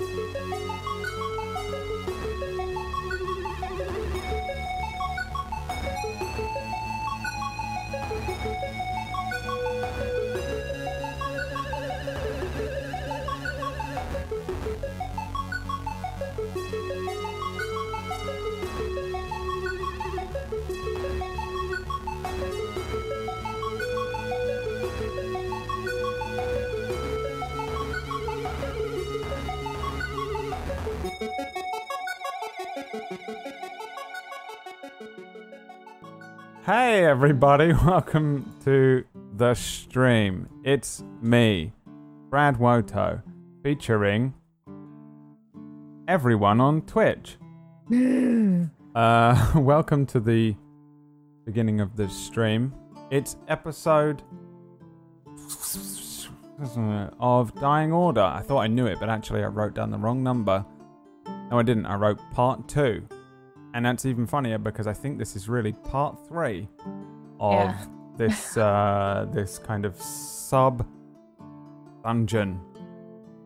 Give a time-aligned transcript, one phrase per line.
[0.00, 0.97] Música
[36.68, 39.02] Hey everybody, welcome to
[39.34, 40.50] the stream.
[40.64, 41.72] It's me,
[42.28, 43.22] Brad Woto,
[43.62, 44.34] featuring
[46.06, 47.38] everyone on Twitch.
[48.94, 50.54] uh, welcome to the
[51.46, 52.74] beginning of this stream.
[53.10, 54.22] It's episode
[57.18, 58.20] of Dying Order.
[58.20, 60.66] I thought I knew it, but actually I wrote down the wrong number.
[61.50, 61.86] No, I didn't.
[61.86, 63.08] I wrote part two.
[63.74, 66.68] And that's even funnier because I think this is really part three
[67.38, 67.84] of Yeah.
[68.16, 70.86] this uh, this kind of sub
[72.02, 72.60] dungeon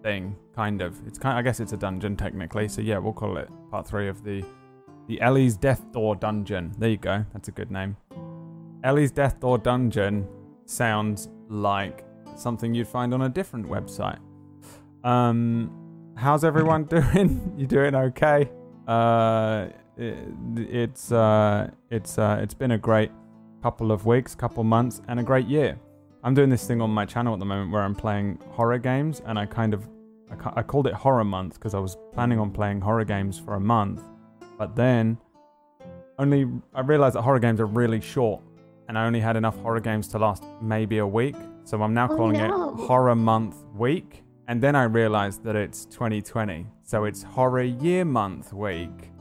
[0.03, 0.37] thing.
[0.55, 0.97] Kind of.
[1.07, 1.39] It's kind.
[1.39, 2.69] I guess it's a dungeon technically.
[2.69, 4.45] So yeah, we'll call it part three of the
[5.09, 6.73] the Ellie's Death Door dungeon.
[6.79, 7.25] There you go.
[7.33, 7.97] That's a good name.
[8.85, 10.29] Ellie's Death Door dungeon
[10.67, 12.05] sounds like
[12.37, 14.19] something you'd find on a different website.
[15.05, 17.55] Um, how's everyone doing?
[17.57, 18.51] You doing okay?
[18.87, 19.69] Uh,
[20.57, 23.11] it's uh, it's uh, it's been a great
[23.63, 25.79] couple of weeks, couple months, and a great year.
[26.25, 29.23] I'm doing this thing on my channel at the moment where I'm playing horror games,
[29.27, 29.89] and I kind of
[30.31, 33.55] I, I called it horror month because I was planning on playing horror games for
[33.55, 34.03] a month,
[34.59, 35.19] but then
[36.19, 38.43] only I realized that horror games are really short,
[38.89, 41.37] and I only had enough horror games to last maybe a week.
[41.65, 42.75] So I'm now Oh, calling no.
[42.75, 48.05] it Horror Month Week, and then I realized that it's 2020, so it's Horror Year
[48.05, 49.12] Month Week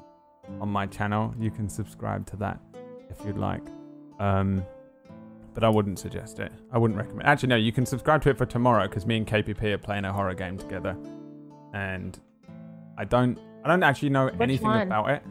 [0.59, 1.33] on my channel.
[1.39, 2.59] You can subscribe to that
[3.09, 3.61] if you'd like.
[4.19, 4.63] Um,
[5.53, 6.51] but I wouldn't suggest it.
[6.71, 7.27] I wouldn't recommend.
[7.27, 7.55] Actually, no.
[7.57, 10.33] You can subscribe to it for tomorrow because me and KPP are playing a horror
[10.33, 10.95] game together,
[11.73, 12.19] and
[12.97, 13.37] I don't.
[13.63, 14.81] I don't actually know anything one?
[14.81, 15.23] about it.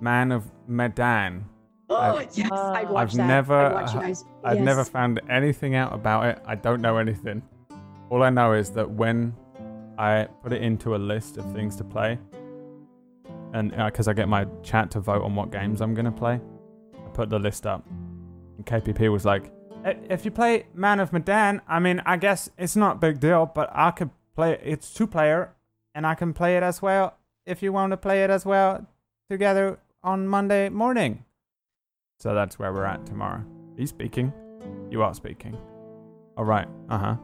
[0.00, 1.44] Man of Medan.
[1.92, 3.26] Oh I've- yes, I'd Uh, watch I've that.
[3.26, 4.24] never- I'd watch you guys.
[4.44, 4.64] I've Yes.
[4.64, 6.40] never found anything out about it.
[6.46, 7.42] I don't know anything.
[8.10, 9.34] All I know is that when
[9.98, 12.16] I put it into a list of things to play,
[13.52, 16.40] and because I get my chat to vote on what games I'm gonna play,
[16.94, 17.84] I put the list up.
[18.56, 19.52] And KPP was like,
[19.84, 23.46] "If you play Man of Medan, I mean, I guess it's not a big deal,
[23.46, 24.52] but I could play.
[24.52, 24.60] it.
[24.64, 25.54] It's two player,
[25.94, 27.14] and I can play it as well
[27.46, 28.86] if you want to play it as well
[29.28, 31.24] together on Monday morning."
[32.18, 33.42] So that's where we're at tomorrow.
[33.76, 34.32] He's speaking.
[34.90, 35.56] You are speaking.
[36.36, 36.68] All right.
[36.88, 37.16] Uh huh.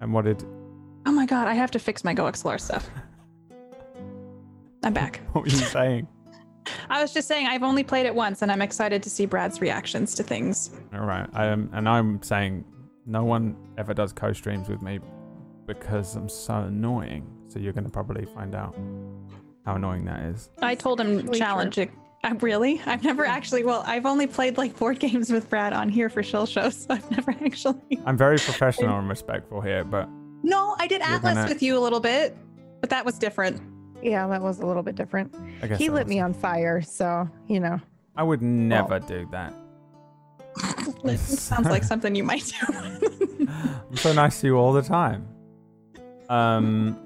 [0.00, 0.42] And what did?
[1.04, 2.88] Oh my god, I have to fix my Go Explore stuff.
[4.86, 5.20] I'm back.
[5.32, 6.06] What were you saying?
[6.90, 9.60] I was just saying I've only played it once and I'm excited to see Brad's
[9.60, 10.70] reactions to things.
[10.94, 11.28] All right.
[11.34, 12.64] I am, and I'm saying
[13.04, 15.00] no one ever does co-streams with me
[15.66, 17.26] because I'm so annoying.
[17.48, 18.76] So you're gonna probably find out
[19.64, 20.50] how annoying that is.
[20.62, 21.90] I told him Really challenge it.
[22.24, 22.80] Uh, really?
[22.86, 23.64] I've never actually.
[23.64, 26.86] Well, I've only played like board games with Brad on here for Shill Shows, so
[26.90, 27.98] I've never actually.
[28.06, 30.08] I'm very professional and respectful here, but
[30.42, 32.36] No, I did Atlas gonna- with you a little bit,
[32.80, 33.60] but that was different.
[34.02, 35.34] Yeah, that was a little bit different.
[35.62, 37.80] I guess He that lit was- me on fire, so you know.
[38.16, 39.52] I would never do that.
[41.04, 43.46] It sounds like something you might do.
[43.48, 45.28] I'm so nice to you all the time.
[46.28, 46.98] Um.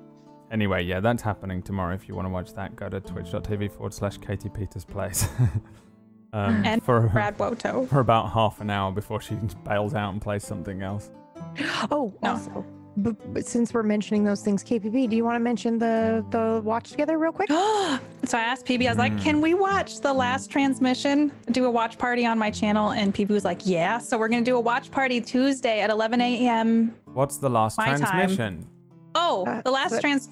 [0.50, 1.94] Anyway, yeah, that's happening tomorrow.
[1.94, 5.28] If you want to watch that, go to twitch.tv forward slash Katie Peters Plays.
[6.32, 7.88] um, And for Brad Woto.
[7.88, 11.10] for about half an hour before she bails out and plays something else.
[11.92, 12.30] Oh, No.
[12.32, 12.64] also,
[13.02, 16.60] b- but since we're mentioning those things, KPP, do you want to mention the the
[16.64, 17.48] watch together real quick?
[18.24, 19.22] so I asked PB, I was like, Mm.
[19.22, 22.92] can we watch the last transmission, do a watch party on my channel?
[22.92, 23.98] And PB was like, yeah.
[23.98, 26.94] So we're going to do a watch party Tuesday at 11 a.m.
[27.12, 27.98] What's the last My time.
[28.00, 28.66] transmission?
[29.14, 30.28] Oh, Uh, the last but- trans.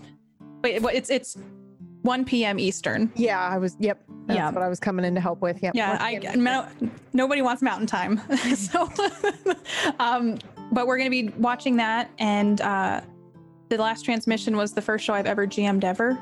[0.62, 1.37] Wait, what- it's it's
[2.02, 2.58] 1 p.m.
[2.58, 3.10] Eastern.
[3.16, 3.76] Yeah, I was.
[3.81, 4.50] Yep, that's Yeah.
[4.50, 5.60] what I was coming in to help with.
[5.62, 5.75] Yep.
[5.75, 6.66] Yeah, Once I again, no,
[7.12, 8.20] nobody wants Mountain Time,
[8.55, 8.88] so
[10.00, 10.38] um,
[10.73, 12.11] but we're gonna be watching that.
[12.19, 13.00] And uh,
[13.69, 16.19] the last transmission was the first show I've ever GM'd ever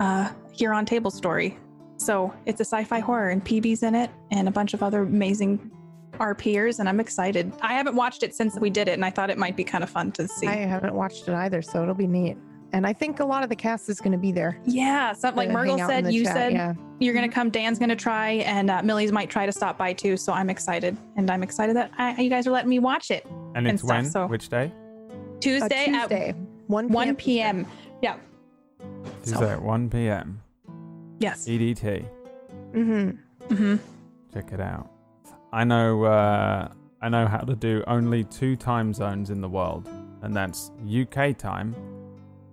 [0.00, 1.58] uh, here on Table Story.
[1.96, 5.70] So it's a sci-fi horror, and PB's in it, and a bunch of other amazing
[6.14, 7.52] RPers, and I'm excited.
[7.60, 9.84] I haven't watched it since we did it, and I thought it might be kind
[9.84, 10.46] of fun to see.
[10.46, 12.36] I haven't watched it either, so it'll be neat.
[12.74, 14.58] And I think a lot of the cast is going to be there.
[14.64, 16.74] yeah, something like to hang Murgle out in said, you chat, said yeah.
[17.00, 17.50] you're gonna come.
[17.50, 20.16] Dan's gonna try, and uh, Millie's might try to stop by too.
[20.16, 23.26] So I'm excited, and I'm excited that I, you guys are letting me watch it.
[23.54, 24.04] And and it's stuff, when?
[24.10, 24.72] so- Which day?
[24.72, 26.36] Uh, Tuesday, Tuesday, at
[26.68, 27.66] 1 1 p.m.
[28.00, 28.16] Yeah,
[28.80, 30.40] You So- at 1 p.m.
[31.18, 31.46] Yes.
[31.46, 32.04] EDT.
[32.72, 33.54] Mm-hmm.
[33.54, 33.76] hmm
[34.32, 34.90] Check it out.
[35.52, 36.04] I know.
[36.04, 36.68] Uh,
[37.02, 39.88] I know how to do only two time zones in the world,
[40.22, 41.74] and that's UK time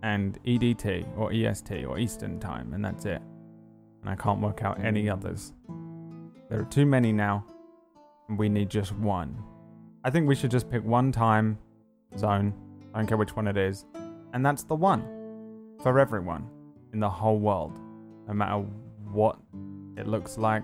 [0.03, 3.21] and EDT or EST or Eastern time, and that's it.
[4.01, 5.13] And I can't work out any mm.
[5.13, 5.53] others.
[6.49, 7.45] There are too many now,
[8.27, 9.37] and we need just one.
[10.03, 11.57] I think we should just pick one time
[12.17, 12.53] zone.
[12.93, 13.85] I don't care which one it is,
[14.33, 15.03] and that's the one
[15.83, 16.49] for everyone
[16.93, 17.77] in the whole world,
[18.27, 18.65] no matter
[19.11, 19.37] what
[19.97, 20.63] it looks like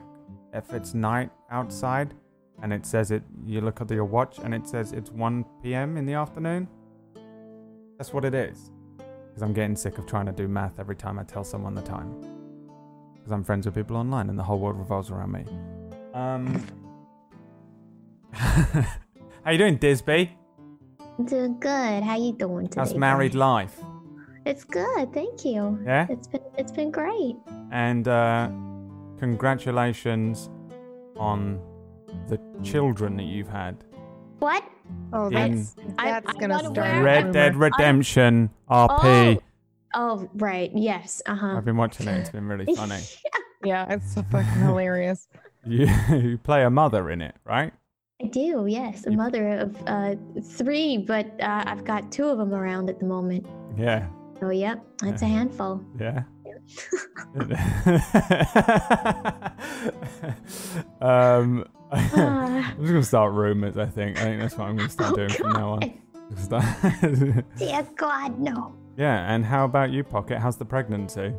[0.53, 2.13] if it's night outside
[2.63, 5.97] and it says it you look at your watch and it says it's 1 p.m.
[5.97, 6.67] in the afternoon
[7.97, 8.71] that's what it is
[9.35, 11.81] because i'm getting sick of trying to do math every time i tell someone the
[11.81, 12.09] time
[13.15, 15.45] because i'm friends with people online and the whole world revolves around me
[16.13, 16.65] um
[18.33, 20.29] how you doing disby
[21.23, 22.03] Doing good.
[22.03, 22.81] How you doing today?
[22.81, 23.53] how's married Brian?
[23.67, 23.79] life
[24.45, 25.79] It's good, thank you.
[25.85, 27.35] yeah It's been it's been great.
[27.71, 28.49] and uh
[29.19, 30.49] congratulations
[31.17, 31.59] on
[32.27, 33.83] the children that you've had
[34.39, 34.63] What?
[35.13, 36.77] Oh, that's that's gonna start.
[36.77, 37.03] aware.
[37.03, 37.31] Red.
[37.31, 39.39] Dead Redemption RP.
[39.93, 40.71] Oh, right.
[40.75, 41.21] Yes.
[41.25, 41.57] Uh huh.
[41.57, 42.19] I've been watching it.
[42.19, 42.99] It's been really funny.
[43.63, 45.27] Yeah, it's so fucking hilarious.
[45.65, 47.73] You, you play a mother in it, right?
[48.21, 48.65] I do.
[48.67, 52.89] Yes, a You- mother of uh, three, but uh, I've got two of them around
[52.89, 53.45] at the moment.
[53.77, 54.07] Yeah,
[54.41, 55.81] Oh, yep, it's a handful.
[55.99, 56.23] yeah.
[61.01, 61.65] um.
[61.95, 63.77] I'm just gonna start rumors.
[63.77, 64.17] I think.
[64.17, 65.79] I think that's what I'm gonna start Oh, doing from now on.
[67.57, 68.73] Dear God, no.
[68.97, 70.39] yeah, and how about you, Pocket?
[70.39, 71.33] How's the pregnancy?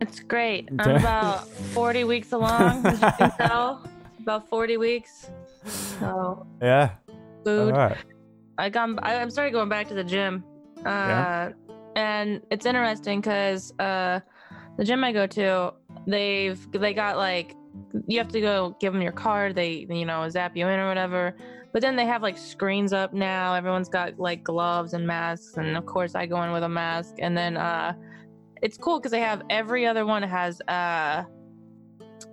[0.00, 0.68] It's great.
[0.78, 3.86] I'm about 40 weeks along, as you can tell.
[4.20, 5.30] About 40 weeks.
[5.66, 6.92] So, Yeah.
[7.44, 7.72] food.
[7.72, 7.96] All right.
[8.56, 10.42] I got, I, I'm started going back to the gym.
[10.78, 11.52] Uh, Yeah.
[11.96, 14.20] And it's interesting because uh,
[14.78, 15.74] the gym I go to,
[16.06, 17.54] they've, they got like,
[18.06, 19.54] you have to go give them your card.
[19.54, 21.36] They, you know, zap you in or whatever.
[21.72, 23.54] But then they have like screens up now.
[23.54, 25.56] Everyone's got like gloves and masks.
[25.56, 27.14] And of course, I go in with a mask.
[27.18, 27.94] And then, uh,
[28.64, 31.24] it's cool because they have every other one has uh,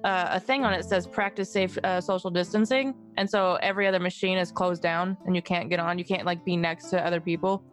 [0.04, 3.86] uh, a thing on it that says practice safe uh, social distancing, and so every
[3.86, 6.00] other machine is closed down and you can't get on.
[6.00, 7.64] You can't like be next to other people,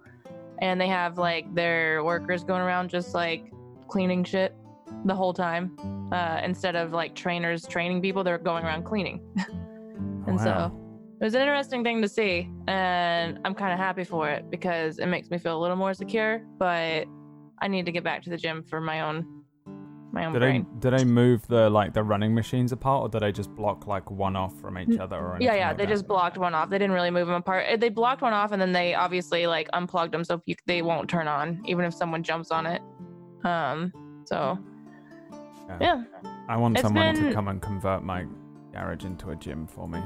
[0.60, 3.52] and they have like their workers going around just like
[3.86, 4.56] cleaning shit
[5.05, 5.76] the whole time
[6.12, 8.23] uh, instead of like trainers training people.
[8.25, 9.20] They're going around cleaning,
[10.26, 10.44] and Wow.
[10.44, 10.81] so
[11.20, 14.99] it was an interesting thing to see, and I'm kind of happy for it because
[14.99, 17.06] it makes me feel a little more secure, but.
[17.61, 19.26] I need to get back to the gym for my own
[20.12, 20.64] my own Did brain.
[20.79, 24.08] did I move the like the running machines apart, or did I just block like
[24.12, 25.17] one off from each other?
[25.17, 25.90] Or Yeah, yeah, like they that?
[25.93, 26.70] just blocked one off.
[26.70, 27.81] They didn't really move them apart.
[27.81, 31.11] They blocked one off and then they obviously like unplugged them so you, they won't
[31.11, 32.81] turn on even if someone jumps on it.
[33.44, 33.93] Um,
[34.25, 34.56] so
[35.68, 35.76] Yeah.
[35.80, 36.04] yeah,
[36.48, 38.24] I want It's someone to come and convert my
[38.72, 40.00] garage into a gym for me.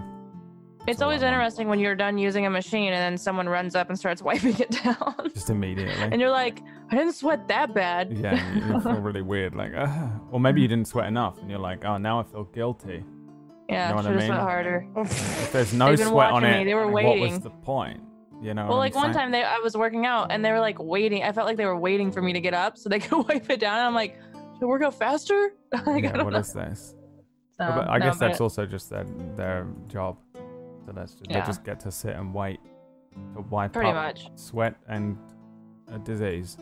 [0.89, 3.99] it's always interesting when you're done using a machine and then someone runs up and
[3.99, 5.95] starts wiping it down, Just immediately.
[6.11, 6.61] and you're like,
[6.91, 8.13] I didn't sweat that bad.
[8.13, 11.49] yeah, you, you feel really weird, like, uh, or maybe you didn't sweat enough, and
[11.49, 13.05] you're like, oh, now I feel guilty.
[13.69, 14.27] yeah, know what I should have mean?
[14.29, 14.87] sweat harder.
[14.97, 16.65] If there's no sweat on it, me.
[16.65, 17.21] They were waiting.
[17.21, 18.01] what was the point?
[18.43, 18.67] You know.
[18.67, 21.23] Well, like one time they I was working out and they were like waiting.
[21.23, 23.49] I felt like they were waiting for me to get up so they could wipe
[23.49, 23.79] it down.
[23.79, 24.19] And I'm like,
[24.63, 25.51] should I work out faster?
[25.73, 26.39] like, I Yeah, don't what know.
[26.39, 26.95] is this?
[27.59, 29.05] So, but I no, guess that's but- also just their
[29.37, 30.19] their job.
[30.87, 32.61] So that's just, they just get to sit and wait
[33.35, 34.31] to wipe pretty up much.
[34.37, 35.19] sweat and
[35.93, 36.57] a disease.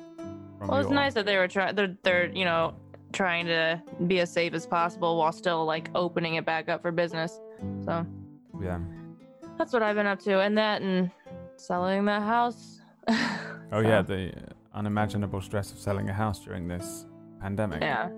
[0.58, 1.74] From Well, it's nice that they were trying.
[1.74, 2.74] They're they're you know
[3.12, 6.90] trying to be as safe as possible while still like opening it back up for
[6.92, 7.38] business.
[7.84, 8.06] So
[8.62, 8.78] Yeah.
[9.58, 11.10] that's what I've been up to, and that and
[11.56, 12.80] selling the house.
[13.72, 14.40] Oh So, yeah, the uh,
[14.74, 17.06] unimaginable stress of selling a house during this
[17.40, 17.82] pandemic.
[17.82, 18.08] Yeah.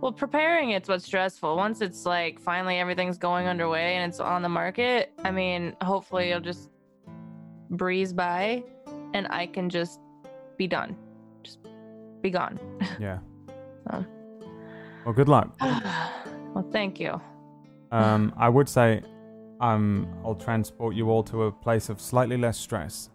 [0.00, 1.56] Well, preparing it's what's stressful.
[1.56, 6.30] Once it's like finally everything's going underway and it's on the market, I mean, hopefully
[6.30, 6.70] it'll just
[7.70, 8.64] breeze by
[9.12, 10.00] and I can just
[10.56, 10.96] be done.
[11.42, 11.58] Just
[12.22, 12.58] be gone.
[12.98, 13.18] Yeah.
[13.90, 14.04] So.
[15.04, 15.54] Well, good luck.
[15.60, 17.20] well, thank you.
[17.90, 19.02] Um, I would say,
[19.60, 23.10] um, I'll transport you all to a place of slightly less stress,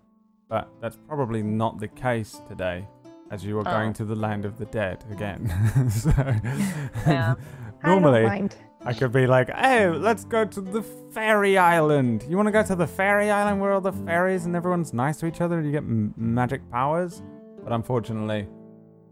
[0.49, 2.87] but that's probably not the case today,
[3.31, 3.93] as you are going Oh.
[3.93, 5.47] to the land of the dead again.
[5.89, 6.11] so,
[7.07, 7.35] Yeah.
[7.83, 8.55] Normally, mind.
[8.83, 12.23] I could be like, hey, let's go to the fairy island.
[12.27, 15.17] You want to go to the fairy island where all the fairies and everyone's nice
[15.17, 17.21] to each other and you get m- magic powers?
[17.63, 18.47] But unfortunately,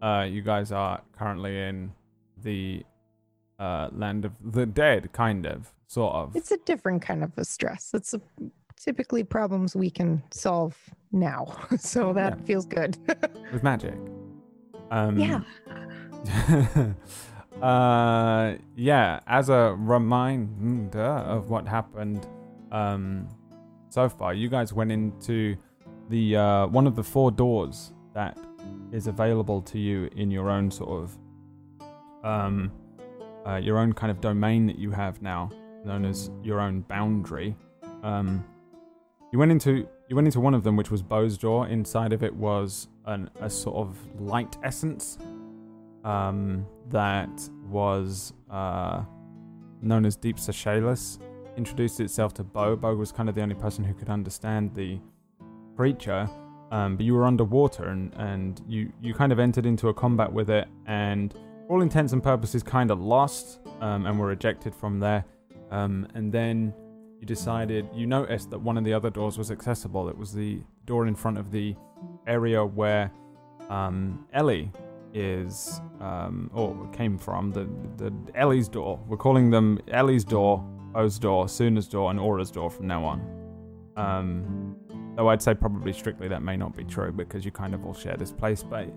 [0.02, 1.92] uh, you guys are currently in
[2.44, 2.84] the
[3.60, 6.36] uh, land of the dead, kind of, sort of.
[6.36, 7.92] It's a different kind of a stress.
[7.94, 8.22] It's a,
[8.76, 10.76] typically problems we can solve
[11.14, 12.46] now, so that Yeah.
[12.46, 12.98] feels good.
[13.54, 13.96] with magic.
[14.92, 15.42] Um, yeah.
[17.62, 22.28] uh, yeah, as a reminder of what happened
[22.72, 23.28] um,
[23.90, 25.56] so far, you guys went into
[26.10, 28.38] the uh, one of the four doors that
[28.92, 31.18] is available to you in your own sort of
[32.24, 32.72] um,
[33.48, 35.50] uh, your own kind of domain that you have now,
[35.86, 37.56] known as your own boundary.
[38.04, 38.44] Um,
[39.32, 41.68] you went into you went into one of them, which was Bo's door.
[41.68, 45.18] Inside of it was an, a sort of light essence
[46.04, 49.04] um, that was uh,
[49.82, 51.20] known as Deep Sashelas.
[51.56, 52.76] Introduced itself to Bo.
[52.76, 55.00] Bo was kind of the only person who could understand the
[55.76, 56.30] creature,
[56.72, 60.32] um, but you were underwater and, and you, you kind of entered into a combat
[60.32, 61.34] with it, and
[61.70, 65.24] all intents and purposes, kind of lost um, and were ejected from there.
[65.72, 66.74] Um, and then
[67.24, 70.10] you decided, you noticed that one of the other doors was accessible.
[70.10, 71.74] It was the door in front of the
[72.28, 73.14] area where
[73.70, 74.70] um, Ellie
[75.14, 77.66] is, um, or came from, the,
[77.96, 79.00] the Ellie's door.
[79.08, 83.22] We're calling them Ellie's door, O's door, Suna's door, and Aura's door from now on.
[83.96, 84.76] Um,
[85.16, 87.94] though I'd say probably strictly that may not be true because you kind of all
[87.94, 88.94] share this place, but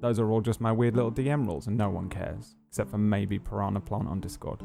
[0.00, 2.98] those are all just my weird little DM rules and no one cares, except for
[2.98, 4.62] maybe Piranha Plant on Discord.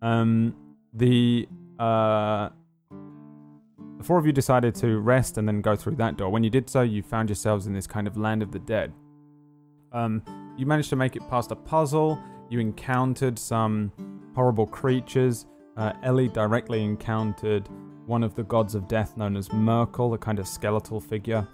[0.00, 0.54] Um,
[0.92, 1.48] the
[1.80, 2.50] uh,
[3.98, 6.30] the four of you decided to rest and then go through that door.
[6.30, 8.92] When you did so, you found yourselves in this kind of land of the dead.
[9.92, 10.22] Um,
[10.56, 12.22] you managed to make it past a puzzle.
[12.50, 13.92] You encountered some
[14.34, 15.46] horrible creatures.
[15.76, 17.68] Uh, Ellie directly encountered
[18.06, 21.46] one of the gods of death known as Myrkul, a kind of skeletal figure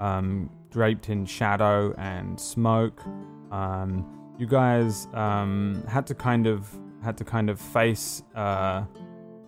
[0.00, 3.02] um, draped in shadow and smoke.
[3.50, 4.06] Um,
[4.38, 6.68] you guys um, had to kind of
[7.02, 8.84] had to kind of face uh,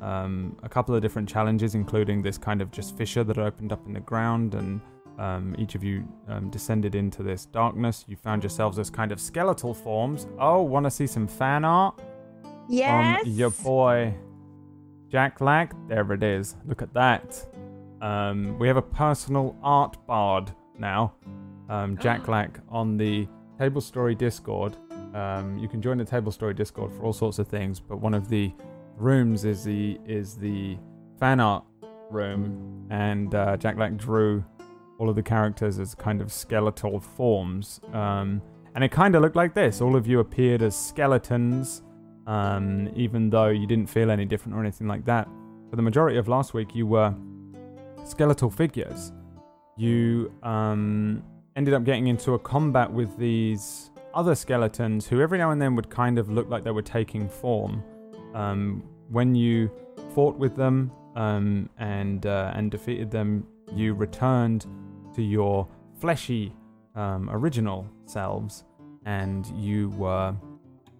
[0.00, 3.86] um, a couple of different challenges, including this kind of just fissure that opened up
[3.86, 4.80] in the ground, and
[5.18, 8.04] um, each of you um, descended into this darkness.
[8.08, 10.26] You found yourselves as kind of skeletal forms.
[10.38, 12.00] Oh, want to see some fan art?
[12.68, 13.22] Yes.
[13.22, 14.14] From your boy
[15.08, 15.74] Jack Lack.
[15.88, 16.56] There it is.
[16.66, 17.44] Look at that.
[18.00, 21.14] Um, we have a personal art bard now.
[21.68, 23.26] Um, Jack Lack on the
[23.58, 24.76] Table Story Discord.
[25.14, 28.14] Um, you can join the Table Story Discord for all sorts of things, but one
[28.14, 28.52] of the
[29.00, 30.76] rooms is the is the
[31.18, 31.64] fan art
[32.10, 34.44] room, and uh, Jack Lack drew
[34.98, 37.80] all of the characters as kind of skeletal forms.
[37.92, 38.42] Um,
[38.74, 39.80] and it kind of looked like this.
[39.80, 41.82] All of you appeared as skeletons,
[42.26, 45.28] um, even though you didn't feel any different or anything like that.
[45.70, 47.14] For the majority of last week, you were
[48.04, 49.12] skeletal figures.
[49.76, 51.22] You um,
[51.56, 55.76] ended up getting into a combat with these other skeletons who every now and then
[55.76, 57.82] would kind of look like they were taking form.
[58.34, 59.70] Um, when you
[60.14, 64.66] fought with them um, and uh, and defeated them, you returned
[65.14, 65.66] to your
[66.00, 66.54] fleshy
[66.94, 68.64] um, original selves,
[69.04, 70.34] and you were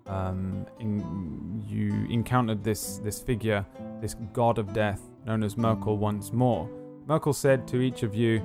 [0.06, 3.64] um, in, you encountered this this figure,
[4.00, 6.68] this god of death, known as Myrkul, once more.
[7.06, 8.40] Myrkul said to each of you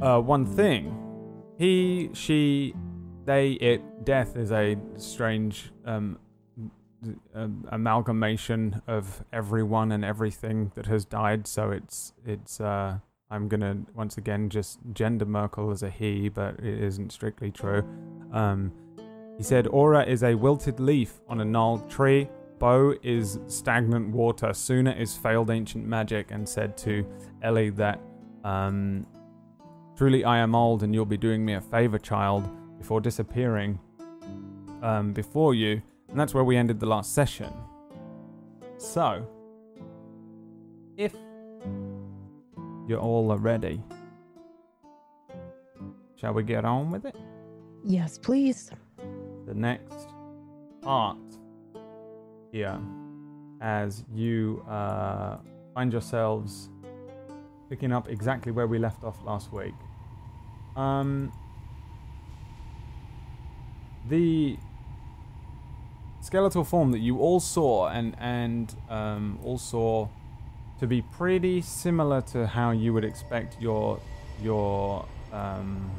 [0.00, 0.96] uh, one thing:
[1.58, 2.74] he, she,
[3.24, 4.04] they, it.
[4.04, 6.18] Death is a strange um,
[7.70, 11.46] amalgamation of everyone and everything that has died.
[11.46, 12.60] So it's it's.
[12.60, 12.98] Uh,
[13.30, 17.82] I'm gonna once again just gender Myrkul as a he, but it isn't strictly true.
[18.30, 18.72] Um,
[19.38, 22.28] he said Aura is a wilted leaf on a gnarled tree.
[22.58, 24.52] Bo is stagnant water.
[24.52, 27.06] Suna is failed ancient magic, and said to
[27.42, 28.00] Ellie that
[28.44, 29.06] um,
[29.96, 33.80] truly I am old, and you'll be doing me a favor, child, before disappearing
[34.82, 35.80] um, before you.
[36.12, 37.50] And that's where we ended the last session.
[38.76, 39.26] So,
[40.98, 41.14] if
[42.86, 43.82] you're all ready,
[46.16, 47.16] shall we get on with it?
[47.82, 48.70] Yes, please.
[49.46, 50.10] The next
[50.82, 51.16] part
[52.52, 52.78] here,
[53.62, 55.38] as you uh,
[55.72, 56.68] find yourselves
[57.70, 59.72] picking up exactly where we left off last week.
[60.76, 61.32] Um,
[64.10, 64.58] the
[66.22, 70.08] skeletal form that you all saw and and um, all saw
[70.78, 74.00] to be pretty similar to how you would expect your
[74.40, 75.90] your um,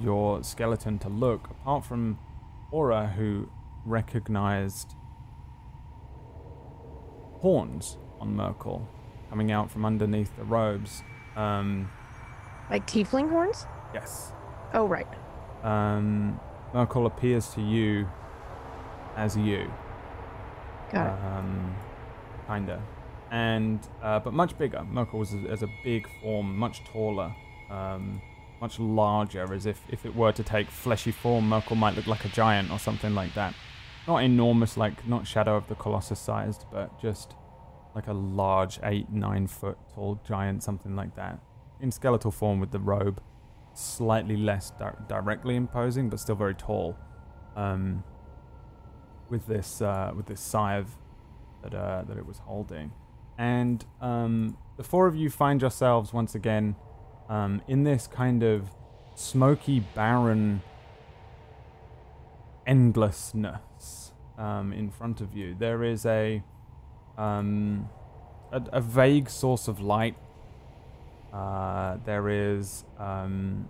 [0.00, 2.18] your skeleton to look, apart from
[2.70, 3.50] Aura, who
[3.84, 4.94] recognized
[7.40, 8.86] horns on Myrkul
[9.30, 11.02] coming out from underneath the robes.
[11.36, 11.90] Um,
[12.70, 13.66] Like tiefling horns?
[13.94, 14.32] yes.
[14.72, 15.06] Oh, right.
[15.62, 16.38] Um,
[16.74, 18.08] Myrkul appears to you
[19.16, 19.70] as you.
[20.92, 21.24] Got it.
[21.24, 21.74] Um,
[22.46, 22.82] kinda.
[23.30, 24.86] And, uh, but much bigger.
[24.92, 27.34] Myrkul was as, as a big form, much taller.
[27.70, 28.20] Um,
[28.60, 32.24] much larger, as if if it were to take fleshy form, Myrkul might look like
[32.24, 33.54] a giant or something like that.
[34.06, 37.34] Not enormous, like not Shadow of the Colossus sized, but just
[37.94, 41.40] like a large eight, nine foot tall giant, something like that.
[41.80, 43.22] In skeletal form with the robe,
[43.74, 46.96] slightly less di- directly imposing, but still very tall.
[47.56, 48.04] Um,
[49.30, 50.96] with this uh, with this scythe
[51.62, 52.92] that uh, that it was holding,
[53.38, 56.76] and um, the four of you find yourselves once again
[57.28, 58.70] um, in this kind of
[59.14, 60.62] smoky, barren
[62.66, 65.54] endlessness um, in front of you.
[65.58, 66.42] There is a,
[67.16, 67.88] um,
[68.52, 70.16] a a vague source of light.
[71.32, 73.68] Uh, there is um,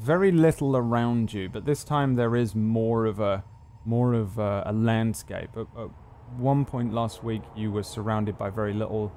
[0.00, 3.44] very little around you, but this time there is more of a
[3.84, 5.50] more of a, a landscape.
[5.56, 5.88] At, at
[6.36, 9.12] one point last week, you were surrounded by very little,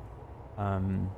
[0.57, 1.11] um,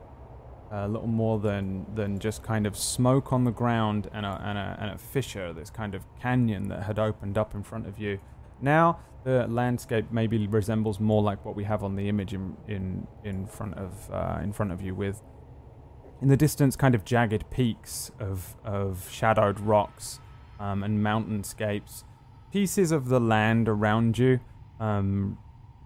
[0.72, 4.58] a little more than than just kind of smoke on the ground and a, and
[4.58, 8.00] a and a fissure, this kind of canyon that had opened up in front of
[8.00, 8.20] you.
[8.62, 13.08] Now the landscape maybe resembles more like what we have on the image in in
[13.24, 15.22] in front of uh, in front of you with
[16.22, 20.20] in the distance kind of jagged peaks of of shadowed rocks
[20.60, 22.04] um, and mountainscapes.
[22.52, 24.40] Pieces of the land around you
[24.80, 25.38] um,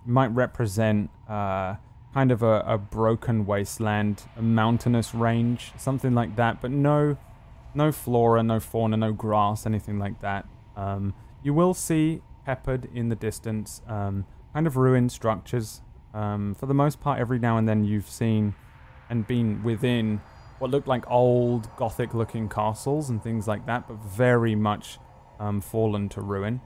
[0.05, 1.75] might represent uh,
[2.13, 7.17] kind of a, a broken wasteland a mountainous range something like that but no
[7.73, 10.45] no flora no fauna no grass anything like that.
[10.75, 15.81] Um, you will see peppered in the distance um, kind of ruined structures.
[16.13, 18.53] Um, for the most part every now and then you've seen
[19.11, 20.19] and been within
[20.57, 24.97] what looked like old gothic looking castles and things like that, but very much
[25.39, 26.61] um, fallen to ruin.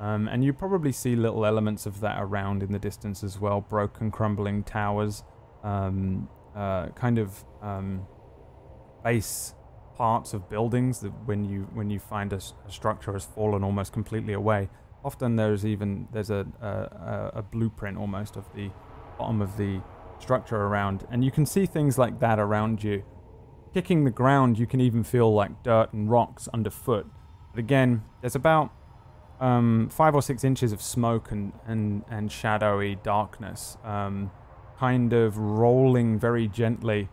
[0.00, 3.60] Um, and you probably see little elements of that around in the distance as well
[3.60, 5.24] broken, crumbling towers,
[5.64, 8.06] um, uh, kind of um,
[9.02, 9.54] base
[9.96, 14.32] parts of buildings that when you when you find a structure has fallen almost completely
[14.32, 14.68] away
[15.04, 18.70] often there's even there's a, a, a- a blueprint almost of the
[19.18, 19.80] bottom of the
[20.20, 23.04] structure around and you can see things like that around you.
[23.74, 27.06] Kicking the ground you can even feel like dirt and rocks underfoot.
[27.52, 28.72] But again there's about
[29.40, 34.30] um, five or six inches of smoke and, and, and shadowy darkness um,
[34.78, 37.08] kind of rolling very gently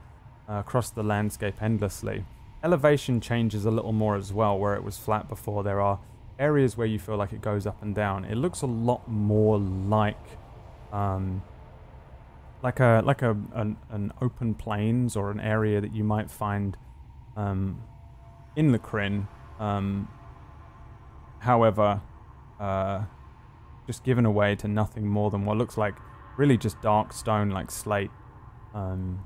[0.50, 2.26] uh, across the landscape endlessly.
[2.64, 5.64] Elevation changes a little more as well where it was flat before.
[5.64, 6.00] There are
[6.40, 8.26] areas where you feel like it goes up and down.
[8.26, 10.18] It looks a lot more like
[10.92, 11.44] um,
[12.64, 16.78] like a like a an, an open plains or an area that you might find
[17.36, 17.82] um,
[18.56, 19.28] in the Kryn.
[19.60, 20.10] Um,
[21.40, 22.02] however,
[22.60, 23.04] uh,
[23.88, 25.96] just given away to nothing more than what looks like
[26.38, 28.12] really just dark stone, like slate,
[28.74, 29.24] um,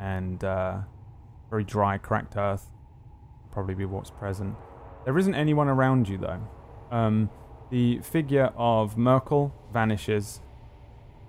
[0.00, 0.78] and uh,
[1.50, 2.70] very dry, cracked earth.
[3.50, 4.56] Probably be what's present.
[5.04, 6.40] There isn't anyone around you though.
[6.90, 7.30] Um,
[7.70, 10.40] the figure of Myrkul vanishes.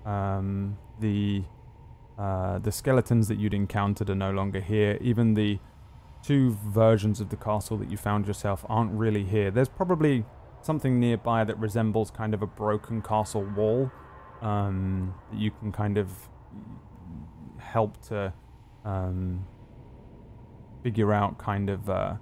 [0.04, 1.44] Um, the
[2.18, 4.98] uh, the skeletons that you'd encountered are no longer here.
[5.00, 5.58] Even the
[6.22, 9.50] two versions of the castle that you found yourself aren't really here.
[9.50, 10.26] There's probably
[10.60, 13.90] something nearby that resembles kind of a broken castle wall
[14.42, 16.28] um, that you can kind of
[17.58, 18.34] help to
[18.84, 19.46] um,
[20.82, 22.14] figure out kind of uh,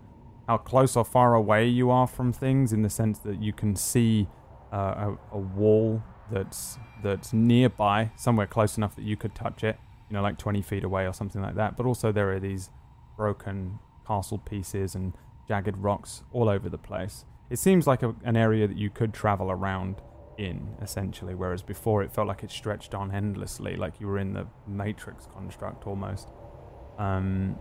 [0.47, 3.75] how close or far away you are from things in the sense that you can
[3.75, 4.29] see
[4.73, 4.77] uh,
[5.33, 10.15] a, a wall that's that's nearby, somewhere close enough that you could touch it, you
[10.15, 11.77] know, like 20 feet away or something like that.
[11.77, 12.71] But also there are these
[13.17, 15.13] broken castle pieces and
[15.47, 17.25] jagged rocks all over the place.
[17.51, 19.97] It seems like a, an area that you could travel around
[20.37, 24.35] in, essentially, whereas before it felt like it stretched on endlessly, like you were in
[24.35, 26.29] the Matrix construct almost.
[26.99, 27.59] Um,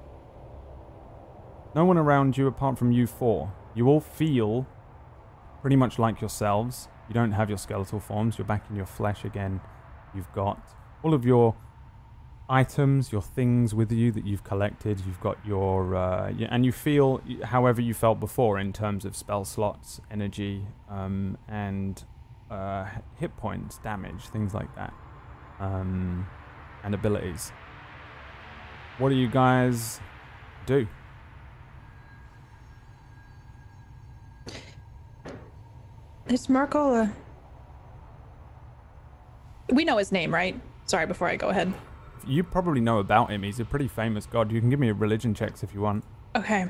[1.75, 3.53] no one around you apart from you four.
[3.75, 4.67] You all feel
[5.61, 6.87] pretty much like yourselves.
[7.07, 9.61] You don't have your skeletal forms, you're back in your flesh again.
[10.13, 10.59] You've got
[11.03, 11.55] all of your
[12.49, 15.01] items, your things with you that you've collected.
[15.05, 15.95] You've got your.
[15.95, 21.37] Uh, and you feel however you felt before in terms of spell slots, energy, um,
[21.47, 22.03] and
[22.49, 24.93] uh, hit points, damage, things like that.
[25.59, 26.27] Um,
[26.83, 27.51] and abilities.
[28.97, 29.99] What do you guys
[30.65, 30.87] do?
[36.29, 37.11] Is Myrkul.
[39.69, 40.59] We know his name, right?
[40.85, 41.73] Sorry, before I go ahead.
[42.25, 43.43] You probably know about him.
[43.43, 44.51] He's a pretty famous god.
[44.51, 46.03] You can give me a religion checks if you want.
[46.35, 46.67] Okay.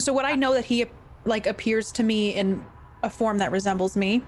[0.00, 0.86] So what I know that he
[1.24, 2.64] like appears to me in
[3.02, 4.22] a form that resembles me?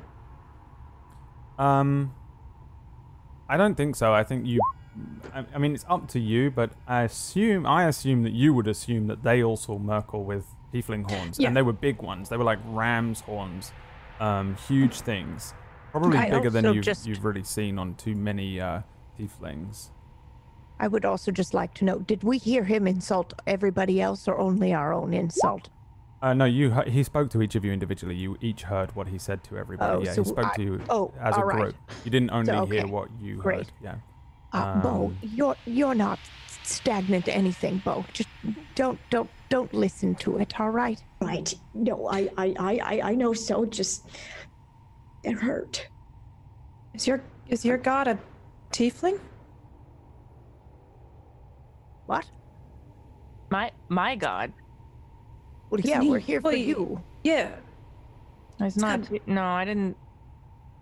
[1.59, 2.15] Um,
[3.49, 4.13] I don't think so.
[4.13, 4.61] I think you
[5.35, 8.67] I, I mean, it's up to you, but I assume I assume that you would
[8.67, 11.49] assume that they all saw Myrkul with tiefling horns, Yeah.
[11.49, 12.29] and they were big ones.
[12.29, 13.73] They were like ram's horns,
[14.20, 15.55] um, huge things,
[15.92, 18.83] probably I bigger than you've, just- you've really seen on too many uh,
[19.18, 19.90] tieflings.
[20.79, 24.38] I would also just like to know: Did we hear him insult everybody else, or
[24.38, 25.70] only our own insult?
[26.22, 26.70] Uh, no, you.
[26.87, 28.14] he- spoke to each of you individually.
[28.14, 29.92] You each heard what he said to everybody.
[29.96, 31.57] Oh, yeah, so he spoke I- to you oh, as a right.
[31.62, 31.76] group.
[32.05, 33.59] You didn't only So, hear what you Great.
[33.59, 33.72] heard.
[33.83, 33.94] Yeah.
[34.52, 36.18] Uh, Bo, Um, you're you're not
[36.62, 38.05] stagnant to anything, Bo.
[38.12, 38.29] Just
[38.74, 40.59] don't don't don't listen to it.
[40.61, 41.02] All right.
[41.27, 41.55] Right.
[41.75, 43.65] No, I, I, I, I- I know so.
[43.65, 44.07] Just
[45.25, 45.89] it hurt.
[46.95, 48.19] Is your is your god a
[48.73, 49.19] tiefling?
[52.07, 52.25] What?
[53.51, 54.53] My my god.
[55.71, 56.11] Well, yeah, me.
[56.11, 57.03] we're here for you.
[57.25, 57.51] Yeah.
[58.59, 59.01] He's not.
[59.27, 59.97] No, I didn't.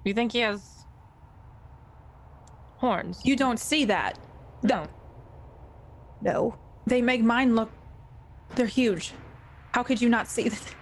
[0.04, 0.84] You think he has
[2.76, 3.20] horns?
[3.24, 4.18] You don't see that.
[4.62, 4.86] no.
[6.20, 6.56] No.
[6.86, 7.70] They make mine look.
[8.54, 9.12] They're huge.
[9.74, 10.74] How could you not see that?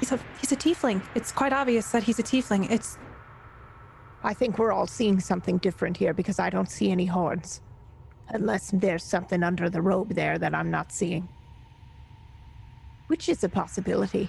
[0.00, 1.00] He's a he's a tiefling.
[1.14, 2.70] It's quite obvious that he's a tiefling.
[2.70, 2.98] It's
[4.22, 7.62] I think we're all seeing something different here because I don't see any horns.
[8.28, 11.26] Unless there's something under the robe there that I'm not seeing.
[13.06, 14.28] Which is a possibility.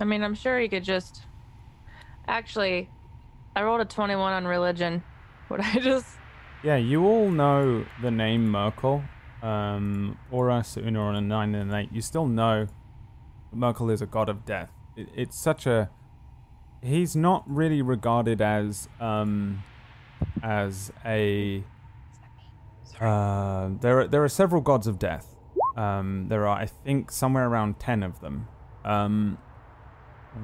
[0.00, 1.22] I mean, I'm sure he could just.
[2.26, 2.90] Actually,
[3.54, 5.04] I rolled a 21 on religion.
[5.48, 6.08] Would I just?
[6.64, 9.04] Yeah, you all know the name Myrkul.
[9.44, 11.92] Um, Aura, Una on a 9 and an 8.
[11.92, 12.66] You still know
[13.54, 14.70] Myrkul is a god of death.
[14.96, 15.90] It, it's such a.
[16.82, 18.88] He's not really regarded as.
[19.00, 19.62] Um,
[20.42, 21.62] as a.
[23.00, 25.34] Uh, there, are, there are several gods of death.
[25.76, 28.48] Um, there are, I think, somewhere around 10 of them.
[28.84, 29.38] Um,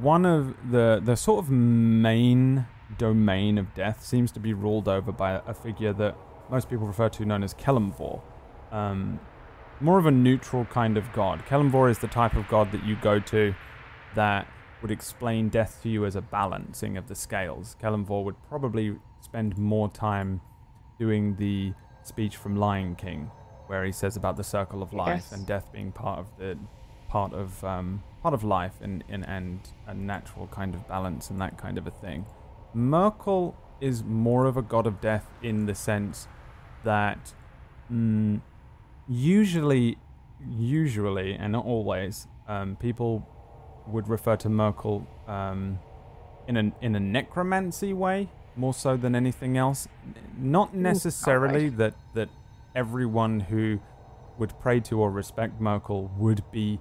[0.00, 5.12] one of the the sort of main domain of death seems to be ruled over
[5.12, 6.16] by a figure that
[6.48, 8.20] most people refer to known as Kelemvor.
[8.70, 9.20] Um,
[9.80, 11.44] more of a neutral kind of god.
[11.46, 13.54] Kelemvor is the type of god that you go to
[14.14, 14.46] that
[14.82, 17.76] would explain death to you as a balancing of the scales.
[17.82, 20.40] Kelemvor would probably spend more time
[20.98, 23.30] doing the speech from Lion King,
[23.68, 25.32] where he says about the circle of life Yes.
[25.32, 26.58] and death being part of the
[27.08, 31.40] part of um, part of life and, and and a natural kind of balance and
[31.40, 32.24] that kind of a thing.
[32.76, 36.28] Myrkul is more of a god of death in the sense
[36.84, 37.32] that
[37.92, 38.40] mm,
[39.10, 39.98] usually,
[40.48, 43.28] usually, and not always, um, people
[43.86, 45.80] would refer to Myrkul um,
[46.46, 49.88] in a in a necromancy way more so than anything else.
[50.38, 52.28] Not necessarily that that
[52.74, 53.80] everyone who
[54.38, 56.78] would pray to or respect Myrkul would be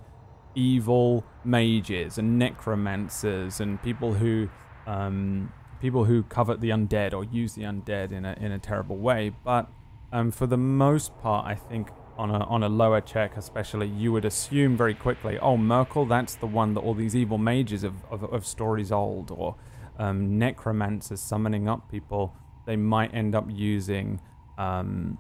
[0.55, 4.49] evil mages and necromancers and people who
[4.87, 8.97] um, people who covet the undead or use the undead in a in a terrible
[8.97, 9.31] way.
[9.43, 9.67] But
[10.11, 11.89] um, for the most part, I think
[12.19, 16.36] on a on a lower check, especially, you would assume very quickly, oh, Myrkul, that's
[16.36, 19.55] the one that all these evil mages of of, of stories old or
[19.97, 22.36] um, necromancers summoning up people.
[22.65, 24.19] They might end up using
[24.58, 25.17] um,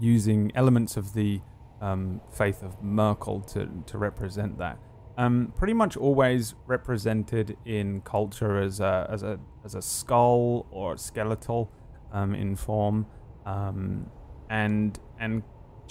[0.00, 1.40] using elements of the
[1.80, 4.78] um, faith of Myrkul to, to represent that.
[5.16, 10.96] Um, pretty much always represented in culture as a, as a, as a skull or
[10.96, 11.70] skeletal
[12.12, 13.06] um, in form,
[13.44, 14.10] um,
[14.48, 15.42] and and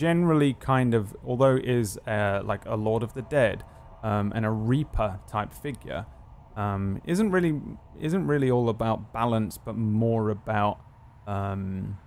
[0.02, 3.64] generally kind of although is uh, like a Lord of the Dead
[4.02, 6.08] um, and a Reaper type figure,
[6.56, 7.62] um, isn't really
[8.00, 10.80] isn't really all about balance, but more about
[11.28, 12.00] um,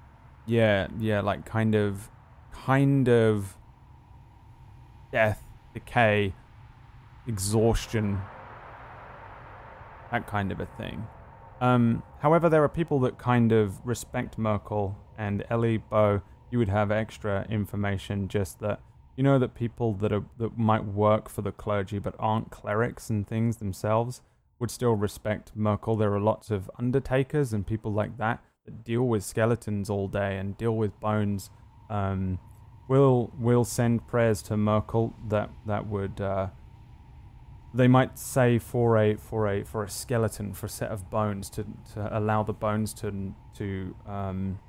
[0.45, 2.11] yeah yeah like kind of
[2.51, 3.57] kind of
[5.13, 6.35] death, decay,
[7.29, 8.21] exhaustion,
[10.11, 11.07] that kind of a thing.
[11.61, 16.23] Um, however, there are people that kind of respect Myrkul and Ellie Bo.
[16.55, 18.79] You would have extra information, just that
[19.17, 23.11] you know that people that are that might work for the clergy but aren't clerics
[23.11, 24.23] and things themselves
[24.61, 25.99] would still respect Myrkul.
[25.99, 30.39] There are lots of undertakers and people like that that deal with skeletons all day
[30.39, 31.51] and deal with bones.
[31.91, 32.39] Um,
[32.87, 36.51] will will send prayers to Myrkul that that would uh,
[37.75, 41.51] they might say for a for a for a skeleton for a set of bones
[41.51, 44.61] to, to allow the bones to to um,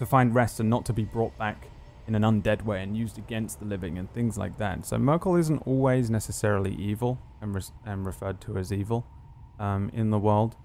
[0.00, 1.66] to find rest and not to be brought back
[2.06, 4.86] in an undead way and used against the living and things like that.
[4.86, 9.06] So Myrkul isn't always necessarily evil and res- and referred to as evil
[9.58, 10.56] um, in the world,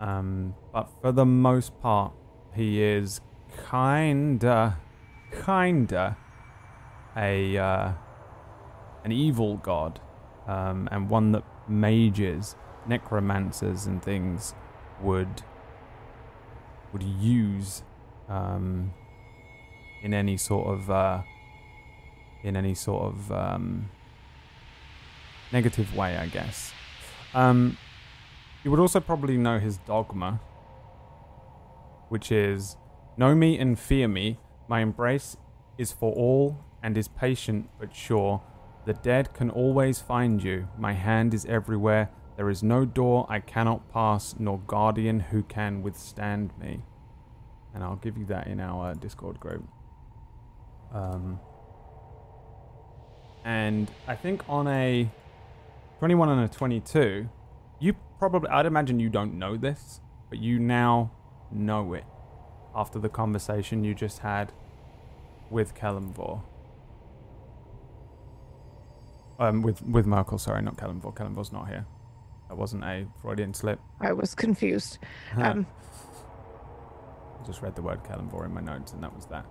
[0.00, 2.12] um, but for the most part,
[2.54, 3.20] he is
[3.68, 4.78] kinda
[5.44, 6.16] kinda
[7.16, 7.92] a uh,
[9.02, 10.00] an evil god,
[10.46, 12.54] um, and one that mages,
[12.86, 14.54] necromancers, and things
[15.02, 15.42] would
[16.92, 17.82] would use
[18.28, 18.92] um,
[20.02, 21.22] in any sort of uh,
[22.42, 23.90] in any sort of um,
[25.52, 26.72] negative way, I guess.
[27.34, 27.76] Um,
[28.64, 30.40] you would also probably know his dogma,
[32.08, 32.76] which is
[33.18, 34.38] Know me and fear me.
[34.68, 35.36] My embrace
[35.76, 38.40] is for all and is patient but sure.
[38.86, 40.68] The dead can always find you.
[40.78, 42.10] My hand is everywhere.
[42.36, 46.84] There is no door I cannot pass, nor guardian who can withstand me.
[47.78, 49.62] And I'll give you that in our Discord group.
[50.92, 51.38] Um,
[53.44, 55.08] and I think on a
[56.00, 57.28] 21 and a 22,
[57.78, 61.12] you probably, I'd imagine you don't know this, but you now
[61.52, 62.02] know it
[62.74, 64.52] after the conversation you just had
[65.48, 66.42] with Kelemvor.
[69.38, 71.14] Um, with with Myrkul, sorry, not Kelemvor.
[71.14, 71.86] Kelemvor's not here.
[72.48, 73.78] That wasn't a Freudian slip.
[74.00, 74.98] I was confused.
[75.36, 75.64] Um,
[77.48, 79.46] just read the word Kelemvor in my notes, and that was that.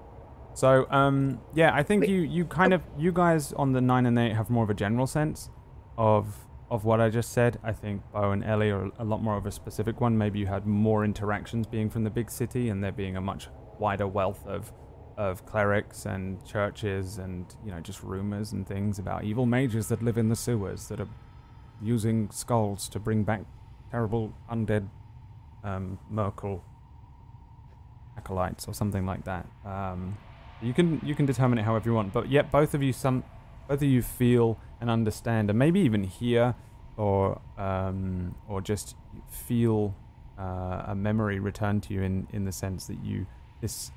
[0.53, 2.09] So, um, yeah, I think Wait.
[2.09, 4.73] you you kind of you guys on the nine and eight have more of a
[4.73, 5.49] general sense
[5.97, 7.59] of of what I just said.
[7.63, 10.17] I think Bo and Ellie are a lot more of a specific one.
[10.17, 13.49] Maybe you had more interactions being from the big city, and there being a much
[13.79, 14.71] wider wealth of
[15.17, 20.03] of clerics and churches and you know just rumors and things about evil mages that
[20.03, 21.09] live in the sewers that are
[21.81, 23.41] using skulls to bring back
[23.89, 24.87] terrible undead
[25.63, 26.61] um, Myrkul
[28.17, 29.45] acolytes or something like that.
[29.65, 30.17] Um,
[30.61, 33.23] you can you can determine it however you want, but yet both of you some
[33.67, 36.55] both of you feel and understand, and maybe even hear
[36.97, 38.95] or um, or just
[39.29, 39.95] feel
[40.39, 43.27] uh, a memory return to you in in the sense that you
[43.61, 43.91] this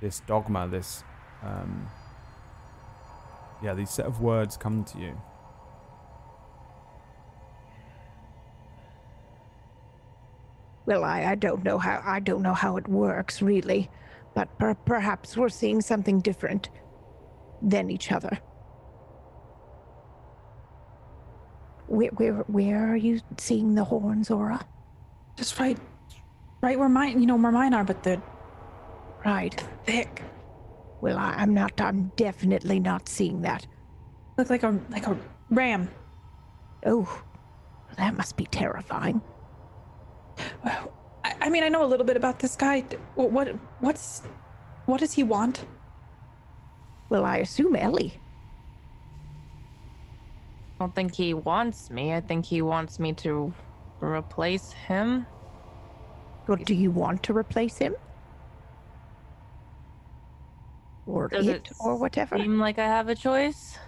[0.00, 1.04] this dogma this
[1.42, 1.88] um,
[3.62, 5.20] yeah these set of words come to you.
[10.86, 13.90] Well, I, I don't know how I don't know how it works really,
[14.34, 16.68] but per- perhaps we're seeing something different
[17.60, 18.38] than each other.
[21.86, 24.64] Where, where, where are you seeing the horns, Aura?
[25.36, 25.78] Just right,
[26.62, 28.22] right where mine, you know, where mine are, but they're
[29.24, 29.62] Right.
[29.84, 30.22] thick.
[31.00, 31.80] Well, I, I'm not.
[31.80, 33.66] I'm definitely not seeing that.
[34.36, 35.16] Look like a like a
[35.50, 35.88] ram.
[36.86, 37.22] Oh,
[37.96, 39.20] that must be terrifying.
[40.64, 40.92] Well,
[41.24, 42.80] I, I mean, I know a little bit about this guy.
[43.14, 43.48] What, what
[43.80, 44.22] what's
[44.86, 45.64] what does he want?
[47.08, 48.20] Well, I assume Ellie.
[50.80, 52.12] I don't think he wants me.
[52.14, 53.52] I think he wants me to
[54.00, 55.26] replace him.
[56.48, 57.94] Well, do you want to replace him?
[61.06, 62.36] Or Does it, it or whatever?
[62.38, 63.78] Seem like I have a choice?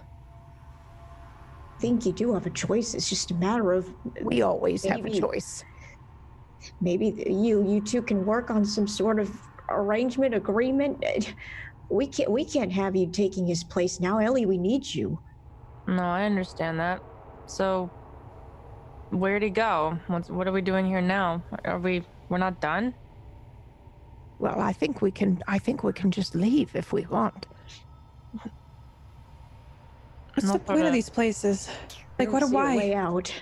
[1.77, 2.95] I think you do have a choice.
[2.95, 5.65] It's just a matter of We always have a choice.
[6.81, 9.31] Maybe you you two can work on some sort of
[9.71, 11.05] arrangement agreement.
[11.91, 14.47] We can't we can't have you taking his place now, Ellie.
[14.47, 15.19] We need you.
[15.87, 17.03] No, I understand that.
[17.47, 17.91] So,
[19.11, 19.99] where'd he go?
[20.07, 21.43] What's, what are we doing here now?
[21.65, 22.05] Are we?
[22.31, 22.95] We're not done.
[24.39, 25.43] Well, I think we can.
[25.47, 27.47] I think we can just leave if we want.
[30.35, 30.87] What's No the point problem.
[30.87, 31.69] of these places?
[32.19, 32.41] Like, what?
[32.41, 32.77] don't a Why?
[32.77, 33.33] way out?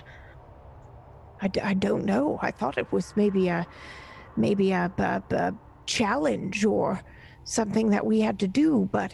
[1.43, 2.39] I, d- I don't know.
[2.41, 3.67] I thought it was maybe a
[4.37, 5.53] maybe a, a, a
[5.85, 7.01] challenge or
[7.43, 9.13] something that we had to do, but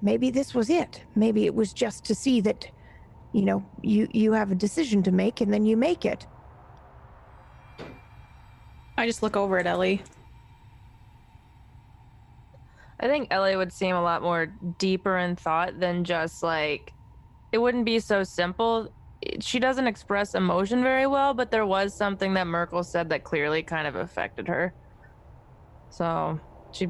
[0.00, 1.04] maybe this was it.
[1.14, 2.66] Maybe it was just to see that
[3.34, 6.26] you know you you have a decision to make and then you make it.
[8.96, 10.02] I just look over at Ellie.
[13.00, 14.46] I think Ellie would seem a lot more
[14.78, 16.90] deeper in thought than just like
[17.52, 18.94] it wouldn't be so simple.
[19.40, 23.62] She doesn't express emotion very well, but there was something that Myrkul said that clearly
[23.62, 24.74] kind of affected her.
[25.90, 26.40] So
[26.72, 26.88] she,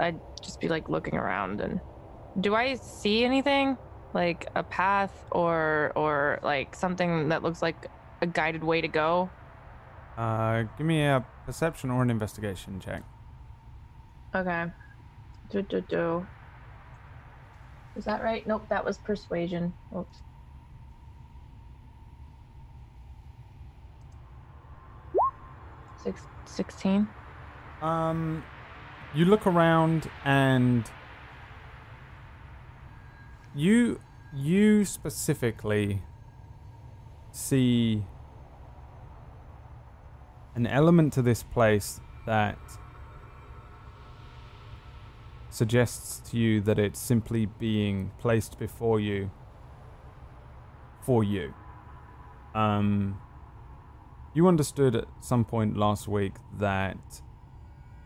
[0.00, 1.80] I'd just be like looking around and
[2.40, 3.76] do I see anything
[4.12, 9.30] like a path or or like something that looks like a guided way to go?
[10.16, 13.02] Uh, give me a perception or an investigation check.
[14.34, 14.66] Okay.
[15.50, 16.26] Do do do.
[17.96, 18.46] Is that right?
[18.46, 19.72] Nope, that was persuasion.
[19.96, 20.22] Oops.
[26.06, 27.08] Six, 16.
[27.82, 28.44] Um,
[29.12, 30.88] you look around and
[33.56, 34.00] you
[34.32, 36.02] you specifically
[37.32, 38.04] see
[40.54, 42.56] an element to this place that
[45.50, 49.28] suggests to you that it's simply being placed before you
[51.02, 51.52] for you.
[52.54, 53.18] Um,
[54.36, 57.22] you understood at some point last week that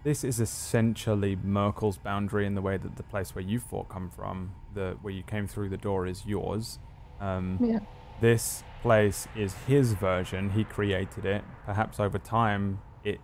[0.04, 4.08] this is essentially Myrkul's boundary in the way that the place where you fought come
[4.08, 6.78] from, the where you came through the door, is yours.
[7.20, 7.80] Um, Yeah.
[8.20, 10.50] This place is his version.
[10.50, 11.42] He created it.
[11.64, 13.20] Perhaps over time, it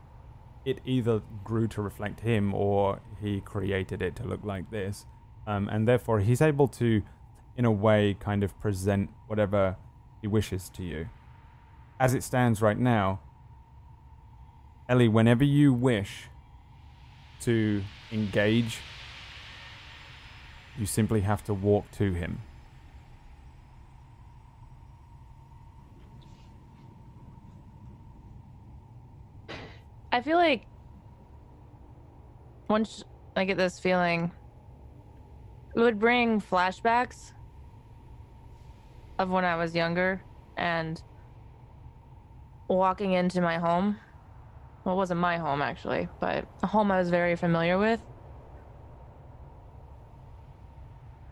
[0.64, 5.06] it either grew to reflect him or he created it to look like this,
[5.46, 7.02] um, and therefore he's able to,
[7.56, 9.76] in a way, kind of present whatever
[10.20, 11.08] he wishes to you.
[11.98, 13.20] As it stands right now,
[14.88, 16.28] Ellie, whenever you wish
[17.40, 17.82] to
[18.12, 18.80] engage,
[20.78, 22.40] you simply have to walk to him.
[30.12, 30.66] I feel like
[32.68, 33.02] once
[33.34, 34.32] I get this feeling,
[35.74, 37.32] it would bring flashbacks
[39.18, 40.22] of when I was younger
[40.56, 41.02] and
[42.68, 43.98] walking into my home.
[44.84, 48.00] Well, it wasn't my home actually, but a home I was very familiar with.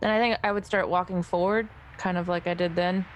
[0.01, 3.07] Then I think I would start walking forward, kind of like I did then.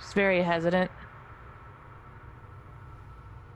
[0.00, 0.90] Just very hesitant.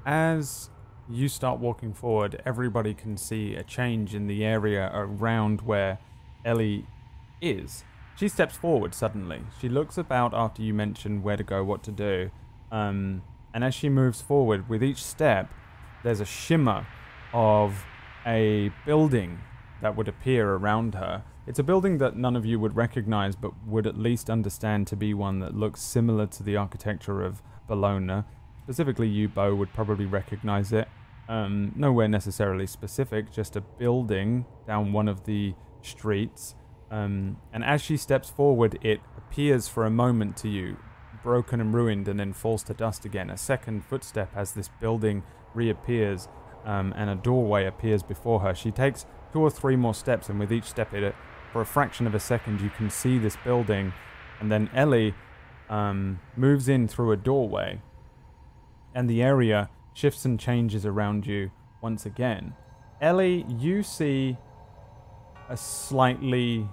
[0.06, 0.70] As
[1.08, 5.98] you start walking forward, everybody can see a change in the area around where
[6.44, 6.86] Ellie
[7.42, 7.84] is.
[8.20, 9.40] She steps forward suddenly.
[9.62, 12.30] She looks about after you mention where to go, what to do.
[12.70, 13.22] Um,
[13.54, 15.48] and as she moves forward, with each step,
[16.04, 16.86] there's a shimmer
[17.32, 17.86] of
[18.26, 19.38] a building
[19.80, 21.24] that would appear around her.
[21.46, 24.96] It's a building that none of you would recognize, but would at least understand to
[24.96, 28.24] be one that looks similar to the architecture of Bologna.
[28.64, 30.88] Specifically, you, Bo, would probably recognize it.
[31.26, 36.54] Um, nowhere necessarily specific, just a building down one of the streets.
[36.90, 40.76] Um, and as she steps forward, it appears for a moment to you,
[41.22, 43.30] broken and ruined, and then falls to dust again.
[43.30, 45.22] A second footstep as this building
[45.54, 46.28] reappears
[46.64, 48.54] um, and a doorway appears before her.
[48.54, 51.14] She takes two or three more steps, and with each step, it,
[51.52, 53.92] for a fraction of a second, you can see this building.
[54.40, 55.14] And then Ellie
[55.68, 57.80] um, moves in through a doorway,
[58.94, 61.50] and the area shifts and changes around you
[61.80, 62.54] once again.
[63.00, 64.36] Ellie, you see
[65.48, 66.68] a slightly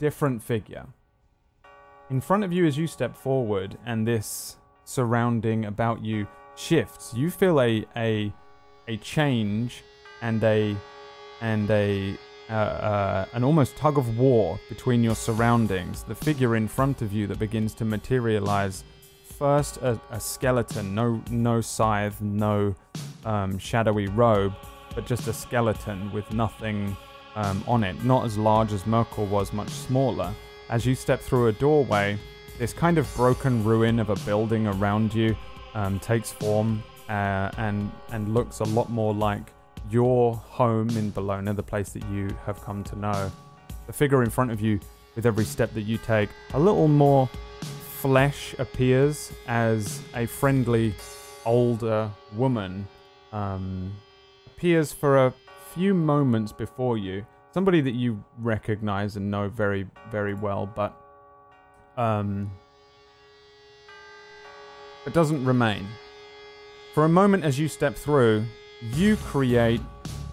[0.00, 0.86] different figure.
[2.08, 7.30] In front of you as you step forward and this surrounding about you shifts, you
[7.30, 8.32] feel a a
[8.88, 9.84] a change
[10.22, 10.74] and a
[11.40, 16.02] and a uh, uh, an almost tug of war between your surroundings.
[16.02, 18.82] The figure in front of you that begins to materialize.
[19.38, 22.74] First, a, a skeleton, no no scythe, no
[23.24, 24.54] um, shadowy robe,
[24.94, 26.96] but just a skeleton with nothing
[27.34, 28.04] um, on it.
[28.04, 30.32] Not as large as Myrkul was, much smaller.
[30.68, 32.18] As you step through a doorway,
[32.58, 35.36] this kind of broken ruin of a building around you
[35.74, 39.52] um, takes form uh, and and looks a lot more like
[39.90, 43.32] your home in Bologna, the place that you have come to know.
[43.86, 44.78] The figure in front of you,
[45.16, 47.28] with every step that you take, a little more
[48.00, 50.94] flesh appears as a friendly
[51.44, 52.86] older woman
[53.32, 53.92] um,
[54.46, 55.34] appears for a
[55.74, 57.24] few moments before you.
[57.52, 60.96] Somebody that you recognize and know very, very well, but
[61.96, 62.50] um,
[65.04, 65.86] but doesn't remain.
[66.94, 68.44] For a moment, as you step through,
[68.94, 69.80] you create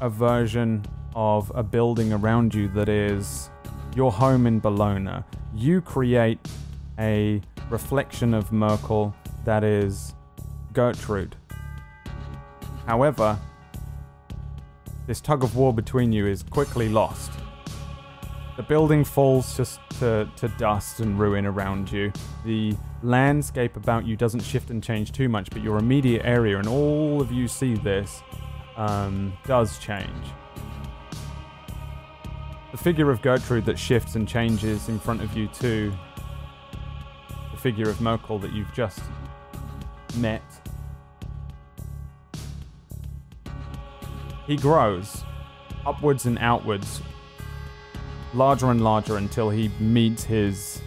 [0.02, 3.50] a version of a building around you that is
[3.96, 5.24] your home in Bologna.
[5.56, 6.40] You create
[7.00, 10.14] a reflection of Myrkul that is
[10.74, 11.36] Gertrude.
[12.86, 13.38] However,
[15.08, 17.32] this tug of war between you is quickly lost.
[18.58, 22.12] The building falls just to, to dust and ruin around you.
[22.44, 26.68] The landscape about you doesn't shift and change too much, but your immediate area, and
[26.68, 28.22] all of you see this,
[28.76, 30.26] um, does change.
[32.72, 35.94] The figure of Gertrude that shifts and changes in front of you, too.
[37.52, 39.02] The figure of Myrkul that you've just
[40.18, 40.44] met.
[44.48, 45.24] He grows
[45.86, 47.02] upwards and outwards,
[48.34, 50.82] larger and larger until he meets his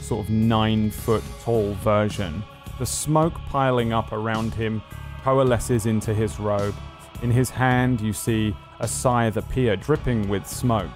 [0.00, 2.44] sort of nine foot tall version.
[2.78, 4.82] The smoke piling up around him
[5.24, 6.74] coalesces into his robe.
[7.22, 10.90] In his hand, you see a scythe appear, dripping with smoke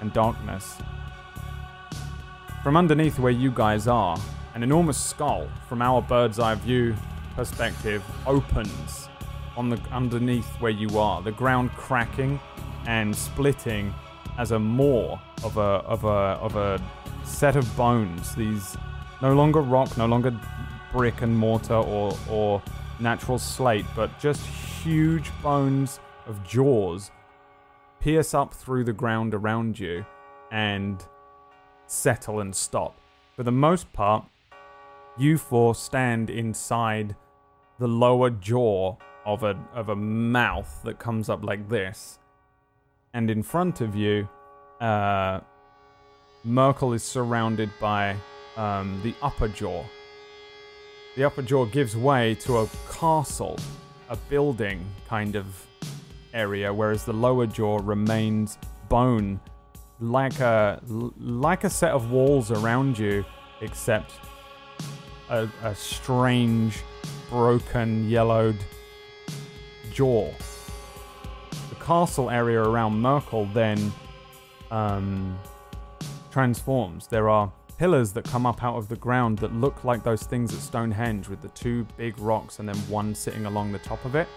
[0.00, 0.78] and darkness.
[2.62, 4.18] From underneath where you guys are,
[4.54, 6.94] an enormous skull, from our bird's eye view
[7.34, 9.08] perspective, opens
[9.56, 11.22] on the underneath where you are.
[11.22, 12.40] The ground cracking
[12.86, 13.94] and splitting
[14.38, 16.80] as a maw of a of a of a
[17.24, 18.34] set of bones.
[18.34, 18.76] These
[19.20, 20.38] no longer rock, no longer
[20.92, 22.62] brick and mortar or or
[23.00, 27.10] natural slate, but just huge bones of jaws
[28.00, 30.04] pierce up through the ground around you
[30.50, 31.04] and
[31.86, 32.98] settle and stop.
[33.36, 34.24] For the most part,
[35.16, 37.14] you four stand inside
[37.78, 42.18] the lower jaw of a of a mouth that comes up like this,
[43.14, 44.28] and in front of you,
[44.80, 45.40] uh,
[46.46, 48.16] Myrkul is surrounded by
[48.56, 49.84] um, the upper jaw.
[51.16, 53.58] The upper jaw gives way to a castle,
[54.08, 55.66] a building kind of
[56.34, 58.58] area, whereas the lower jaw remains
[58.88, 59.40] bone,
[60.00, 60.80] like a
[61.18, 63.24] like a set of walls around you,
[63.60, 64.12] except
[65.28, 66.80] a, a strange,
[67.28, 68.56] broken, yellowed
[69.92, 70.30] jaw.
[71.68, 73.92] The castle area around Myrkul then
[74.70, 75.38] um,
[76.30, 77.06] transforms.
[77.06, 80.54] There are pillars that come up out of the ground that look like those things
[80.54, 84.14] at Stonehenge with the two big rocks and then one sitting along the top of
[84.14, 84.28] it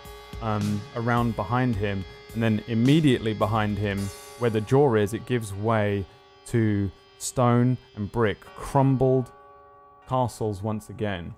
[0.41, 2.03] um, around behind him.
[2.34, 3.99] And then immediately behind him,
[4.39, 6.06] where the jaw is, it gives way
[6.47, 9.32] to stone and brick, crumbled
[10.08, 11.34] castles once again.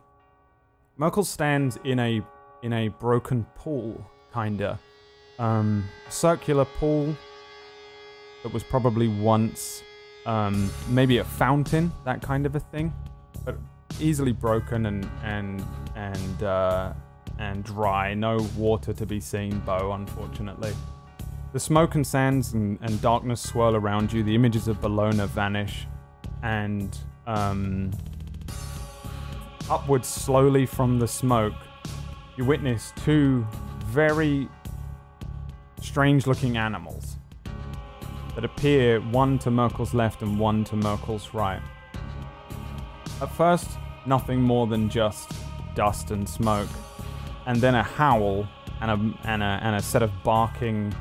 [0.99, 2.22] Myrkul stands in a
[2.61, 4.03] in a broken pool,
[4.33, 4.79] kinda.
[5.39, 7.15] Um, circular pool
[8.43, 9.83] that was probably once
[10.25, 12.93] um, maybe a fountain, that kind of a thing,
[13.45, 13.57] but
[13.99, 15.63] easily broken and and
[15.95, 16.93] and uh,
[17.39, 18.13] and dry.
[18.13, 20.73] No water to be seen, Bo, unfortunately.
[21.53, 24.21] The smoke and sands and, and darkness swirl around you.
[24.21, 25.87] The images of Bologna vanish,
[26.43, 27.91] and um,
[29.69, 31.55] upwards slowly from the smoke,
[32.38, 33.45] you witness two
[33.88, 34.47] very
[35.81, 37.17] strange looking animals
[38.35, 41.61] that appear one to Myrkul's left and one to Myrkul's right.
[43.19, 43.67] At first,
[44.05, 45.31] nothing more than just
[45.73, 46.69] dust and smoke,
[47.47, 48.47] and then a howl
[48.81, 50.93] and a, and a, and a set of barking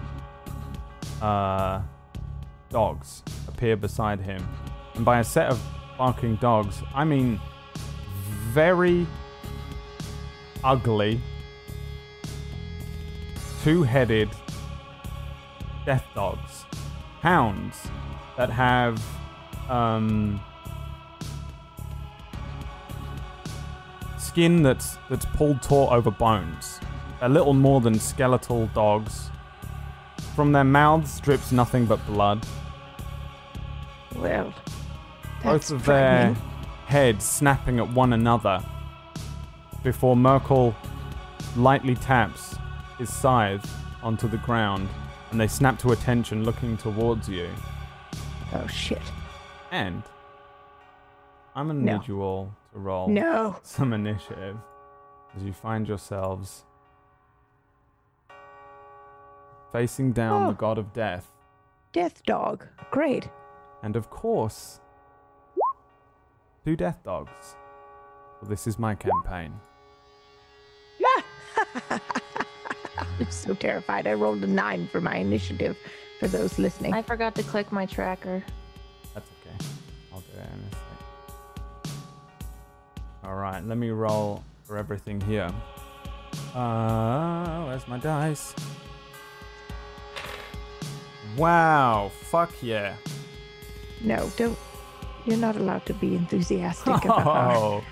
[1.20, 1.82] uh,
[2.70, 4.48] dogs appear beside him.
[4.94, 5.62] And by a set of
[5.98, 7.38] barking dogs, I mean
[8.52, 9.06] very
[10.64, 11.20] ugly,
[13.62, 14.30] two headed
[15.84, 16.64] death dogs.
[17.20, 17.88] Hounds
[18.36, 19.02] that have
[19.68, 20.40] um,
[24.18, 26.80] skin that's that's pulled taut over bones.
[27.22, 29.30] A little more than skeletal dogs.
[30.34, 32.46] From their mouths drips nothing but blood.
[34.14, 34.52] Well,
[35.42, 36.36] Both of their
[36.86, 38.62] heads snapping at one another
[39.86, 40.74] before Myrkul
[41.54, 42.56] lightly taps
[42.98, 43.64] his scythe
[44.02, 44.88] onto the ground
[45.30, 47.48] and they snap to attention looking towards you.
[48.52, 49.00] Oh shit.
[49.70, 50.02] And
[51.54, 51.98] I'm gonna No.
[51.98, 53.58] need you all to roll No.
[53.62, 54.56] some initiative
[55.36, 56.64] as you find yourselves
[59.70, 60.46] facing down Oh.
[60.48, 61.30] the god of death.
[61.92, 62.66] Death dog.
[62.90, 63.30] Great.
[63.84, 64.80] And of course,
[66.64, 67.54] two death dogs.
[68.42, 69.60] Well, this is my campaign.
[73.20, 74.06] I'm so terrified.
[74.06, 75.76] I rolled a nine for my initiative
[76.20, 76.94] for those listening.
[76.94, 78.42] I forgot to click my tracker.
[79.14, 79.56] That's okay.
[80.12, 81.94] I'll do it in a sec.
[83.24, 85.50] Alright, let me roll for everything here.
[86.54, 88.54] Uh, where's my dice?
[91.36, 92.94] Wow, fuck yeah.
[94.02, 94.56] No, don't.
[95.26, 97.84] You're not allowed to be enthusiastic about our Oh,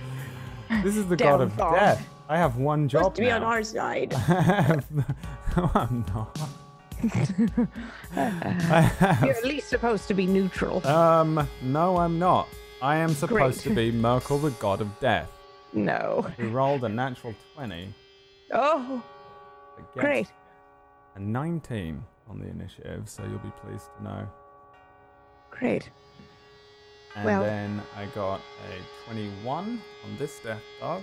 [0.82, 1.72] this is the god of Downfall.
[1.74, 2.08] death.
[2.28, 4.14] I have one job to be on our side.
[4.28, 4.86] I have,
[5.56, 6.38] no, I'm not.
[8.16, 10.86] I have You're at least supposed to be neutral.
[10.86, 12.48] Um, no, I'm not.
[12.80, 13.68] I am supposed Great.
[13.70, 15.30] to be Myrkul, the god of death,
[15.72, 16.22] No.
[16.36, 17.92] who rolled a natural 20.
[18.52, 19.02] Oh,
[19.94, 20.28] great.
[21.16, 24.28] A 19 on the initiative, so you'll be pleased to know.
[25.50, 25.90] Great.
[27.16, 31.02] And Well- then I got a 21 on this death dog,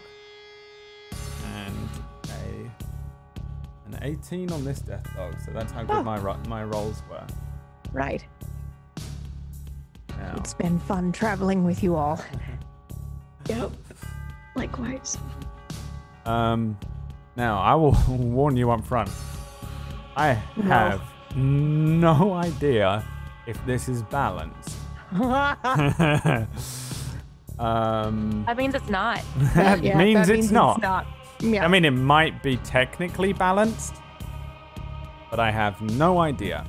[1.45, 1.89] and
[2.29, 2.71] a
[3.87, 5.35] an 18 on this death dog.
[5.45, 6.03] So that's how good Oh.
[6.03, 7.25] my my rolls were.
[7.93, 8.23] Right.
[10.17, 12.19] Now, It's been fun traveling with you all.
[13.49, 13.71] Yep.
[14.55, 15.17] Likewise.
[16.25, 16.77] Um,
[17.35, 19.09] now I will warn you up front.
[20.15, 21.01] I have
[21.35, 23.03] no idea
[23.47, 24.75] if this is balanced.
[27.59, 29.21] um, That means it's not.
[29.55, 30.81] that Yeah, means, that it's, not.
[31.41, 31.65] Yeah.
[31.65, 33.95] I mean, it might be technically balanced,
[35.29, 36.65] but I have no idea.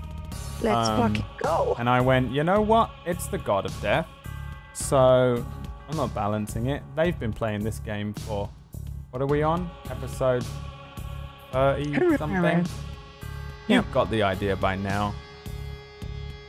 [0.62, 1.76] Let's um, fucking go.
[1.78, 2.90] And I went, you know what?
[3.04, 4.08] It's the god of death.
[4.72, 5.44] So
[5.88, 6.82] I'm not balancing it.
[6.96, 8.48] They've been playing this game for
[9.10, 9.70] what are we on?
[9.90, 10.44] Episode
[11.52, 12.66] 30 something.
[13.68, 15.14] You've got the idea by now.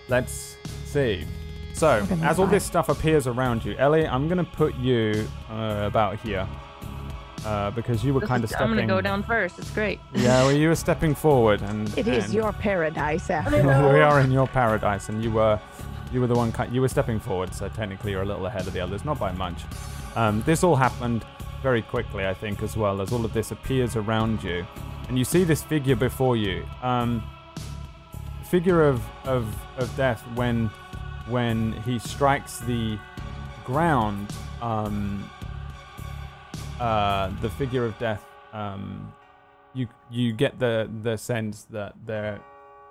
[0.07, 0.55] Let's
[0.85, 1.25] see.
[1.73, 5.83] So, as all this stuff appears around you, Ellie, I'm going to put you uh,
[5.85, 6.47] about here.
[7.45, 8.71] Uh, because you were This kind of is- stepping.
[8.71, 9.59] I'm gonna go down first.
[9.59, 9.99] It's great.
[10.13, 14.21] Yeah, well, you were stepping forward, and It is and- your paradise, after we are
[14.21, 15.59] in your paradise, and you were,
[16.11, 16.51] you were the one.
[16.53, 19.19] ki- You were stepping forward, so technically you're a little ahead of the others, not
[19.19, 19.63] by much.
[20.15, 21.25] Um, this all happened
[21.61, 24.65] very quickly, I think, as well as all of this appears around you,
[25.09, 26.65] and you see this figure before you.
[26.81, 27.23] Um,
[28.49, 29.45] figure of, of
[29.77, 30.67] of death when
[31.27, 32.97] when he strikes the
[33.65, 34.33] ground.
[34.61, 35.29] Um,
[36.83, 38.25] uh, the figure of death.
[38.51, 39.13] Um,
[39.73, 42.41] you you get the the sense that there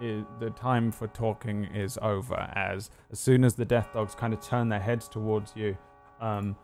[0.01, 2.37] is the time for talking is over.
[2.57, 5.77] As as soon as the death dogs kind of turn their heads towards you,
[6.23, 6.57] um,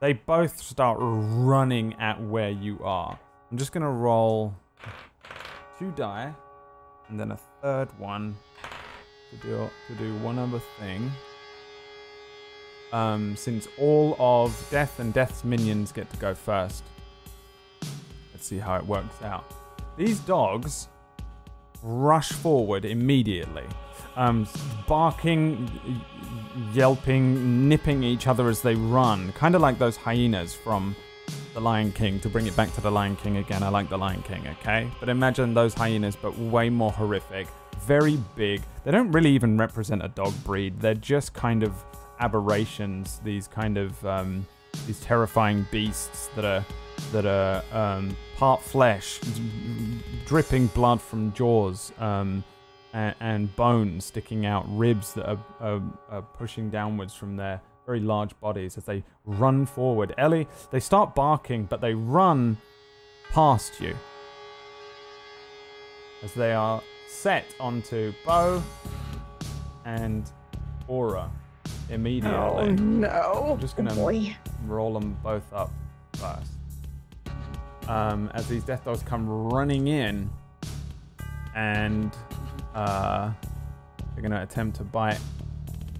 [0.00, 3.18] they both start running at where you are.
[3.50, 4.54] I'm just gonna roll
[5.78, 6.32] two die,
[7.08, 8.34] and then a third one
[9.30, 11.12] to do to do one other thing.
[12.94, 16.84] Um, since all of Death and Death's minions get to go first.
[18.32, 19.52] Let's see how it works out.
[19.96, 20.86] These dogs
[21.82, 23.64] rush forward immediately,
[24.14, 24.46] um,
[24.86, 25.68] barking,
[26.72, 30.94] yelping, nipping each other as they run, kind of like those hyenas from
[31.54, 32.20] The Lion King.
[32.20, 34.88] To bring it back to The Lion King again, I like The Lion King, okay?
[35.00, 37.48] But imagine those hyenas, but way more horrific,
[37.80, 38.62] very big.
[38.84, 40.78] They don't really even represent a dog breed.
[40.78, 41.72] They're just kind of
[42.24, 43.20] aberrations.
[43.22, 44.46] These kind of um,
[44.86, 46.64] these terrifying beasts that are
[47.12, 49.20] that are um, part flesh,
[50.26, 52.42] dripping blood from jaws, um,
[52.92, 58.00] and, and bones sticking out, ribs that are, are, are pushing downwards from their very
[58.00, 60.14] large bodies as they run forward.
[60.16, 62.56] Ellie, they start barking, but they run
[63.30, 63.94] past you
[66.22, 68.62] as they are set onto Bo
[69.84, 70.30] and
[70.88, 71.30] Aura
[71.90, 72.38] immediately.
[72.38, 73.50] Oh no.
[73.52, 74.36] I'm just gonna boy.
[74.66, 75.70] roll them both up
[76.14, 76.52] first.
[77.88, 80.30] Um, as these death dogs come running in,
[81.54, 82.16] and
[82.74, 83.30] uh,
[84.14, 85.20] they're going to attempt to bite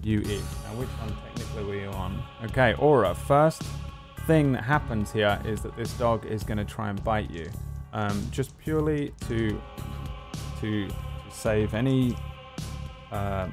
[0.03, 0.41] you each.
[0.63, 2.21] Now, which one technically were you on?
[2.45, 3.13] Okay, Aura.
[3.13, 3.63] First
[4.25, 7.49] thing that happens here is that this dog is going to try and bite you,
[7.93, 9.61] um, just purely to
[10.59, 10.89] to, to
[11.29, 12.15] save any
[13.11, 13.47] uh,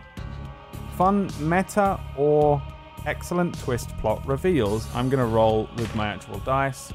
[1.03, 2.62] fun meta or
[3.07, 4.86] excellent twist plot reveals.
[4.94, 6.92] I'm going to roll with my actual dice,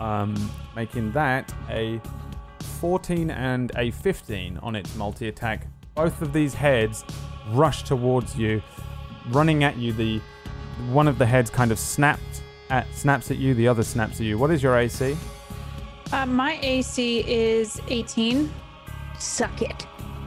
[0.00, 0.34] um,
[0.74, 2.00] making that a
[2.80, 5.66] 14 and a 15 on its multi attack.
[5.94, 7.04] Both of these heads
[7.50, 8.62] rush towards you,
[9.28, 9.92] running at you.
[9.92, 10.22] The
[10.90, 13.52] one of the heads kind of snapped at snaps at you.
[13.52, 14.38] The other snaps at you.
[14.38, 15.14] What is your AC?
[16.10, 18.50] Uh, my AC is 18.
[19.18, 19.82] Suck it.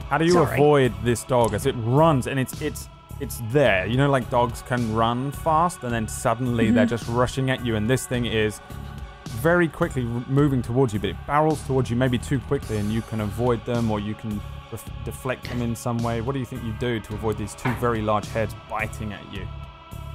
[0.08, 0.54] How do you Sorry.
[0.54, 2.88] avoid this dog as it runs and it's it's
[3.20, 3.86] it's there?
[3.86, 6.90] You know, like dogs can run fast and then suddenly they're mm-hmm.
[6.90, 8.60] just rushing at you, and this thing is
[9.26, 12.92] very quickly r- moving towards you, but it barrels towards you maybe too quickly, and
[12.92, 14.40] you can avoid them or you can
[14.72, 16.20] ref- deflect them in some way.
[16.20, 19.32] What do you think you do to avoid these two very large heads biting at
[19.32, 19.46] you?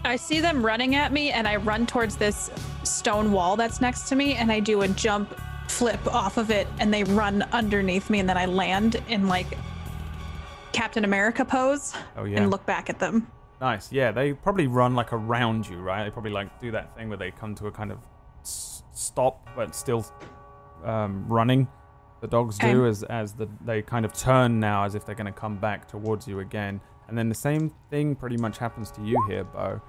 [0.03, 2.51] I see them running at me, and I run towards this
[2.83, 5.33] stone wall that's next to me, and I do a jump
[5.67, 9.57] flip off of it, and they run underneath me, and then I land in like
[10.75, 13.27] Captain America pose Oh yeah, and look back at them.
[13.61, 13.91] nice.
[13.91, 16.03] Yeah, they probably run like around you, right?
[16.03, 17.99] They probably like do that thing where they come to a kind of
[18.41, 20.05] s- stop, but still
[20.83, 21.67] um, running.
[22.21, 25.31] The dogs do as as the they kind of turn now as if they're going
[25.33, 29.01] to come back towards you again, and then the same thing pretty much happens to
[29.01, 29.79] you here, Bo,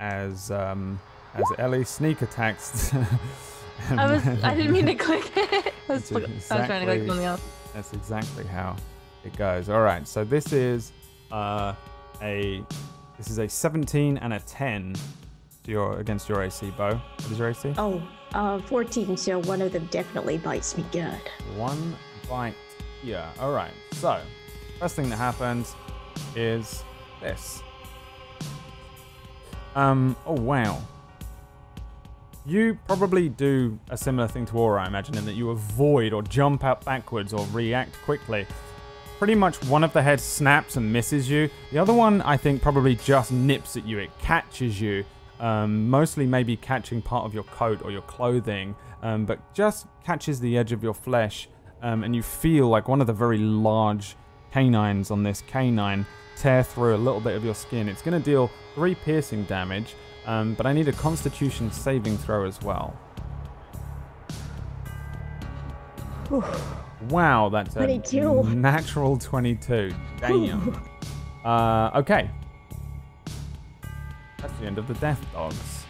[0.00, 0.98] as um,
[1.34, 2.92] as Ellie sneak attacks.
[3.90, 4.26] I was.
[4.42, 5.72] I didn't mean to click it.
[5.88, 7.42] I was, It's look- I was trying to click something else.
[7.74, 8.76] That's exactly how
[9.24, 9.68] it goes.
[9.68, 10.92] All right, so this is
[11.32, 11.74] uh,
[12.22, 12.62] a
[13.16, 14.94] this is a 17 and a 10
[15.64, 16.90] to your against your AC, Bo.
[16.94, 17.74] What is your AC?
[17.78, 18.02] Oh,
[18.34, 21.20] uh, 14, so one of them definitely bites me good.
[21.56, 21.96] One
[22.28, 22.54] bite
[23.02, 23.30] Yeah.
[23.40, 23.72] All right.
[23.92, 24.20] So
[24.78, 25.74] first thing that happens
[26.36, 26.82] is
[27.20, 27.62] this.
[29.74, 30.16] Um.
[30.26, 30.80] Oh wow.
[32.46, 36.22] You probably do a similar thing to Aura, I imagine, in that you avoid or
[36.22, 38.46] jump out backwards or react quickly.
[39.24, 41.48] Pretty much one of the heads snaps and misses you.
[41.72, 43.98] The other one, I think, probably just nips at you.
[43.98, 45.02] It catches you,
[45.40, 50.40] um, mostly maybe catching part of your coat or your clothing, um, but just catches
[50.40, 51.48] the edge of your flesh,
[51.80, 54.14] um, and you feel like one of the very large
[54.52, 56.04] canines on this canine
[56.36, 57.88] tear through a little bit of your skin.
[57.88, 59.94] It's going to deal three piercing damage,
[60.26, 62.94] um, but I need a Constitution saving throw as well.
[67.08, 68.42] Wow, that's a 22.
[68.54, 69.94] natural 22.
[70.20, 70.80] Damn.
[71.44, 72.30] uh, okay.
[74.38, 75.84] That's the end of the death dogs.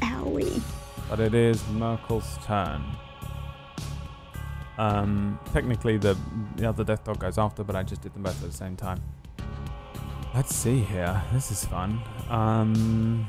[0.00, 0.62] Owie.
[1.08, 2.84] But it is Myrkul's turn.
[4.78, 6.16] Um, technically, the,
[6.56, 8.76] the other death dog goes after, but I just did them both at the same
[8.76, 9.02] time.
[10.34, 11.20] Let's see here.
[11.32, 12.00] This is fun.
[12.28, 13.28] Um,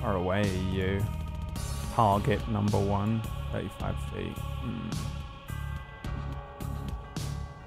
[0.00, 1.04] far away, you.
[1.98, 3.20] Target number one,
[3.50, 4.38] 35 feet.
[4.38, 4.90] Hmm.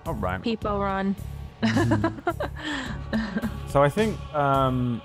[0.06, 0.42] All right.
[0.42, 1.18] People run.
[3.72, 5.02] So I think um,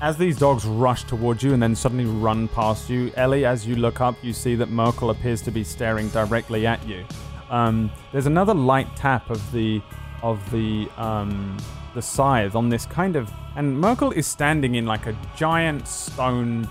[0.00, 3.76] as these dogs rush towards you and then suddenly run past you, Ellie, as you
[3.76, 7.04] look up, you see that Myrkul appears to be staring directly at you.
[7.48, 9.80] Um, there's another light tap of the
[10.22, 11.56] of the um,
[11.94, 16.68] the scythe on this kind of, and Myrkul is standing in like a giant stone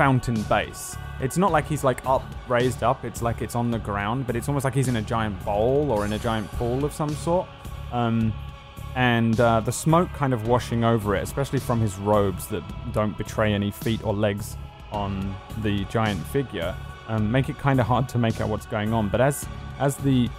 [0.00, 0.96] fountain base.
[1.20, 3.04] It's not like he's like up, raised up.
[3.04, 5.92] It's like it's on the ground, but it's almost like he's in a giant bowl
[5.92, 7.46] or in a giant pool of some sort.
[7.92, 8.32] Um,
[8.94, 12.62] and uh, the smoke kind of washing over it, especially from his robes that
[12.94, 14.56] don't betray any feet or legs
[14.90, 16.74] on the giant figure,
[17.08, 19.10] um, make it kind of hard to make out what's going on.
[19.10, 19.46] But as
[19.80, 20.30] as the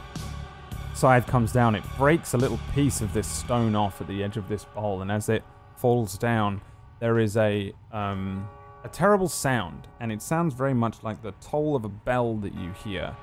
[0.95, 4.38] scythe comes down, it breaks a little piece of this stone off at the edge
[4.38, 5.43] of this bowl, and as it
[5.76, 6.62] falls down,
[6.99, 8.49] there is a um,
[8.84, 12.54] a terrible sound, and it sounds very much like the toll of a bell that
[12.56, 13.16] you hear.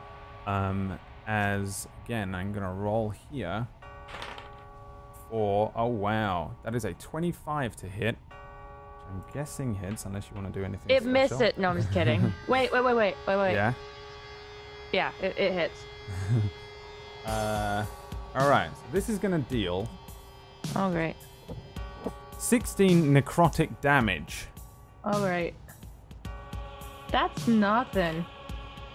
[0.47, 3.67] Um, as again, I'm gonna roll here
[5.31, 8.17] for oh wow, that is a 25 to hit.
[8.17, 10.95] Which I'm guessing hits, unless you want to do anything.
[10.95, 11.59] It missed it.
[11.59, 12.33] No, I'm just kidding.
[12.49, 13.53] wait, wait, wait, wait, wait, wait.
[13.55, 13.73] Yeah.
[14.93, 15.79] Yeah, it, it hits.
[17.27, 17.85] Uh,
[18.37, 18.71] all right.
[18.75, 19.87] So this is gonna deal
[20.77, 21.15] Oh, great.
[22.39, 24.47] 16 necrotic damage.
[25.09, 25.55] All right.
[27.11, 28.27] That's nothing.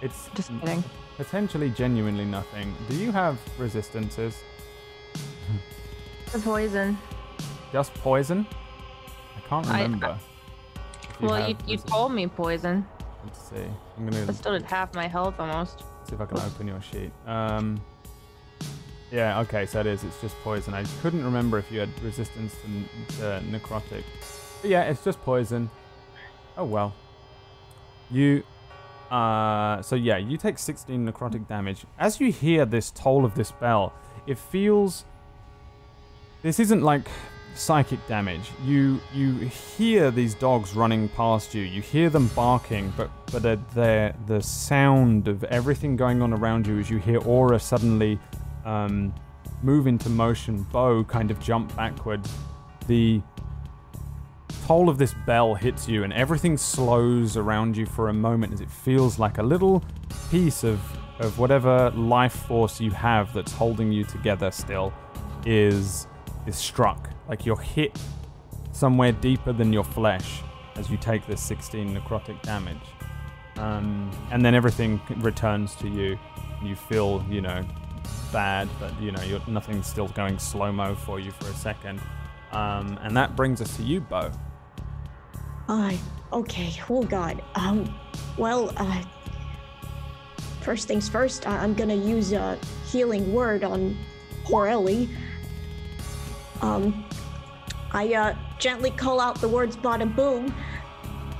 [0.01, 0.83] It's Just kidding.
[1.17, 2.71] potentially genuinely nothing.
[2.87, 4.35] Do you have resistances?
[6.31, 6.97] The poison.
[7.71, 8.45] Just poison?
[9.35, 10.17] I can't I- I- remember.
[11.15, 12.85] if well, have you, you told me poison.
[13.23, 13.65] Let's see.
[13.97, 15.79] I'm gonna I still did half my health almost.
[16.07, 17.11] see if I can open your sheet.
[17.25, 17.81] Um.
[19.11, 19.39] Yeah.
[19.41, 19.65] Okay.
[19.65, 20.03] So it is.
[20.03, 20.75] It's just poison.
[20.75, 24.03] I couldn't remember if you had resistance to, to necrotic.
[24.61, 25.69] But yeah, it's just poison.
[26.57, 26.93] Oh well.
[28.11, 28.43] You.
[29.09, 29.81] Uh.
[29.81, 31.85] So yeah, you take 16 necrotic damage.
[31.99, 33.93] As you hear this toll of this bell,
[34.27, 35.05] it feels.
[36.41, 37.07] This isn't like
[37.55, 38.51] psychic damage.
[38.65, 39.33] You you
[39.77, 41.63] hear these dogs running past you.
[41.63, 46.67] You hear them barking, but but the the, the sound of everything going on around
[46.67, 48.19] you as you hear Aura suddenly
[48.65, 49.13] um,
[49.61, 52.21] move into motion, Bo kind of jump backward.
[52.87, 53.21] The
[54.63, 58.61] toll of this bell hits you, and everything slows around you for a moment as
[58.61, 59.83] it feels like a little
[60.31, 60.79] piece of
[61.19, 64.93] of whatever life force you have that's holding you together still
[65.45, 66.07] is
[66.47, 67.09] is struck.
[67.27, 67.97] Like you're hit
[68.71, 70.41] somewhere deeper than your flesh
[70.75, 72.81] as you take this 16 necrotic damage.
[73.57, 76.17] Um, and then everything returns to you.
[76.63, 77.61] You feel, you know,
[78.31, 82.01] bad, but you know, you're, nothing's still going slow mo for you for a second.
[82.51, 84.31] Um, and that brings us to you, Bo.
[85.67, 85.93] Uh,
[86.31, 86.73] okay.
[86.89, 87.41] Oh God.
[87.55, 87.93] Um.
[88.37, 88.71] Well.
[88.77, 89.03] Uh.
[90.61, 91.47] First things first.
[91.47, 92.57] I- I'm gonna use a
[92.89, 93.97] healing word on
[94.43, 95.09] poor Ellie.
[96.61, 97.05] Um.
[97.91, 100.53] I uh gently call out the words "bada boom,"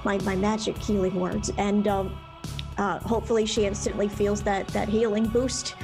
[0.04, 2.16] my my magic healing words, and um,
[2.78, 5.76] uh, hopefully she instantly feels that that healing boost,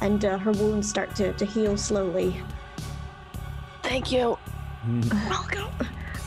[0.00, 2.40] and uh, her wounds start to to heal slowly.
[3.82, 4.38] Thank you.
[5.28, 5.66] Welcome.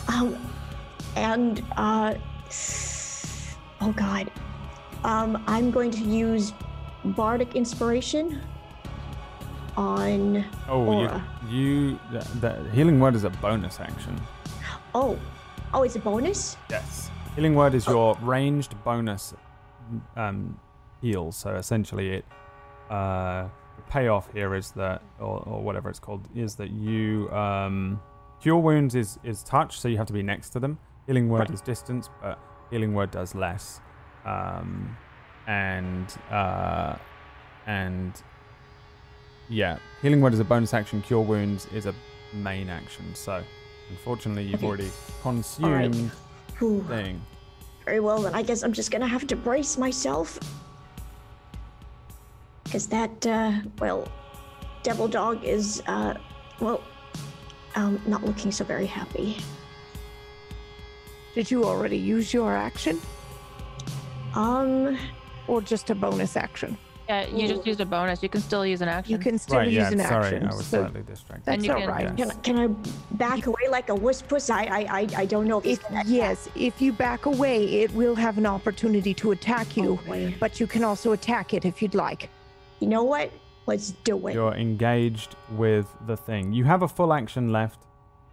[0.09, 0.37] Um,
[1.17, 2.13] and uh,
[3.81, 4.31] oh god,
[5.03, 6.53] um, I'm going to use
[7.03, 8.39] bardic inspiration
[9.75, 10.45] on.
[10.69, 11.25] Oh, Aura.
[11.49, 14.19] you, you the, the healing word is a bonus action.
[14.93, 15.17] Oh,
[15.73, 16.55] oh, it's a bonus.
[16.69, 17.09] Yes.
[17.35, 19.33] Healing word is your ranged bonus
[20.15, 20.59] um,
[21.01, 21.31] heal.
[21.31, 22.25] So essentially, it
[22.89, 27.99] uh, the payoff here is that, or, or whatever it's called, is that you um,
[28.39, 30.77] cure wounds is is touch, so you have to be next to them.
[31.07, 32.37] Healing word is distance, but
[32.69, 33.79] healing word does less.
[34.25, 34.95] Um,
[35.47, 36.97] and uh,
[37.65, 38.21] and
[39.49, 41.01] yeah, healing word is a bonus action.
[41.01, 41.95] Cure wounds is a
[42.33, 43.15] main action.
[43.15, 43.41] So
[43.89, 44.67] unfortunately, you've Okay.
[44.67, 44.91] already
[45.21, 46.11] consumed
[46.59, 46.83] Whew.
[46.89, 47.21] thing.
[47.85, 50.37] Very well, then I guess I'm just gonna have to brace myself.
[52.65, 54.11] Because that, uh, well,
[54.83, 56.15] Devil Dog is, uh,
[56.59, 56.83] well,
[57.75, 59.37] um, not looking so very happy.
[61.37, 62.99] Did you already use your action?
[64.33, 64.97] Um,
[65.47, 66.75] or just a bonus action.
[67.07, 68.23] Yeah, you just used a bonus.
[68.23, 69.11] You can still use an action.
[69.11, 70.43] You can still right, use yeah, an sorry, action.
[70.47, 71.45] I was so slightly distracted.
[71.45, 72.17] that's you all can- right.
[72.17, 72.67] can, I- can I
[73.17, 74.49] back away like a wuss puss?
[74.49, 76.03] I, I, I, I don't know if he's If, gonna.
[76.07, 80.59] yes, if you back away, it will have an opportunity to attack you, Oh, but
[80.59, 82.31] you can also attack it if you'd like.
[82.79, 83.31] You know what?
[83.67, 84.33] Let's do it.
[84.33, 86.51] You're engaged with the thing.
[86.51, 87.77] You have a full action left.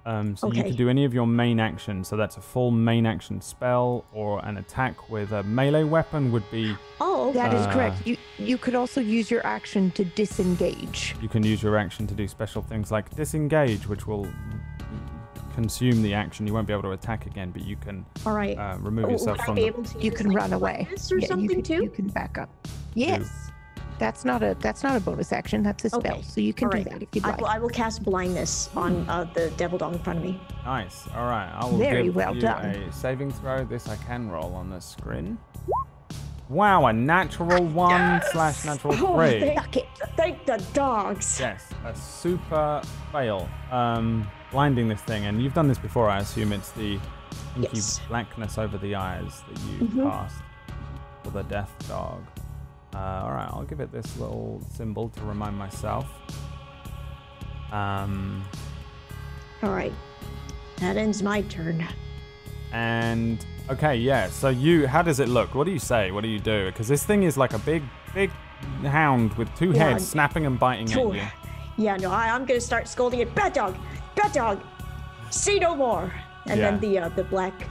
[0.07, 2.09] Um, so you could do any of your main actions.
[2.09, 6.48] So that's a full main action spell or an attack with a melee weapon would
[6.50, 8.07] be Oh, That is Uh, correct.
[8.07, 11.14] You you could also use your action to disengage.
[11.22, 14.26] you can use your action to do special things like disengage, which will
[15.55, 16.46] consume the action.
[16.46, 18.59] You won't be able to attack again, but you can all right.
[18.59, 20.52] uh, remove Oh, yourself would I from be the able to You can like, run
[20.52, 20.72] away.
[20.82, 21.82] blindness or Yeah, you something can, too?
[21.84, 22.50] You can back up.
[22.94, 23.50] Yes.
[23.99, 25.62] That's not a that's not a bonus action.
[25.62, 26.14] That's a spell.
[26.16, 26.22] Okay.
[26.22, 27.40] So you can All do that if you'd I, like.
[27.40, 30.40] will, I will cast blindness on uh, the devil dog in front of me.
[30.64, 31.07] Nice.
[31.14, 31.51] All right.
[31.55, 32.64] I will Very give well you done.
[32.66, 33.64] a saving throw.
[33.64, 35.38] This I can roll on the screen.
[36.51, 39.40] Wow, a natural one slash natural Oh, three.
[39.40, 39.86] thank, Suck it.
[40.16, 41.38] thank the dogs.
[41.40, 42.82] Yes, a super
[43.12, 43.49] fail.
[43.70, 46.11] Um, blinding this thing, and you've done this before.
[46.11, 47.01] I assume it's the
[47.57, 48.01] inky Yes.
[48.09, 50.11] blackness over the eyes that you Mhm.
[50.11, 50.42] cast
[51.22, 52.22] for the death dog.
[52.95, 56.07] Uh, all right, I'll give it this little symbol to remind myself.
[57.72, 58.45] Um,
[59.62, 59.92] All right.
[60.78, 61.84] That ends my turn.
[62.72, 64.28] and okay, yeah.
[64.28, 65.55] So you, how does it look?
[65.55, 66.11] What do you say?
[66.11, 66.66] What do you do?
[66.66, 67.82] Because this thing is like a big,
[68.12, 68.30] big
[68.82, 71.12] hound with two Yeah, heads, snapping and biting Phew.
[71.14, 71.84] at you.
[71.84, 73.34] Yeah, no, I, I'm gonna start scolding it.
[73.34, 73.76] Bad dog,
[74.14, 74.61] bad dog,
[75.30, 76.12] see no more.
[76.47, 76.70] And Yeah.
[76.70, 77.66] then the uh, the black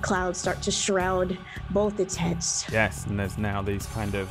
[0.00, 1.38] clouds start to shroud
[1.70, 2.66] both its heads.
[2.72, 4.28] Yes, and there's now these kind of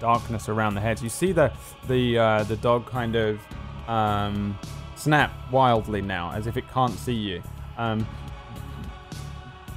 [0.00, 1.02] darkness around the heads.
[1.02, 1.52] You see the
[1.86, 3.40] the uh, the dog kind of
[3.88, 4.58] um,
[4.96, 7.42] snap wildly now, as if it can't see you.
[7.76, 8.06] Um,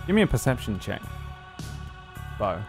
[0.08, 1.02] give me a perception check,
[2.40, 2.60] Bo.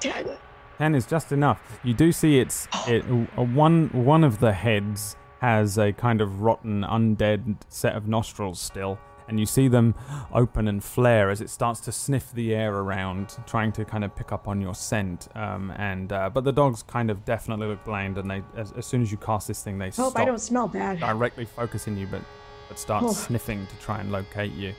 [0.00, 0.36] Ten
[0.78, 1.60] Ten is just enough.
[1.82, 6.40] You do see it's it uh, one one of the heads has a kind of
[6.40, 8.98] rotten undead set of nostrils still,
[9.28, 9.94] and you see them
[10.32, 14.14] open and flare as it starts to sniff the air around, trying to kind of
[14.14, 15.28] pick up on your scent.
[15.34, 18.86] Um, and uh, but the dogs kind of definitely look blind, and they as, as
[18.86, 21.00] soon as you cast this thing, they Hope stop I don't smell bad.
[21.00, 22.22] directly focusing you, but
[22.68, 23.12] but start Oh.
[23.12, 24.72] sniffing to try and locate you.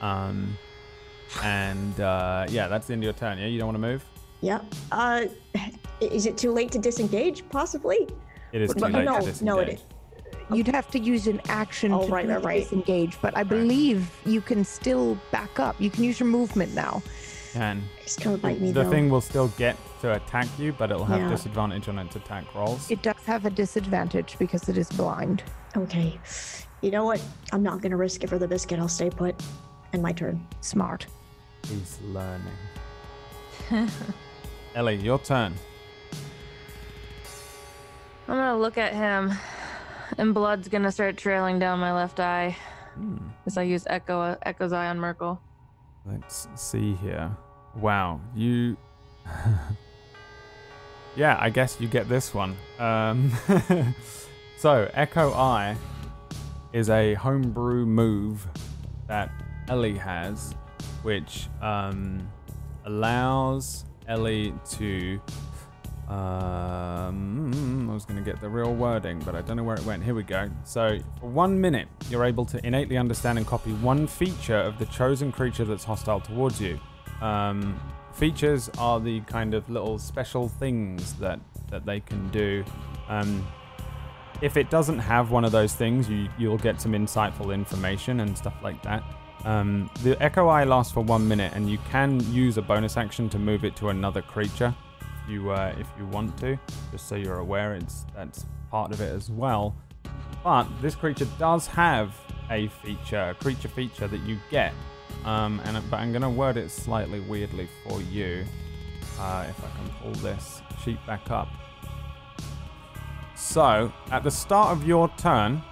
[0.00, 0.56] Um,
[1.42, 3.38] and uh, yeah, that's the end of your turn.
[3.38, 4.04] Yeah, you don't want to move.
[4.40, 4.60] Yeah.
[4.92, 5.26] Uh,
[6.00, 7.48] is it too late to disengage?
[7.50, 8.08] Possibly.
[8.52, 9.42] It is too late no, to disengage.
[9.42, 9.84] no, it is.
[10.52, 12.62] You'd have to use an action Oh, to right, do right, right.
[12.62, 15.76] disengage, but I believe you can still back up.
[15.80, 17.02] You can use your movement now.
[17.52, 18.90] Can It's gonna bite me the though.
[18.90, 21.28] thing will still get to attack you, but it'll have Yeah.
[21.28, 22.90] disadvantage on its attack rolls.
[22.90, 25.42] It does have a disadvantage because it is blind.
[25.76, 26.18] Okay.
[26.82, 27.20] You know what?
[27.52, 28.78] I'm not gonna risk it for the biscuit.
[28.78, 29.34] I'll stay put.
[29.92, 30.46] And my turn.
[30.60, 31.06] Smart.
[31.66, 32.58] He's learning.
[34.74, 35.54] Ellie, your turn.
[38.28, 39.32] I'm gonna look at him,
[40.16, 42.56] and blood's gonna start trailing down my left eye
[42.94, 43.16] Hmm.
[43.46, 45.38] as I use Echo Echo's eye on Myrkul.
[46.04, 47.30] Let's see here.
[47.76, 48.76] Wow, you.
[51.16, 52.56] yeah, I guess you get this one.
[52.78, 53.30] Um,
[54.58, 55.76] so, Echo Eye
[56.72, 58.46] is a homebrew move
[59.06, 59.30] that
[59.68, 60.54] Ellie has,
[61.02, 62.28] which um,
[62.84, 65.20] allows Ellie to.
[66.08, 69.84] Um, I was going to get the real wording, but I don't know where it
[69.84, 70.02] went.
[70.02, 70.50] Here we go.
[70.64, 74.86] So, for one minute, you're able to innately understand and copy one feature of the
[74.86, 76.80] chosen creature that's hostile towards you.
[77.20, 77.78] Um,
[78.14, 81.40] features are the kind of little special things that
[81.70, 82.64] that they can do.
[83.08, 83.46] Um,
[84.40, 88.36] if it doesn't have one of those things, you you'll get some insightful information and
[88.38, 89.02] stuff like that.
[89.44, 93.28] Um, the Echo Eye lasts for one minute, and you can use a bonus action
[93.28, 94.74] to move it to another creature
[95.28, 96.58] you uh, if you want to.
[96.90, 99.74] Just so you're aware, it's that's part of it as well.
[100.44, 102.14] But this creature does have
[102.50, 104.72] a feature, a creature feature that you get.
[105.24, 108.44] Um, and but I'm gonna word it slightly weirdly for you.
[109.18, 111.48] Uh, if I can pull this sheet back up.
[113.34, 115.62] So at the start of your turn,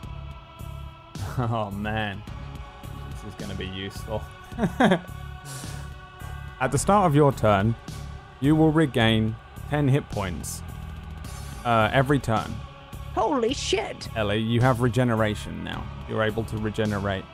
[1.39, 2.23] oh man,
[3.11, 4.23] this is gonna be useful.
[4.59, 5.01] at
[6.71, 7.75] the start of your turn,
[8.41, 9.37] you will regain
[9.71, 10.63] 10 hit points
[11.65, 12.55] uh, every turn.
[13.15, 14.09] Holy shit!
[14.15, 15.85] Ellie, you have regeneration now.
[16.09, 17.25] You're able to regenerate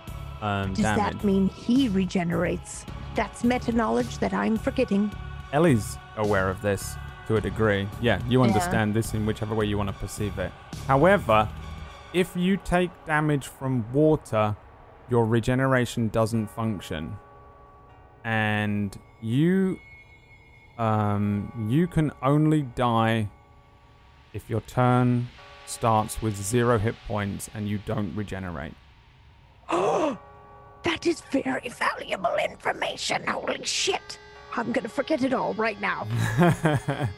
[0.41, 1.13] um, Does damage.
[1.15, 2.87] that mean he regenerates?
[3.15, 5.11] That's meta knowledge that I'm forgetting.
[5.53, 6.95] Ellie's aware of this
[7.27, 7.89] to a degree.
[8.01, 8.47] Yeah, you Yeah.
[8.47, 10.53] understand this in whichever way you want to perceive it.
[10.87, 11.49] However,
[12.13, 14.57] if you take damage from water,
[15.11, 17.17] your regeneration doesn't function,
[18.25, 19.79] and you
[20.83, 23.29] um, you can only die
[24.33, 25.29] if your turn
[25.67, 28.75] starts with zero hit points and you don't regenerate.
[29.69, 30.19] Oh,
[30.83, 33.25] That is very valuable information.
[33.29, 34.19] Holy shit.
[34.57, 36.07] I'm gonna forget it all right now.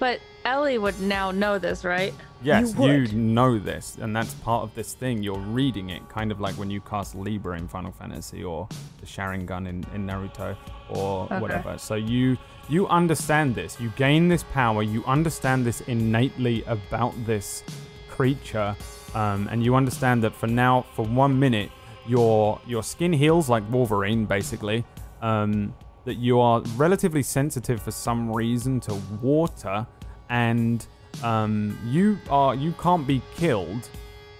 [0.00, 2.12] But Ellie would now know this, right?
[2.42, 5.22] yes, You you, know this, and that's part of this thing.
[5.22, 8.68] You're reading it, kind of like when you cast Libra in Final Fantasy or
[9.00, 10.54] the Sharingan in, in Naruto
[10.90, 11.38] or Okay.
[11.40, 11.78] whatever.
[11.78, 12.36] So you
[12.68, 13.80] you understand this.
[13.80, 14.82] You gain this power.
[14.82, 17.62] You understand this innately about this
[18.10, 18.76] creature,
[19.14, 21.70] um, and you understand that for now, for one minute,
[22.06, 24.84] your your skin heals like Wolverine, basically.
[25.22, 25.74] Um,
[26.04, 28.92] that you are relatively sensitive for some reason to
[29.22, 29.86] water,
[30.34, 30.84] and
[31.22, 33.88] um, you are you can't be killed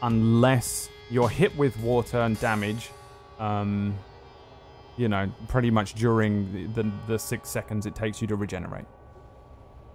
[0.03, 2.90] unless you're hit with water and damage.
[3.38, 3.97] Um,
[4.97, 8.86] you know, pretty much during the, the, the six seconds it takes you to regenerate.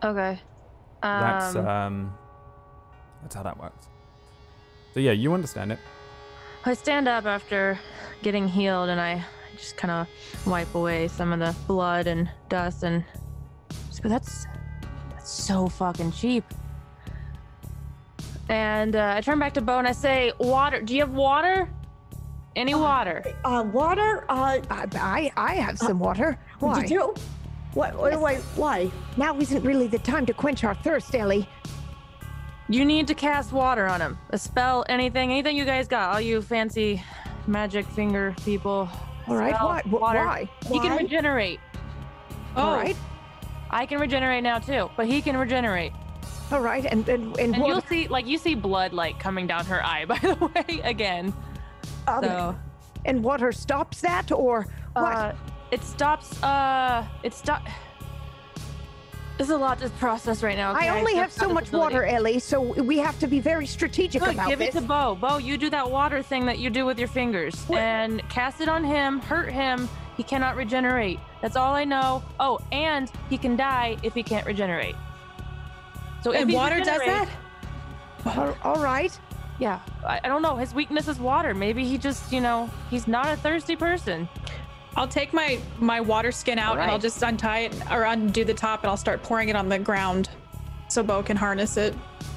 [0.03, 0.39] Okay.
[1.03, 2.13] Um, That's um,
[3.21, 3.87] that's how that works.
[4.93, 5.79] So yeah, you understand it.
[6.65, 7.77] I stand up after
[8.21, 9.23] getting healed and I
[9.57, 13.03] just kind of wipe away some of the blood and dust and
[14.03, 14.45] that's
[15.29, 16.43] so fucking cheap.
[18.49, 20.81] And uh, I turn back to Bo and I say, water.
[20.81, 21.69] Do you have water?
[22.55, 23.23] Any water?
[23.45, 24.25] Uh, water?
[24.27, 26.37] Uh, I, I, I have some water.
[26.59, 26.81] Why?
[26.81, 27.13] Did you?
[27.75, 27.95] What?
[28.01, 28.19] Wait, Yes.
[28.21, 28.91] wait, why?
[29.17, 31.47] Now isn't really the time to quench our thirst, Ellie.
[32.67, 34.17] You need to cast water on him.
[34.31, 36.13] A spell, anything, anything you guys got.
[36.13, 37.03] All you fancy
[37.47, 38.89] magic finger people.
[39.27, 39.81] All right, Spell, why?
[39.83, 40.25] Wh- water.
[40.25, 40.49] Why?
[40.67, 41.59] He can regenerate.
[42.55, 42.95] All Oh, right,
[43.69, 45.93] I can regenerate now too, but he can regenerate.
[46.51, 49.65] all right, and and and, And you'll see, like, you see blood, like, coming down
[49.65, 51.33] her eye, by the way, again.
[52.07, 52.55] um, So,
[53.05, 55.03] and water stops that, or what?
[55.03, 55.33] uh,
[55.71, 57.61] it stops, uh, it stop.
[59.37, 60.73] There's a lot to process right now.
[60.73, 64.33] I only have so much water, Ellie, so we have to be very strategic Good,
[64.33, 64.75] about give this.
[64.75, 65.15] it to Bo.
[65.15, 67.79] Bo, you do that water thing that you do with your fingers What?
[67.79, 69.87] and cast it on him, hurt him.
[70.17, 71.19] He cannot regenerate.
[71.41, 72.23] That's all I know.
[72.39, 74.95] Oh, and he can die if he can't regenerate.
[76.21, 77.29] So if and water does that?
[78.25, 79.17] all, all right.
[79.57, 80.55] Yeah, I, I don't know.
[80.55, 81.53] His weakness is water.
[81.53, 84.27] Maybe he just, you know, he's not a thirsty person.
[84.95, 88.53] I'll take my my water skin out and I'll just untie it or undo the
[88.53, 90.29] top and I'll start pouring it on the ground
[90.87, 91.93] so Bo can harness it.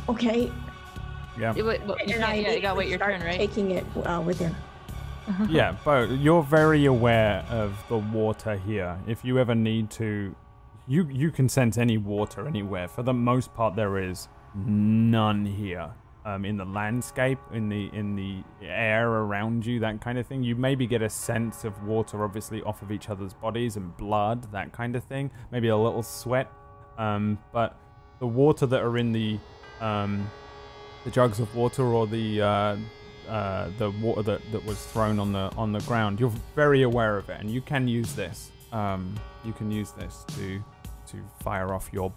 [0.09, 0.53] Okay.
[1.38, 1.55] Yeah.
[1.57, 3.36] It, wa- well, you, and can't- I yeah, you gotta wait your turn, right?
[3.36, 4.55] Taking it uh, with him.
[5.48, 8.98] Yeah, but you're very aware of the water here.
[9.06, 10.34] If you ever need to,
[10.86, 12.88] you you can sense any water anywhere.
[12.88, 15.90] For the most part, there is none here.
[16.24, 20.44] Um, in the landscape, in the in the air around you, that kind of thing.
[20.44, 24.52] You maybe get a sense of water, obviously, off of each other's bodies and blood,
[24.52, 25.32] that kind of thing.
[25.50, 26.48] Maybe a little sweat.
[26.96, 27.76] Um, but
[28.20, 29.40] the water that are in the
[29.80, 30.30] um,
[31.04, 32.76] the jugs of water or the uh,
[33.33, 36.20] uh, the water that, that was thrown on the on the ground.
[36.20, 38.51] You're very aware of it, and you can use this.
[38.72, 40.62] Um, you can use this to
[41.11, 42.12] to fire off your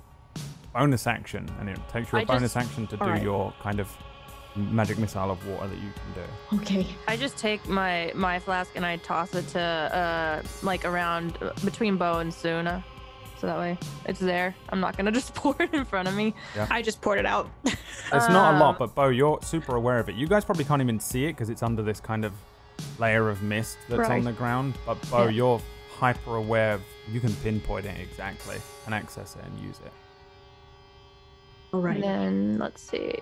[0.73, 3.23] bonus action, and it takes your a I bonus just- action to do alright.
[3.23, 3.89] your kind of
[4.57, 6.57] magic missile of water that you can do.
[6.61, 6.87] Okay.
[7.07, 11.51] I just take my my flask and I toss it to uh like around uh,
[11.63, 12.83] between Bo and Suna,
[13.39, 14.55] so that way it's there.
[14.69, 16.33] I'm not gonna just pour it in front of me.
[16.69, 17.49] I just poured it out.
[17.65, 20.15] It's not a lot, Um, but Bo, you're super aware of it.
[20.15, 22.33] You guys probably can't even see it because it's under this kind of
[22.99, 24.75] layer of mist that's on the ground.
[24.85, 25.29] But Bo, Yeah.
[25.29, 25.61] you're
[25.99, 26.81] hyper aware of.
[27.11, 29.91] You can pinpoint it exactly and access it and use it.
[31.73, 31.95] All right.
[31.95, 33.13] And then let's see.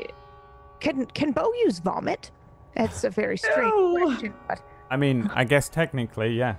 [0.79, 2.31] Can can Bo use vomit?
[2.75, 4.05] That's a very strange No.
[4.05, 4.61] question, but
[4.91, 6.55] I mean, I guess technically, yeah.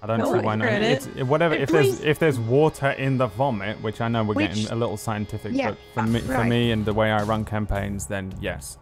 [0.00, 0.66] I don't No, see why not.
[0.68, 0.90] credit.
[0.90, 1.54] It's it- whatever.
[1.56, 2.04] Hey, If there's please.
[2.04, 5.52] if there's water in the vomit, which I know we're Which- getting a little scientific,
[5.54, 8.78] Yeah, but for uh, me, for me and the way I run campaigns, then yes,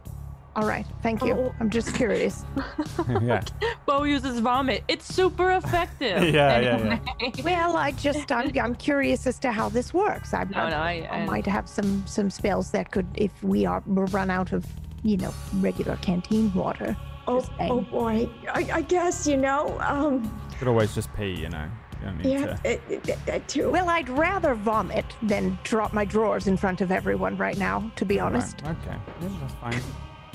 [0.54, 0.86] all right.
[1.02, 1.34] Thank you.
[1.34, 1.54] Oh.
[1.60, 2.44] I'm just curious.
[3.22, 3.42] yeah,
[3.84, 4.84] Bo uses vomit.
[4.88, 6.22] It's super effective.
[6.34, 7.30] Yeah, yeah, yeah.
[7.44, 10.32] Well, I just I'm, I'm curious as to how this works.
[10.34, 13.66] I, No, no, I, I I might have some some spells that could, if we
[13.66, 14.64] are run out of,
[15.02, 16.96] you know, regular canteen water.
[17.28, 18.28] Oh, oh boy.
[18.52, 19.78] I, I guess you know.
[19.80, 20.30] Um.
[20.58, 21.68] Could always just pee, you know.
[22.00, 22.46] You don't need Yeah.
[22.56, 22.70] to.
[22.70, 23.70] It, it, that- that too.
[23.70, 27.90] Well, I'd rather vomit than drop my drawers in front of everyone right now.
[27.96, 28.62] To be honest.
[28.64, 29.80] Right, okay, yeah, that's fine.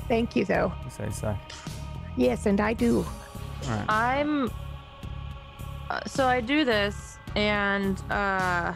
[0.07, 0.73] Thank you, though.
[0.83, 1.37] You say so.
[2.17, 3.05] Yes, and I do.
[3.65, 3.85] All right.
[3.89, 4.51] I'm.
[5.89, 8.73] Uh, so I do this, and uh,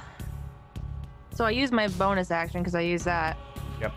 [1.34, 3.38] so I use my bonus action because I use that.
[3.82, 3.94] Yep.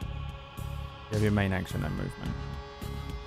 [0.00, 2.30] You have your main action and movement.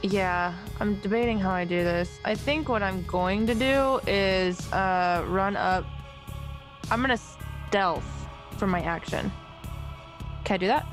[0.05, 2.19] Yeah, I'm debating how I do this.
[2.23, 5.83] I think what I'm going to do is uh, run up.
[6.91, 8.05] I'm gonna stealth
[8.57, 9.31] for my action.
[10.43, 10.85] Can I do that?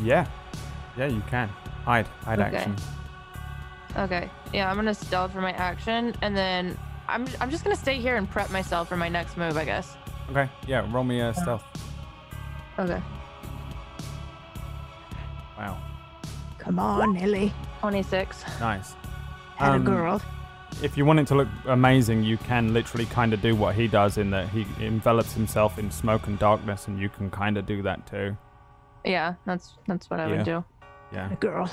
[0.00, 0.28] Yeah.
[0.96, 1.48] Yeah, you can.
[1.84, 2.06] Hide.
[2.06, 2.56] Hide Okay.
[2.56, 2.76] action.
[3.96, 4.30] Okay.
[4.52, 6.78] Yeah, I'm gonna stealth for my action, and then
[7.08, 9.96] I'm I'm just gonna stay here and prep myself for my next move, I guess.
[10.30, 10.48] Okay.
[10.68, 11.64] Yeah, roll me a stealth.
[12.78, 13.02] Okay.
[15.58, 15.82] Wow.
[16.64, 17.52] Come on, Ellie.
[17.80, 18.44] 26.
[18.60, 18.94] Nice.
[19.56, 20.22] Had Um, a girl.
[20.82, 23.88] If you want it to look amazing, you can literally kind of do what he
[23.88, 27.66] does in that he envelops himself in smoke and darkness, and you can kind of
[27.66, 28.36] do that too.
[29.04, 30.36] Yeah, that's that's what I Yeah.
[30.36, 30.64] would do.
[31.12, 31.30] Yeah.
[31.32, 31.68] A girl.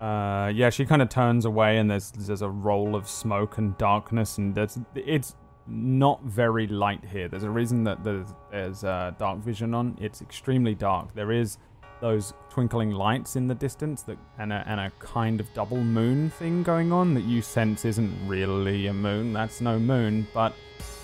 [0.00, 3.76] Uh, yeah, she kind of turns away, and there's there's a roll of smoke and
[3.78, 5.34] darkness, and there's it's
[5.66, 7.28] not very light here.
[7.28, 9.96] There's a reason that there's there's uh, dark vision on.
[10.00, 11.14] It's extremely dark.
[11.14, 11.56] There is
[12.00, 16.30] those twinkling lights in the distance that and a, and a kind of double moon
[16.30, 19.32] thing going on that you sense isn't really a moon.
[19.32, 20.54] That's no moon, but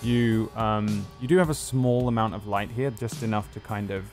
[0.02, 3.90] you um you do have a small amount of light here, just enough to kind
[3.90, 4.04] of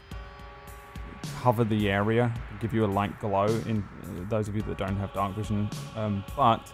[1.42, 3.46] cover the area, give you a light glow.
[3.46, 6.72] In uh, those of you that don't have dark vision, um, but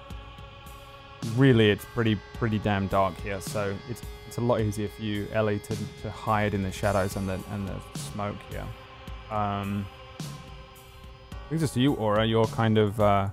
[1.35, 3.41] really it's pretty pretty damn dark here.
[3.41, 7.15] So it's it's a lot easier for you, Ellie, to, to hide in the shadows
[7.15, 8.65] and the and the smoke here.
[9.31, 9.85] Um,
[11.49, 12.25] brings us to you, Aura.
[12.25, 13.29] You're kind of uh,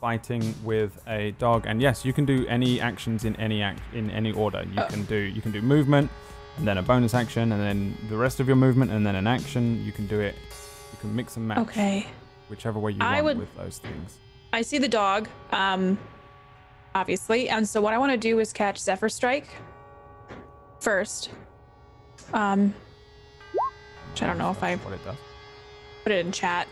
[0.00, 4.10] fighting with a dog, and yes, you can do any actions in any act in
[4.10, 4.62] any order.
[4.64, 4.86] You Oh.
[4.86, 6.10] can do you can do movement,
[6.58, 9.26] and then a bonus action, and then the rest of your movement, and then an
[9.26, 9.84] action.
[9.84, 10.34] You can do it.
[10.92, 12.06] You can mix and match Okay.
[12.48, 14.18] whichever way you I want would- with those things.
[14.52, 15.96] I see the dog, um,
[16.94, 19.48] obviously, and so what I want to do is catch Zephyr Strike
[20.80, 21.30] first.
[22.34, 22.74] Um,
[24.10, 25.16] which I don't know if I what it does.
[26.02, 26.68] put it in chat.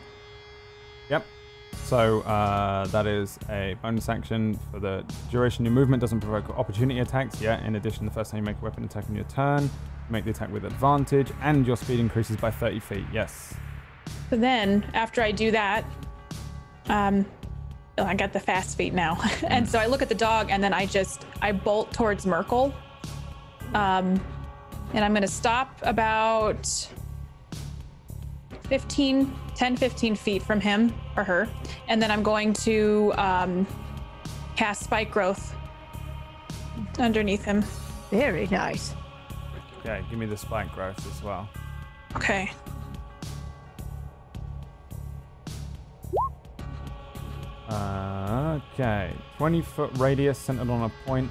[1.84, 5.64] So uh, that is a bonus action for the duration.
[5.64, 7.64] Your movement doesn't provoke opportunity attacks yet.
[7.64, 9.68] In addition, the first time you make a weapon attack on your turn,
[10.08, 13.04] make the attack with advantage, and your speed increases by 30 feet.
[13.12, 13.54] Yes.
[14.30, 15.84] So then, after I do that,
[16.86, 17.26] um,
[17.98, 20.62] oh, I got the fast feet now, and so I look at the dog, and
[20.62, 22.72] then I just I bolt towards Myrkul,
[23.74, 24.20] um,
[24.92, 26.88] and I'm gonna stop about
[28.70, 31.48] 15, 10, 15 feet from him or her,
[31.88, 33.66] and then I'm going to um,
[34.54, 35.56] cast Spike Growth
[36.98, 37.64] underneath him.
[38.10, 38.94] Very nice.
[39.80, 41.48] Okay, give me the spike growth as well.
[42.14, 42.50] Okay.
[47.68, 51.30] Uh, okay, 20 foot radius centered on a point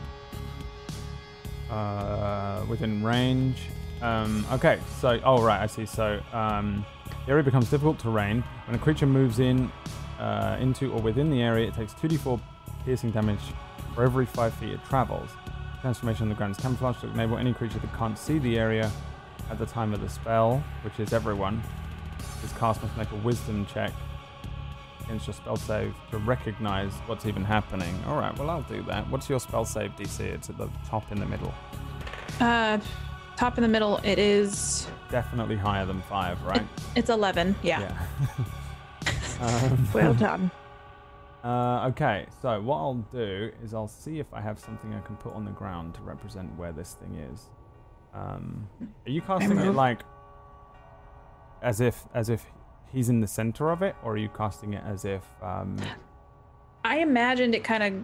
[1.70, 3.62] uh, within range.
[4.02, 5.86] Um, okay, so, oh, right, I see.
[5.86, 6.86] So, um,
[7.26, 8.43] the area becomes difficult terrain.
[8.66, 9.72] When a creature moves in,
[10.20, 12.39] uh, into, or within the area, it takes 2d4
[12.86, 13.39] piercing damage
[13.95, 15.30] for every 5 feet it travels.
[15.82, 18.91] Transformation on the ground is camouflage to enable any creature that can't see the area
[19.49, 21.62] at the time of the spell, which is everyone.
[22.41, 23.93] This cast must make a wisdom check
[25.03, 27.93] against your spell save to recognize what's even happening.
[28.05, 29.10] All right, well, I'll do that.
[29.10, 30.20] What's your spell save DC?
[30.20, 31.53] It's at the top in the middle.
[32.39, 32.78] Uh,
[33.40, 36.68] top in the middle, it is Definitely higher than five, right?
[36.96, 37.56] it's 11.
[37.64, 37.98] Yeah.
[39.42, 40.52] um, Well done.
[41.44, 45.16] uh, okay, so what I'll do is I'll see if I have something I can
[45.16, 47.46] put on the ground to represent where this thing is.
[48.14, 48.68] Um,
[49.06, 50.02] are you casting it like
[51.62, 52.44] as if as if
[52.92, 55.78] he's in the center of it, or are you casting it as if um,
[56.84, 58.04] I imagined it kind of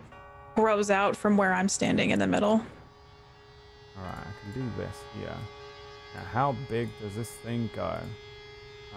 [0.55, 2.61] grows out from where I'm standing in the middle.
[3.97, 5.35] Alright, I can do this here.
[6.13, 7.97] Now, how big does this thing go?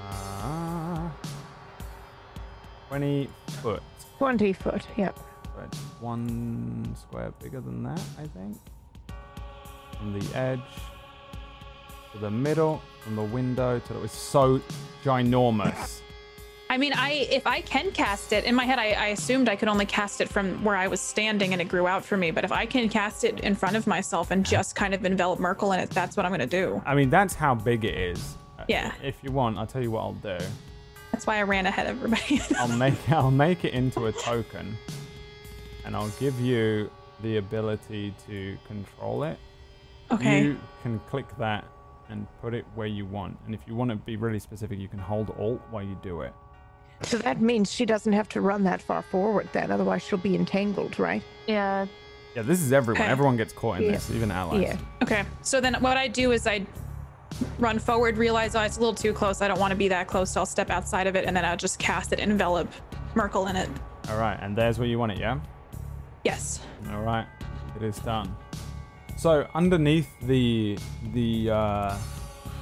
[0.00, 1.08] Uh,
[2.88, 3.28] 20
[3.62, 3.82] foot.
[4.18, 4.86] 20 foot.
[4.96, 5.18] Yep.
[5.44, 8.58] So it's one square bigger than that, I think.
[9.98, 10.60] From the edge
[12.12, 14.02] to the middle, from the window to the.
[14.02, 14.60] It's so
[15.04, 16.00] ginormous.
[16.70, 19.56] I mean, I if I can cast it in my head, I, I assumed I
[19.56, 22.30] could only cast it from where I was standing and it grew out for me.
[22.30, 25.38] But if I can cast it in front of myself and just kind of envelop
[25.38, 26.82] Myrkul in it, that's what I'm gonna do.
[26.84, 28.36] I mean, that's how big it is.
[28.58, 28.92] Uh, Yeah.
[29.02, 30.38] If you want, I'll tell you what I'll do.
[31.12, 32.40] That's why I ran ahead of everybody.
[32.58, 34.76] I'll make I'll make it into a token,
[35.86, 36.90] and I'll give you
[37.22, 39.38] the ability to control it.
[40.10, 40.42] okay.
[40.44, 41.64] You can click that
[42.10, 43.36] and put it where you want.
[43.46, 46.20] And if you want to be really specific, you can hold Alt while you do
[46.22, 46.32] it.
[47.02, 50.34] So that means she doesn't have to run that far forward then, otherwise she'll be
[50.34, 51.22] entangled, right?
[51.46, 51.86] Yeah.
[52.34, 53.02] Yeah, this is everyone.
[53.02, 53.10] Okay.
[53.10, 53.92] Everyone gets caught in Yeah.
[53.92, 54.62] this, even allies.
[54.62, 54.76] Yeah.
[55.02, 55.24] Okay.
[55.42, 56.66] So then what I do is I
[57.58, 59.40] run forward, realize oh, it's a little too close.
[59.42, 61.44] I don't want to be that close, so I'll step outside of it and then
[61.44, 62.68] I'll just cast it, envelop
[63.14, 63.68] Myrkul in it.
[64.10, 65.38] All right, and there's where you want it, yeah?
[66.24, 66.60] Yes.
[66.90, 67.26] All right,
[67.76, 68.34] it is done.
[69.16, 70.78] So underneath the
[71.12, 71.96] the uh,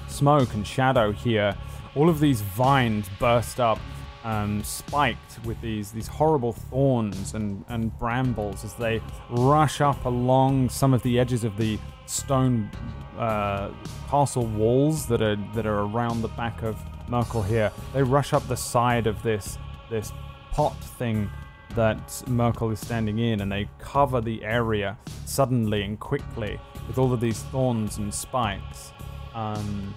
[0.09, 1.55] smoke and shadow here,
[1.95, 3.79] all of these vines burst up,
[4.27, 9.01] um, spiked with these these horrible thorns and and brambles as they
[9.31, 12.69] rush up along some of the edges of the stone
[13.17, 13.71] uh,
[14.09, 16.77] castle walls that are that are around the back of
[17.09, 17.71] Myrkul here.
[17.95, 19.59] They rush up the side of this
[19.91, 20.13] this
[20.51, 21.31] pot thing
[21.77, 26.59] that Myrkul is standing in, and they cover the area suddenly and quickly
[26.89, 28.93] with all of these thorns and spikes.
[29.35, 29.95] Um,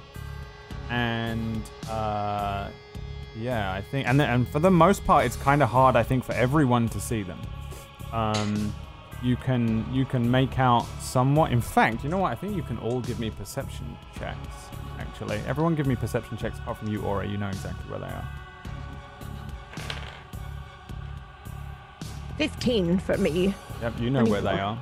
[0.91, 2.69] and uh,
[3.39, 6.23] yeah, I think, and and for the most part, it's kind of hard, I think,
[6.23, 7.39] for everyone to see them.
[8.11, 8.73] Um,
[9.21, 11.51] you can you can make out somewhat.
[11.51, 12.31] In fact, you know what?
[12.31, 14.55] I think you can all give me perception checks.
[14.99, 17.27] Actually, everyone give me perception checks apart from you, Aura.
[17.27, 18.27] You know exactly where they are.
[22.37, 23.53] 15 for me.
[23.81, 24.79] Yep, you know where they are.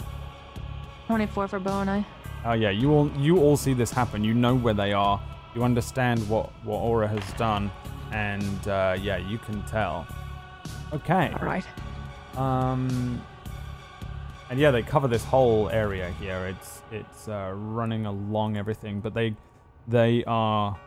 [1.07, 2.05] 24 for Bo and I.
[2.45, 4.23] Oh yeah, you all you all see this happen.
[4.23, 5.21] You know where they are.
[5.55, 7.71] You understand what what Aura has done,
[8.17, 10.07] and uh, yeah, you can tell.
[10.91, 11.31] Okay.
[11.39, 11.65] All right.
[12.35, 13.21] Um.
[14.49, 16.47] And yeah, they cover this whole area here.
[16.47, 19.35] It's it's uh, running along everything, but they
[19.87, 20.79] they are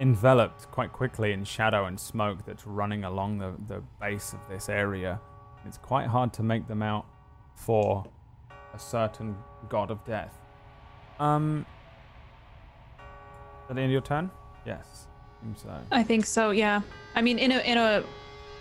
[0.00, 4.68] enveloped quite quickly in shadow and smoke that's running along the, the base of this
[4.68, 5.20] area.
[5.66, 7.04] It's quite hard to make them out
[7.56, 8.04] for
[8.72, 9.36] a certain
[9.68, 10.38] god of death.
[11.18, 11.66] Um,
[12.98, 14.30] is that the end of your turn?
[14.64, 15.07] Yes,
[15.56, 15.70] so.
[15.90, 16.50] I think so.
[16.50, 16.82] Yeah.
[17.14, 18.04] I mean, in a in a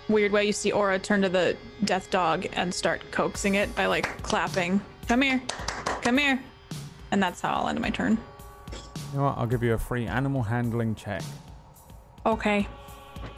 [0.09, 3.85] weird way, you see Aura turn to the death dog and start coaxing it by
[3.85, 4.81] like clapping.
[5.07, 5.41] Come here,
[6.01, 6.41] come here,
[7.11, 8.17] and that's how I'll end my turn.
[9.11, 9.37] You know what?
[9.37, 11.21] I'll give you a free animal handling check.
[12.25, 12.67] Okay.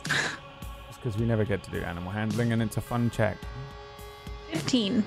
[0.05, 3.37] Just because we never get to do animal handling and it's a fun check.
[4.51, 5.03] Fifteen.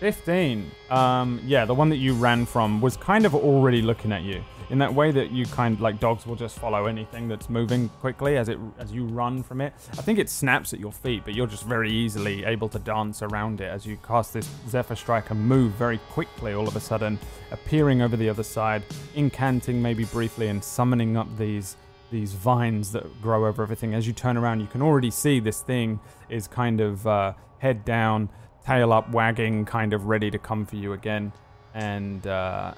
[0.00, 0.70] 15.
[0.90, 4.44] Um, yeah, the one that you ran from was kind of already looking at you
[4.70, 8.36] in that way that you kind like dogs will just follow anything that's moving quickly
[8.36, 9.72] as it as you run from it.
[9.92, 13.22] I think it snaps at your feet, but you're just very easily able to dance
[13.22, 16.80] around it as you cast this Zephyr Strike and move very quickly all of a
[16.80, 17.18] sudden,
[17.50, 18.82] appearing over the other side,
[19.14, 21.76] incanting maybe briefly and summoning up these
[22.10, 23.94] these vines that grow over everything.
[23.94, 27.84] As you turn around, you can already see this thing is kind of uh, head
[27.84, 28.28] down,
[28.66, 31.32] tail up, wagging, kind of ready to come for you again.
[31.74, 32.74] And uh,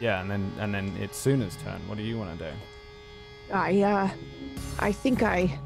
[0.00, 1.80] yeah, and then and then it's Suna's turn.
[1.88, 2.50] What do you want to do?
[3.52, 4.10] I uh
[4.78, 5.58] I think I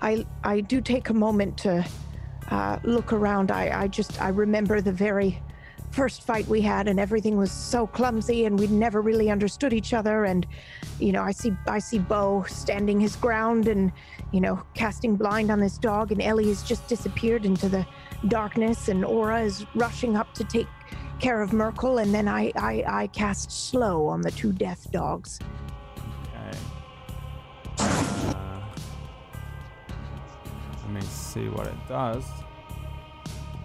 [0.00, 1.84] I I do take a moment to
[2.50, 3.50] uh look around.
[3.50, 5.40] I I just I remember the very
[5.90, 9.94] first fight we had and everything was so clumsy and we'd never really understood each
[9.94, 10.46] other and
[11.00, 13.90] you know I see I see Bo standing his ground and
[14.30, 17.86] you know casting blind on this dog and Ellie has just disappeared into the
[18.26, 20.66] darkness and Aura is rushing up to take
[21.20, 25.38] care of Myrkul and then I I, I cast slow on the two death dogs.
[26.34, 26.58] Okay.
[27.78, 28.60] Uh,
[30.82, 32.24] let me see what it does.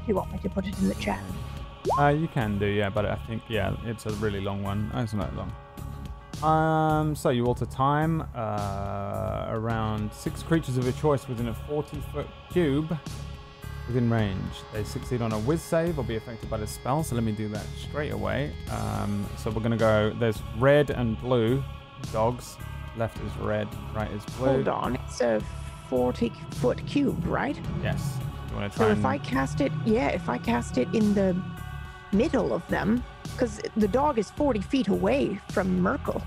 [0.07, 1.23] You want me to put it in the chat?
[1.97, 4.91] Uh, you can do, yeah, but I think, yeah, it's a really long one.
[4.93, 5.51] Oh, it's not long.
[6.43, 8.27] Um, so you alter time.
[8.35, 12.97] Uh, around six creatures of your choice within a 40 foot cube
[13.87, 14.53] within range.
[14.71, 17.03] They succeed on a whiz save or be affected by the spell.
[17.03, 18.53] So let me do that straight away.
[18.71, 21.63] Um, so we're going to go, there's red and blue
[22.11, 22.57] dogs.
[22.97, 24.47] Left is red, right is blue.
[24.47, 24.95] Hold on.
[25.07, 25.41] It's a
[25.89, 27.59] 40 foot cube, right?
[27.81, 28.17] Yes.
[28.51, 28.99] You want to try So and.
[28.99, 31.35] if I cast it, yeah, if I cast it in the
[32.11, 36.21] middle of them, because the dog is 40 feet away from Myrkul.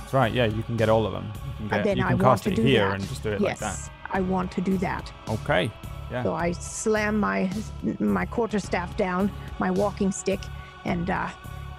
[0.00, 1.24] That's right, yeah, you can get all of them.
[1.34, 2.94] You can, And get, then you I can want cast to it do here that.
[3.00, 3.90] and just do it yes, like that.
[4.10, 5.12] I want to do that.
[5.28, 5.70] Okay.
[6.10, 6.22] Yeah.
[6.22, 7.50] So I slam my
[7.98, 10.40] my quarterstaff down, my walking stick,
[10.84, 11.28] and uh,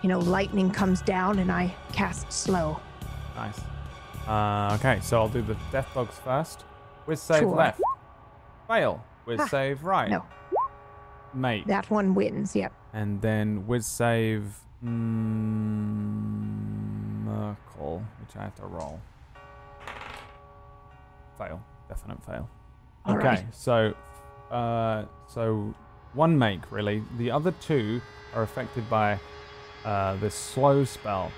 [0.01, 2.79] you know, lightning comes down, and I cast slow.
[3.35, 3.59] Nice.
[4.27, 6.63] Uh, okay, so I'll do the death dogs first.
[7.07, 7.55] With save Sure.
[7.55, 7.81] left.
[8.67, 9.03] Fail.
[9.25, 10.09] With Ha, save right.
[10.09, 10.23] no.
[11.33, 11.65] Mate.
[11.67, 12.55] That one wins.
[12.55, 12.71] Yep.
[12.93, 14.43] And then with save
[14.83, 14.95] mm,
[17.25, 18.99] Myrkul, which I have to roll.
[21.37, 21.61] Fail.
[21.87, 22.49] Definite fail.
[23.05, 23.45] All okay, right.
[23.55, 23.93] so
[24.51, 25.73] uh, so
[26.13, 27.03] one make really.
[27.17, 28.01] The other two
[28.33, 29.19] are affected by
[29.85, 31.31] uh, this slow spell.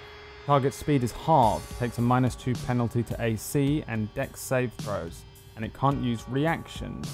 [0.46, 5.22] Target speed is halved, takes a minus two penalty to AC and Dex save throws,
[5.56, 7.08] and it can't use reactions.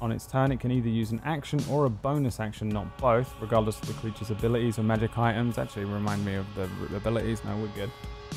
[0.00, 3.32] On its turn, it can either use an action or a bonus action, not both,
[3.40, 5.58] regardless of the creature's abilities or magic items.
[5.58, 7.44] Actually, remind me of the abilities.
[7.44, 7.90] No, we're good.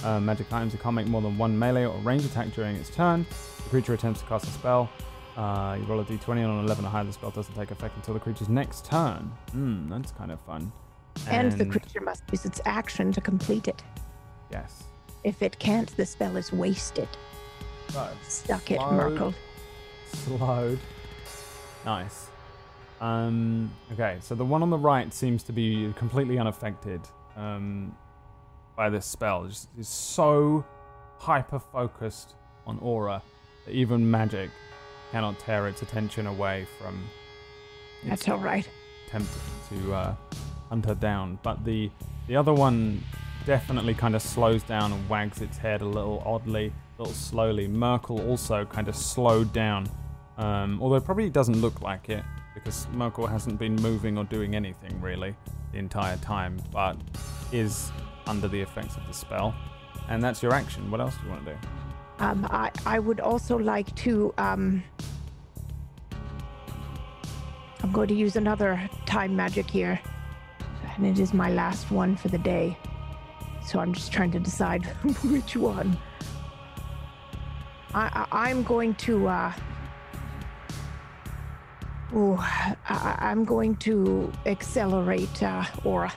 [0.03, 2.91] Uh, magic items, it can't make more than one melee or range attack during its
[2.91, 3.25] turn.
[3.63, 4.91] The creature attempts to cast a spell.
[5.35, 7.03] Uh, you roll a d20 on an 11 or higher.
[7.03, 9.31] The spell doesn't take effect until the creature's next turn.
[9.51, 10.71] Hmm, that's kind of fun.
[11.27, 13.83] And, the creature must use its action to complete it.
[14.51, 14.83] Yes.
[15.23, 17.07] If it can't, the spell is wasted.
[17.89, 18.93] So, Stuck it, Slowed.
[18.93, 19.33] Myrkul.
[20.11, 20.79] slowed.
[21.85, 22.27] Nice.
[23.01, 27.01] Um, okay, so the one on the right seems to be completely unaffected
[27.35, 27.95] um,
[28.75, 29.45] by this spell.
[29.45, 30.65] It's, it's so
[31.19, 32.35] hyper focused
[32.65, 33.21] on aura
[33.65, 34.49] that even magic
[35.11, 37.03] cannot tear its attention away from
[38.01, 38.67] its That's all right.
[39.07, 39.29] attempt
[39.69, 40.15] to uh,
[40.69, 41.39] hunt her down.
[41.43, 41.89] But the
[42.27, 43.03] the other one
[43.45, 47.67] definitely kind of slows down and wags its head a little oddly, a little slowly.
[47.67, 49.87] Myrkul also kind of slowed down,
[50.37, 52.23] um, although it probably doesn't look like it
[52.55, 55.35] because Myrkul hasn't been moving or doing anything really
[55.71, 56.97] the entire time, but
[57.51, 57.91] is
[58.25, 59.53] under the effects of the spell.
[60.09, 60.89] And that's your action.
[60.89, 61.57] What else do you want to do?
[62.19, 64.33] Um, I, I would also like to.
[64.37, 64.83] Um,
[67.83, 69.99] I'm going to use another time magic here,
[70.95, 72.77] and it is my last one for the day.
[73.65, 74.85] So I'm just trying to decide
[75.23, 75.97] which one.
[77.93, 79.27] I, I I'm going to.
[79.27, 79.53] Uh,
[82.13, 82.37] oh,
[82.87, 86.13] I, I'm going to accelerate uh, aura.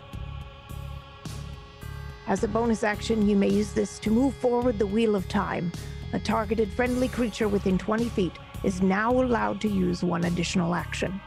[2.29, 5.73] As a bonus action, you may use this to move forward the Wheel of Time.
[6.13, 8.33] A targeted friendly creature within 20 feet
[8.63, 11.19] is now allowed to use one additional action.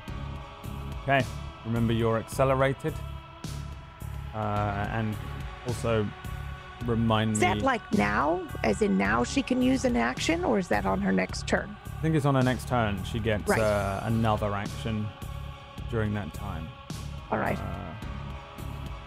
[1.01, 1.25] Okay,
[1.65, 2.93] remember you're accelerated.
[4.35, 4.37] Uh,
[4.91, 5.17] and
[5.67, 6.07] also
[6.85, 7.33] remind me.
[7.33, 8.47] Is that like now?
[8.63, 11.75] As in now she can use an action, or is that on her next turn?
[11.97, 13.03] I think it's on her next turn.
[13.05, 13.59] She gets Right.
[13.59, 15.07] uh, another action
[15.89, 16.67] during that time.
[17.31, 17.57] All right.
[17.57, 17.93] Uh,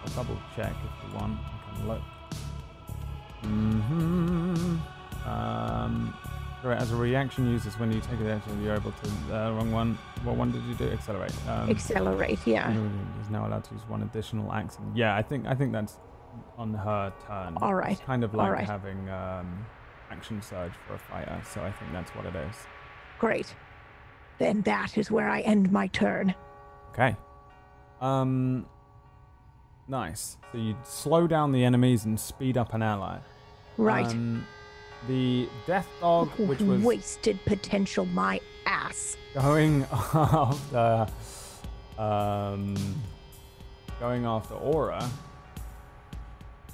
[0.04, 1.38] I'll double check if you want.
[1.86, 2.00] Look.
[3.42, 4.76] hmm
[5.26, 6.16] Um,
[6.62, 9.36] right, as a reaction used is when you take an action, you're able to.
[9.36, 9.98] Uh, wrong one.
[10.22, 10.90] What one did you do?
[10.90, 11.32] Accelerate.
[11.48, 12.70] Um, Accelerate, yeah.
[13.20, 14.92] is now allowed to use one additional action.
[14.94, 15.98] Yeah, I think I think that's
[16.58, 17.56] on her turn.
[17.60, 17.92] All right.
[17.92, 18.66] It's kind of like right.
[18.66, 19.66] having um,
[20.10, 21.40] action surge for a fighter.
[21.52, 22.56] So I think that's what it is.
[23.18, 23.54] Great.
[24.38, 26.34] Then that is where I end my turn.
[26.92, 27.16] Okay.
[28.00, 28.66] Um.
[29.88, 30.36] Nice.
[30.52, 33.18] So you slow down the enemies and speed up an ally.
[33.76, 34.06] Right.
[34.06, 34.46] Um,
[35.08, 39.16] the death dog, which was Wasted potential, my ass.
[39.34, 41.06] going after,
[41.98, 42.74] um,
[44.00, 45.06] going after Aura,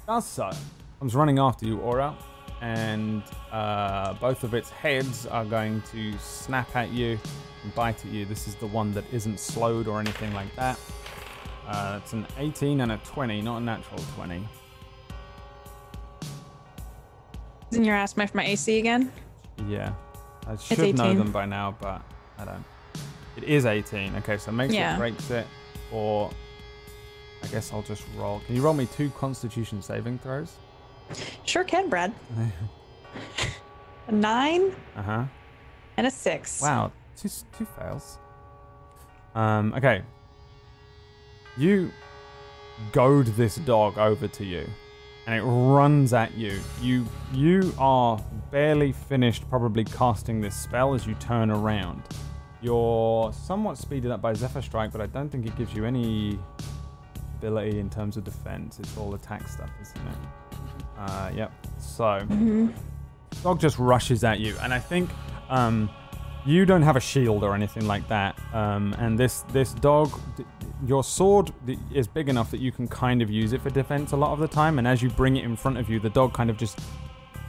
[0.07, 0.49] does so.
[0.99, 2.15] Comes running after you, Aura,
[2.61, 7.19] and uh, both of its heads are going to snap at you
[7.63, 8.25] and bite at you.
[8.25, 10.79] This is the one that isn't slowed or anything like that.
[11.71, 14.45] Uh, it's an 18 and a 20, not a natural 20.
[17.71, 19.09] Isn't your ass my for my AC again?
[19.69, 19.93] Yeah,
[20.47, 22.01] I should know them by now, but
[22.37, 22.65] I don't.
[23.37, 24.17] It is 18.
[24.17, 24.95] Okay, so makes Yeah.
[24.95, 25.47] it, breaks it,
[25.93, 26.29] or
[27.41, 28.41] I guess I'll just roll.
[28.45, 30.51] Can you roll me two Constitution saving throws?
[31.45, 32.13] Sure can, Brad.
[34.07, 35.23] A nine Uh huh.
[35.95, 36.61] and a six.
[36.61, 38.17] Wow, two two fails.
[39.35, 39.73] Um.
[39.77, 40.01] Okay.
[41.57, 41.91] You
[42.91, 44.65] goad this dog over to you,
[45.27, 46.59] and it runs at you.
[46.81, 48.17] You you are
[48.51, 52.01] barely finished, probably casting this spell as you turn around.
[52.61, 56.39] You're somewhat speeded up by Zephyr Strike, but I don't think it gives you any
[57.37, 58.79] ability in terms of defense.
[58.79, 60.57] It's all attack stuff, isn't it?
[60.97, 61.51] Uh, yep.
[61.79, 62.19] So
[63.43, 65.09] dog just rushes at you, and I think
[65.49, 65.89] um,
[66.45, 68.39] you don't have a shield or anything like that.
[68.53, 70.11] Um, and this this dog,
[70.85, 71.51] your sword
[71.93, 74.39] is big enough that you can kind of use it for defense a lot of
[74.39, 74.79] the time.
[74.79, 76.79] And as you bring it in front of you, the dog kind of just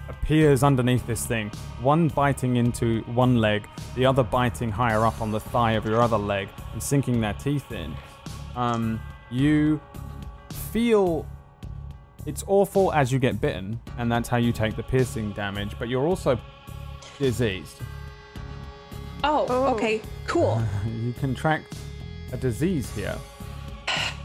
[0.08, 1.50] appears underneath this thing.
[1.80, 6.02] One biting into one leg, the other biting higher up on the thigh of your
[6.02, 7.94] other leg and sinking their teeth in.
[8.54, 9.00] Um,
[9.30, 9.80] you
[10.70, 11.26] feel
[12.26, 15.88] it's awful as you get bitten, and that's how you take the piercing damage, but
[15.88, 16.38] you're also
[17.18, 17.80] diseased.
[19.24, 19.74] Oh, Oh.
[19.74, 20.62] okay, cool.
[20.86, 21.74] you contract
[22.32, 23.16] a disease here.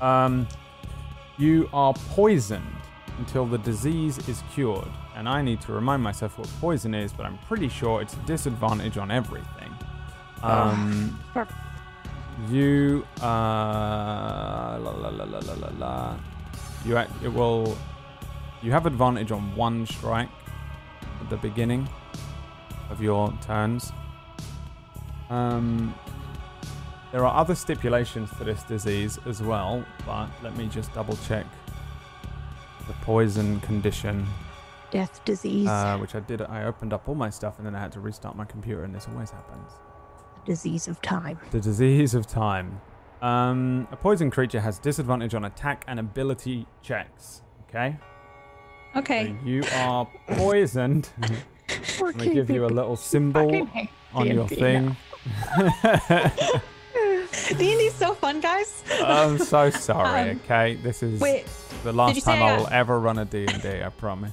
[0.01, 0.47] Um,
[1.37, 2.65] you are poisoned
[3.19, 4.87] until the disease is cured.
[5.15, 8.19] And I need to remind myself what poison is, but I'm pretty sure it's a
[8.27, 9.71] disadvantage on everything.
[10.43, 11.49] Um, Fuck.
[12.49, 16.15] you uh, la, la, la, la, la, la, la.
[16.85, 17.75] You act, it will.
[18.61, 20.29] You have advantage on one strike
[21.21, 21.87] at the beginning
[22.91, 23.91] of your turns.
[25.29, 25.93] Um,
[27.11, 31.45] there are other stipulations to this disease as well, but let me just double check
[32.87, 34.25] the poison condition,
[34.91, 35.67] Death disease.
[35.67, 36.41] uh, which I did.
[36.41, 38.93] I opened up all my stuff and then I had to restart my computer, and
[38.95, 39.71] this always happens.
[40.45, 41.39] The disease of time.
[41.51, 42.79] The disease of time.
[43.21, 47.41] Um, a poison creature has disadvantage on attack and ability checks.
[47.67, 47.97] Okay.
[48.95, 49.35] Okay.
[49.41, 51.09] So you are poisoned.
[51.99, 53.67] We're I'm gonna give you a little symbol
[54.13, 54.95] on your D&D thing.
[57.57, 58.83] D&D's so fun, guys.
[59.03, 60.31] I'm so sorry.
[60.31, 61.45] Um, okay, this is Wait,
[61.83, 63.83] the last time I I got- will ever run a D&D.
[63.83, 64.31] I promise.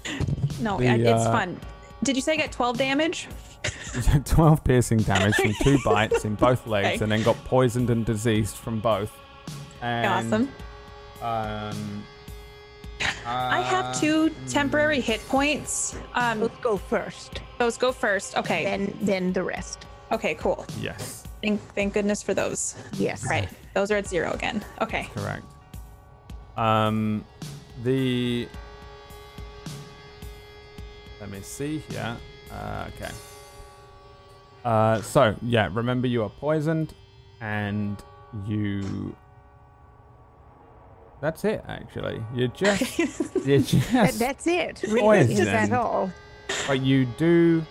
[0.61, 1.61] no, The, it's uh, fun.
[2.03, 3.29] Did you say I get 12 damage?
[4.25, 7.03] 12 piercing damage from two bites in both legs, Okay.
[7.03, 9.13] and then got poisoned and diseased from both.
[9.81, 10.49] And, awesome.
[11.23, 12.05] Um,
[13.27, 15.97] I have uh, two temporary hit points.
[16.15, 18.37] Um, Let's go first, those go first.
[18.37, 18.65] Okay.
[18.65, 19.87] then then the rest.
[20.13, 20.65] Okay, cool.
[20.81, 22.75] Yes, Thank, thank goodness for those.
[22.95, 23.27] Yes.
[23.29, 23.49] Right.
[23.75, 24.65] Those are at zero again.
[24.81, 25.09] Okay.
[25.15, 25.45] correct.
[26.57, 27.25] Um,
[27.83, 28.49] the
[31.21, 32.17] let me see here.
[32.51, 33.11] Uh, okay.
[34.65, 36.95] Uh, so yeah, remember you are poisoned,
[37.41, 38.03] and
[38.47, 39.15] you.
[41.21, 41.65] That's it.
[41.67, 42.99] Actually, you're just
[43.47, 44.83] you're just that's it.
[44.89, 46.11] Really, is that all?
[46.67, 47.65] But you do.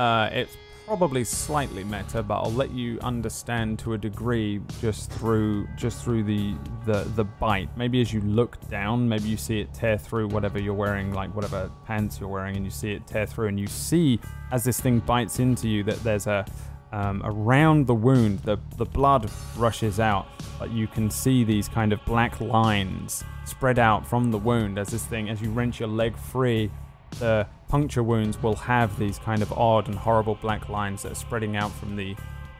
[0.00, 0.56] Uh, it's
[0.86, 6.22] probably slightly meta, but I'll let you understand to a degree just through just through
[6.22, 6.54] the
[6.86, 7.68] the the bite.
[7.76, 11.34] Maybe as you look down, maybe you see it tear through whatever you're wearing, like
[11.36, 14.18] whatever pants you're wearing, and you see it tear through, and you see
[14.52, 16.46] as this thing bites into you that there's a
[16.92, 20.28] um, around the wound, the the blood rushes out,
[20.58, 24.88] but you can see these kind of black lines spread out from the wound as
[24.88, 26.70] this thing, as you wrench your leg free,
[27.18, 31.16] the puncture wounds will have these kind of odd and horrible black lines that are
[31.16, 32.16] spreading out from the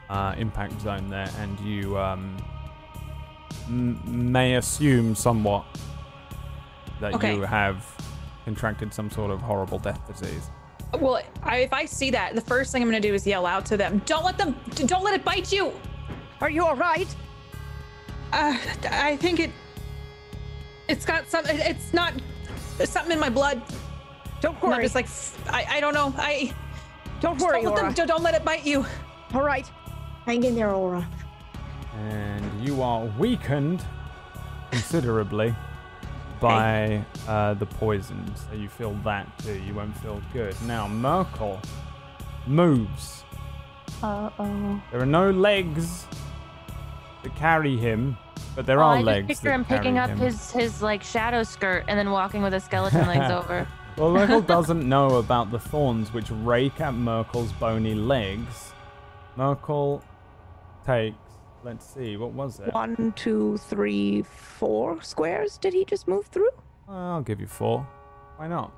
[0.09, 2.37] uh, impact zone there, and you um,
[3.67, 5.65] m- may assume somewhat
[7.01, 7.35] that Okay.
[7.35, 7.85] you have
[8.45, 10.49] contracted some sort of horrible death disease.
[10.99, 13.45] Well, I, if I see that, the first thing I'm going to do is yell
[13.45, 14.01] out to them.
[14.05, 14.55] Don't let them.
[14.87, 15.71] Don't let it bite you.
[16.41, 17.07] Are you all right?
[18.33, 18.57] Uh,
[18.89, 19.51] I think it.
[20.89, 21.45] It's got some.
[21.47, 22.13] It's not.
[22.77, 23.61] There's something in my blood.
[24.41, 25.07] Don't And I'm just like.
[25.49, 26.13] I, I don't know.
[26.17, 26.53] I.
[27.21, 27.83] don't worry, don't, let Aura.
[27.89, 28.85] them, don't, don't let it bite you.
[29.33, 29.69] All right.
[30.25, 31.07] Hang in there, Aura.
[31.97, 33.83] and you are weakened
[34.71, 35.55] considerably
[36.39, 38.31] by uh, the poison.
[38.35, 39.53] So you feel that too.
[39.59, 40.55] You won't feel good.
[40.63, 41.63] Now, Myrkul
[42.47, 43.23] moves.
[44.01, 44.81] Uh oh.
[44.91, 46.05] There are no legs
[47.23, 48.17] to carry him,
[48.55, 49.27] but there Oh, are I legs.
[49.27, 50.17] just picture that him picking up him.
[50.17, 53.67] his his like shadow skirt and then walking with his skeleton legs over.
[53.97, 58.73] Well, Myrkul doesn't know about the thorns which rake at Myrkul's bony legs.
[59.37, 60.01] Myrkul
[60.85, 61.17] takes.
[61.63, 62.73] Let's see, what was it?
[62.73, 65.57] One, two, three, four squares.
[65.59, 66.49] Did he just move through?
[66.89, 67.87] I'll give you four.
[68.37, 68.71] Why not?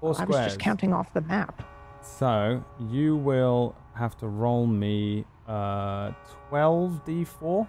[0.00, 0.30] Four I squares.
[0.30, 1.62] I was just counting off the map.
[2.02, 6.12] So you will have to roll me uh
[6.50, 7.62] 12d4.
[7.62, 7.68] Is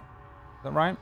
[0.63, 0.95] that right?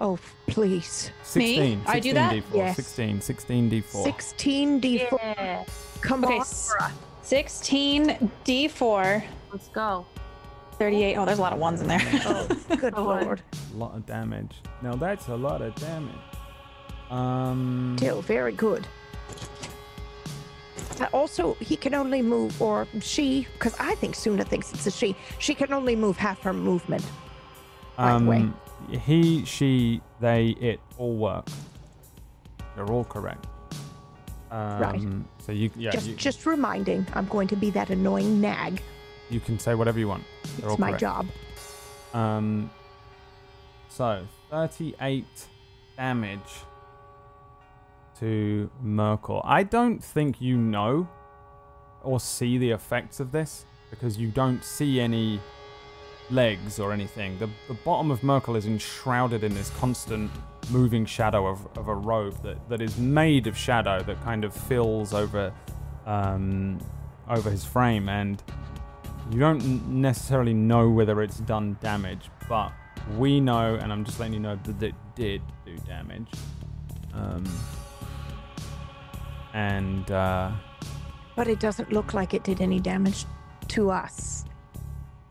[0.00, 0.18] Oh,
[0.48, 1.10] please.
[1.22, 1.82] 16.
[1.86, 2.32] I do that?
[2.34, 2.54] 16d4.
[2.54, 2.76] Yes.
[2.76, 3.18] 16.
[3.20, 3.84] 16d4.
[4.04, 5.18] 16 d4.
[5.22, 5.64] Yeah.
[6.00, 6.40] Come Okay, on.
[6.40, 6.74] s-
[7.22, 9.24] 16 D4.
[9.52, 10.04] Let's go.
[10.78, 11.16] 38.
[11.16, 12.00] Oh, there's a lot of ones in there.
[12.26, 12.46] Oh,
[12.76, 13.40] good Oh, lord.
[13.72, 14.56] A lot of damage.
[14.82, 16.14] Now that's a lot of damage.
[17.10, 17.94] Um.
[17.96, 18.86] Still very good.
[21.00, 24.90] Uh, also, he can only move, or she, because I think Suna thinks it's a
[24.90, 25.14] she.
[25.38, 27.04] She can only move half her movement.
[27.96, 28.36] by the way.
[28.38, 28.56] Um.
[28.90, 31.46] He, she, they, it all work.
[32.76, 33.46] They're all correct.
[34.50, 38.80] Um, So you, yeah, just, you, just reminding, I'm going to be that annoying nag.
[39.30, 40.24] you can say whatever you want.
[40.58, 41.00] They're It's my correct.
[41.00, 41.26] job.
[42.12, 42.70] Um,
[43.88, 45.24] so 38
[45.96, 46.38] damage
[48.20, 49.40] to Myrkul.
[49.44, 51.08] I don't think you know
[52.02, 55.40] or see the effects of this because you don't see any
[56.30, 57.38] legs or anything.
[57.38, 60.30] The, the bottom of Myrkul is enshrouded in this constant
[60.70, 64.54] moving shadow of, of a robe that, that is made of shadow that kind of
[64.54, 65.52] fills over
[66.06, 66.78] um,
[67.28, 68.42] over his frame and
[69.30, 72.72] you don't necessarily know whether it's done damage, but
[73.16, 76.28] we know, and I'm just letting you know that it did do damage.
[77.14, 77.44] Um,
[79.54, 80.50] and uh,
[81.36, 83.24] But it doesn't look like it did any damage
[83.68, 84.44] to us.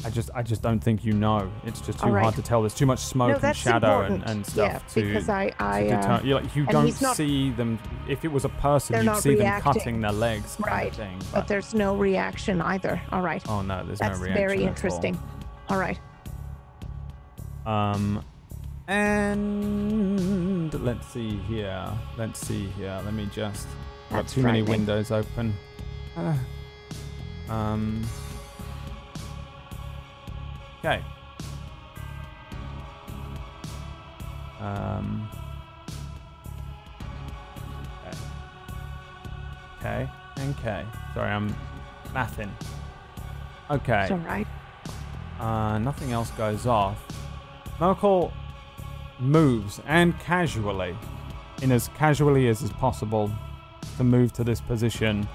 [0.05, 1.49] I just, I just don't think you know.
[1.65, 2.23] It's just too right.
[2.23, 2.61] hard to tell.
[2.61, 5.01] There's too much smoke no, and shadow and, and stuff yeah, to.
[5.07, 7.79] because I, to I, deter- uh, you like you don't not- see them.
[8.09, 9.73] If it was a person, you'd see them reacting.
[9.73, 11.17] cutting their legs, Right, thing.
[11.31, 13.01] but But, there's no reaction either.
[13.11, 14.43] All right, oh no, there's that's no reaction.
[14.45, 14.67] very at all.
[14.67, 15.19] interesting.
[15.69, 15.97] All right,
[17.65, 18.21] Um,
[18.87, 21.87] and let's see here.
[22.17, 22.99] Let's see here.
[23.05, 23.67] Let me just.
[23.67, 25.53] I've got That's too many windows open.
[26.17, 26.37] Ah.
[27.49, 28.03] um.
[30.85, 31.01] Okay.
[34.59, 35.29] Um.
[39.79, 40.09] Okay.
[40.39, 40.85] Okay.
[41.13, 41.55] Sorry, I'm
[42.13, 42.49] mathing.
[43.71, 44.03] Okay.
[44.03, 44.47] It's all right.
[45.39, 46.97] Uh, nothing else goes off.
[47.79, 48.33] Myrkul
[49.19, 50.97] moves and casually,
[51.61, 53.31] in as casually as is possible,
[53.95, 55.29] to move to this position.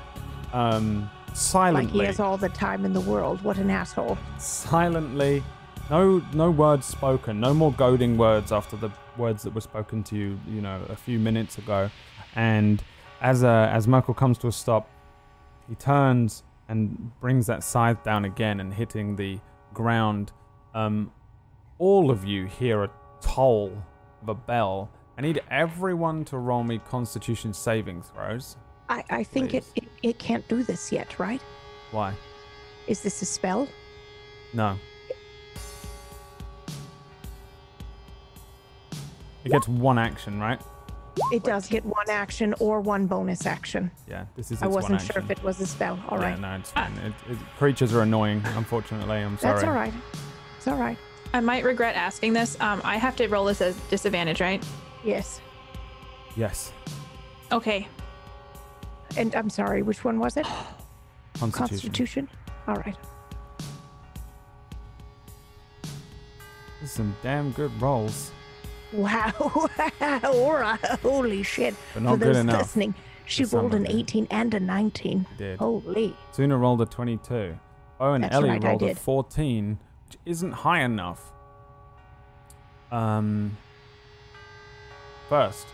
[0.53, 3.43] Um, Like silently, he has all the time in the world.
[3.43, 4.19] What an asshole.
[4.39, 5.43] silently.
[5.91, 7.41] No, no words spoken.
[7.41, 10.97] No more goading words after the words that were spoken to you, you know, a
[10.97, 11.91] few minutes ago.
[12.35, 12.83] And
[13.21, 14.91] as uh, as Myrkul comes to a stop,
[15.69, 19.41] he turns and brings that scythe down again and hitting the
[19.73, 20.33] ground.
[20.75, 21.11] Um,
[21.79, 22.91] all of you hear a
[23.21, 23.73] toll
[24.23, 24.91] of a bell.
[25.17, 28.57] I need everyone to roll me Constitution saving throws.
[28.89, 31.43] I, I think it, it, it can't do this yet, right?
[31.91, 32.15] Why?
[32.87, 33.69] Is this a spell?
[34.53, 34.79] No.
[39.45, 40.61] It gets one action, right?
[41.33, 43.91] It does get one action or one bonus action.
[44.09, 45.25] Yeah, this is its I wasn't sure action.
[45.25, 45.99] if it was a spell.
[46.09, 46.31] All right.
[46.31, 46.93] Yeah, no, it's fine.
[46.99, 49.17] It, it, creatures are annoying, unfortunately.
[49.17, 49.55] I'm sorry.
[49.55, 49.93] That's all right.
[50.57, 50.97] It's all right.
[51.35, 52.59] I might regret asking this.
[52.61, 54.65] Um, I have to roll this as disadvantage, right?
[55.05, 55.41] Yes.
[56.37, 56.73] Yes.
[57.53, 57.89] Okay.
[59.17, 60.47] And I'm sorry, which one was it?
[61.39, 61.51] Constitution.
[61.53, 62.29] Constitution?
[62.67, 62.97] All right.
[66.85, 68.31] Some damn good rolls,
[68.93, 69.69] Wow.
[70.33, 70.79] Aura.
[71.03, 71.75] Holy shit.
[71.93, 72.63] but not For good those enough.
[72.63, 72.95] listening,
[73.27, 73.95] she For rolled an it.
[73.95, 75.27] 18 and a 19.
[75.37, 75.59] Did.
[75.59, 76.17] Holy.
[76.33, 77.59] Suna rolled a 22.
[78.01, 78.99] Oh, and That's Ellie right, I rolled a did.
[78.99, 81.33] 14, which isn't high enough.
[82.91, 83.57] Um.
[85.29, 85.67] First,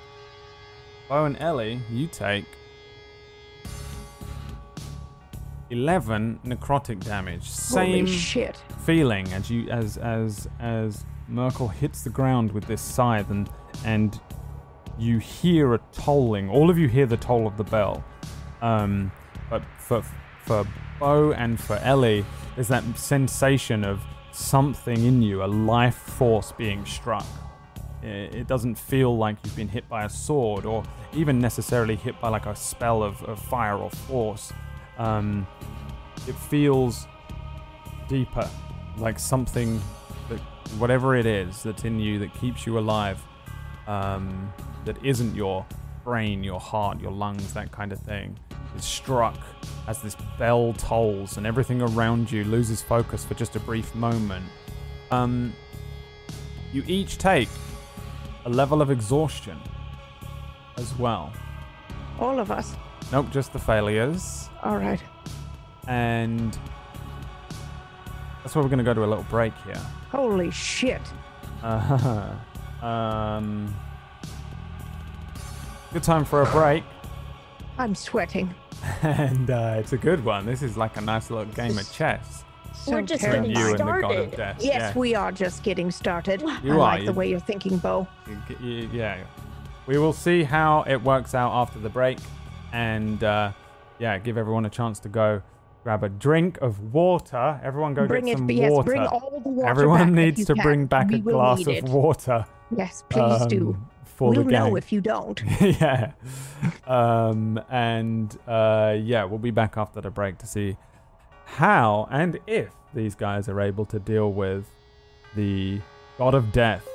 [1.08, 2.46] Bo and Ellie, you take
[5.74, 7.50] 11 necrotic damage.
[7.50, 8.06] Same
[8.86, 13.50] feeling as you as as as Myrkul hits the ground with this scythe and
[13.84, 14.20] and
[14.96, 16.48] you hear a tolling.
[16.48, 18.04] All of you hear the toll of the bell.
[18.62, 19.10] Um,
[19.50, 20.02] but for
[20.44, 20.64] for
[21.00, 22.24] Bo and for Ellie,
[22.54, 27.26] there's that sensation of something in you, a life force being struck.
[28.00, 32.20] It it doesn't feel like you've been hit by a sword or even necessarily hit
[32.20, 34.52] by like a spell of, of fire or force.
[34.98, 35.46] Um,
[36.26, 37.06] it feels
[38.08, 38.48] deeper,
[38.98, 39.80] like something
[40.28, 40.40] that,
[40.78, 43.22] whatever it is that's in you that keeps you alive,
[43.86, 44.52] um,
[44.84, 45.66] that isn't your
[46.04, 48.38] brain, your heart, your lungs, that kind of thing,
[48.76, 49.38] is struck
[49.86, 54.44] as this bell tolls and everything around you loses focus for just a brief moment.
[55.10, 55.52] Um,
[56.72, 57.48] you each take
[58.44, 59.58] a level of exhaustion
[60.76, 61.32] as well.
[62.18, 62.76] All of us.
[63.12, 64.48] Nope, just the failures.
[64.62, 65.00] All right.
[65.86, 66.56] And
[68.42, 69.80] that's why we're going to go to a little break here.
[70.10, 71.02] Holy shit.
[71.62, 72.30] Uh,
[72.82, 73.74] um,
[75.92, 76.84] good time for a break.
[77.78, 78.54] I'm sweating.
[79.02, 80.44] And uh, it's a good one.
[80.44, 82.44] This is like a nice little game of chess.
[82.74, 83.48] So We're just terrible.
[83.48, 84.36] getting you and the god of started.
[84.36, 84.56] death.
[84.60, 84.98] Yes, yeah.
[84.98, 86.42] we are just getting started.
[86.42, 88.06] You I are, like you- the way you're thinking, Bo.
[88.26, 89.24] Y- y- Yeah.
[89.86, 92.18] We will see how it works out after the break.
[92.74, 93.52] And uh,
[93.98, 95.42] yeah, give everyone a chance to go
[95.84, 97.60] grab a drink of water.
[97.62, 98.86] Everyone go bring get it, some yes, water.
[98.86, 100.62] bring all the water Everyone needs to can.
[100.62, 102.44] bring back We a glass of water.
[102.76, 103.68] Yes, please do.
[103.74, 105.40] um, For We'll the know if you don't.
[105.60, 106.12] yeah.
[106.86, 110.76] Um, and uh, yeah, we'll be back after the break to see
[111.44, 114.66] how and if these guys are able to deal with
[115.36, 115.80] the
[116.18, 116.86] god of death.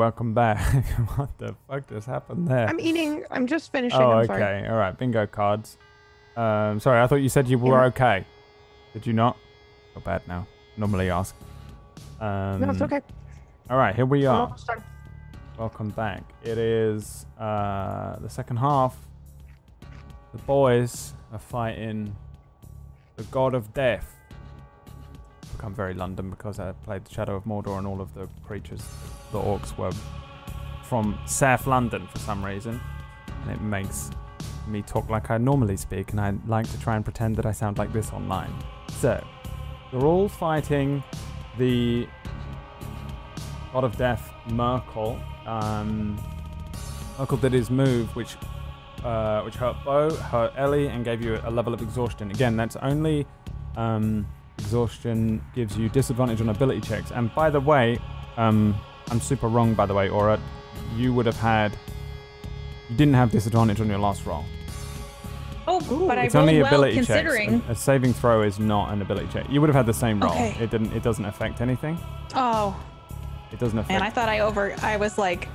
[0.00, 0.58] Welcome back.
[1.16, 2.66] what the fuck just happened there?
[2.66, 3.22] I'm eating.
[3.30, 4.00] I'm just finishing.
[4.00, 4.38] oh, I'm okay.
[4.38, 4.66] sorry.
[4.66, 4.96] All right.
[4.96, 5.76] Bingo cards.
[6.38, 7.84] Um, sorry, I thought you said you were Yeah.
[7.88, 8.24] okay.
[8.94, 9.36] Did you not?
[9.94, 10.46] Not bad now.
[10.78, 11.36] Normally ask.
[12.18, 13.02] Um, No, it's okay.
[13.68, 14.56] All right, here we are.
[15.58, 16.22] Welcome back.
[16.42, 18.96] It is uh, the second half.
[20.32, 22.16] The boys are fighting
[23.16, 24.16] the god of death.
[25.60, 28.82] Become very London because I played the Shadow of Mordor and all of the creatures,
[29.30, 29.92] the orcs were
[30.84, 32.80] from South London for some reason,
[33.42, 34.10] and it makes
[34.66, 37.52] me talk like I normally speak, and I like to try and pretend that I
[37.52, 38.54] sound like this online.
[39.00, 39.22] So,
[39.92, 41.04] they're all fighting
[41.58, 42.08] the
[43.74, 45.20] God of Death, Myrkul.
[45.46, 46.18] Um,
[47.18, 48.34] Myrkul did his move, which
[49.04, 52.30] uh, which hurt Bo, hurt Ellie, and gave you a level of exhaustion.
[52.30, 53.26] Again, that's only
[53.76, 54.26] Um,
[54.74, 57.10] exhaustion gives you disadvantage on ability checks.
[57.10, 57.98] And by the way,
[58.36, 58.74] um,
[59.10, 59.74] I'm super wrong.
[59.74, 60.38] By the way, Aura,
[60.96, 61.72] you would have had.
[62.88, 64.44] You didn't have disadvantage on your last roll.
[65.66, 67.60] Oh, but I it's rolled only well ability considering.
[67.60, 67.68] checks.
[67.68, 69.46] A, a saving throw is not an ability check.
[69.50, 70.32] You would have had the same roll.
[70.32, 70.56] Okay.
[70.60, 70.92] It didn't.
[70.92, 71.98] It doesn't affect anything.
[72.34, 72.78] Oh,
[73.52, 73.92] It doesn't affect.
[73.92, 74.74] And I thought I over.
[74.82, 75.48] I was like,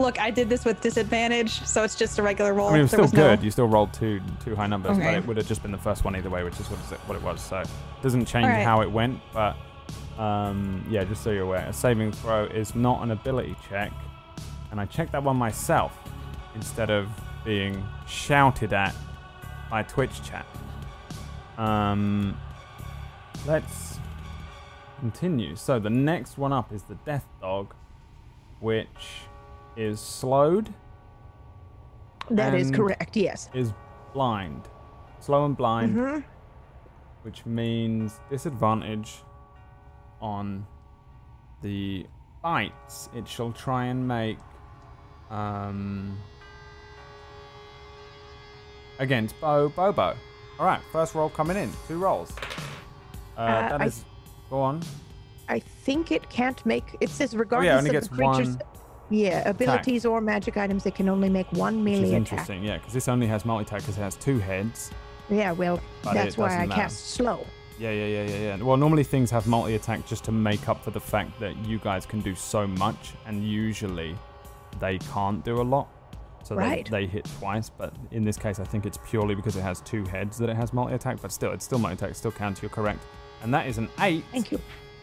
[0.00, 2.68] look, I did this with disadvantage, so it's just a regular roll.
[2.68, 3.44] I mean, it was There still no- good.
[3.44, 6.04] You still rolled two two high numbers, but it would have just been the first
[6.04, 7.40] one either way, which is what, is it, what it was.
[7.40, 7.68] So it
[8.02, 8.64] doesn't change Alright.
[8.64, 9.56] how it went, but
[10.18, 13.92] um, yeah, just so you're aware, a saving throw is not an ability check,
[14.70, 15.96] and I checked that one myself
[16.54, 17.08] instead of
[17.44, 18.94] being shouted at
[19.70, 20.46] by Twitch chat.
[21.58, 22.36] Um,
[23.46, 23.98] let's
[24.98, 25.56] continue.
[25.56, 27.74] So the next one up is the Death Dog,
[28.60, 28.88] which
[29.80, 30.72] is slowed
[32.30, 33.16] That is correct.
[33.16, 33.48] Yes.
[33.54, 33.72] is
[34.12, 34.62] blind.
[35.20, 36.18] Slow and blind, hmm
[37.22, 39.18] which means disadvantage
[40.22, 40.66] on
[41.60, 42.06] the
[42.42, 44.38] bites it shall try and make
[45.30, 46.18] um,
[48.98, 50.16] against Bo Bobo.
[50.58, 51.70] Alright, first roll coming in.
[51.88, 52.32] Two rolls.
[53.36, 54.04] Uh, Uh, that I- is.
[54.48, 54.80] Go on.
[55.48, 56.96] I think it can't make.
[57.00, 58.56] It says regardless Oh, only of the creature's.
[58.56, 58.62] one
[59.10, 62.32] Yeah, abilities or magic items, that can only make one Which is melee attack.
[62.32, 64.90] interesting, yeah, because this only has multi attack because it has two heads.
[65.28, 66.82] Yeah, well, But that's why I matter.
[66.82, 67.44] cast slow.
[67.78, 68.62] Yeah, yeah, yeah, yeah, yeah.
[68.62, 71.78] Well, normally things have multi attack just to make up for the fact that you
[71.78, 74.14] guys can do so much, and usually
[74.78, 75.88] they can't do a lot.
[76.42, 76.84] So Right.
[76.90, 79.80] they, they hit twice, but in this case, I think it's purely because it has
[79.82, 82.62] two heads that it has multi attack, but still, it's still multi attack, still counts,
[82.62, 83.02] you're correct.
[83.42, 84.60] And that is an 8, Thank you.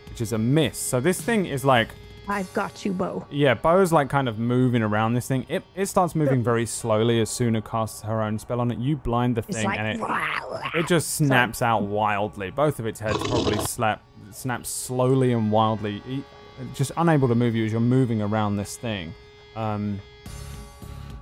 [0.09, 0.77] which is a miss.
[0.77, 1.89] So this thing is like,
[2.27, 3.25] I've got you, Bo.
[3.29, 5.45] yeah, Bo's like kind of moving around this thing.
[5.47, 8.79] It, it starts moving very slowly as Suna casts her own spell on it.
[8.79, 9.79] You blind the thing, like.
[9.79, 12.51] and it, "Wow." it just snaps out wildly.
[12.51, 16.01] Both of its heads probably slap, snap slowly and wildly,
[16.75, 19.13] just unable to move you as you're moving around this thing.
[19.55, 19.99] Um,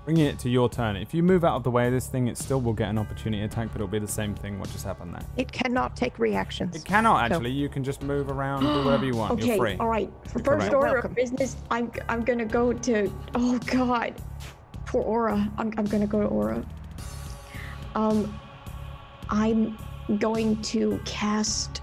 [0.06, 0.96] bringing it to your turn.
[0.96, 2.98] If you move out of the way of this thing, it still will get an
[2.98, 4.60] opportunity attack, but it'll be the same thing.
[4.60, 5.24] What just happened there?
[5.36, 6.76] It cannot take reactions.
[6.76, 7.50] It cannot actually.
[7.52, 9.34] You can just move around, do whatever you want.
[9.34, 9.78] Okay, You're free.
[9.80, 10.12] all right.
[10.28, 10.74] For You're first correct.
[10.76, 11.12] order Welcome.
[11.12, 13.12] of business, I'm I'm gonna go to.
[13.34, 14.14] Oh God,
[14.86, 15.52] poor Aura.
[15.58, 16.64] I'm I'm gonna go to Aura.
[17.96, 18.40] Um,
[19.30, 19.78] I'm
[20.20, 21.82] going to cast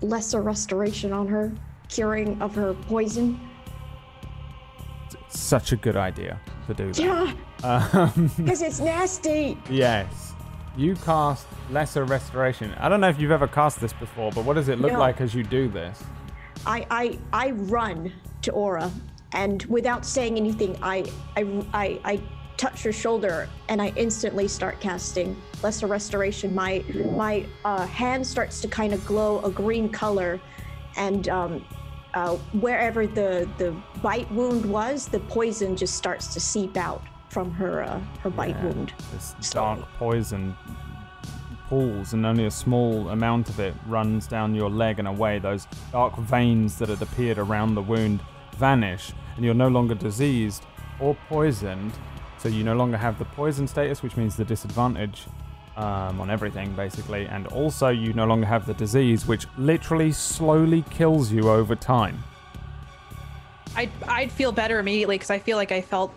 [0.00, 1.52] lesser restoration on her,
[1.88, 3.38] curing of her poison.
[5.28, 6.98] Such a good idea to do that.
[7.02, 7.32] Yeah,
[7.64, 9.58] Um, because it's nasty.
[9.70, 10.32] yes.
[10.76, 12.72] You cast Lesser Restoration.
[12.78, 14.98] I don't know if you've ever cast this before, but what does it look No.
[15.00, 16.02] like as you do this?
[16.66, 18.90] I, I I run to Aura,
[19.32, 21.04] and without saying anything, I
[21.36, 22.20] I I, I
[22.56, 26.54] touch her shoulder, and I instantly start casting Lesser Restoration.
[26.54, 26.84] My
[27.16, 30.40] my uh, hand starts to kind of glow a green color,
[30.96, 31.64] and um,
[32.14, 37.50] uh, wherever the the bite wound was, the poison just starts to seep out from
[37.52, 38.92] her uh, her bite Yeah, wound.
[39.12, 39.80] This slowly.
[39.80, 40.56] dark poison
[41.68, 45.38] pools, and only a small amount of it runs down your leg and away.
[45.38, 48.20] Those dark veins that had appeared around the wound
[48.56, 50.64] vanish, and you're no longer diseased
[51.00, 51.92] or poisoned.
[52.38, 55.24] So you no longer have the poison status, which means the disadvantage
[55.78, 57.26] um, on everything, basically.
[57.26, 62.22] And also, you no longer have the disease, which literally slowly kills you over time.
[63.76, 66.12] I'd I'd feel better immediately because I feel like I felt,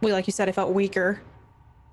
[0.00, 1.20] well, like you said, I felt weaker.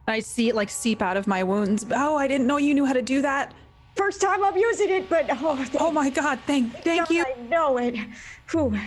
[0.07, 1.85] I see it like seep out of my wounds.
[1.91, 3.53] Oh, I didn't know you knew how to do that.
[3.95, 7.25] First time I'm using it, but oh, Oh my god, thank thank God you.
[7.25, 7.95] I know it.
[8.51, 8.79] Whew.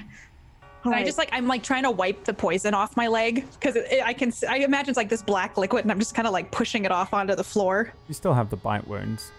[0.89, 1.07] All I right.
[1.07, 4.03] just like I'm like trying to wipe the poison off my leg because it, it-
[4.05, 6.51] I can I imagine it's like this black liquid and I'm just kind of like
[6.51, 7.93] pushing it off onto the floor.
[8.09, 9.31] You still have the bite wounds.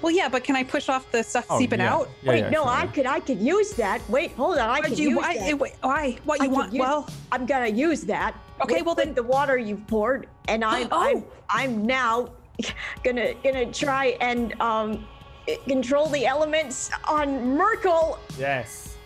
[0.00, 1.94] Well, yeah, but can I push off the stuff Oh, seeping yeah.
[1.94, 2.08] out?
[2.22, 4.00] Yeah, Wait, yeah, no, sure, I could I could use that.
[4.08, 5.58] Wait, hold on, I could you use why, that.
[5.58, 6.72] wait, why what I you could want?
[6.72, 8.34] use- Well, I'm gonna use that.
[8.62, 11.24] Okay, with- well with then- the water you've poured, and I'm I'm Oh.
[11.50, 12.30] I'm now
[13.04, 15.06] gonna gonna try and um
[15.66, 18.18] control the elements on Myrkul.
[18.38, 18.96] Yes.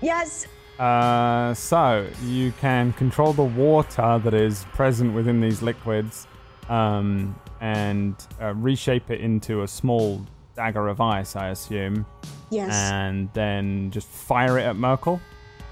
[0.00, 0.46] Yes.
[0.80, 6.26] Uh, so you can control the water that is present within these liquids,
[6.70, 10.24] um, and uh, reshape it into a small
[10.56, 12.06] dagger of ice, I assume,
[12.48, 15.20] Yes, and then just fire it at Myrkul.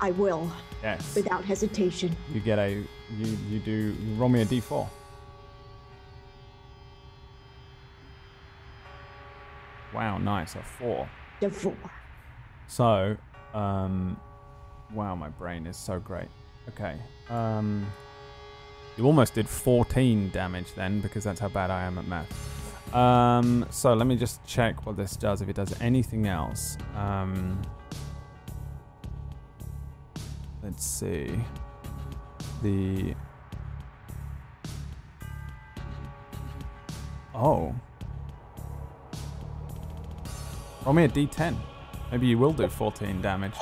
[0.02, 0.52] I will
[0.82, 1.14] Yes.
[1.16, 2.14] without hesitation.
[2.35, 2.72] You get a
[3.16, 4.86] you you do you roll me a d4.
[9.94, 11.09] Wow, nice, a four.
[11.40, 11.74] The four.
[12.66, 13.16] So,
[13.55, 14.20] um,
[14.93, 16.28] wow, my brain is so great.
[16.69, 16.97] Okay,
[17.31, 17.86] um,
[18.97, 22.94] you almost did 14 damage then, because that's how bad I am at math.
[22.94, 25.43] Um, so let me just check what this does.
[25.43, 26.77] If it does anything else.
[26.97, 27.60] Um,
[30.62, 31.39] let's see.
[32.62, 33.15] The
[37.35, 37.74] oh,
[40.85, 41.56] roll me a d10.
[42.10, 43.55] Maybe you will do 14 damage.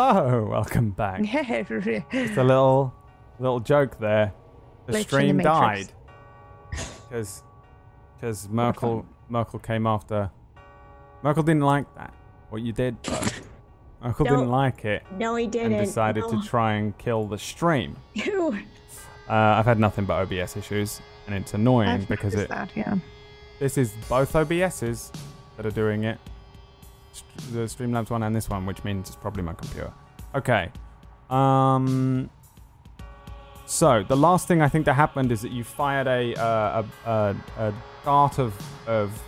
[0.00, 0.46] Hello.
[0.50, 1.20] Welcome back.
[1.24, 2.94] it's a little,
[3.38, 4.32] little joke there.
[4.86, 5.44] The Glitch in the stream Matrix.
[5.44, 5.92] died
[6.70, 7.42] because
[8.16, 10.30] because Myrkul Myrkul came after.
[11.22, 12.14] Myrkul didn't like that.
[12.48, 13.42] What you did, but
[14.02, 15.74] Myrkul didn't like it no, he didn't.
[15.74, 16.40] and decided no.
[16.40, 17.94] to try and kill the stream.
[18.14, 18.58] Ew.
[19.28, 22.96] Uh, I've had nothing but OBS issues, and it's annoying I've because it that, yeah.
[23.58, 25.12] this is both OBSs
[25.58, 26.18] that are doing it.
[27.52, 29.92] The Streamlabs one and this one, which means it's probably my computer.
[30.34, 30.70] Okay.
[31.28, 32.30] Um.
[33.66, 37.10] So the last thing I think that happened is that you fired a uh, a,
[37.10, 37.36] a,
[37.68, 37.74] a
[38.04, 38.54] dart of
[38.86, 39.22] of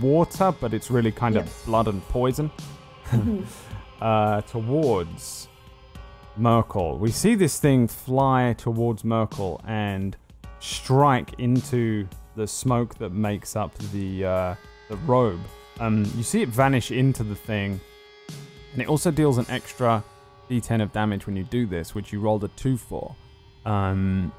[0.00, 2.50] water, but it's really kind of blood and poison
[4.00, 5.48] uh, towards
[6.38, 6.98] Myrkul.
[6.98, 10.16] We see this thing fly towards Myrkul and
[10.60, 14.54] strike into the smoke that makes up the uh,
[14.88, 15.40] the robe.
[15.80, 17.80] Um, you see it vanish into the thing,
[18.72, 20.04] and it also deals an extra
[20.50, 23.16] d10 of damage when you do this, which you rolled a two for.
[23.64, 24.32] Um,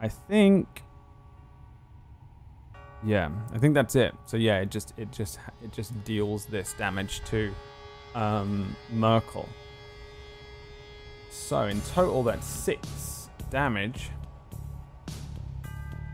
[0.00, 0.82] I think.
[3.04, 4.14] Yeah, I think that's it.
[4.24, 7.54] So yeah, it just it just it just deals this damage to
[8.14, 9.46] um, Myrkul.
[11.30, 14.10] So in total, that's six damage.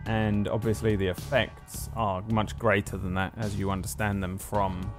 [0.07, 4.93] And obviously, the effects are much greater than that as you understand them from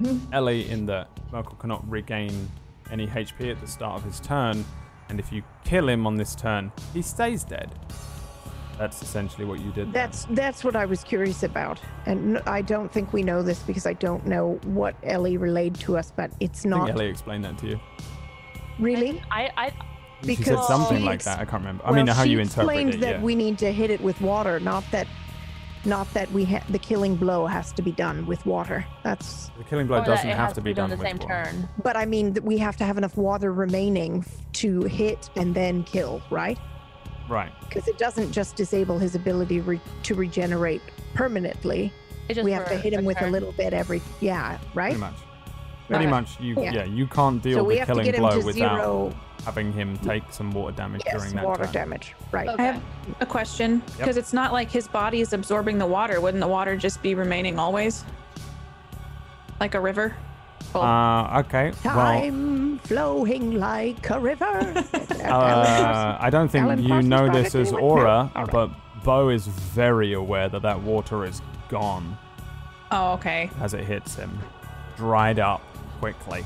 [0.32, 2.50] Ellie, in that Myrkul cannot regain
[2.90, 4.64] any HP at the start of his turn.
[5.08, 7.70] And if you kill him on this turn, he stays dead.
[8.78, 9.92] That's essentially what you did.
[9.92, 10.06] there.
[10.06, 13.84] That's that's what I was curious about, and I don't think we know this because
[13.84, 17.44] I don't know what Ellie relayed to us, but it's I think not Ellie explained
[17.44, 17.80] that to you.
[18.78, 19.22] really.
[19.30, 19.72] I, I
[20.22, 21.38] she said Because something she like that.
[21.38, 21.84] I can't remember.
[21.86, 23.22] I mean, how she you interpret explained that yeah.
[23.22, 25.06] we need to hit it with water, not that,
[25.84, 28.84] not that we ha- the killing blow has to be done with water.
[29.02, 31.44] That's, the killing blow doesn't it have has to be done the with same water.
[31.44, 31.68] turn.
[31.82, 34.24] but I mean that we have to have enough water remaining
[34.54, 36.58] to hit and then kill, right?
[37.28, 37.52] Right.
[37.60, 40.82] Because it doesn't just disable his ability re- to regenerate
[41.14, 41.92] permanently.
[42.28, 44.90] It's just we have to hit him with a little bit every, yeah, right?
[44.90, 45.14] Pretty much.
[45.90, 46.38] Pretty much.
[46.40, 46.72] You yeah.
[46.72, 46.84] Yeah.
[46.84, 49.14] You can't deal So the killing blow without zero.
[49.44, 51.72] having him take some water damage Yes, during that water turn.
[51.72, 52.48] damage, right?
[52.48, 52.82] I have
[53.20, 56.20] a question because it's not like his body is absorbing the water.
[56.20, 58.04] Wouldn't the water just be remaining always?
[59.58, 60.14] Like a river?
[60.74, 61.72] Well, Uh, okay.
[61.84, 64.44] Well, Time flowing like a river.
[65.24, 67.72] uh, I don't think Alan you Parsons know this as?
[67.72, 68.40] Aura, No?
[68.40, 68.50] All right.
[68.52, 68.70] but
[69.02, 72.16] Bo is very aware that that water is gone
[72.92, 73.50] oh, okay.
[73.60, 74.38] as it hits him,
[74.96, 75.62] dried up
[76.00, 76.44] quickly.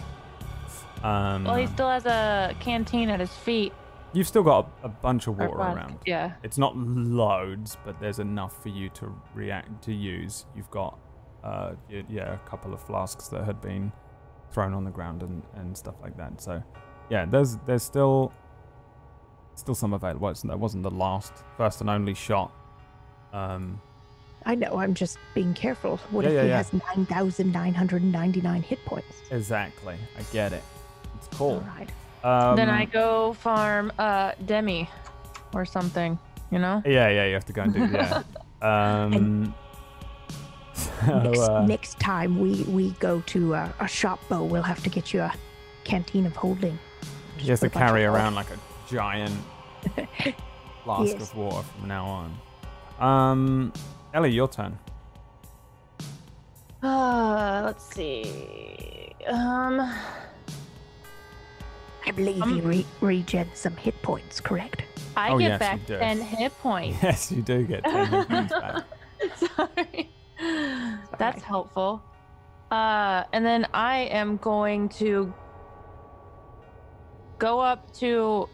[1.03, 3.73] Um, Well, he still has a canteen at his feet.
[4.13, 5.99] you've still got a, a bunch of water around.
[6.07, 6.33] Yeah.
[6.43, 10.47] It's not loads, but there's enough for you to react to use.
[10.57, 10.99] You've got,
[11.43, 13.93] uh, yeah, a couple of flasks that had been
[14.51, 16.41] thrown on the ground and, and stuff like that.
[16.41, 16.63] So,
[17.11, 18.33] yeah, there's there's still
[19.57, 20.29] still some available.
[20.31, 22.53] It's, that wasn't the last, first and only shot.
[23.33, 23.81] Um,
[24.47, 24.77] I know.
[24.79, 25.97] I'm just being careful.
[26.11, 26.57] What Yeah, if yeah, he yeah.
[26.59, 29.23] has 9,999 hit points?
[29.31, 29.97] exactly.
[30.19, 30.63] I get it.
[31.17, 31.53] It's cool.
[31.55, 31.89] All right.
[32.25, 34.89] Um, then I go farm uh Demi
[35.55, 36.19] or something,
[36.51, 36.83] you know?
[36.87, 38.23] Yeah, yeah, you have to go and do yeah.
[38.63, 39.55] Um,
[40.75, 44.83] so, next, uh, next time we we go to uh, a shop, Bo, we'll have
[44.85, 45.33] to get you a
[45.85, 46.79] canteen of holding.
[47.37, 48.59] He has to Just put a bunch carry of around like a
[48.91, 49.35] giant
[50.85, 51.21] flask Yes.
[51.31, 52.39] of water from now on.
[53.01, 53.73] Um,
[54.15, 54.79] Ellie, your turn.
[56.83, 59.11] Uh, let's see.
[59.27, 59.81] Um,
[62.07, 64.85] I believe Um, you re- regen some hit points, correct?
[65.17, 65.99] I Oh, get yes, back do.
[65.99, 66.99] 10 hit points.
[67.03, 68.85] Yes, you do get 10 hit points back.
[69.57, 70.11] Sorry.
[71.19, 72.01] That's helpful.
[72.71, 75.33] Uh, and then I am going to
[77.39, 78.49] go up to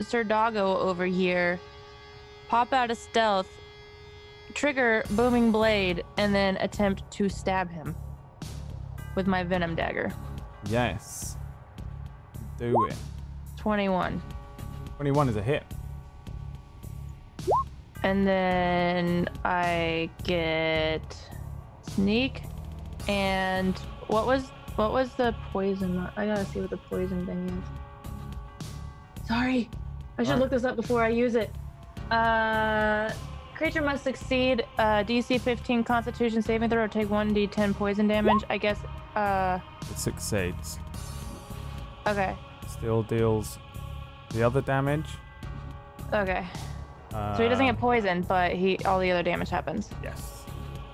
[0.00, 1.58] Sir Doggo over here,
[2.48, 3.48] pop out of stealth,
[4.56, 7.94] trigger booming blade and then attempt to stab him
[9.14, 10.10] with my venom dagger.
[10.68, 11.36] Yes.
[12.58, 12.96] Do it.
[13.58, 14.20] 21.
[14.96, 15.62] 21 is a hit.
[18.02, 21.02] And then I get
[21.82, 22.42] sneak
[23.08, 26.08] and what was what was the poison?
[26.16, 29.28] I gotta see what the poison thing is.
[29.28, 29.68] Sorry,
[30.18, 30.40] I should Alright.
[30.40, 31.50] look this up before I use it.
[32.10, 33.10] Uh,
[33.56, 38.42] creature must succeed uh, DC 15 Constitution saving throw or take 1d10 poison damage.
[38.50, 38.78] I guess.
[39.14, 39.58] Uh,
[39.90, 40.78] It succeeds.
[42.06, 42.36] okay,
[42.68, 43.58] Still deals
[44.30, 45.06] the other damage.
[46.12, 46.44] okay.
[47.10, 49.88] So he doesn't Uh, get poisoned, but he all the other damage happens.
[50.02, 50.44] Yes.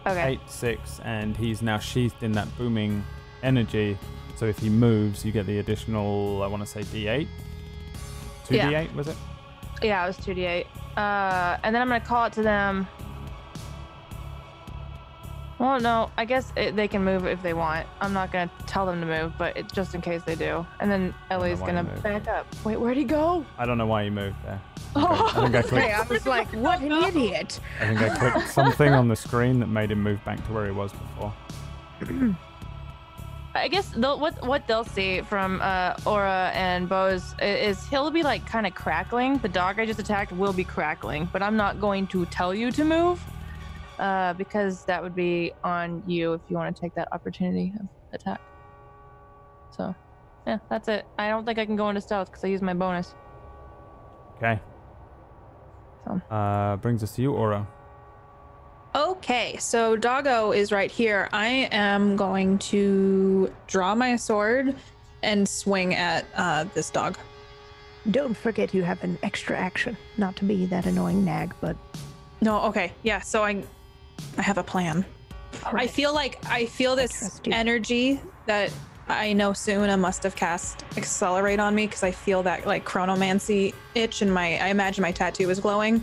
[0.07, 0.33] Okay.
[0.33, 3.05] 8, 6, and he's now sheathed in that booming
[3.43, 3.99] energy.
[4.37, 7.27] So if he moves, you get the additional, I want to say D8.
[8.47, 9.17] 2D8, was it?
[9.85, 10.67] Yeah, it was 2d8.
[10.97, 12.87] Uh, and then I'm gonna call it to them.
[15.59, 17.87] Well, no, I guess it, they can move if they want.
[18.01, 20.67] I'm not gonna tell them to move, but it, just in case they do.
[20.81, 22.03] And then Ellie's why you gonna moved.
[22.03, 22.47] back up.
[22.65, 23.47] Wait, where'd he go?
[23.59, 24.61] I don't know why you moved there.
[24.97, 27.61] I think I Hey, clicked, I was like, what an idiot.
[27.81, 30.67] I think I clicked something on the screen that made him move back to where
[30.67, 31.33] he was before.
[33.55, 38.23] I guess they'll, what what they'll see from uh, Aura and Bose is he'll be
[38.23, 39.39] like kind of crackling.
[39.39, 42.71] The dog I just attacked will be crackling, but I'm not going to tell you
[42.73, 43.23] to move
[43.99, 47.89] uh, because that would be on you if you want to take that opportunity of
[48.13, 48.41] attack.
[49.77, 49.95] So,
[50.47, 51.05] yeah, that's it.
[51.19, 53.15] I don't think I can go into stealth because I use my bonus.
[54.37, 54.61] Okay.
[56.05, 56.21] So.
[56.35, 57.67] Uh, brings us to you, Aura.
[58.95, 61.29] Okay, so Doggo is right here.
[61.33, 64.75] I am going to draw my sword
[65.23, 67.17] and swing at uh, this dog.
[68.11, 69.97] Don't forget you have an extra action.
[70.19, 71.77] Not to be that annoying nag, but
[72.43, 73.21] No, okay, yeah.
[73.21, 73.65] So I,
[74.37, 75.07] I have a plan.
[75.65, 77.53] I feel like I feel this trust you.
[77.53, 78.73] energy that
[79.09, 83.75] I know Suna must have cast accelerate on me because I feel that like chronomancy
[83.95, 86.03] itch and my I imagine my tattoo is glowing.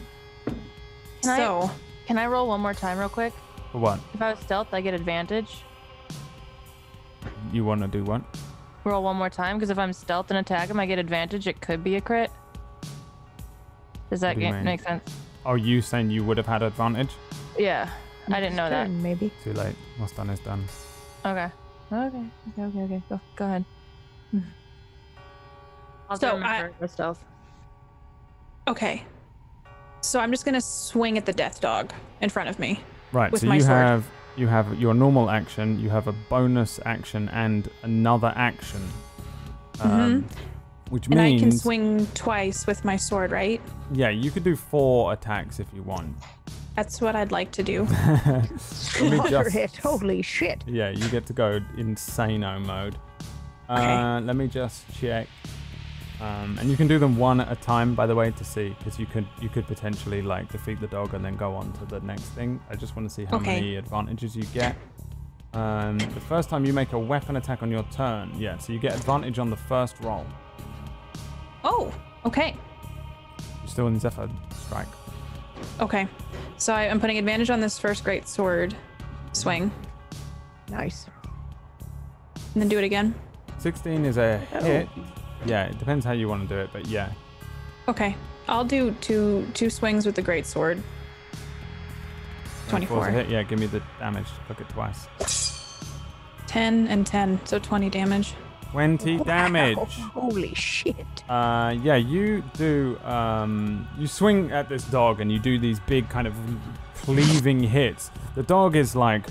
[1.21, 1.71] Can I- so
[2.09, 3.33] Can I roll one more time, real quick?
[3.71, 3.99] For what?
[4.15, 5.61] If I was stealth, I get advantage.
[7.53, 8.23] You want to do what?
[8.83, 11.45] Roll one more time because if I'm stealth and attack him, I get advantage.
[11.45, 12.31] It could be a crit.
[14.09, 15.03] Does that do you make sense?
[15.45, 17.11] Are you saying you would have had advantage?
[17.59, 17.87] Yeah,
[18.27, 18.89] I didn't know that.
[18.89, 19.31] Maybe.
[19.43, 19.75] Too late.
[19.99, 20.65] What's done is done.
[21.23, 21.51] Okay.
[21.91, 22.25] Okay.
[22.57, 22.63] Okay.
[22.63, 22.79] Okay.
[22.85, 23.03] Okay.
[23.07, 23.21] Go.
[23.35, 23.65] Go ahead.
[26.09, 27.23] I'll So, so, I- for stealth.
[28.67, 29.03] okay,
[30.01, 32.79] so I'm just gonna swing at the death dog in front of me.
[33.11, 33.31] Right.
[33.31, 33.71] With so my you sword.
[33.77, 38.81] have you have your normal action, you have a bonus action, and another action.
[39.81, 40.25] Um,
[40.89, 41.13] Which Mm-hmm.
[41.13, 43.61] And I can swing twice with my sword, right?
[43.93, 46.15] yeah, you could do four attacks if you want.
[46.75, 47.83] That's what I'd like to do.
[48.25, 49.75] Let me just it.
[49.77, 50.63] Holy shit.
[50.65, 52.95] Yeah, you get to go insano mode.
[53.67, 55.27] Uh, let me just check.
[56.21, 58.75] Um, and you can do them one at a time, by the way, to see
[58.79, 61.85] because you could you could potentially like defeat the dog and then go on to
[61.85, 62.59] the next thing.
[62.69, 63.55] I just want to see how Okay.
[63.61, 64.75] many advantages you get.
[65.53, 68.79] Um, the first time you make a weapon attack on your turn, yeah, so you
[68.79, 70.25] get advantage on the first roll.
[71.63, 71.91] Oh,
[72.25, 72.55] okay.
[73.61, 74.87] You're still in Zephyr strike.
[75.79, 76.07] Okay.
[76.57, 78.75] So I, I'm putting advantage on this first great sword
[79.31, 79.71] swing,
[80.69, 81.05] Nice.
[82.53, 83.15] and then do it again.
[83.59, 84.87] 16 is a hit.
[85.45, 87.11] Yeah, it depends how you want to do it, but yeah.
[87.87, 88.15] Okay.
[88.47, 90.81] I'll do two two swings with the great sword.
[92.69, 93.23] 24 's a 24.
[93.23, 93.29] hit.
[93.29, 94.27] Yeah, give me the damage.
[94.47, 95.07] Click it twice.
[96.47, 98.33] 10 and 10, so 20 damage.
[98.71, 99.23] 20 Wow.
[99.23, 99.77] damage.
[100.13, 101.23] Holy shit.
[101.27, 102.97] Uh, yeah, you do.
[103.03, 106.35] Um, you swing at this dog and you do these big kind of
[106.95, 108.11] cleaving hits.
[108.35, 109.25] The dog is like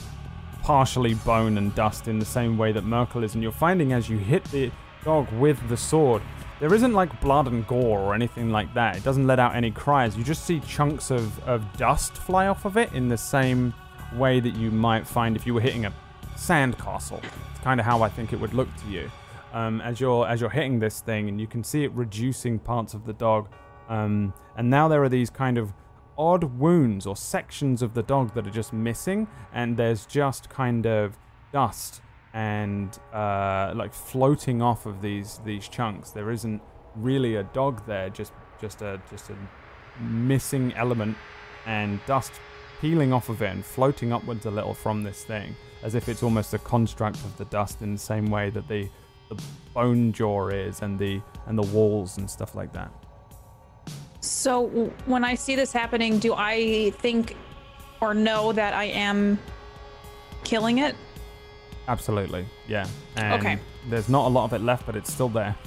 [0.63, 4.09] partially bone and dust in the same way that Myrkul is, and you're finding as
[4.09, 4.71] you hit the
[5.05, 6.23] dog with the sword,
[6.61, 8.97] there isn't like blood and gore or anything like that.
[8.97, 10.17] It doesn't let out any cries.
[10.17, 13.73] You just see chunks of, of dust fly off of it in the same
[14.15, 15.93] way that you might find if you were hitting a
[16.37, 17.23] sandcastle.
[17.51, 19.11] It's kind of how I think it would look to you
[19.53, 22.95] um, as you're as you're hitting this thing, and you can see it reducing parts
[22.95, 23.49] of the dog.
[23.89, 25.73] Um, and now there are these kind of
[26.17, 30.87] odd wounds or sections of the dog that are just missing, and there's just kind
[30.87, 31.17] of
[31.53, 32.03] dust
[32.35, 36.11] and uh, like floating off of these these chunks.
[36.11, 36.63] There isn't
[36.95, 39.37] really a dog there, just just a just a
[40.03, 41.17] missing element
[41.67, 42.33] and dust
[42.81, 46.23] peeling off of it and floating upwards a little from this thing, as if it's
[46.23, 48.89] almost a construct of the dust in the same way that the
[49.29, 49.43] the
[49.75, 52.91] bone jaw is and the and the walls and stuff like that.
[54.21, 54.67] So
[55.07, 57.37] when I see this happening, do I think
[58.01, 59.39] or know that I am
[60.45, 60.95] killing it?
[61.89, 62.87] Absolutely, yeah.
[63.17, 63.59] And Okay.
[63.89, 65.57] There's not a lot of it left, but it's still there.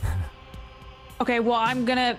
[1.22, 2.18] Okay, well, I'm gonna.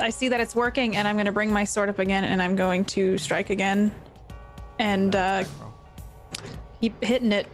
[0.00, 2.56] I see that it's working, and I'm gonna bring my sword up again, and I'm
[2.56, 3.94] going to strike again,
[4.78, 5.44] and uh,
[6.80, 7.46] keep hitting it.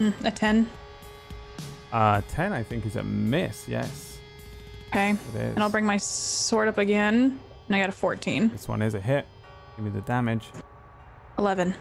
[0.00, 0.66] Mm, a ten.
[1.92, 3.68] Uh, ten, I think, is a miss.
[3.68, 4.18] Yes,
[4.88, 8.48] Okay, and I'll bring my sword up again, and I got a 14.
[8.48, 9.26] This one is a hit.
[9.76, 10.46] Give me the damage.
[11.38, 11.74] 11.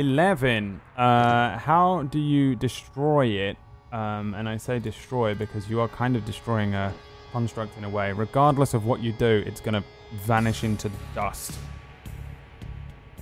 [0.00, 0.80] 11.
[0.96, 3.56] Uh, how do you destroy it?
[3.92, 6.92] Um, and I say destroy because you are kind of destroying a
[7.32, 8.12] construct in a way.
[8.12, 9.84] Regardless of what you do, it's going to
[10.24, 11.58] vanish into dust.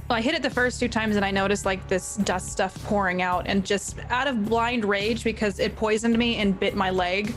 [0.09, 2.83] Well, I hit it the first two times, and I noticed like this dust stuff
[2.85, 6.91] pouring out, and just out of blind rage because it poisoned me and bit my
[6.91, 7.35] leg,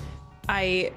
[0.47, 0.91] I.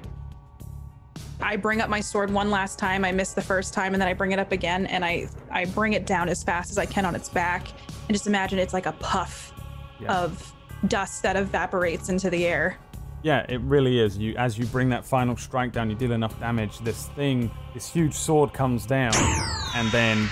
[1.41, 3.03] I bring up my sword one last time.
[3.03, 5.65] I miss the first time, and then I bring it up again, and I I
[5.65, 7.67] bring it down as fast as I can on its back,
[8.07, 9.53] and just imagine it's like a puff
[9.99, 10.23] Yeah.
[10.23, 10.53] of
[10.87, 12.77] dust that evaporates into the air.
[13.23, 14.17] Yeah, it really is.
[14.17, 16.77] You as you bring that final strike down, you deal enough damage.
[16.79, 19.13] This thing, this huge sword comes down,
[19.75, 20.29] and then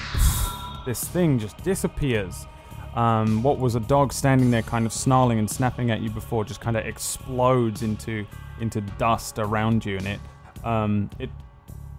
[0.85, 2.45] this thing just disappears.
[2.93, 6.43] Um, what was a dog standing there, kind of snarling and snapping at you before,
[6.45, 8.27] just kind of explodes into
[8.59, 10.19] into dust around you, and it
[10.63, 11.31] um, it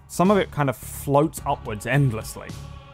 [0.06, 2.48] some of it kind of floats upwards endlessly,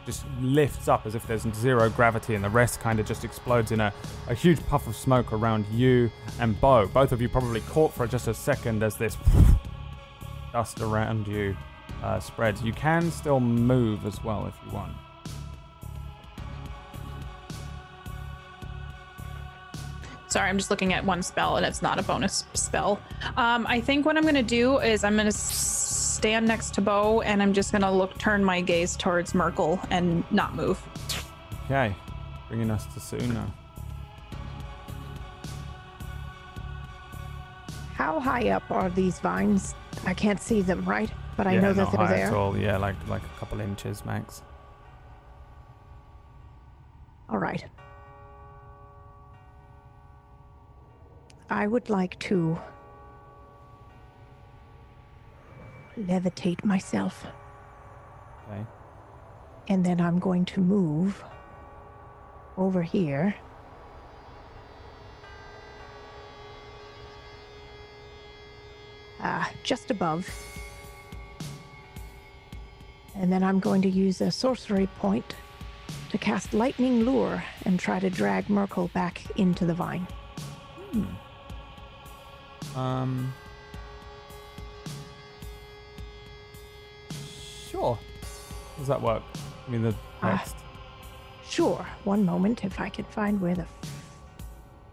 [0.06, 3.70] just lifts up as if there's zero gravity, and the rest kind of just explodes
[3.72, 3.93] in a,
[4.28, 6.86] a huge puff of smoke around you and Bo.
[6.86, 9.16] Both of you probably caught for just a second as this
[10.52, 11.56] dust around you
[12.02, 12.62] uh, spreads.
[12.62, 14.93] You can still move as well if you want.
[20.28, 23.01] Sorry, I'm just looking at one spell and it's not a bonus spell.
[23.36, 25.35] Um, I think what I'm gonna do is I'm gonna s-
[26.20, 30.22] stand next to Bo and I'm just gonna look, turn my gaze towards Myrkul and
[30.30, 30.78] not move.
[31.64, 31.97] Okay,
[32.47, 33.51] bringing us to Suna.
[37.94, 39.74] How high up are these vines?
[40.05, 41.10] I can't see them, right?
[41.38, 42.55] But I yeah, know that not they're high at all.
[42.55, 44.42] Yeah, like like a couple inches max.
[47.30, 47.64] All right.
[51.48, 52.59] I would like to
[56.01, 57.27] levitate myself,
[58.48, 58.64] Okay.
[59.68, 61.22] and then I'm going to move
[62.56, 63.35] over here.
[69.22, 70.28] Uh, just above.
[73.14, 75.36] And then I'm going to use a sorcery point
[76.10, 80.06] to cast Lightning Lure and try to drag Myrkul back into the vine.
[82.74, 83.32] Um.
[87.70, 87.98] Sure.
[88.78, 89.22] Does that work?
[89.66, 90.36] I mean the Ah.
[90.38, 90.56] text.
[91.48, 93.66] Sure, one moment if I can find where the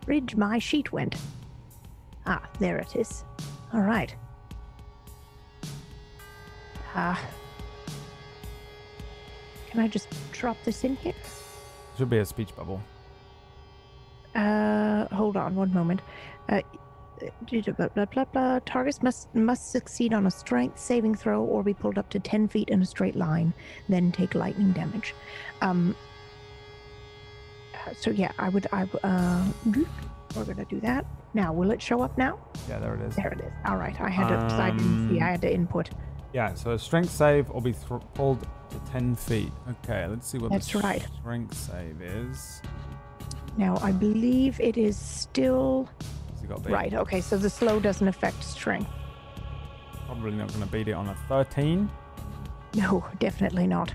[0.05, 1.15] fridge my sheet went.
[2.25, 3.23] Ah, there it is.
[3.73, 4.13] All right.
[6.95, 7.19] Ah.
[9.69, 11.13] can I just drop this in here?
[11.97, 12.81] Should be a speech bubble.
[14.33, 16.01] Uh, hold on one moment.
[16.49, 16.61] Uh,
[17.77, 18.59] blah, blah, blah, blah.
[18.65, 22.47] Targets must must succeed on a strength saving throw or be pulled up to 10
[22.47, 23.53] feet in a straight line,
[23.89, 25.13] then take lightning damage.
[25.61, 25.95] Um,
[27.73, 29.45] uh, so yeah, I would, I, uh,
[30.35, 31.05] we're gonna do that.
[31.33, 32.39] Now, will it show up now?
[32.69, 33.15] Yeah, there it is.
[33.15, 33.51] There it is.
[33.65, 35.89] All right, I had to, 'cause I didn't see, I Um, had to input.
[36.33, 39.51] Yeah, so a strength save or be thr pulled to 10 feet.
[39.83, 41.05] Okay, let's see what That's the right.
[41.19, 42.61] strength save is.
[43.57, 45.89] Now, I believe it is still,
[46.47, 46.73] Got to be?
[46.73, 48.89] right, okay, so the slow doesn't affect strength.
[50.05, 51.89] Probably not going to beat it on a 13.
[52.75, 53.93] No, definitely not.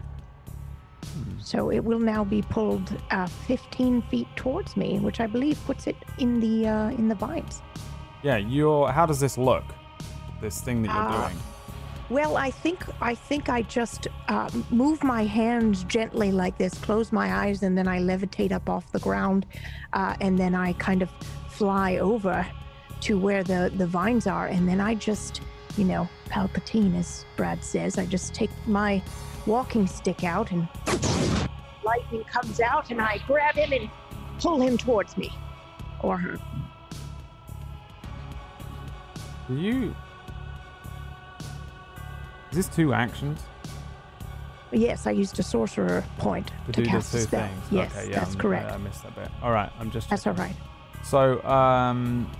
[1.40, 5.86] So it will now be pulled uh, 15 feet towards me, which I believe puts
[5.86, 7.60] it in the uh, in the vines.
[8.22, 8.90] Yeah, you're.
[8.90, 9.64] How does this look?
[10.40, 11.28] This thing that you're Ah.
[11.28, 11.38] doing.
[12.08, 17.10] Well, I think I think I just uh, move my hands gently like this, close
[17.12, 19.44] my eyes, and then I levitate up off the ground,
[19.92, 21.10] uh, and then I kind of
[21.52, 22.46] fly over
[23.02, 25.40] to where the the vines are, and then I just,
[25.76, 29.02] you know, Palpatine, as Brad says, I just take my
[29.46, 30.68] walking stick out, and
[31.84, 33.90] lightning comes out, and I grab him and
[34.40, 35.32] pull him towards me,
[36.00, 36.38] or her.
[39.48, 39.94] Do you.
[42.50, 43.40] Is this two actions
[44.72, 47.46] Yes, I used a sorcerer point to, to, cast a spell.
[47.46, 47.62] things?
[47.70, 48.70] Yes, okay, yeah, that's I'm- correct.
[48.70, 49.28] I, I missed that bit.
[49.42, 50.08] All right, I'm just.
[50.08, 50.56] That's all right.
[51.02, 52.30] So, um,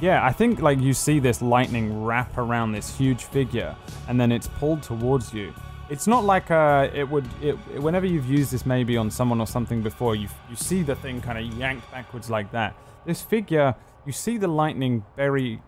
[0.00, 3.76] yeah, I think like you see this lightning wrap around this huge figure,
[4.08, 5.52] and then it's pulled towards you.
[5.90, 7.28] It's not like uh, it would.
[7.42, 10.94] It, whenever you've used this maybe on someone or something before, you you see the
[10.94, 12.74] thing kind of yanked backwards like that.
[13.04, 13.74] This figure,
[14.06, 15.60] you see the lightning bury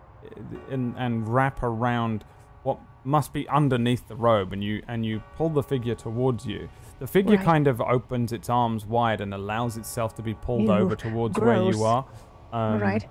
[0.71, 2.23] and and wrap around
[2.63, 6.69] what must be underneath the robe, and you and you pull the figure towards you.
[7.03, 7.45] The figure Right.
[7.45, 11.37] kind of opens its arms wide and allows itself to be pulled Ew, over towards
[11.37, 12.05] where you are.
[12.53, 13.05] Um, right.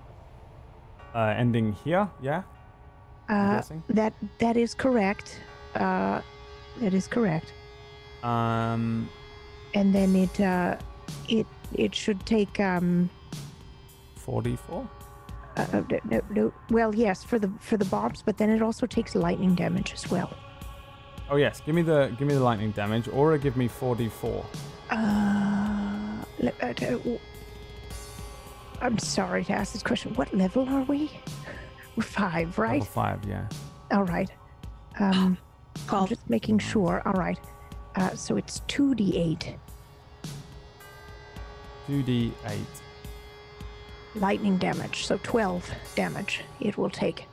[1.15, 2.45] Uh, ending here, yeah.
[3.29, 3.61] Uh,
[3.91, 5.39] that that is correct.
[5.75, 6.23] Uh,
[6.81, 7.53] that is correct.
[8.23, 9.11] Um,
[9.75, 10.79] And then it uh,
[11.29, 13.11] it it should take um.
[14.17, 14.89] forty-four.
[15.59, 18.63] Uh, uh, no, no, no, well, yes, for the for the bombs, but then it
[18.63, 20.31] also takes lightning damage as well.
[21.31, 23.09] Oh yes, give me the give me the lightning damage.
[23.09, 24.45] Aura, give me forty-four.
[24.91, 27.19] Uh, le- uh, t- w-
[28.81, 30.13] I'm sorry to ask this question.
[30.15, 31.11] What level are we?
[31.97, 32.81] We're five, right?
[32.81, 33.47] Level five, yeah.
[33.91, 34.31] All right.
[35.01, 35.39] Um,
[35.91, 37.03] I'm just making sure.
[37.07, 37.39] All right.
[37.97, 39.57] Uh, so it's two d eight
[41.87, 42.61] Two D eight.
[44.15, 45.07] lightning damage.
[45.07, 47.27] So twelve damage it will take.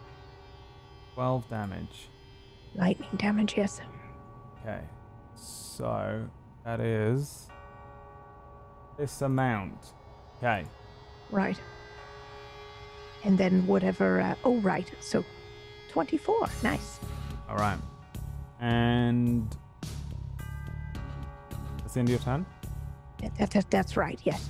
[1.15, 2.08] Twelve damage.
[2.75, 3.81] Lightning damage, yes.
[4.61, 4.81] Okay.
[5.35, 6.27] So
[6.65, 7.47] that is
[8.97, 9.93] this amount.
[10.37, 10.65] Okay.
[11.31, 11.59] Right.
[13.23, 14.21] And then whatever.
[14.21, 14.89] Uh, oh, right.
[15.01, 15.23] So
[15.89, 16.47] twenty-four.
[16.63, 16.99] Nice.
[17.49, 17.77] All right.
[18.61, 19.49] And
[21.79, 22.45] that's the end of your turn.
[23.21, 24.19] That, that, that- that's right.
[24.23, 24.49] Yes.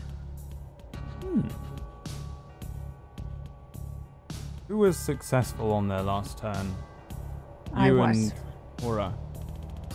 [1.24, 1.42] Hmm.
[4.68, 6.76] Who was successful on their last turn?
[7.74, 8.18] I You was.
[8.18, 8.34] and
[8.84, 9.14] Aura.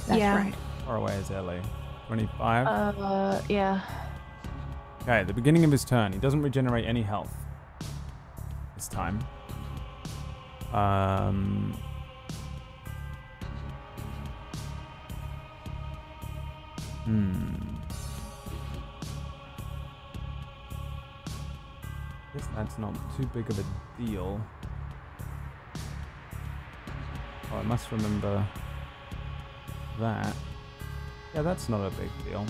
[0.06, 0.36] That's Yeah.
[0.36, 0.54] right.
[0.84, 1.60] Far away is Ellie.
[2.06, 2.66] Twenty-five.
[2.66, 3.80] Uh, yeah.
[5.02, 7.34] Okay, at the beginning of his turn, he doesn't regenerate any health
[8.74, 9.20] this time.
[10.72, 11.78] Um,
[17.04, 17.54] hmm.
[22.34, 23.64] Guess that's not too big of a
[24.04, 24.40] deal.
[27.64, 28.46] Must remember
[29.98, 30.34] that.
[31.34, 32.46] Yeah, that's not a big deal.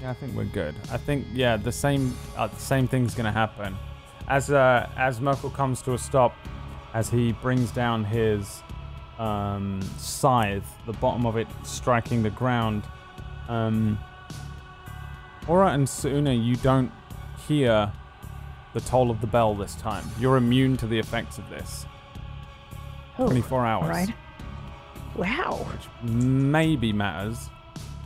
[0.00, 0.74] Yeah, I think we're good.
[0.90, 3.76] I think yeah, the same uh, same thing's gonna happen.
[4.28, 6.34] As uh, as Myrkul comes to a stop,
[6.94, 8.62] as he brings down his
[9.18, 12.82] um, scythe, the bottom of it striking the ground.
[13.48, 13.98] Um,
[15.46, 16.90] Aura and Suna, you don't
[17.46, 17.92] hear
[18.74, 20.04] the toll of the bell this time.
[20.18, 21.86] You're immune to the effects of this.
[23.18, 23.88] Oh, 24 hours.
[23.88, 24.14] Right.
[25.14, 25.66] Wow.
[25.72, 27.48] which maybe matters,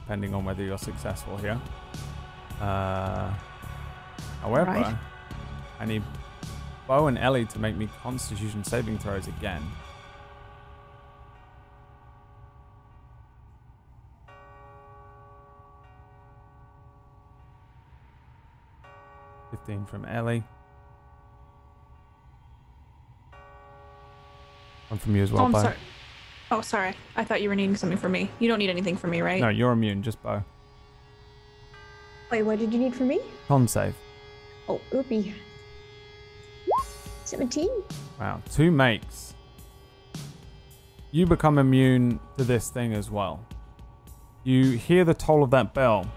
[0.02, 1.60] depending on whether you're successful here.
[2.60, 3.32] Uh,
[4.42, 4.96] however, Right.
[5.80, 6.02] I need
[6.86, 9.62] Bo and Ellie to make me Constitution saving throws again.
[19.50, 20.44] Fifteen from Ellie.
[24.90, 25.62] One from you as well, oh, I'm Bo.
[25.62, 25.76] sorry.
[26.50, 26.94] Oh, sorry.
[27.14, 28.28] I thought you were needing something from me.
[28.40, 29.40] You don't need anything from me, right?
[29.40, 30.42] No, you're immune, just Bo.
[32.32, 33.20] Wait, what did you need from me?
[33.46, 33.94] Con save.
[34.68, 35.32] Oh, oopie.
[37.24, 37.68] 17?
[38.18, 39.34] Wow, two makes.
[41.12, 43.44] You become immune to this thing as well.
[44.42, 46.10] You hear the toll of that bell,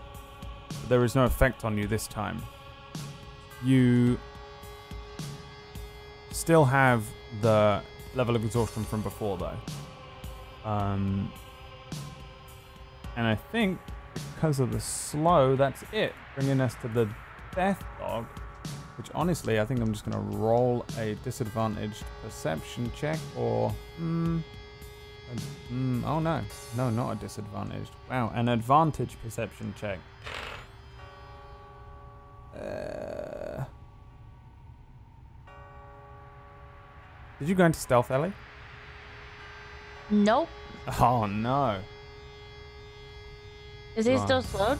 [0.67, 2.41] but there is no effect on you this time.
[3.63, 4.19] You
[6.31, 7.05] still have
[7.41, 7.83] the
[8.15, 10.69] level of exhaustion from before, though.
[10.69, 11.31] Um,
[13.15, 13.79] and I think
[14.35, 17.07] because of the slow, that's it, bringing us to the
[17.55, 18.25] death dog.
[18.97, 24.39] Which honestly, I think I'm just gonna roll a disadvantaged perception check, or hmm,
[25.35, 26.41] a- hmm, oh no,
[26.77, 27.89] no, not a disadvantaged.
[28.09, 29.97] Wow, an advantage perception check.
[32.55, 33.63] Uh,
[37.43, 38.31] did you go into stealth, Ellie?
[40.09, 40.47] Nope.
[41.01, 41.77] Oh no.
[43.97, 44.23] Is he Right.
[44.23, 44.79] still slowed?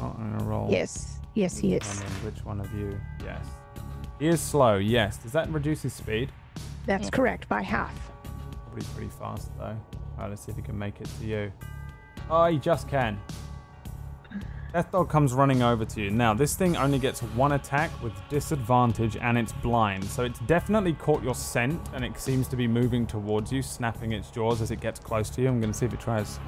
[0.00, 0.68] Oh, I'm gonna roll.
[0.68, 1.20] Yes.
[1.34, 2.00] Yes, he is.
[2.00, 3.00] determine Which one of you?
[3.24, 3.46] Yes.
[4.18, 4.78] He is slow.
[4.78, 5.16] Yes.
[5.18, 6.32] Does that reduce his speed?
[6.86, 7.10] That's Yeah.
[7.10, 7.94] correct by half.
[8.64, 9.76] Probably pretty fast though.
[10.16, 11.52] Alright, let's see if he can make it to you.
[12.28, 13.16] Oh, he just can.
[14.72, 16.10] Death Dog comes running over to you.
[16.10, 20.04] Now, this thing only gets one attack with disadvantage and it's blind.
[20.04, 24.12] So it's definitely caught your scent and it seems to be moving towards you, snapping
[24.12, 25.48] its jaws as it gets close to you.
[25.48, 26.38] I'm going to see if it tries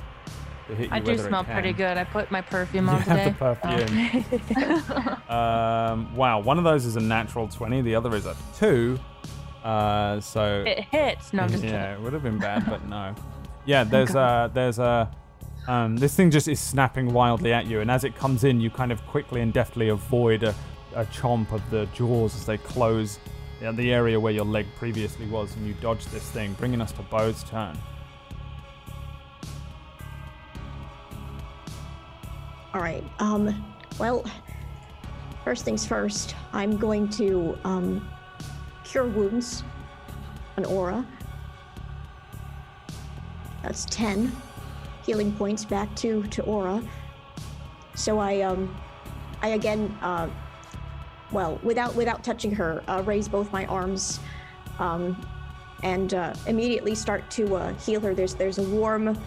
[0.69, 0.93] to hit you.
[0.93, 1.97] I do smell pretty good.
[1.97, 3.39] I put my perfume on You on have
[3.81, 4.25] today.
[4.31, 5.29] the perfume.
[5.29, 9.01] um, wow, one of those is a natural 20, the other is a 2.
[9.65, 11.33] Uh, so It hits.
[11.33, 13.17] No, I'm just yeah, it would have been bad, but no.
[13.65, 15.09] Yeah, there's a there's a
[15.69, 18.71] um, this thing just is snapping wildly at you, and as it comes in, you
[18.71, 20.55] kind of quickly and deftly avoid a,
[20.95, 23.19] a chomp of the jaws as they close
[23.61, 27.03] the area where your leg previously was, and you dodge this thing, bringing us to
[27.03, 27.79] Bo's turn.
[32.75, 33.05] All right.
[33.21, 33.65] Um.
[33.99, 34.25] Well,
[35.45, 36.35] first things first.
[36.53, 38.09] I'm going to um,
[38.83, 39.63] cure wounds.
[40.57, 41.07] An aura.
[43.63, 44.33] That's ten
[45.05, 46.83] healing points back to to aura.
[47.95, 48.75] So I um,
[49.43, 50.29] I again uh,
[51.31, 54.21] well without without touching her, uh, raise both my arms,
[54.79, 55.27] um,
[55.83, 58.15] and uh, immediately start to uh, heal her.
[58.15, 59.19] There's there's a warm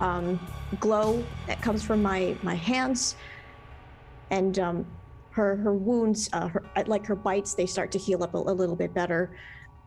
[0.00, 0.40] um,
[0.80, 3.16] glow that comes from my my hands,
[4.30, 4.86] and um,
[5.30, 8.38] her her wounds, uh, her uh, like her bites, they start to heal up a,
[8.38, 9.36] a little bit better,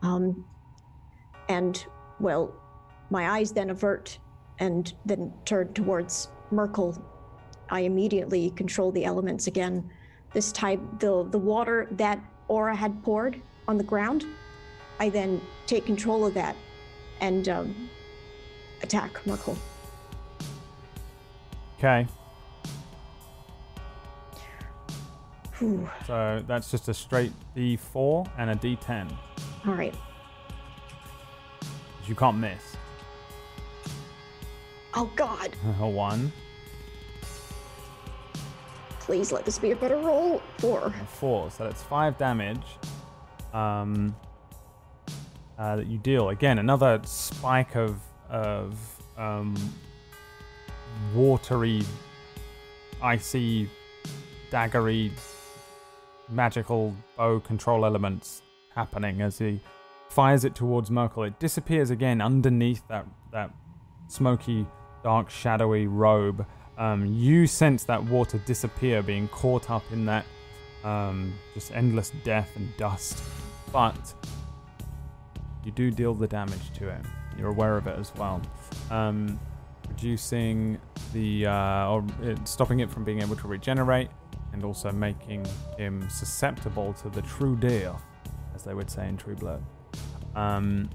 [0.02, 0.44] um,
[1.48, 1.86] and
[2.18, 2.52] well,
[3.10, 4.18] my eyes then avert
[4.58, 7.00] and then turn towards Myrkul.
[7.70, 9.90] I immediately control the elements again.
[10.32, 14.24] This time, the the water that Aura had poured on the ground,
[15.00, 16.56] I then take control of that
[17.20, 17.88] and um,
[18.82, 19.56] attack Myrkul.
[21.78, 22.06] Okay,
[25.58, 25.88] Whew.
[26.06, 29.10] so that's just a straight D4 and a D10.
[29.66, 29.94] All right.
[32.06, 32.75] You can't miss.
[34.96, 35.54] Oh God!
[35.80, 36.32] A one,
[39.06, 40.42] Please let this be a better roll.
[40.58, 40.86] Four.
[40.86, 42.66] a four, so that's five damage.
[43.54, 44.16] Um,
[45.58, 46.58] uh, that you deal again.
[46.58, 48.76] Another spike of of
[49.16, 49.54] um,
[51.14, 51.82] watery,
[53.00, 53.70] icy,
[54.50, 55.12] daggery,
[56.28, 58.42] magical bow control elements
[58.74, 59.60] happening as he
[60.08, 61.28] fires it towards Myrkul.
[61.28, 63.50] It disappears again underneath that that
[64.08, 64.66] smoky,
[65.06, 66.44] dark, shadowy robe.
[66.78, 70.26] Um, you sense that water disappear, being caught up in that
[70.82, 73.22] um, just endless death and dust.
[73.72, 74.14] But
[75.64, 77.00] you do deal the damage to it.
[77.38, 78.42] You're aware of it as well.
[78.90, 79.38] Um,
[79.88, 80.76] reducing
[81.12, 84.08] the uh, or uh, stopping it from being able to regenerate,
[84.52, 85.46] and also making
[85.78, 88.02] him susceptible to the true death,
[88.56, 89.62] as they would say in True Blood.
[90.34, 90.90] Um,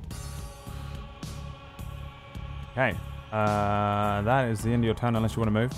[2.74, 2.98] okay,
[3.32, 5.74] uh, that is the end of your turn, unless you want to move.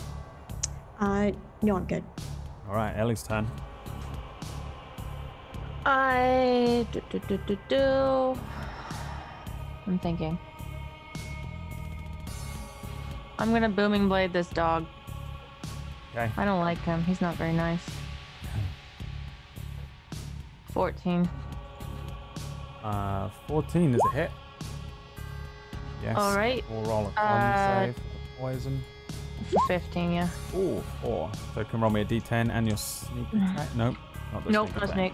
[0.99, 1.31] Uh,
[1.61, 2.03] no, I'm good.
[2.67, 3.47] All right, Ellie's turn.
[5.85, 8.39] I do, do, do, do, do.
[9.85, 10.39] I'm thinking.
[13.37, 14.85] I'm gonna booming blade this dog.
[16.11, 16.31] Okay.
[16.37, 17.03] I don't like him.
[17.03, 17.81] He's not very nice.
[20.71, 21.29] 14.
[22.83, 24.31] Uh, 14 is a hit.
[26.03, 26.17] Yes.
[26.17, 26.63] All right.
[26.69, 27.95] We'll roll a con Uh, save
[28.37, 28.83] poison.
[29.67, 30.27] 15, yeah.
[30.55, 31.29] Ooh, four.
[31.53, 33.67] So you can roll me a d10 and your sneak attack.
[33.75, 33.95] Nope.
[34.33, 34.95] Not the Nope, sneak no attack.
[34.95, 35.13] snake.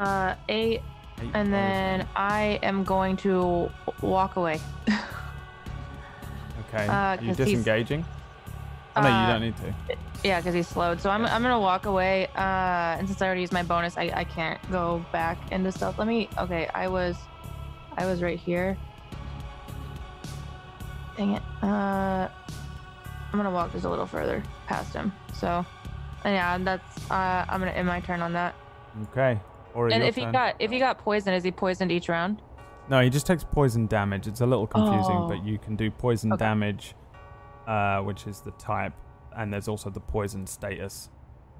[0.00, 0.82] Uh, eight,
[1.20, 3.70] Eight and then I am going to
[4.00, 4.60] walk away.
[4.88, 6.86] Okay.
[6.88, 8.04] Uh, Are he's- disengaging?
[8.96, 9.74] Oh, no, you Uh, don't need to.
[10.24, 11.00] Yeah, because he's slowed.
[11.00, 12.26] So I'm, I'm gonna walk away.
[12.36, 15.98] Uh, and since I already used my bonus, I, I can't go back into stealth.
[15.98, 16.28] Let me.
[16.38, 17.16] Okay, I was,
[17.96, 18.76] I was right here.
[21.16, 21.42] Dang it.
[21.62, 22.28] Uh,
[23.32, 25.12] I'm gonna walk just a little further past him.
[25.34, 25.64] So,
[26.24, 27.10] and yeah, that's.
[27.10, 28.54] Uh, I'm gonna end my turn on that.
[29.10, 29.38] Okay.
[29.74, 32.40] Or and your if he got if he got poisoned, is he poisoned each round?
[32.88, 34.26] No, he just takes poison damage.
[34.26, 35.28] It's a little confusing, Oh.
[35.28, 36.44] but you can do poison Okay.
[36.44, 36.94] damage,
[37.66, 38.92] uh, which is the type,
[39.36, 41.08] and there's also the poison status.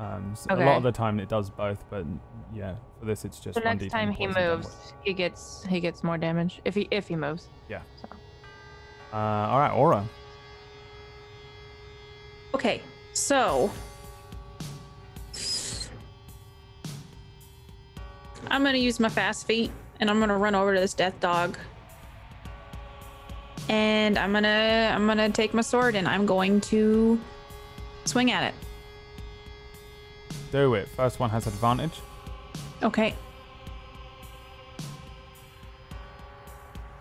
[0.02, 2.04] Um, so A lot of the time it does both, but
[2.52, 4.94] yeah, for this it's just So 1d10 next time he moves, damage.
[5.04, 7.48] he gets he gets more damage if he if he moves.
[7.68, 7.82] Yeah.
[9.12, 10.04] Uh, all right, Aura.
[12.54, 13.70] Okay, so
[18.48, 19.70] I'm gonna use my fast feet
[20.00, 21.56] and I'm gonna run over to this death dog.
[23.68, 27.20] And I'm gonna I'm gonna take my sword and I'm going to
[28.04, 28.54] swing at it.
[30.52, 30.86] Do it.
[30.88, 32.00] First one has advantage.
[32.82, 33.14] Okay.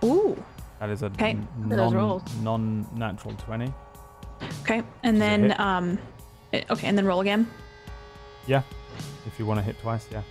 [0.04, 0.42] Ooh.
[0.80, 1.38] That is a Okay.
[1.58, 3.72] non, non-natural 20.
[4.62, 4.82] Okay.
[5.04, 6.00] And then um
[6.54, 7.46] eh, okay, and then roll again.
[8.48, 8.64] Yeah,
[9.28, 10.24] if you want to hit twice, yeah.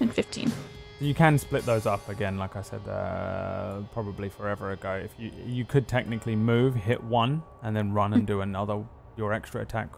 [0.00, 0.52] And 15.
[1.00, 4.92] You can split those up again, like I said, uh, probably forever ago.
[4.94, 8.84] If you you could technically move, hit one, and then run and do another
[9.16, 9.88] your extra attack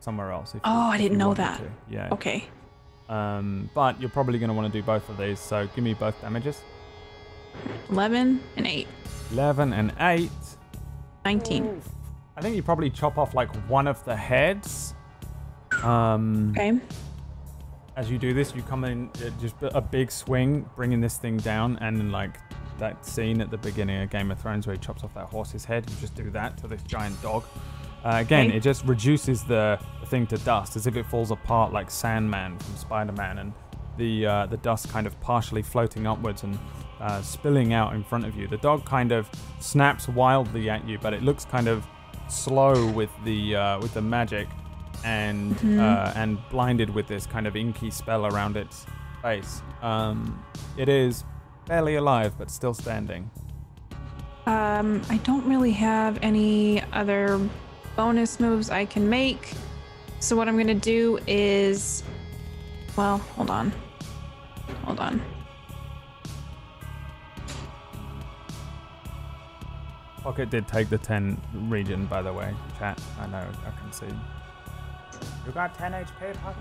[0.00, 0.50] somewhere else.
[0.50, 1.58] If you, Oh, I didn't know that.
[1.58, 1.70] to.
[1.88, 2.08] Yeah.
[2.12, 2.44] Okay.
[3.08, 5.38] Um, but you're probably going to want to do both of these.
[5.38, 6.60] So give me both damages.
[7.90, 8.86] 11 and 8.
[9.32, 10.30] 11 and 8.
[11.24, 11.82] 19.
[12.36, 14.94] I think you probably chop off like one of the heads.
[15.82, 16.78] Um, Okay.
[17.96, 21.36] as you do this, you come in uh, just a big swing, bringing this thing
[21.38, 22.38] down, and like
[22.78, 25.64] that scene at the beginning of Game of Thrones where he chops off that horse's
[25.64, 27.44] head, you just do that to this giant dog.
[28.06, 28.56] Uh, again, Okay.
[28.58, 32.56] it just reduces the, the thing to dust, as if it falls apart like Sandman
[32.58, 33.52] from Spider-Man, and
[33.96, 36.56] the uh, the dust kind of partially floating upwards and
[37.00, 38.46] uh, spilling out in front of you.
[38.46, 39.28] The dog kind of
[39.58, 41.84] snaps wildly at you, but it looks kind of
[42.28, 44.46] slow with the uh, with the magic
[45.04, 48.86] and uh, and blinded with this kind of inky spell around its
[49.22, 49.62] face.
[49.82, 50.44] Um,
[50.76, 51.24] it is
[51.66, 53.30] barely alive, but still standing.
[54.46, 57.40] Um, I don't really have any other
[57.96, 59.52] bonus moves I can make.
[60.20, 62.02] So what I'm gonna do is,
[62.96, 63.72] well, hold on,
[64.84, 65.22] hold on.
[70.22, 72.52] Pocket did take the 10 regen, by the way.
[72.78, 74.06] Chat, I know, I can see.
[75.46, 76.56] You got 10 HP, Pocket?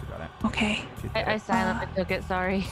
[0.00, 0.30] She got it.
[0.46, 0.84] Okay.
[1.14, 1.42] I, did I it.
[1.42, 2.24] silently took it.
[2.24, 2.64] Sorry.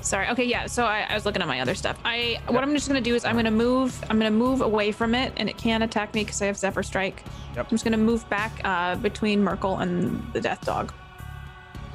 [0.00, 0.28] Sorry.
[0.28, 0.66] Okay, yeah.
[0.66, 1.98] So I, I was looking at my other stuff.
[2.04, 4.02] I what I'm just gonna do is I'm gonna move.
[4.08, 6.82] I'm gonna move away from it, and it can't attack me because I have Zephyr
[6.82, 7.24] Strike.
[7.56, 7.66] Yep.
[7.66, 10.92] I'm just gonna move back uh, between Myrkul and the Death Dog,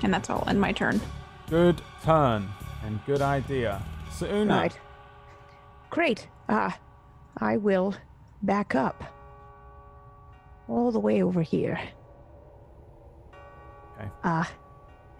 [0.03, 0.43] and that's all.
[0.47, 1.01] End my turn.
[1.49, 2.49] Good turn
[2.83, 3.81] and good idea.
[4.11, 4.55] Suna.
[4.55, 4.79] Right.
[5.89, 6.27] Great.
[6.49, 6.71] Uh,
[7.37, 7.95] I will
[8.41, 9.03] back up
[10.67, 11.79] all the way over here.
[13.99, 14.09] Okay.
[14.23, 14.43] Uh,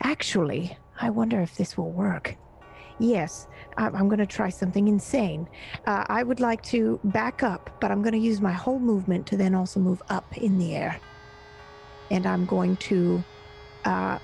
[0.02, 2.36] actually, I wonder if this will work.
[3.00, 3.48] Yes,
[3.78, 5.48] I'm going to try something insane.
[5.86, 9.28] Uh, I would like to back up, but I'm going to use my whole movement
[9.28, 11.00] to then also move up in the air.
[12.10, 13.24] And I'm going to,
[13.86, 14.18] uh,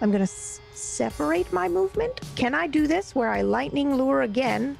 [0.00, 2.20] I'm going to s- separate my movement.
[2.36, 4.78] Can I do this where I lightning lure again,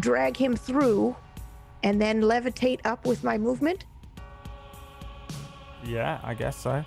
[0.00, 1.14] drag him through,
[1.84, 3.84] and then levitate up with my movement?
[5.84, 6.84] Yeah, I guess so.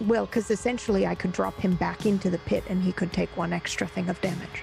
[0.00, 3.36] Well, because essentially I could drop him back into the pit and he could take
[3.36, 4.62] one extra thing of damage.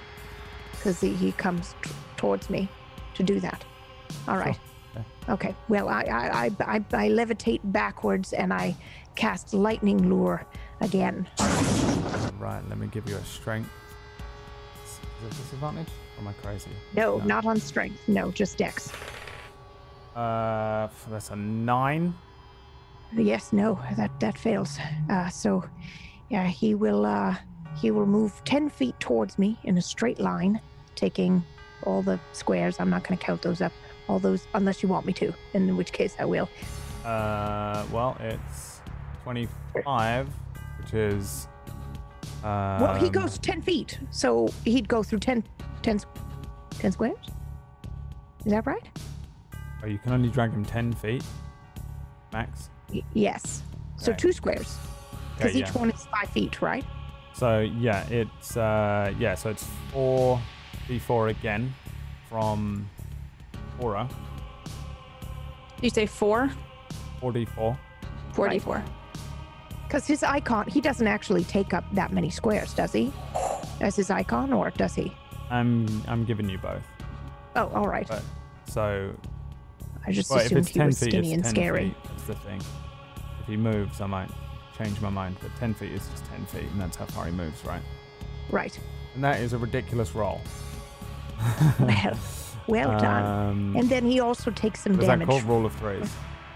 [0.72, 2.70] Because he, he comes t- towards me
[3.16, 3.64] to do that.
[4.28, 4.58] All right.
[5.28, 5.56] Okay.
[5.68, 8.76] Well, I, I, I, I, I levitate backwards and I
[9.16, 10.46] cast lightning lure
[10.82, 11.28] again.
[12.40, 13.70] Right, let me give you a strength.
[14.86, 15.88] Is it disadvantage?
[16.18, 16.72] Or am I crazy?
[16.96, 18.00] No, not on strength.
[18.08, 18.92] No, just dex.
[20.16, 22.16] Uh, that's a nine.
[23.16, 24.78] Yes, no, that that fails.
[25.10, 25.64] Uh, so,
[26.30, 27.36] yeah, he will uh,
[27.82, 30.62] he will move ten feet towards me in a straight line,
[30.96, 31.44] taking
[31.84, 32.80] all the squares.
[32.80, 33.72] I'm not going to count those up,
[34.08, 35.34] all those, unless you want me to.
[35.54, 36.48] In which case, I will.
[37.04, 38.82] Uh, well, it's
[39.24, 40.28] 25,
[40.80, 41.48] which is.
[42.44, 45.44] Um, well, he goes ten feet, so he'd go through 10,
[45.82, 46.06] 10, s-
[46.78, 47.18] 10 squares.
[48.46, 48.84] Is that right?
[49.84, 51.24] Oh, you can only drag him 10 feet.
[52.32, 52.70] Max.
[52.94, 53.64] Y- yes.
[53.98, 54.18] So Okay.
[54.20, 54.78] two squares,
[55.36, 55.80] because Okay, each yeah.
[55.82, 56.86] one is five feet, right?
[57.34, 58.58] So, yeah, it's.
[58.58, 60.40] Uh, yeah, so it's 4
[60.88, 61.74] d4 again
[62.28, 62.90] from
[63.80, 64.08] Aura.
[65.78, 66.50] Did you say four?
[67.22, 67.78] 4d4.
[68.34, 68.84] Four d four.
[69.84, 73.12] Because his icon, he doesn't actually take up that many squares, does he?
[73.82, 75.14] As his icon, or does he?
[75.50, 76.84] I'm, I'm giving you both.
[77.56, 78.08] Oh, all right.
[78.08, 78.24] But,
[78.68, 79.14] so,
[80.08, 81.84] I just well, assumed he was feet, skinny and 10 scary.
[81.90, 81.96] feet.
[82.06, 82.62] That's the thing.
[83.42, 84.30] If he moves, I might
[84.78, 85.38] change my mind.
[85.42, 87.82] But 10 feet is just 10 feet, and that's how far he moves, right?
[88.50, 88.80] Right.
[89.16, 90.42] And that is a ridiculous roll.
[91.80, 92.20] Well,
[92.68, 93.26] well done.
[93.26, 96.12] Um, And then he also takes some was that damage called rule of threes?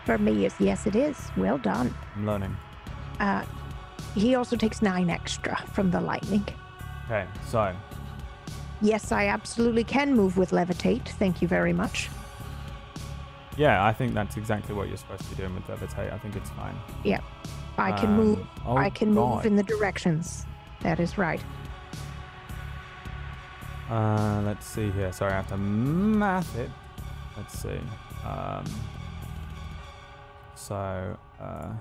[0.05, 0.31] for me.
[0.33, 1.17] Yes, yes, it is.
[1.37, 1.95] Well done.
[2.15, 2.55] I'm learning.
[3.19, 3.43] Uh,
[4.13, 6.45] he also takes nine extra from the lightning.
[7.05, 7.73] Okay, so
[8.81, 11.07] Yes, I absolutely can move with levitate.
[11.07, 12.09] Thank you very much.
[13.57, 16.11] Yeah, I think that's exactly what you're supposed to be doing with levitate.
[16.11, 16.75] I think it's fine.
[17.03, 17.21] Yeah,
[17.77, 18.39] I can move.
[18.39, 20.45] Um, oh I can move in the directions.
[20.81, 21.41] That is right.
[23.89, 25.11] Uh, let's see here.
[25.11, 26.69] Sorry, I have to math it.
[27.38, 27.80] Let's see.
[28.25, 28.63] Um,
[30.55, 31.73] so, uh,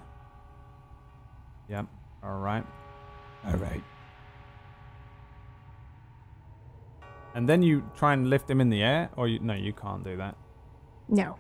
[1.69, 1.87] yep.
[2.23, 2.65] All right.
[3.47, 3.83] All right.
[7.35, 10.05] And then you try and lift him in the air, or you no, you can't
[10.05, 10.37] do that.
[11.09, 11.37] No,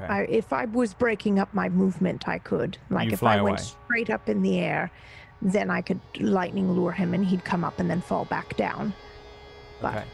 [0.00, 0.12] Okay.
[0.12, 2.78] I, if I was breaking up my movement, I could.
[2.90, 4.90] Like You if I went straight up in the air,
[5.42, 8.94] then I could lightning lure him, and he'd come up and then fall back down.
[9.80, 10.04] but- okay.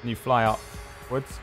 [0.00, 1.38] And you fly upwards.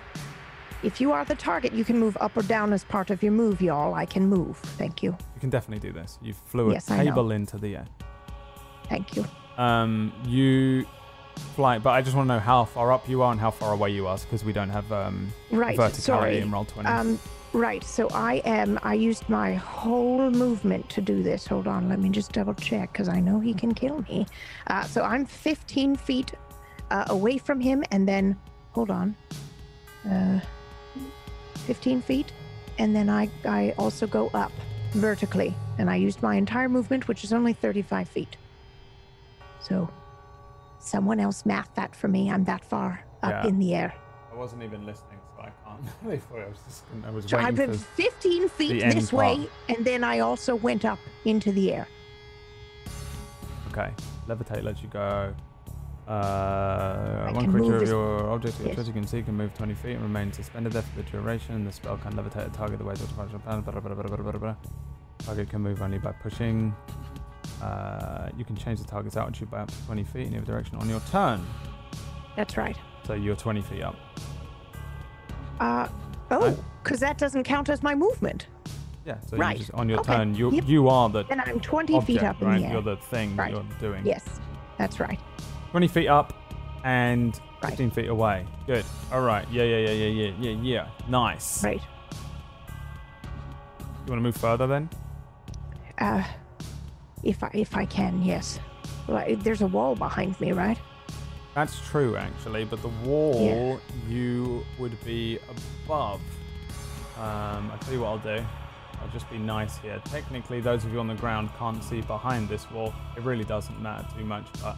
[0.81, 3.34] If you are the target, you can move up or down as part of your
[3.34, 3.93] move, y'all.
[3.93, 4.57] I can move.
[4.57, 5.11] Thank you.
[5.35, 6.17] You can definitely do this.
[6.21, 7.85] You flew a Yes, table into the air.
[8.88, 9.26] Thank you.
[9.57, 10.85] Um, you
[11.40, 13.74] fly, but I just want to know how far up you are and how far
[13.74, 15.78] away you are, because we don't have um, Right.
[15.78, 16.40] verticality Sorry.
[16.40, 16.86] in Roll20.
[16.86, 17.20] Um,
[17.53, 17.84] right.
[17.84, 18.80] So I am.
[18.84, 21.48] I used my whole movement to do this.
[21.48, 21.90] Hold on.
[21.90, 24.26] Let me just double check because I know he can kill me.
[24.68, 26.32] Uh, so I'm 15 feet
[26.91, 28.38] uh, away from him, and then
[28.72, 29.16] hold on.
[30.10, 30.40] Uh,
[31.66, 32.32] 15 feet,
[32.78, 34.52] and then I I also go up
[34.94, 38.38] vertically, and I used my entire movement, which is only 35 feet.
[39.61, 39.90] So
[40.80, 42.31] someone else math that for me.
[42.31, 43.47] I'm that far up Yeah.
[43.49, 43.93] in the air.
[44.31, 46.14] I wasn't even listening, so I can't.
[46.14, 46.84] I thought I was just.
[47.06, 50.19] I was So I waiting went 15 feet the end this way, and then I
[50.19, 51.88] also went up into the air.
[53.72, 53.91] Okay,
[54.27, 55.34] levitate lets you go.
[56.07, 58.73] Uh, one creature of as- your object or yes.
[58.76, 61.64] creature you can see can move 20 feet and remain suspended there for the duration.
[61.65, 64.18] The spell can levitate a target the way to blah, blah, blah, blah, blah, blah,
[64.18, 64.56] blah, blah.
[65.19, 66.73] Target can move only by pushing.
[67.61, 70.77] Uh, you can change the target's altitude by up to 20 feet in either direction
[70.77, 71.45] on your turn.
[72.36, 72.77] That's right.
[73.06, 73.95] So you're 20 feet up.
[75.60, 75.88] Uh,
[76.31, 78.48] oh, because that doesn't count as my movement.
[79.06, 79.15] Yeah.
[79.27, 79.57] So Right.
[79.57, 80.14] just, on your Okay.
[80.15, 80.64] turn, you Yep.
[80.68, 82.56] you are the Then I'm 20 object, feet up right?
[82.57, 82.73] in the air.
[82.73, 83.52] You're the thing Right.
[83.52, 84.06] you're doing.
[84.06, 84.23] Yes,
[84.77, 85.19] that's right.
[85.72, 86.34] 20 feet up
[86.86, 87.72] and Right.
[87.72, 88.45] 15 feet away.
[88.68, 88.86] Good.
[89.11, 89.45] All right.
[89.52, 90.88] Yeah, yeah, yeah, yeah, yeah, yeah, yeah.
[91.10, 91.64] Nice.
[91.64, 91.81] Right.
[94.06, 94.90] You want to move further then?
[95.98, 96.23] Uh,
[97.23, 98.59] if I if I can, yes.
[99.07, 100.77] Well, there's a wall behind me, right?
[101.55, 105.39] That's true, actually, but the wall you would be
[105.85, 106.21] above.
[107.17, 108.45] Um, I'll tell you what I'll do.
[109.01, 110.01] I'll just be nice here.
[110.05, 112.93] Technically, those of you on the ground can't see behind this wall.
[113.17, 114.77] It really doesn't matter too much, but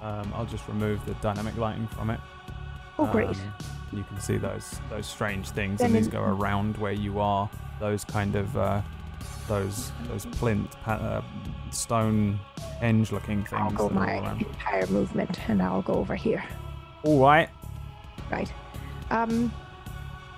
[0.00, 2.20] um, I'll just remove the dynamic lighting from it.
[2.98, 3.28] Oh, great.
[3.28, 3.54] Um,
[3.92, 7.50] you can see those those strange things, Then and these go around where you are.
[7.80, 8.82] Those kind of uh,
[9.48, 11.22] those those plinth uh,
[11.70, 12.38] stone
[12.80, 13.52] henge-looking things.
[13.52, 16.44] I'll go that are all my entire movement, and I'll go over here.
[17.02, 17.48] All right.
[18.30, 18.52] Right.
[19.10, 19.52] Um,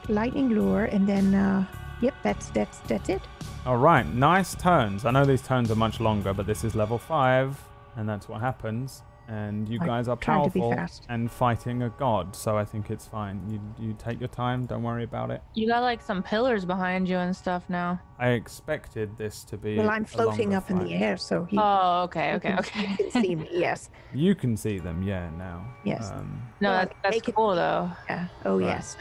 [0.08, 1.66] lightning lure, and then uh,
[2.00, 3.22] yep, that's that's that's it.
[3.66, 5.04] All right, nice turns.
[5.04, 7.60] I know these turns are much longer, but this is level five,
[7.96, 9.02] and that's what happens.
[9.28, 12.64] And you I guys are tried to be powerful and fighting a god, so I
[12.64, 13.42] think it's fine.
[13.46, 14.64] You you take your time.
[14.64, 15.42] Don't worry about it.
[15.52, 18.00] You got like some pillars behind you and stuff now.
[18.18, 19.76] I expected this to be.
[19.76, 22.88] Well, I'm floating longer up in the air, so he Oh, okay, okay, can- okay.
[22.88, 23.48] you can see me.
[23.52, 23.90] Yes.
[24.14, 25.28] You can see them, yeah.
[25.36, 25.62] Now.
[25.84, 26.10] Yes.
[26.10, 27.90] Um, No, Well, that, that's make it- cool though.
[28.08, 28.28] Yeah.
[28.46, 28.66] Oh Right.
[28.66, 28.96] yes.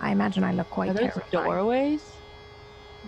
[0.00, 1.44] I imagine I look quite Are those terrifying.
[1.44, 2.02] doorways?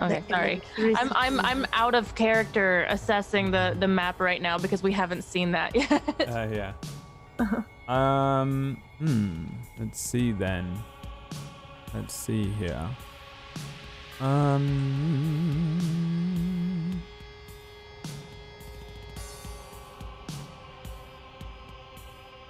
[0.01, 0.61] Okay, sorry.
[0.79, 5.23] I'm I'm I'm out of character assessing the the map right now because we haven't
[5.23, 6.03] seen that yet.
[6.29, 6.73] uh, yeah.
[7.89, 8.83] um.
[8.99, 9.45] Hmm.
[9.79, 10.79] Let's see then.
[11.93, 12.89] Let's see here.
[14.21, 15.81] Um.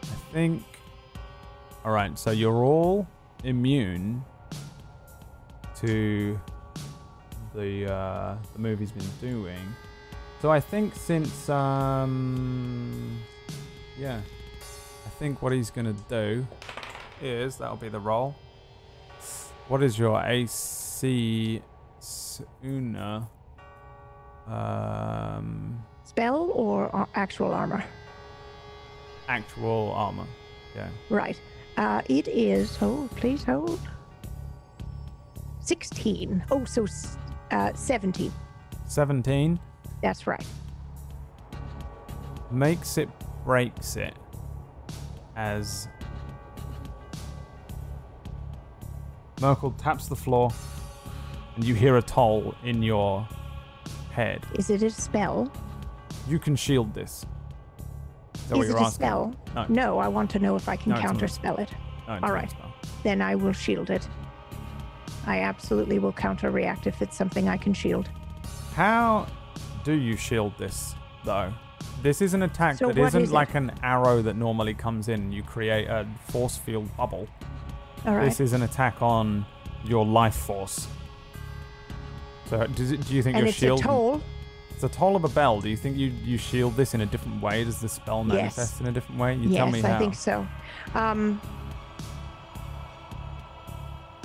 [0.03, 0.62] I think.
[1.85, 2.19] All right.
[2.19, 3.07] So you're all
[3.45, 4.25] immune
[5.77, 6.41] to
[7.55, 9.61] the uh, the movie's been doing.
[10.41, 13.19] So I think since um
[13.99, 14.21] yeah,
[15.07, 16.47] I think what he's gonna do
[17.23, 18.35] is that'll be the roll.
[19.69, 21.63] What is your AC
[22.01, 23.27] Suna?
[24.47, 27.83] Um, Spell or actual armor?
[29.27, 30.27] actual armor.
[30.77, 30.89] Yeah.
[31.09, 31.41] Right.
[31.79, 32.77] Uh, it is.
[32.77, 33.81] Hold, please hold.
[35.61, 36.45] Sixteen.
[36.51, 36.85] Oh, so
[37.55, 38.33] uh, seventeen.
[38.87, 39.59] 17
[40.03, 40.45] That's right.
[42.51, 43.09] makes it
[43.47, 44.15] breaks it
[45.37, 45.89] as
[49.37, 50.51] Myrkul taps the floor
[51.57, 53.27] and you hear a toll in your
[54.11, 54.45] head.
[54.55, 55.51] Is it a spell?
[56.29, 57.25] You can shield this.
[58.35, 58.91] Is that what is it a asking?
[58.95, 59.35] spell?
[59.55, 59.67] No.
[59.69, 61.11] No, I want to know if I can No, it's not.
[61.13, 61.71] counter spell it.
[62.07, 62.53] No, All right.
[63.03, 64.07] Then I will shield it.
[65.27, 68.09] I absolutely will counter react if it's something I can shield.
[68.75, 69.27] How
[69.85, 70.95] do you shield this
[71.25, 71.53] though?
[72.03, 75.33] This is an attack So that isn't is like an arrow that normally comes in.
[75.33, 77.29] You create a force field bubble.
[78.07, 78.25] All right.
[78.25, 79.47] This is an attack on
[79.85, 80.87] your life force.
[82.47, 83.81] So does it, do you think and your it's shield?
[83.81, 84.23] a toll.
[84.71, 85.61] It's a toll of a bell.
[85.61, 87.65] Do you think you, you shield this in a different way?
[87.65, 88.35] Does the spell Yes.
[88.35, 89.35] manifest in a different way?
[89.37, 89.95] You yes, tell me how.
[89.95, 90.47] I think so.
[90.95, 91.41] Um,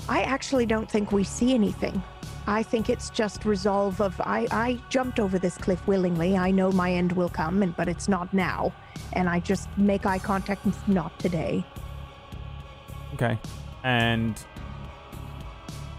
[0.09, 2.01] I actually don't think we see anything.
[2.47, 6.35] I think it's just resolve of I, I jumped over this cliff willingly.
[6.35, 8.73] I know my end will come, and but it's not now.
[9.13, 11.63] And I just make eye contact and not today.
[13.13, 13.37] Okay.
[13.83, 14.43] And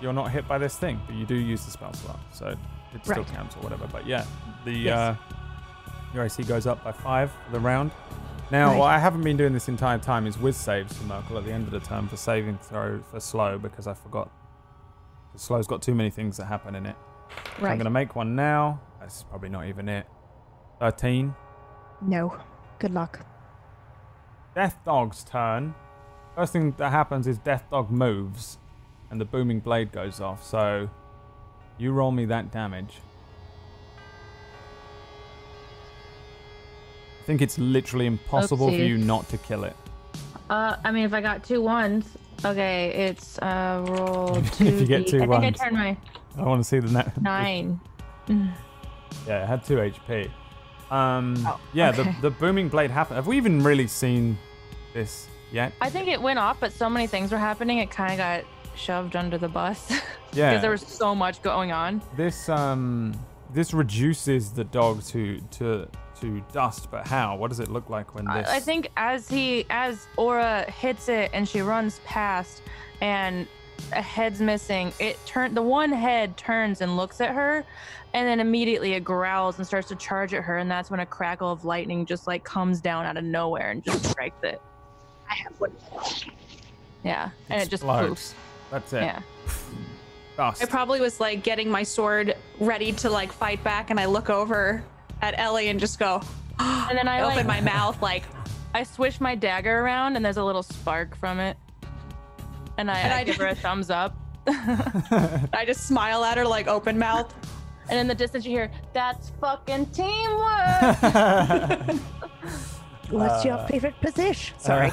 [0.03, 2.47] you're not hit by this thing, but you do use the spell slot, so
[2.95, 3.27] it still Right.
[3.29, 3.87] counts or whatever.
[3.87, 4.25] But yeah,
[4.65, 4.99] the Yes.
[4.99, 5.15] uh,
[6.13, 7.93] your AC goes up by five for the round.
[8.51, 8.79] Now, Right.
[8.79, 11.53] what I haven't been doing this entire time is with saves for Myrkul at the
[11.53, 14.29] end of the turn for saving throw for slow because I forgot.
[15.37, 16.97] Slow's got too many things that happen in it.
[17.61, 18.81] So I'm going to make one now.
[18.99, 20.07] That's probably not even it.
[20.81, 21.35] 13.
[22.03, 22.37] No.
[22.81, 23.25] Good luck.
[24.55, 25.75] Death Dog's turn.
[26.35, 28.59] First thing that happens is Death Dog moves
[29.11, 30.43] and the booming blade goes off.
[30.45, 30.91] So
[31.79, 32.99] you roll me that damage.
[37.31, 39.77] Think it's literally impossible for you not to kill it.
[40.49, 42.05] Uh, I mean, if I got two ones,
[42.45, 44.67] okay, it's uh roll two.
[44.67, 45.45] If you get two I think.
[45.45, 45.97] I turned my
[46.37, 47.23] I want to see the net.
[47.23, 47.81] nine.
[49.27, 50.31] Yeah, it had two HP.
[50.91, 52.05] Um, Oh, yeah, okay.
[52.05, 53.17] the, the booming blade happened.
[53.17, 54.39] Have we even really seen
[54.95, 55.73] this yet?
[55.81, 58.45] I think it went off, but so many things were happening, it kind of got
[58.77, 59.91] shoved under the bus
[60.33, 62.01] yeah, because there was so much going on.
[62.17, 63.13] This um
[63.53, 65.89] this reduces the dog to to
[66.21, 67.37] to dust, but how?
[67.37, 68.49] What does it look like when this?
[68.49, 72.63] I, I think as he as Aura hits it and she runs past
[73.01, 73.47] and
[73.93, 77.65] a head's missing, it turn the one head turns and looks at her
[78.13, 81.07] and then immediately it growls and starts to charge at her and that's when a
[81.07, 84.61] crackle of lightning just like comes down out of nowhere and just strikes it.
[85.29, 85.73] I have one.
[87.05, 87.31] Yeah.
[87.49, 88.11] And it just explodes.
[88.11, 88.35] poofs.
[88.71, 89.03] That's it.
[89.03, 89.23] Yeah.
[90.37, 90.63] Dust.
[90.63, 94.31] I probably was like getting my sword ready to like fight back, and I look
[94.31, 94.83] over
[95.23, 96.21] at Ellie and just go,
[96.59, 98.25] And then I I open like, my mouth like,
[98.75, 101.57] I swish my dagger around and there's a little spark from it.
[102.79, 104.17] And I, And I I give her a thumbs up.
[104.47, 107.33] I just smile at her like open mouth.
[107.89, 111.03] And in the distance you hear, that's fucking teamwork.
[113.11, 114.57] What's your Uh, favorite position?
[114.61, 114.91] Sorry.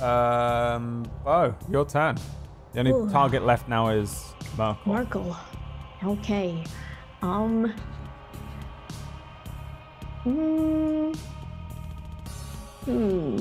[0.00, 1.04] um.
[1.26, 2.16] Oh, your turn.
[2.72, 3.10] The only Ooh.
[3.10, 4.86] target left now is Myrkul.
[4.86, 5.36] Markle.
[6.04, 6.64] Okay.
[7.22, 7.74] Um.
[10.24, 11.12] Hmm.
[12.84, 13.38] Hmm.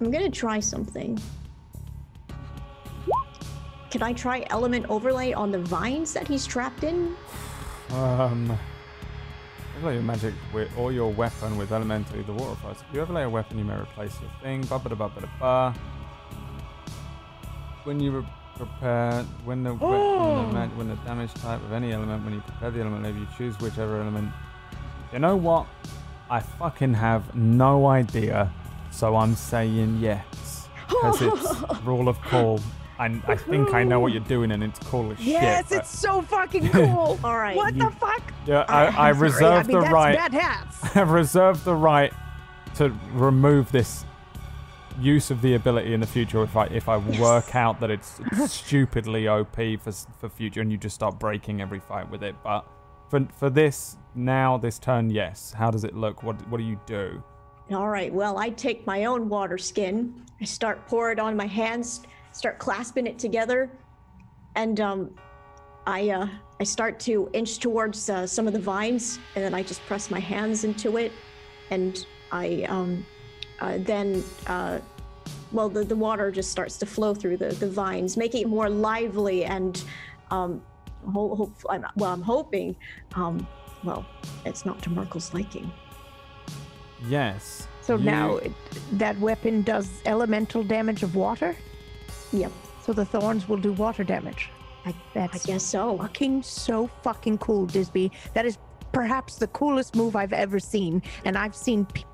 [0.00, 1.18] I'm gonna try something.
[3.90, 7.16] Can I try element overlay on the vines that he's trapped in?
[7.90, 8.56] Um.
[9.78, 12.78] Overlay your magic with or your weapon with elementally the water force.
[12.88, 14.62] If you overlay a weapon, you may replace your thing.
[14.62, 15.74] Ba ba da ba ba da ba.
[17.84, 18.26] When you re-
[18.58, 20.68] prepare, when the, we- when, the oh.
[20.76, 23.58] when the damage type of any element, when you prepare the element, maybe you choose
[23.60, 24.30] whichever element.
[25.12, 25.66] You know what?
[26.30, 28.52] I fucking have no idea,
[28.90, 32.60] so I'm saying yes because it's rule of cool.
[33.00, 35.68] And I think I know what you're doing, and it's cool as yes, shit.
[35.70, 37.18] but- it's so fucking cool.
[37.24, 37.56] All right.
[37.56, 38.22] What You- the fuck?
[38.44, 40.16] Yeah, I, I I'm reserve I mean, the that's right.
[40.16, 40.96] Bad hats.
[40.96, 42.12] I reserve the right
[42.76, 44.04] to remove this
[45.00, 48.20] use of the ability in the future if I if I work out that it's
[48.46, 52.34] stupidly OP for for future and you just start breaking every fight with it.
[52.42, 52.66] But
[53.08, 55.52] for for this now, this turn, yes.
[55.52, 56.22] How does it look?
[56.22, 57.22] What what do you do?
[57.70, 58.12] All right.
[58.12, 60.24] Well, I take my own water skin.
[60.40, 62.00] I start pour it on my hands,
[62.32, 63.70] start clasping it together,
[64.54, 65.10] and um,
[65.86, 66.28] I uh,
[66.60, 70.10] I start to inch towards uh, some of the vines, and then I just press
[70.10, 71.12] my hands into it,
[71.70, 73.04] and I um,
[73.60, 74.78] uh, then uh,
[75.52, 78.68] well the, the water just starts to flow through the, the vines, making it more
[78.70, 79.82] lively and
[80.30, 80.62] um,
[81.12, 82.76] ho- hope, I'm, well I'm hoping
[83.14, 83.46] um,
[83.84, 84.04] well
[84.44, 85.70] it's not to Myrkul's liking.
[87.08, 87.66] Yes.
[87.82, 88.52] So you- now it,
[88.92, 91.56] that weapon does elemental damage of water.
[92.32, 92.52] Yep,
[92.84, 94.50] So the thorns will do water damage.
[94.84, 95.96] I, I guess so.
[95.98, 98.10] fucking so fucking cool, Disby.
[98.34, 98.58] That is
[98.92, 102.04] perhaps the coolest move I've ever seen, and I've seen p-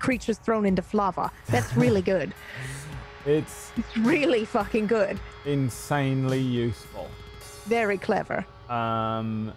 [0.00, 1.30] creatures thrown into lava.
[1.46, 2.34] That's really good.
[3.24, 5.18] it's It's really fucking good.
[5.44, 7.08] insanely useful.
[7.66, 8.44] Very clever.
[8.68, 9.52] Um,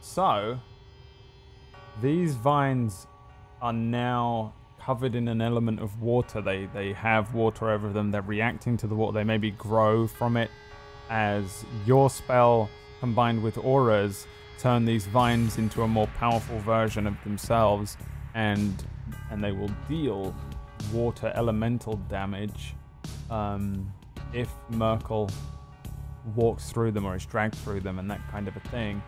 [0.00, 0.58] so
[2.00, 3.06] these vines
[3.60, 6.40] are now covered in an element of water.
[6.40, 8.10] They they have water over them.
[8.10, 9.12] They're reacting to the water.
[9.12, 10.50] They maybe grow from it.
[11.10, 12.70] As your spell
[13.00, 14.26] combined with auras
[14.58, 17.96] turn these vines into a more powerful version of themselves,
[18.34, 18.84] and
[19.30, 20.34] and they will deal
[20.92, 22.74] water elemental damage
[23.30, 23.92] um,
[24.32, 25.30] if Myrkul
[26.34, 29.02] walks through them or is dragged through them and that kind of a thing.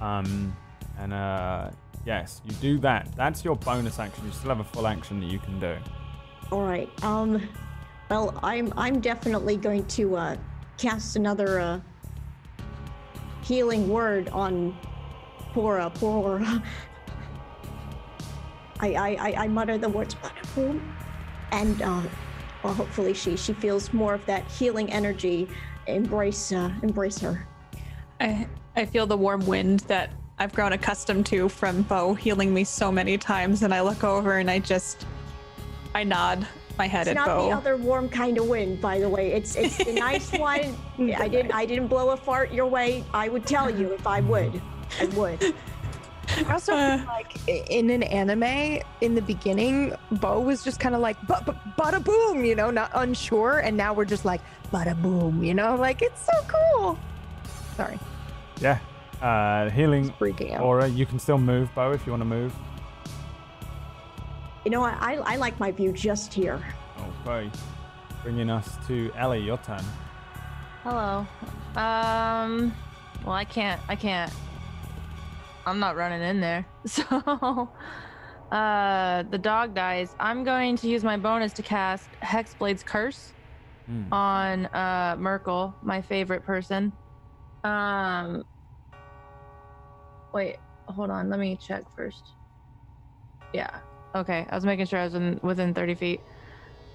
[0.00, 0.56] Um,
[0.98, 1.70] and uh,
[2.04, 3.08] yes, you do that.
[3.16, 4.26] That's your bonus action.
[4.26, 5.76] You still have a full action that you can do.
[6.50, 6.90] All right.
[7.02, 7.46] Um.
[8.10, 10.36] Well, I'm I'm definitely going to uh,
[10.78, 11.80] cast another uh,
[13.42, 14.76] healing word on
[15.52, 15.94] Pora.
[15.94, 16.62] Pora.
[18.80, 20.80] I, I I I mutter the words wonderful,
[21.52, 22.02] and uh,
[22.62, 25.48] well, hopefully she she feels more of that healing energy.
[25.86, 27.46] Embrace uh, embrace her.
[28.20, 28.46] I
[28.76, 32.92] I feel the warm wind that I've grown accustomed to from Bo healing me so
[32.92, 35.06] many times, and I look over and I just
[35.94, 36.46] I nod
[36.76, 37.46] my head It's at Bo.
[37.46, 39.32] It's not the other warm kind of wind, by the way.
[39.32, 40.76] It's it's the nice one.
[40.98, 43.04] I didn't I didn't blow a fart your way.
[43.12, 44.62] I would tell you if I would.
[45.00, 45.54] I would.
[46.36, 51.00] I also feel like in an anime, in the beginning, Bo was just kind of
[51.00, 53.60] like, but, but, bada boom, you know, not unsure.
[53.60, 54.40] And now we're just like,
[54.72, 56.98] bada boom, you know, like it's so cool.
[57.76, 57.98] Sorry,
[58.60, 58.78] Yeah.
[59.22, 60.60] Uh, healing freaking out.
[60.62, 60.86] aura.
[60.86, 62.54] You can still move, Bo, if you want to move.
[64.64, 66.62] You know, I I like my view just here.
[67.26, 67.50] Okay.
[68.22, 69.40] Bringing us to Ellie.
[69.40, 69.82] Your turn.
[70.84, 71.26] Hello.
[71.74, 72.72] Um.
[73.24, 73.80] Well, I can't.
[73.88, 74.32] I can't.
[75.68, 76.66] I'm not running in there.
[76.86, 77.68] So,
[78.50, 80.14] uh, the dog dies.
[80.18, 83.32] I'm going to use my bonus to cast Hexblade's Curse
[83.86, 84.12] Hmm.
[84.12, 86.92] on uh Myrkul, my favorite person.
[87.64, 88.44] Um.
[90.34, 90.56] Wait.
[90.88, 91.28] Hold on.
[91.30, 92.22] Let me check first.
[93.54, 93.70] Yeah.
[94.14, 94.46] Okay.
[94.50, 96.20] I was making sure I was in, within 30 feet.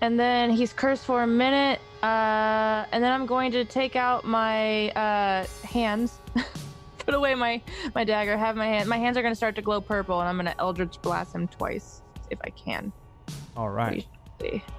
[0.02, 1.80] And then he's cursed for a minute.
[2.04, 6.20] Uh, and then I'm going to take out my uh, hands,
[7.06, 7.62] put away my
[7.96, 8.88] my dagger, have my hand.
[8.90, 11.36] My hands are going to start to glow purple, and I'm going to Eldritch blast
[11.36, 12.92] him twice if I can.
[13.56, 14.06] All right.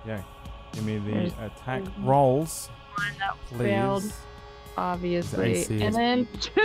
[0.07, 0.23] Yeah.
[0.73, 2.69] Give me the attack rolls,
[3.19, 3.59] that please.
[3.59, 4.13] failed.
[4.77, 6.61] Obviously, AC and is- then two.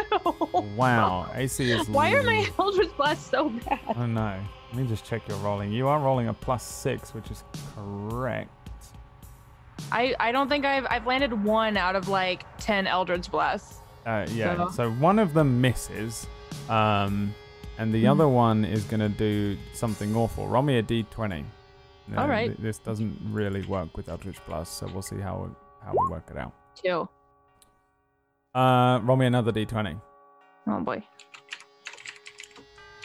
[0.75, 1.29] Wow.
[1.35, 1.87] AC is.
[1.89, 3.79] Why are my Eldritch blasts so bad?
[3.95, 4.39] Oh no.
[4.73, 5.71] Let me just check your rolling.
[5.71, 7.43] You are rolling a plus six, which is
[7.75, 8.49] correct.
[9.91, 13.77] I I don't think I've I've landed one out of like ten Eldritch blasts.
[14.05, 14.55] Uh, yeah.
[14.55, 16.25] So- So one of them misses,
[16.69, 17.33] um,
[17.77, 18.11] and the Hmm.
[18.11, 20.47] other one is gonna do something awful.
[20.47, 21.45] Roll me a d20.
[22.07, 22.47] No, All right.
[22.47, 25.49] th- this doesn't really work with Eldritch Blast, so we'll see how
[25.83, 26.51] how we work it out.
[26.75, 27.07] Two.
[28.55, 29.95] Uh, roll me another d20.
[30.67, 31.03] Oh boy.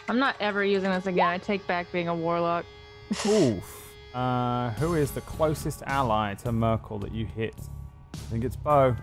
[0.09, 1.29] I'm not ever using this again.
[1.29, 2.65] I take back being a warlock.
[3.27, 3.81] Oof.
[4.15, 7.55] Uh, who is the closest ally to Myrkul that you hit?
[8.15, 8.97] I think it's Bo.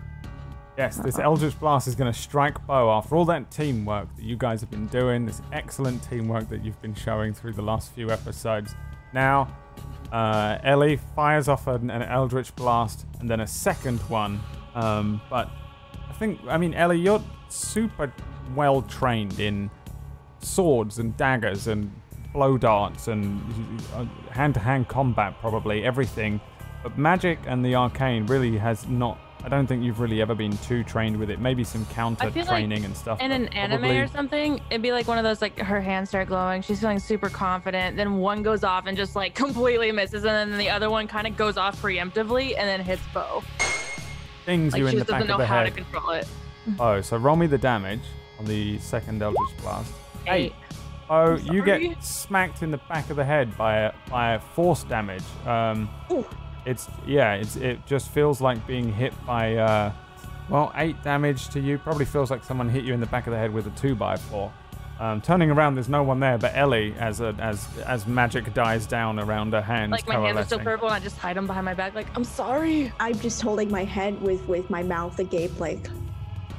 [0.78, 4.36] Yes, this Eldritch Blast is going to strike Bo after all that teamwork that you
[4.36, 8.10] guys have been doing, this excellent teamwork that you've been showing through the last few
[8.10, 8.74] episodes.
[9.12, 9.54] Now,
[10.10, 14.40] uh, Ellie fires off an, an Eldritch Blast and then a second one.
[14.74, 15.50] Um, but
[16.08, 18.10] I think, I mean, Ellie, you're super
[18.54, 19.70] well trained in
[20.40, 21.92] swords and daggers and
[22.32, 23.78] blow darts and
[24.30, 26.40] hand to hand combat, probably everything.
[26.82, 29.18] But magic and the arcane really has not.
[29.44, 31.40] I don't think you've really ever been too trained with it.
[31.40, 33.20] Maybe some counter feel like training and stuff.
[33.20, 36.10] In an anime probably- or something, it'd be like one of those like her hands
[36.10, 36.62] start glowing.
[36.62, 37.96] She's feeling super confident.
[37.96, 41.26] Then one goes off and just like completely misses, and then the other one kind
[41.26, 43.42] of goes off preemptively and then hits Bo.
[44.44, 46.26] Things Like you in she the just back doesn't of know how to control it.
[46.78, 48.02] Oh, so roll me the damage
[48.38, 49.92] on the second Eldritch Blast.
[50.28, 50.52] Eight.
[51.10, 54.84] Oh, you get smacked in the back of the head by a by a force
[54.84, 55.24] damage.
[55.46, 56.24] Um, Ooh.
[56.64, 59.92] It's yeah, it's it just feels like being hit by uh,
[60.48, 61.78] well, eight damage to you.
[61.78, 63.94] Probably feels like someone hit you in the back of the head with a two
[63.94, 64.52] by four.
[65.00, 68.86] Um, turning around, there's no one there, but Ellie, as a, as as magic dies
[68.86, 71.46] down around her hands, Like my hands are still purple, and I just hide them
[71.48, 71.94] behind my back.
[71.94, 72.92] Like I'm sorry.
[73.00, 75.88] I'm just holding my head with with my mouth agape like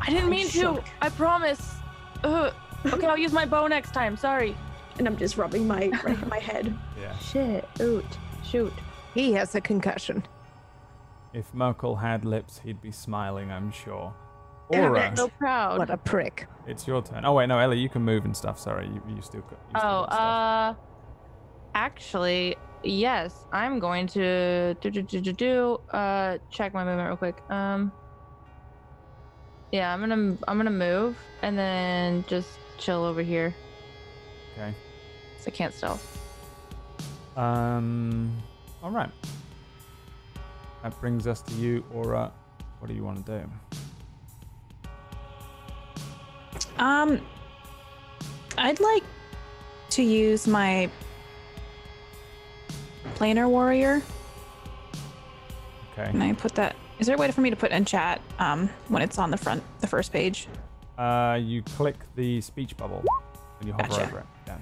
[0.02, 0.84] I didn't I'm mean to.
[1.02, 1.76] I promise.
[2.24, 2.54] Ugh.
[2.86, 4.18] Okay, I'll use my bow next time.
[4.18, 4.58] Sorry.
[4.98, 6.78] and I'm just rubbing my rubbing my head.
[7.00, 7.18] Yeah.
[7.18, 7.70] Shit.
[7.82, 8.06] Oot.
[8.44, 8.74] Shoot.
[9.14, 10.24] He has a concussion.
[11.34, 14.14] If Myrkul had lips, he'd be smiling, I'm sure.
[14.72, 15.18] Damn Aura, it.
[15.18, 15.80] So proud.
[15.80, 16.48] What a prick.
[16.68, 17.26] it's your turn.
[17.26, 18.60] Oh wait, no, Ellie, you can move and stuff.
[18.60, 19.60] Sorry, you, you still got.
[19.74, 20.74] You still Oh, uh,
[21.76, 23.46] actually, yes.
[23.52, 25.82] I'm going to do do do do do.
[25.92, 27.38] Uh, check my movement real quick.
[27.50, 27.92] Um,
[29.72, 33.54] yeah, I'm gonna I'm gonna move and then just chill over here.
[34.54, 34.74] okay.
[35.38, 36.20] 'cause I can't stealth.
[37.36, 38.32] Um.
[38.84, 39.10] All right.
[40.84, 42.34] That brings us to you, Aura.
[42.80, 43.50] What do you want to do?
[46.78, 47.22] Um,
[48.58, 49.04] I'd like
[49.92, 50.90] to use my
[53.16, 54.02] planar warrior.
[55.94, 56.12] Okay.
[56.12, 56.76] Can I put that?
[57.00, 59.38] Is there a way for me to put in chat um, when it's on the
[59.38, 60.50] front, the first page?
[60.98, 63.04] Uh, you click the speech bubble
[63.60, 64.04] and you hover Gotcha.
[64.04, 64.26] over it.
[64.48, 64.58] Yeah.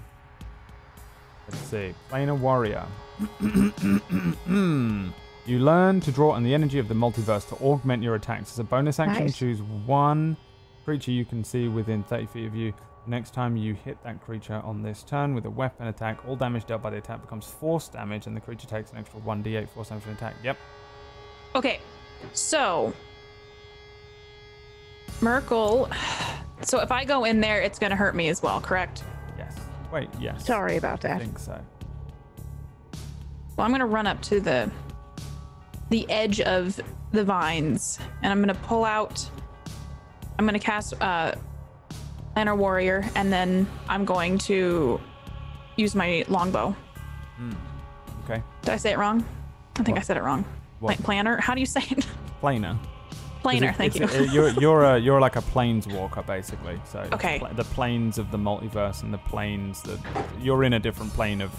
[1.50, 1.96] Let's see.
[2.12, 2.86] Planar warrior.
[5.46, 8.52] you learn to draw on the energy of the multiverse to augment your attacks.
[8.54, 9.38] As a bonus action, Nice.
[9.38, 10.38] choose one
[10.86, 12.74] creature you can see within 30 feet of you.
[13.08, 16.66] Next time you hit that creature on this turn with a weapon attack, all damage
[16.66, 19.90] dealt by the attack becomes force damage, and the creature takes an extra 1d8 force
[19.90, 20.36] damage from attack.
[20.44, 20.58] Yep.
[21.56, 21.80] Okay,
[22.34, 22.94] so
[25.20, 25.92] Myrkul.
[26.64, 29.04] So if I go in there, it's gonna hurt me as well, correct?
[29.38, 29.56] Yes.
[29.92, 30.46] Wait, yes.
[30.46, 31.16] Sorry about that.
[31.18, 31.60] I think so.
[33.62, 34.72] Well, I'm gonna run up to the
[35.92, 36.80] the edge of
[37.12, 39.30] the vines, and I'm gonna pull out.
[40.40, 41.36] I'm gonna cast uh,
[42.34, 45.00] Planner Warrior, and then I'm going to
[45.78, 46.76] use my longbow.
[48.24, 48.42] Okay.
[48.64, 49.24] Did I say it wrong?
[49.76, 50.44] I think I said it wrong.
[50.80, 50.90] What?
[50.98, 51.38] Like planner?
[51.40, 51.98] How do you say it?
[52.42, 52.42] 'Cause
[53.44, 53.70] Planer.
[53.70, 54.08] it- thank you.
[54.32, 56.82] you're you're a, you're like a planeswalker basically.
[56.86, 57.40] So Okay.
[57.54, 60.00] the planes of the multiverse and the planes that
[60.40, 61.52] you're in a different plane of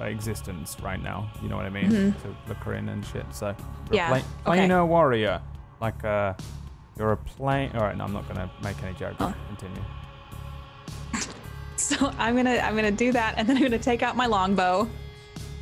[0.00, 1.30] existence right now.
[1.42, 1.90] You know what I mean?
[1.90, 2.22] Mhm.
[2.22, 3.26] To look in and shit.
[3.32, 3.54] So
[3.90, 4.80] Yeah, a pla- okay.
[4.82, 5.40] warrior,
[5.80, 6.34] like uh,
[6.98, 7.70] you're a plane.
[7.74, 9.16] All right, no, I'm not gonna make any jokes.
[9.20, 9.34] Oh.
[9.48, 9.82] Continue.
[11.76, 14.88] So I'm gonna I'm gonna do that, and then I'm gonna take out my longbow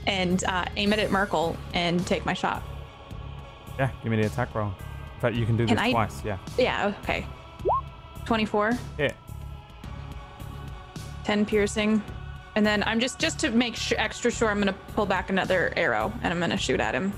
[0.07, 2.63] and uh, aim it at Myrkul and take my shot.
[3.79, 4.69] Yeah, give me the attack roll.
[5.15, 6.25] In fact, you can do this I- twice.
[6.25, 6.39] Yeah.
[6.59, 6.95] Yeah.
[7.03, 7.27] Okay.
[8.25, 9.13] 24, Yeah.
[11.25, 12.03] 10 piercing,
[12.57, 15.73] and then I'm just just to make sh- extra sure, I'm gonna pull back another
[15.77, 17.13] arrow and I'm gonna shoot at him.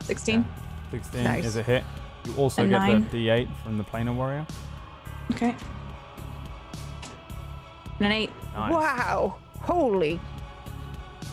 [0.00, 0.44] 16.
[0.90, 1.44] 16 Nice.
[1.44, 1.84] is a hit.
[2.24, 3.06] You also A get nine.
[3.10, 4.46] the D8 from the planar warrior.
[5.32, 5.54] Okay.
[7.98, 8.30] And an eight.
[8.54, 8.72] Nice.
[8.72, 9.36] Wow.
[9.60, 10.18] Holy.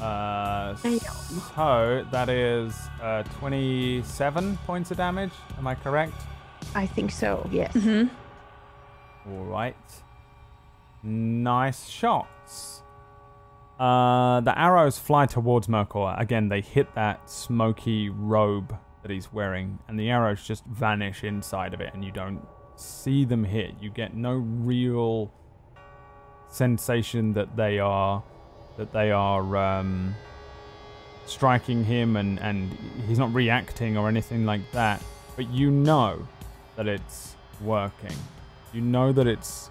[0.01, 5.31] Uh, so that is uh, 27 points of damage.
[5.57, 6.13] Am I correct?
[6.73, 7.47] I think so.
[7.51, 7.71] Yes.
[7.73, 9.31] Mm-hmm.
[9.31, 9.75] All right.
[11.03, 12.81] Nice shots.
[13.79, 16.19] Uh, the arrows fly towards Myrkul.
[16.19, 21.73] Again, they hit that smoky robe that he's wearing, and the arrows just vanish inside
[21.73, 22.45] of it, and you don't
[22.77, 23.75] see them hit.
[23.81, 25.31] You get no real
[26.49, 28.23] sensation that they are
[28.77, 30.15] that they are um,
[31.25, 32.71] striking him, and and
[33.07, 35.03] he's not reacting or anything like that.
[35.35, 36.25] But you know
[36.77, 38.15] that it's working.
[38.73, 39.69] You know that it's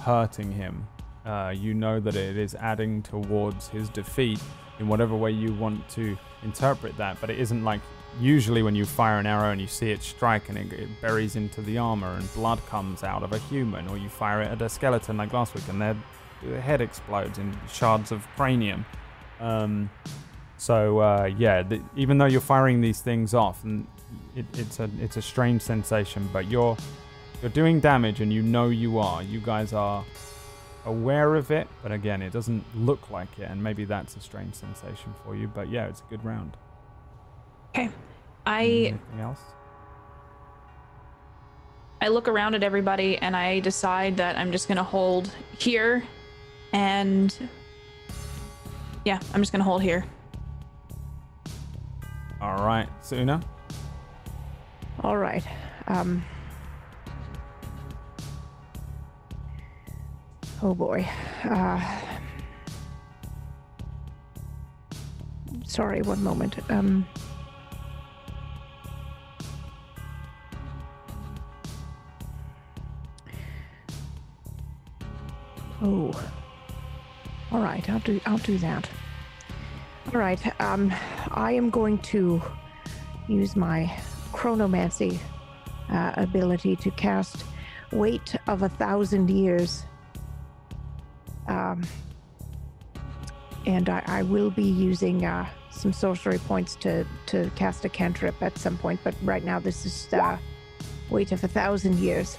[0.00, 0.86] hurting him.
[1.28, 4.40] Uh, you know that it is adding towards his defeat
[4.78, 7.20] in whatever way you want to interpret that.
[7.20, 7.82] But it isn't like
[8.18, 11.36] usually when you fire an arrow and you see it strike and it, it buries
[11.36, 14.62] into the armor and blood comes out of a human, or you fire it at
[14.62, 15.96] a skeleton like last week and their,
[16.60, 18.86] head explodes in shards of cranium.
[19.38, 19.90] Um,
[20.56, 23.86] so uh, yeah, the, even though you're firing these things off, and
[24.34, 26.76] it, it's a it's a strange sensation, but you're
[27.42, 29.22] you're doing damage and you know you are.
[29.22, 30.04] You guys are
[30.88, 34.54] aware of it, but again, it doesn't look like it, and maybe that's a strange
[34.54, 35.46] sensation for you.
[35.46, 36.56] But yeah, it's a good round.
[37.70, 37.90] Okay.
[38.46, 39.40] I Anything else?
[42.00, 46.02] I look around at everybody and I decide that I'm just gonna hold here,
[46.72, 47.36] and
[49.04, 50.04] yeah, I'm just gonna hold here.
[52.40, 53.40] All right, Suna.
[55.02, 55.44] All right.
[55.88, 56.24] Um.
[60.60, 61.08] Oh boy.
[61.44, 61.80] Uh,
[65.64, 66.56] sorry, one moment.
[66.68, 67.06] Um.
[75.80, 76.12] Oh.
[77.52, 78.20] All right, I'll do.
[78.26, 78.88] I'll do that.
[80.12, 80.60] All right.
[80.60, 80.92] Um,
[81.30, 82.42] I am going to
[83.28, 83.84] use my
[84.32, 85.18] chronomancy
[85.88, 87.44] uh, ability to cast
[87.92, 89.84] weight of a thousand years.
[91.48, 91.82] Um,
[93.66, 98.40] and I, I will be using uh, some sorcery points to, to cast a cantrip
[98.42, 100.38] at some point, but right now this is uh,
[101.10, 102.38] weight of a thousand years.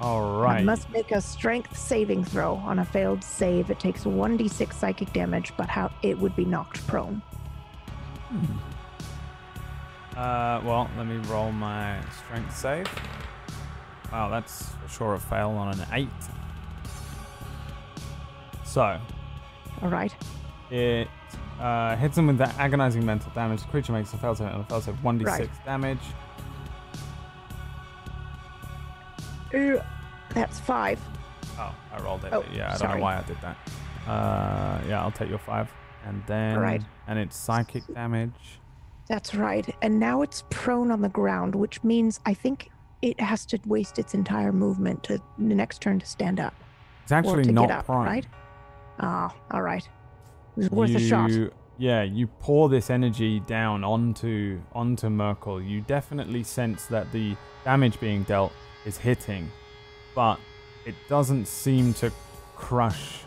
[0.00, 0.60] All right.
[0.60, 2.56] I must make a strength saving throw.
[2.56, 6.86] On a failed save, it takes 1d6 psychic damage, but how it would be knocked
[6.86, 7.22] prone.
[10.16, 12.86] Uh, well, let me roll my strength save.
[14.12, 16.08] Wow, that's for sure a fail on an eight.
[18.66, 19.00] So,
[19.82, 20.14] All right.
[20.70, 21.08] It
[21.60, 23.62] uh, hits him with that agonizing mental damage.
[23.62, 25.48] The creature makes a fail save and a fail save 1d6 Right.
[25.64, 26.00] damage.
[29.54, 29.82] Uh,
[30.34, 31.00] That's five.
[31.58, 32.32] Oh, I rolled it.
[32.32, 33.56] Oh, yeah, I don't know why I did that.
[34.06, 35.70] Uh, yeah, I'll take your five.
[36.04, 36.56] And then.
[36.56, 36.82] Alright.
[37.06, 38.60] And it's psychic damage.
[39.08, 39.72] That's right.
[39.82, 42.70] And now it's prone on the ground, which means I think
[43.02, 46.54] it has to waste its entire movement to the next turn to stand up.
[47.04, 48.04] It's actually not get up, prone.
[48.04, 48.26] right?
[49.00, 49.82] Ah, all right.
[49.84, 49.90] It
[50.56, 51.30] was worth a shot.
[51.78, 55.68] Yeah, you pour this energy down onto onto Myrkul.
[55.68, 58.52] You definitely sense that the damage being dealt
[58.86, 59.50] is hitting,
[60.14, 60.40] but
[60.86, 62.10] it doesn't seem to
[62.54, 63.20] crush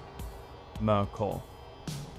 [0.82, 1.42] Myrkul.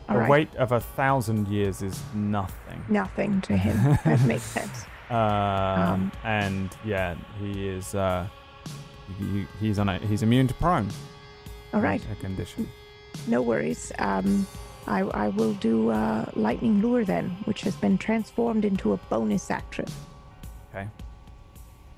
[0.09, 0.31] All the right.
[0.31, 2.85] weight of a thousand years is nothing.
[2.89, 3.99] Nothing to him.
[4.05, 4.85] that makes sense.
[5.09, 8.29] Um, Um, and yeah, he is uh,
[9.21, 10.89] You, he's on a, he's immune to prone.
[11.73, 12.03] All right.
[12.13, 12.69] A condition.
[13.27, 13.93] No worries.
[13.99, 14.47] Um,
[14.87, 19.51] I, I will do uh, lightning lure then, which has been transformed into a bonus
[19.51, 19.87] action.
[20.71, 20.85] Okay.
[20.87, 20.91] Are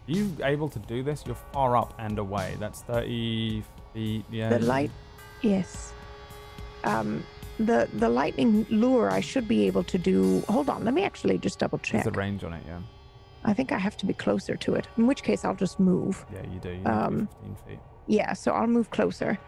[0.07, 1.25] you able to do this?
[1.27, 2.57] You're far up and away.
[2.59, 3.63] That's 30
[3.95, 4.25] feet.
[4.31, 4.49] Yeah.
[4.51, 4.91] The light,
[5.43, 5.93] yes.
[6.85, 7.25] Um,
[7.59, 10.41] the the lightning lure I should be able to do.
[10.49, 12.03] Hold on, let me actually just double check.
[12.03, 12.81] There's a range on it, yeah.
[13.45, 14.89] I think I have to be closer to it.
[14.97, 16.25] In which case, I'll just move.
[16.33, 16.71] Yeah, you do.
[16.71, 17.79] You Um, 15 feet.
[18.07, 19.39] Yeah, so I'll move closer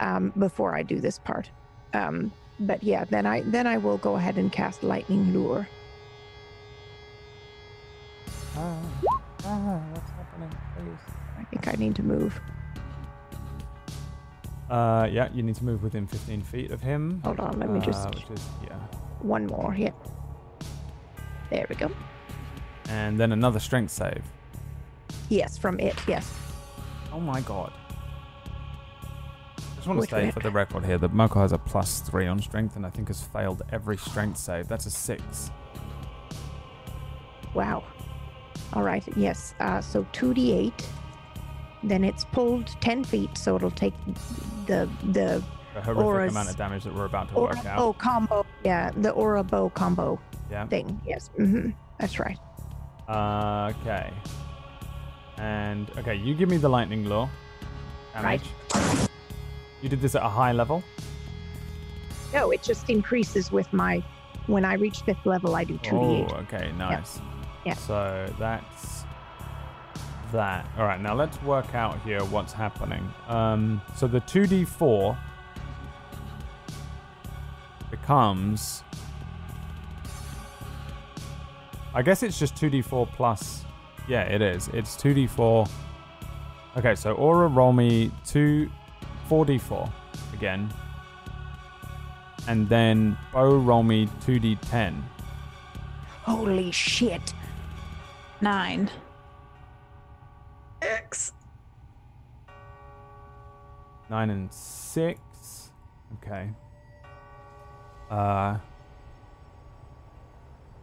[0.00, 1.50] um, before I do this part.
[1.94, 5.68] Um, but yeah, then I then I will go ahead and cast lightning lure.
[8.56, 8.76] Ah,
[9.44, 10.50] ah, what's happening?
[10.76, 11.14] Please.
[11.38, 12.38] I think I need to move.
[14.70, 17.20] Uh, yeah, you need to move within 15 feet of him.
[17.24, 18.76] Hold on, let me just Uh, which is, yeah.
[19.20, 19.74] one more.
[19.76, 19.90] Yeah.
[21.50, 21.90] There we go.
[22.88, 24.22] And then another strength save.
[25.28, 25.94] Yes, from it.
[26.06, 26.32] Yes.
[27.12, 27.72] Oh my god.
[29.82, 32.28] I just want to say for the record here that Moko has a plus three
[32.28, 34.68] on strength and I think has failed every strength save.
[34.68, 35.50] That's a six.
[37.52, 37.82] Wow.
[38.74, 39.02] All right.
[39.16, 39.54] Yes.
[39.58, 40.88] Uh, so two d eight.
[41.82, 43.92] Then it's pulled ten feet, so it'll take
[44.66, 45.42] the the
[45.74, 47.78] The horrific Aura's- amount of damage that we're about to aura work out.
[47.80, 48.46] Oh, combo.
[48.64, 50.64] Yeah, the aura bow combo Yeah.
[50.68, 51.00] thing.
[51.04, 51.28] Yes.
[51.40, 51.70] Mm-hmm.
[51.98, 52.38] That's right.
[53.08, 54.12] Uh, okay.
[55.38, 57.28] And okay, you give me the lightning lure.
[58.12, 58.42] Damage.
[59.82, 60.82] You did this at a high level.
[62.32, 64.02] No, it just increases with my.
[64.46, 66.32] When I reach fifth level, I do two d Oh, eight.
[66.44, 67.20] okay, nice.
[67.64, 67.74] Yeah.
[67.74, 69.04] So that's
[70.32, 70.66] that.
[70.78, 73.08] All right, now let's work out here what's happening.
[73.28, 75.16] Um, so the 2d4
[77.90, 78.82] becomes.
[81.94, 83.64] I guess it's just 2d4 plus.
[84.08, 84.68] Yeah, it is.
[84.68, 85.68] It's 2d4.
[86.78, 88.70] Okay, so Aura roll me two,
[89.32, 89.90] 4d4
[90.34, 90.70] again.
[92.48, 95.02] And then Bo roll me 2d10.
[96.24, 97.32] Holy shit!
[98.42, 98.90] Nine.
[100.82, 101.32] X.
[104.10, 105.18] Nine and six.
[106.18, 106.50] Okay.
[108.10, 108.58] Uh.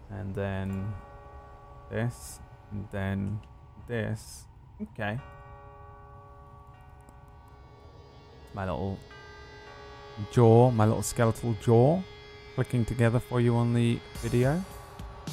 [0.09, 0.91] And then
[1.91, 2.39] this,
[2.71, 3.39] and then
[3.87, 4.47] this.
[4.81, 5.19] Okay.
[8.53, 8.97] My little
[10.31, 12.01] jaw, my little skeletal jaw,
[12.55, 14.63] clicking together for you on the video,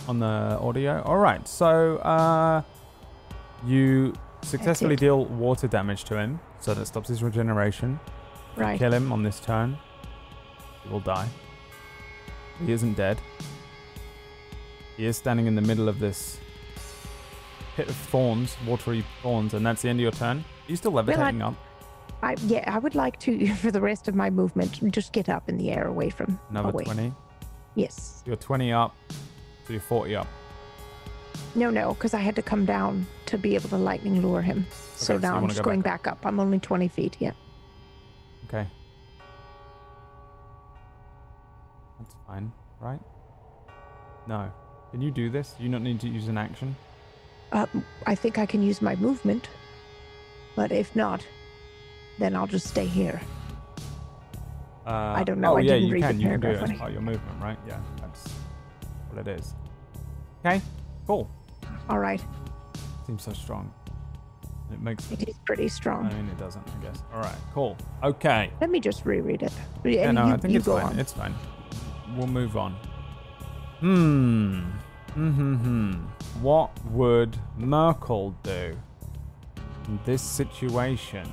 [0.08, 1.02] on the audio.
[1.02, 1.46] All right.
[1.48, 2.62] So, uh,
[3.64, 4.12] you
[4.42, 7.98] successfully deal water damage to him, so that stops his regeneration.
[8.52, 8.78] If you Right.
[8.78, 9.78] Kill him on this turn.
[10.82, 11.28] He will die.
[12.64, 13.18] He isn't dead.
[14.96, 16.38] He is standing in the middle of this
[17.74, 20.38] pit of thorns, watery thorns, and that's the end of your turn.
[20.38, 21.54] Are you still levitating up?
[22.22, 25.48] I yeah, I would like to for the rest of my movement just get up
[25.48, 26.84] in the air away from Another away.
[26.84, 27.12] 20.
[27.74, 28.22] Yes.
[28.26, 28.96] You're 20 up,
[29.66, 30.26] so you're 40 up.
[31.54, 34.66] No, no, because I had to come down to be able to lightning lure him.
[34.94, 36.26] so Okay, so now you I'm just go going back back up.
[36.26, 37.16] I'm only 20 feet.
[37.18, 37.32] Yeah.
[38.46, 38.66] Okay.
[41.98, 43.00] That's fine, right?
[44.26, 44.50] No.
[44.90, 45.54] Can you do this?
[45.58, 46.74] You don't need to use an action?
[47.52, 47.66] Uh,
[48.06, 49.48] I think I can use my movement,
[50.56, 51.24] but if not,
[52.18, 53.20] then I'll just stay here.
[54.86, 56.20] Uh, don't know, Oh, I yeah, didn't you read the can.
[56.20, 57.58] You can do it as part of your movement, right?
[57.66, 58.28] Yeah, that's
[59.10, 59.54] what it is.
[60.44, 60.62] Okay,
[61.06, 61.28] cool.
[61.88, 62.24] All right.
[63.06, 63.72] Seems so strong.
[64.72, 65.10] It makes.
[65.10, 66.06] It is pretty strong.
[66.06, 66.64] I mean, it doesn't.
[66.68, 67.02] I guess.
[67.12, 67.76] All right, cool.
[68.02, 68.50] Okay.
[68.60, 69.52] Let me just reread it.
[69.84, 70.82] Yeah, no, you, I think it's fine.
[70.82, 70.98] on.
[70.98, 71.34] It's fine.
[72.16, 72.72] We'll move on.
[73.80, 74.60] Hmm.
[75.14, 75.30] Hmm.
[75.30, 75.54] Hmm.
[75.56, 75.92] hmm.
[76.42, 78.76] What would Myrkul do
[79.88, 81.28] in this situation?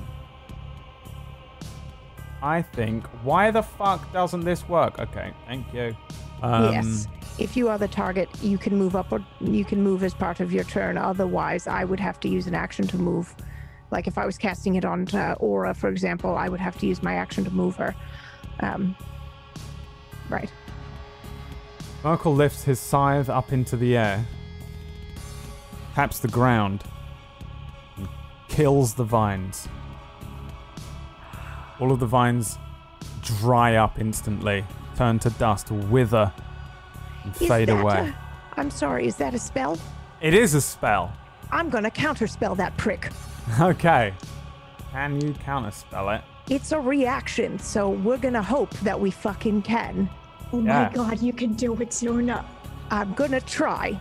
[2.44, 3.06] I think.
[3.22, 4.98] Why the fuck doesn't this work?
[4.98, 5.96] Okay, thank you.
[6.42, 7.08] Um, yes.
[7.38, 10.40] If you are the target, you can move up or you can move as part
[10.40, 10.98] of your turn.
[10.98, 13.34] Otherwise, I would have to use an action to move.
[13.90, 16.86] Like if I was casting it on uh, Aura, for example, I would have to
[16.86, 17.94] use my action to move her.
[18.60, 18.94] Um,
[20.28, 20.52] right.
[22.02, 24.22] Myrkul lifts his scythe up into the air,
[25.94, 26.84] taps the ground,
[27.96, 28.06] and
[28.48, 29.66] kills the vines.
[31.80, 32.58] All of the vines
[33.22, 34.64] dry up instantly,
[34.96, 36.32] turn to dust, wither,
[37.24, 38.08] and Is fade that away.
[38.10, 39.06] a- I'm sorry.
[39.06, 39.78] Is that a spell?
[40.20, 41.12] It is a spell.
[41.50, 43.10] I'm gonna counterspell that prick.
[43.60, 44.14] Okay.
[44.92, 46.24] Can you counterspell it?
[46.48, 50.08] It's a reaction, so we're gonna hope that we fucking can.
[50.52, 50.84] Oh Yeah.
[50.88, 52.44] my god, you can do it, Suna.
[52.90, 54.00] I'm gonna try.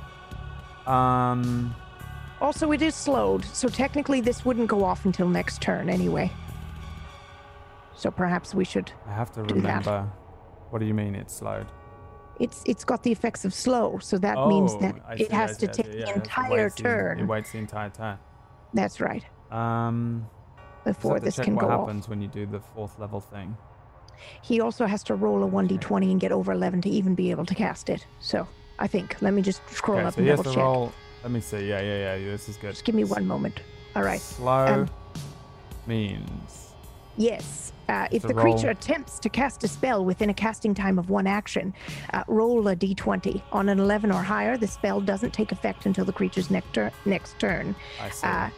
[0.87, 1.75] Um.
[2.41, 6.31] Also, it is slowed, so technically this wouldn't go off until next turn anyway.
[8.03, 8.91] So perhaps we should.
[9.07, 10.01] I have to remember.
[10.71, 11.67] What do you mean it's slowed?
[12.37, 15.35] It's it's got the effects of slow, so that means that Oh, I it see,
[15.35, 15.91] has see, to take see.
[15.93, 17.19] the Yeah, it has entire the- turn.
[17.21, 18.17] It waits the entire turn.
[18.73, 19.23] That's right.
[19.51, 20.27] Um,
[20.83, 21.79] Before this can what go off.
[21.87, 23.55] happens when you do the fourth level thing.
[24.41, 27.45] He also has to roll a 1d20 and get over 11 to even be able
[27.45, 28.05] to cast it.
[28.19, 28.45] So
[28.79, 29.15] I think.
[29.21, 30.57] Let me just scroll Okay, up so and double check.
[30.57, 30.91] roll.
[31.23, 31.69] Let me see.
[31.69, 32.31] Yeah, yeah, yeah.
[32.31, 32.71] This is good.
[32.71, 33.61] Just give me one moment.
[33.95, 34.19] All right.
[34.19, 34.89] Slow um,
[35.87, 36.73] means
[37.15, 37.72] Yes.
[37.89, 40.97] Uh, if To the creature roll- attempts to cast a spell within a casting time
[40.97, 41.73] of one action,
[42.13, 43.41] uh, roll a d20.
[43.51, 46.91] On an 11 or higher, the spell doesn't take effect until the creature's next, tur-
[47.05, 47.75] next turn.
[48.01, 48.25] I see.
[48.27, 48.49] Uh,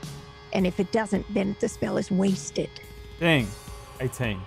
[0.53, 2.69] and if it doesn't, then the spell is wasted.
[3.19, 3.47] Ding.
[3.99, 4.39] 18.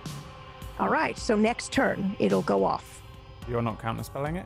[0.79, 1.17] All right.
[1.17, 3.01] So next turn, it'll go off.
[3.47, 4.45] You're not counterspelling it?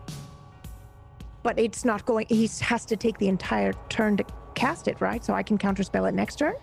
[1.44, 2.26] But it's not going.
[2.30, 5.24] He has to take the entire turn to cast it, right?
[5.24, 6.54] So I can counterspell it next turn.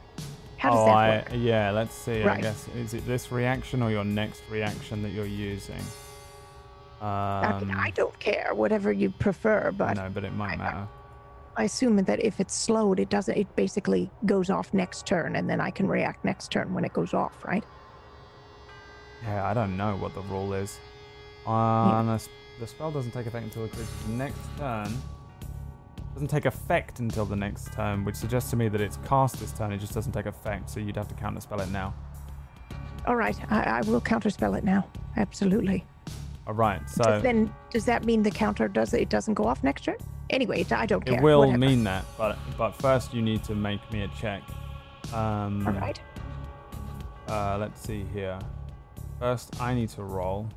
[0.60, 1.70] How does oh, that I, yeah.
[1.70, 2.22] Let's see.
[2.22, 5.80] I guess is it this reaction or your next reaction that you're using?
[7.00, 10.86] Um, I mean, I don't care, whatever you prefer, but no, but it might matter.
[11.56, 13.38] I assume that if it's slowed, it doesn't.
[13.38, 16.92] It basically goes off next turn, and then I can react next turn when it
[16.92, 17.64] goes off, right?
[19.22, 20.78] Yeah, I don't know what the rule is.
[21.46, 22.28] Uh, the, s-
[22.60, 24.92] the spell doesn't take effect until the creature's next turn.
[26.14, 29.52] Doesn't take effect until the next turn, which suggests to me that it's cast this
[29.52, 29.72] turn.
[29.72, 31.94] It just doesn't take effect, so you'd have to counterspell it now.
[33.06, 34.86] All right, I, I will counterspell it now.
[35.16, 35.84] Absolutely.
[36.46, 39.62] All right, so Does then does that mean the counter does it doesn't go off
[39.62, 39.96] next turn?
[40.30, 41.18] Anyway, I don't care.
[41.18, 41.58] it will whatever.
[41.58, 44.42] mean that, but but first you need to make me a check.
[45.12, 46.00] Um, All right.
[47.28, 48.38] Uh, let's see here.
[49.20, 50.48] First, I need to roll.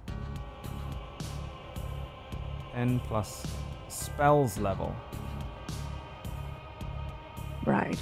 [2.73, 3.45] 10 plus
[3.88, 4.95] spells level.
[7.66, 8.00] Right.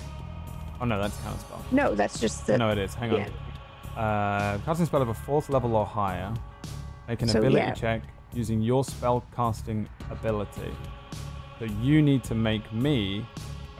[0.80, 1.72] Oh no, that's counterspell.
[1.72, 2.57] No, that's just the.
[2.57, 2.93] no, it is.
[2.93, 3.22] Hang on.
[3.98, 6.33] Uh, casting spell of a fourth level or higher.
[7.07, 7.73] Make an So, ability yeah.
[7.73, 8.01] check
[8.33, 10.72] using your spell casting ability.
[11.59, 13.25] So you need to make me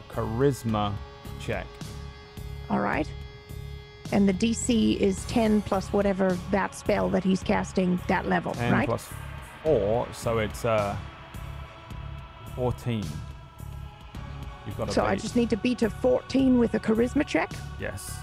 [0.10, 0.94] a charisma
[1.40, 1.66] check.
[2.70, 3.10] All right.
[4.12, 8.74] And the DC is 10 plus whatever that spell that he's casting that level, 10
[8.74, 8.86] right?
[8.88, 9.08] plus
[9.64, 10.98] 4, so it's uh,
[12.56, 13.04] 14.
[14.72, 17.52] You've got so I just need to beat a 14 with a charisma check.
[17.80, 18.20] Yes.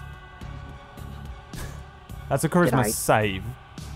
[2.27, 3.43] That's a charisma I- save,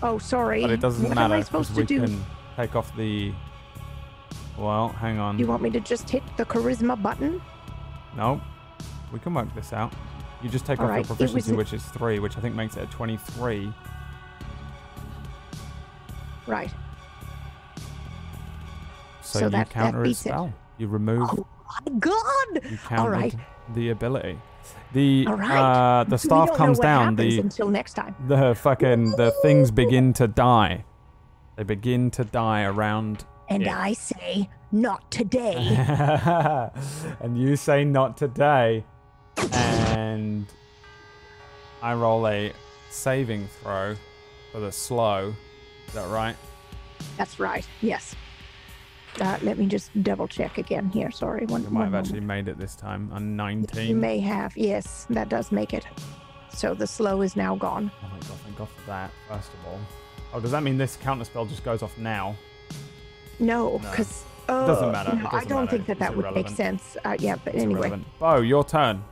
[0.02, 0.60] Oh, sorry.
[0.62, 2.00] but it doesn't what matter am I supposed we to do?
[2.06, 2.24] can
[2.56, 3.32] take off the.
[4.56, 5.36] Well, hang on.
[5.36, 7.42] Do you want me to just hit the charisma button?
[8.16, 8.40] No,
[9.12, 9.92] we can work this out.
[10.42, 12.54] You just take All off right, your was proficiency, which is three, which I think
[12.54, 13.72] makes it a twenty-three.
[16.46, 16.70] Right.
[19.22, 20.28] So, So you that- that counter a beats it.
[20.28, 20.52] spell.
[20.78, 21.28] You remove.
[21.32, 21.46] Oh
[21.86, 22.70] my god!
[22.70, 23.34] You counter right.
[23.74, 24.38] the ability.
[24.92, 26.00] The All right.
[26.00, 27.16] uh, the staff comes down.
[27.16, 28.14] The until next time.
[28.28, 30.84] the fucking the things begin to die.
[31.56, 33.78] They begin to die around And Yeah.
[33.78, 35.54] I say, not today.
[37.20, 38.84] and you say not today.
[39.36, 40.46] And
[41.82, 42.52] I roll a
[42.90, 43.94] saving throw
[44.52, 45.34] for the slow.
[45.88, 46.36] Is that right?
[47.18, 47.66] That's right.
[47.82, 48.14] Yes.
[49.20, 51.10] Uh, let me just double check again here.
[51.10, 51.46] Sorry.
[51.46, 53.10] One, You might one have actually made it this time.
[53.12, 54.00] A You 19.
[54.00, 54.56] may have.
[54.56, 55.86] Yes, that does make it.
[56.52, 57.90] So the slow is now gone.
[58.02, 59.78] Oh my god, thank god for that, first of all.
[60.32, 62.34] Oh, does that mean this counter spell just goes off now?
[63.38, 63.90] No, No.
[63.90, 65.14] because doesn't matter.
[65.16, 65.76] No, I doesn't don't matter.
[65.76, 66.96] think that that would make sense.
[67.04, 67.80] Uh, yeah, but It's anyway.
[67.88, 68.06] irrelevant.
[68.18, 69.02] Bo, your turn.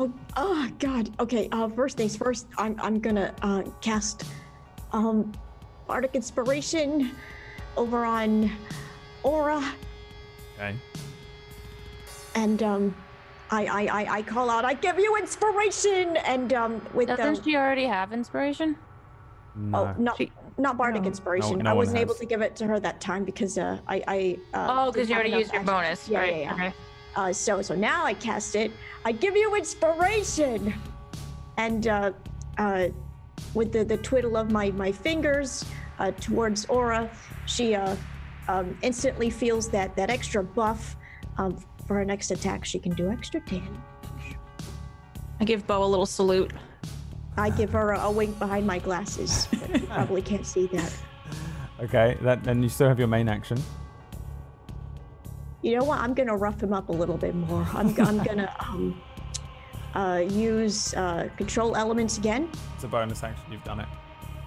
[0.00, 1.10] Oh, oh God.
[1.20, 1.48] Okay.
[1.52, 2.46] Uh, first things first.
[2.58, 4.24] I'm I'm gonna uh, cast
[4.92, 5.30] um,
[5.86, 7.12] bardic inspiration
[7.76, 8.50] over on
[9.24, 9.64] Aura,
[10.56, 10.76] Okay.
[12.34, 12.94] and um,
[13.50, 14.64] I, I I I call out.
[14.64, 18.76] I give you inspiration, and um, with Doesn't the she already have inspiration?
[19.56, 19.78] No.
[19.78, 21.08] oh not She- not bardic no.
[21.08, 21.58] inspiration.
[21.58, 24.02] No- no I wasn't able to give it to her that time because uh, I
[24.06, 26.08] I uh, oh, because you already enough used your bonus.
[26.08, 26.36] Yeah, right.
[26.36, 26.54] yeah, yeah.
[26.54, 26.72] Okay.
[27.16, 28.72] Uh, so so now I cast it.
[29.04, 30.74] I give you inspiration,
[31.56, 32.12] and uh,
[32.58, 32.88] uh,
[33.54, 35.64] with the, the twiddle of my my fingers
[35.98, 37.08] uh, towards Aura,
[37.46, 37.94] she uh,
[38.48, 40.96] um, instantly feels that that extra buff.
[41.36, 41.56] Um,
[41.86, 43.68] for her next attack, she can do extra damage.
[45.40, 46.52] I give Bo a little salute.
[47.36, 49.48] I give her a, a wink behind my glasses.
[49.50, 50.92] But you probably can't see that.
[51.80, 53.60] Okay, that then you still have your main action.
[55.62, 55.98] You know what?
[55.98, 57.66] I'm gonna rough him up a little bit more.
[57.74, 59.00] I'm, I'm gonna um,
[59.94, 62.48] uh, use uh, control elements again.
[62.74, 63.44] It's a bonus action.
[63.50, 63.88] You've done it.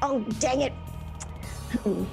[0.01, 0.73] Oh, dang it.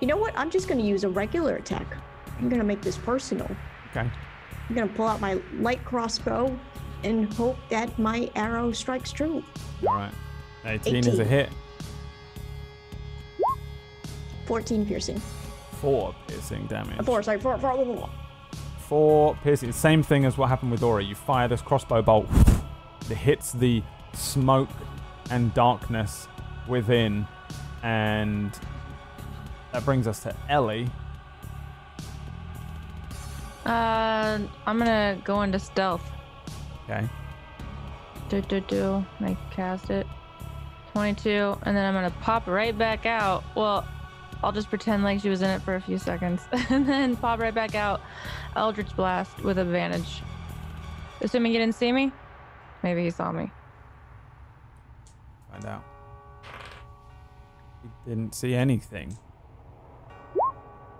[0.00, 0.36] You know what?
[0.36, 1.96] I'm just going to use a regular attack.
[2.38, 3.48] I'm going to make this personal.
[3.90, 4.10] Okay.
[4.68, 6.58] I'm gonna pull out my light crossbow
[7.04, 9.44] and hope that my arrow strikes true.
[9.86, 10.12] All right.
[10.64, 11.50] 18, is a hit.
[14.46, 15.20] 14 piercing.
[15.80, 17.04] Four piercing damage.
[17.04, 18.10] Four, sorry, four, four, four, four.
[18.88, 19.70] Four piercing.
[19.72, 21.02] Same thing as what happened with Aura.
[21.02, 22.28] You fire this crossbow bolt.
[23.08, 23.84] It hits the
[24.14, 24.68] smoke
[25.30, 26.26] and darkness
[26.66, 27.24] within.
[27.84, 28.58] And
[29.76, 30.88] that brings us to Ellie.
[33.66, 36.02] Uh, I'm gonna go into stealth.
[36.84, 37.06] Okay.
[38.30, 39.04] Do do do.
[39.20, 40.06] I cast it.
[40.94, 43.44] 22, and then I'm gonna pop right back out.
[43.54, 43.86] Well,
[44.42, 46.40] I'll just pretend like she was in it for a few seconds,
[46.70, 48.00] and then pop right back out.
[48.56, 50.22] Eldritch Blast with advantage.
[51.20, 52.12] Assuming he didn't see me.
[52.82, 53.50] Maybe he saw me.
[55.50, 55.84] Find out.
[57.82, 59.18] He didn't see anything.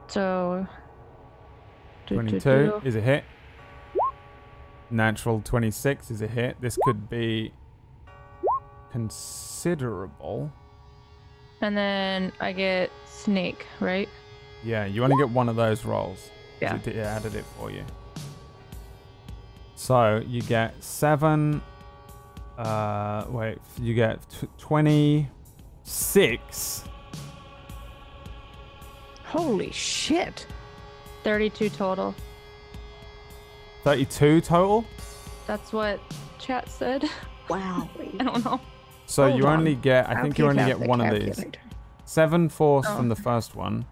[0.08, 0.66] So.
[2.06, 2.80] do, do, 22 do.
[2.84, 3.24] is a hit.
[4.90, 6.60] Natural 26 is a hit.
[6.60, 7.52] This could be
[8.92, 10.52] considerable.
[11.60, 14.08] And then I get snake, right?
[14.62, 16.30] Yeah, you only get one of those rolls.
[16.60, 16.76] Yeah.
[16.76, 17.84] It, it added it for you.
[19.74, 21.62] So you get seven.
[22.56, 26.84] Uh, wait, you get t- 26.
[29.26, 30.46] Holy shit.
[31.24, 32.14] 32 total.
[33.84, 34.84] 32 total.
[35.46, 36.00] That's what
[36.38, 37.04] chat said.
[37.48, 37.88] Wow.
[38.00, 38.60] I don't know.
[39.06, 39.58] So Hold you on.
[39.60, 41.44] only get, I think you only get one of these.
[42.06, 42.96] Seven force Oh.
[42.96, 43.86] from the first one.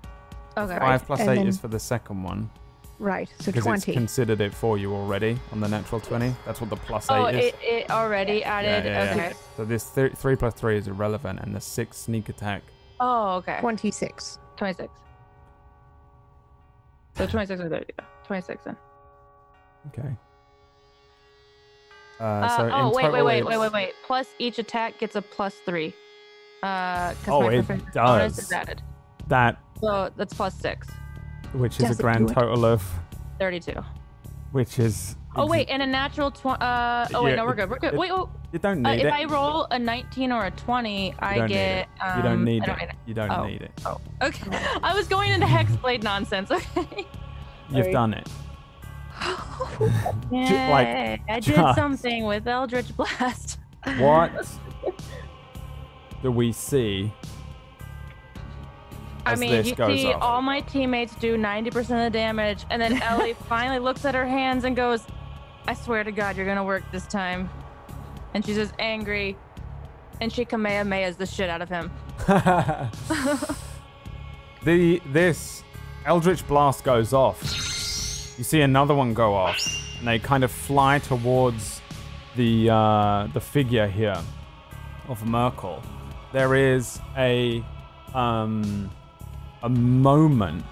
[0.56, 0.76] Okay.
[0.76, 2.50] Five plus and eight then- is for the second one.
[2.98, 3.92] Right, so Because it's 20.
[3.92, 6.34] considered it for you already on the natural 20.
[6.44, 7.44] That's what the plus Oh, eight is.
[7.44, 8.84] it, it already Yeah, added.
[8.86, 9.10] yeah, yeah.
[9.26, 9.32] okay.
[9.56, 12.62] So this th- 3 plus 3 is irrelevant, and the 6 sneak attack.
[12.98, 13.58] Oh, okay.
[13.60, 14.40] 26.
[14.56, 14.90] 26.
[17.16, 17.84] So 26 or 30.
[17.98, 18.04] yeah.
[18.26, 18.76] 26 then.
[19.88, 20.08] Okay.
[22.20, 23.92] Uh, Uh, so oh, in wait, wait, wait, wait, wait, wait.
[24.06, 25.94] Plus each attack gets a plus three.
[26.62, 28.44] Uh, 'cause Oh, my it proficiency bonus does.
[28.46, 28.82] is added.
[29.28, 30.88] That, So that's plus six.
[31.52, 32.82] which is a grand total of,
[33.38, 33.74] 32.
[34.52, 35.16] which is.
[35.36, 36.60] Oh, wait, and a natural 20.
[36.60, 37.68] Uh, oh, wait, Yeah, no, we're good.
[37.70, 37.94] We're good.
[37.94, 39.12] it- Wait, oh, You don't uh, if it.
[39.12, 41.56] I roll a 19 or a 20, you I don't get.
[41.58, 41.88] need it.
[42.00, 42.80] Um, You don't need I don't it.
[42.82, 42.96] need it.
[43.06, 43.46] You don't Oh.
[43.46, 43.72] need it.
[43.84, 44.56] Oh, okay.
[44.80, 46.52] I was going into Hexblade nonsense.
[46.52, 47.04] Okay.
[47.68, 47.92] You've Sorry.
[47.92, 48.28] done it.
[50.30, 53.58] Yay, like, I did just- something with Eldritch Blast.
[53.98, 54.48] What
[56.22, 57.12] do we see
[59.26, 60.22] I mean, this you goes see off?
[60.22, 64.26] all my teammates do 90% of the damage, and then Ellie finally looks at her
[64.26, 65.04] hands and goes,
[65.66, 67.50] I swear to God, you're gonna work this time.
[68.34, 69.36] And she's just angry,
[70.20, 71.90] and she Kamehamehas the shit out of him.
[74.64, 75.62] the this
[76.04, 77.40] Eldritch blast goes off.
[78.36, 79.58] You see another one go off,
[79.98, 81.80] and they kind of fly towards
[82.36, 84.20] the uh, the figure here
[85.08, 85.82] of Myrkul.
[86.32, 87.64] There is a
[88.12, 88.90] um,
[89.62, 90.64] a moment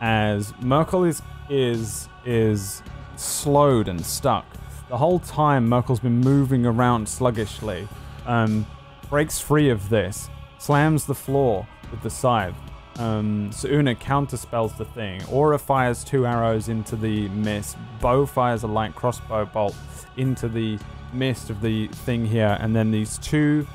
[0.00, 2.82] as Myrkul is is is
[3.16, 4.46] slowed and stuck.
[4.88, 7.88] The whole time Myrkul's been moving around sluggishly.
[8.24, 8.66] Um,
[9.10, 12.54] breaks free of this, slams the floor with the scythe.
[12.98, 15.22] Um, Suna counterspells the thing.
[15.24, 17.76] Aura fires two arrows into the mist.
[18.00, 19.74] Bo fires a light crossbow bolt
[20.16, 20.78] into the
[21.12, 23.66] mist of the thing here, and then these two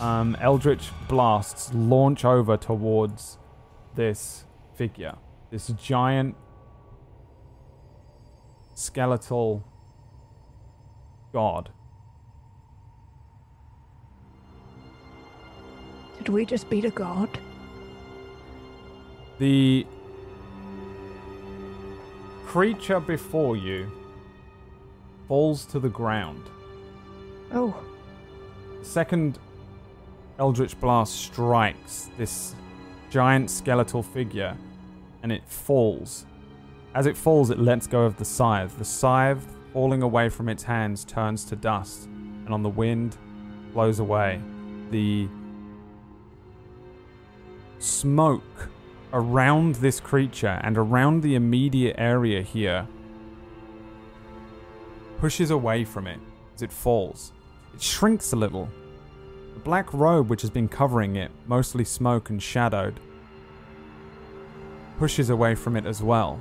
[0.00, 3.38] um, eldritch blasts launch over towards
[3.94, 5.14] this figure,
[5.50, 6.34] this giant
[8.74, 9.64] skeletal
[11.36, 11.68] god.
[16.16, 17.28] Did we just beat a god?
[19.38, 19.86] The
[22.46, 23.92] creature before you
[25.28, 26.42] falls to the ground.
[27.52, 27.84] Oh,
[28.80, 29.38] Second
[30.38, 32.54] Eldritch Blast strikes this
[33.10, 34.56] giant skeletal figure
[35.22, 36.24] and it falls.
[36.94, 38.78] As it falls, it lets go of the scythe.
[38.78, 43.18] The scythe, falling away from its hands, turns to dust and on the wind
[43.74, 44.40] blows away.
[44.90, 45.28] The
[47.78, 48.70] smoke
[49.12, 52.88] around this creature and around the immediate area here
[55.18, 56.20] pushes away from it
[56.54, 57.34] as it falls.
[57.74, 58.70] It shrinks a little.
[59.52, 62.98] The black robe, which has been covering it, mostly smoke and shadowed,
[64.98, 66.40] pushes away from it as well.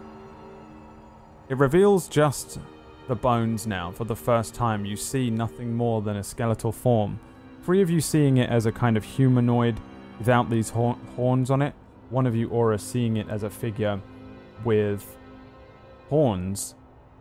[1.49, 2.59] It reveals just
[3.07, 3.91] the bones now.
[3.91, 7.19] For the first time, you see nothing more than a skeletal form.
[7.63, 9.79] Three of you seeing it as a kind of humanoid
[10.17, 11.73] without these hor- horns on it.
[12.09, 13.99] One of you, Aura, seeing it as a figure
[14.63, 15.17] with
[16.09, 16.75] horns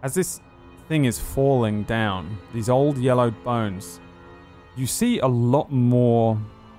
[0.05, 0.43] as this
[0.87, 4.01] thing is falling down, these old yellowed bones,
[4.77, 6.39] you see a lot more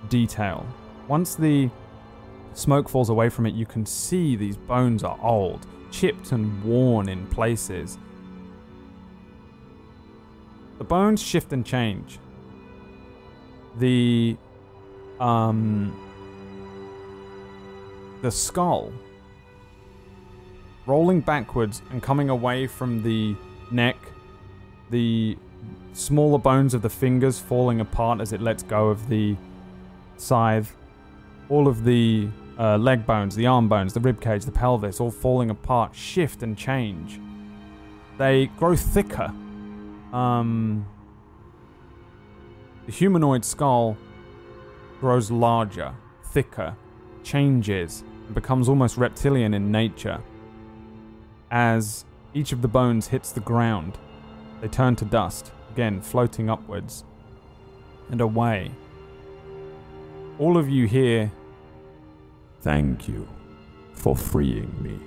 [0.10, 0.64] detail.
[1.08, 1.72] Once the
[2.54, 7.10] smoke falls away from it, you can see these bones are old, chipped and worn
[7.10, 7.98] in places.
[10.78, 12.20] The bones shift and change.
[13.78, 14.38] The
[15.20, 16.02] um
[18.22, 18.92] the skull
[20.86, 23.36] rolling backwards and coming away from the
[23.72, 23.98] neck,
[24.90, 25.38] the
[25.94, 29.36] smaller bones of the fingers falling apart as it lets go of the
[30.18, 30.76] scythe,
[31.50, 32.28] all of the
[32.60, 36.44] uh, leg bones, the arm bones, the rib cage, the pelvis, all falling apart, shift
[36.44, 37.20] and change.
[38.18, 39.34] They grow thicker.
[40.14, 40.86] Um,
[42.86, 43.98] the humanoid skull
[45.00, 45.94] grows larger,
[46.26, 46.76] thicker,
[47.24, 50.22] changes, and becomes almost reptilian in nature.
[51.52, 53.98] As each of the bones hits the ground,
[54.62, 57.04] they turn to dust, again floating upwards
[58.10, 58.72] and away.
[60.38, 61.32] All of you here,
[62.62, 63.28] thank you
[63.94, 65.00] for freeing me.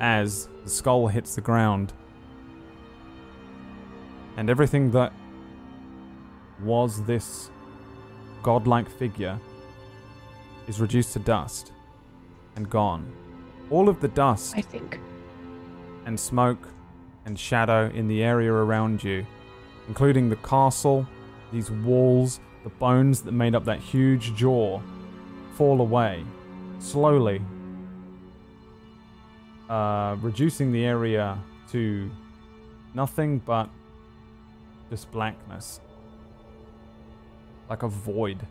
[0.00, 1.92] As the skull hits the ground,
[4.36, 5.12] and everything that
[6.62, 7.50] was this
[8.42, 9.38] godlike figure
[10.68, 11.72] is reduced to dust
[12.56, 13.12] and gone.
[13.70, 15.00] All of the dust I think.
[16.04, 16.68] and smoke
[17.24, 19.26] and shadow in the area around you,
[19.88, 21.06] including the castle,
[21.52, 24.80] these walls, the bones that made up that huge jaw,
[25.54, 26.24] fall away
[26.78, 27.42] slowly,
[29.68, 31.38] uh, reducing the area
[31.70, 32.10] to
[32.94, 33.68] nothing but
[34.90, 35.80] just blankness,
[37.68, 38.46] like a void.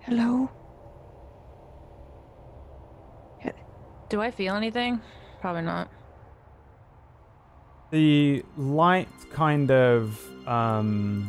[0.00, 0.50] Hello?
[4.08, 5.00] Do I feel anything?
[5.40, 5.88] Probably not.
[7.90, 11.28] the light kind of um,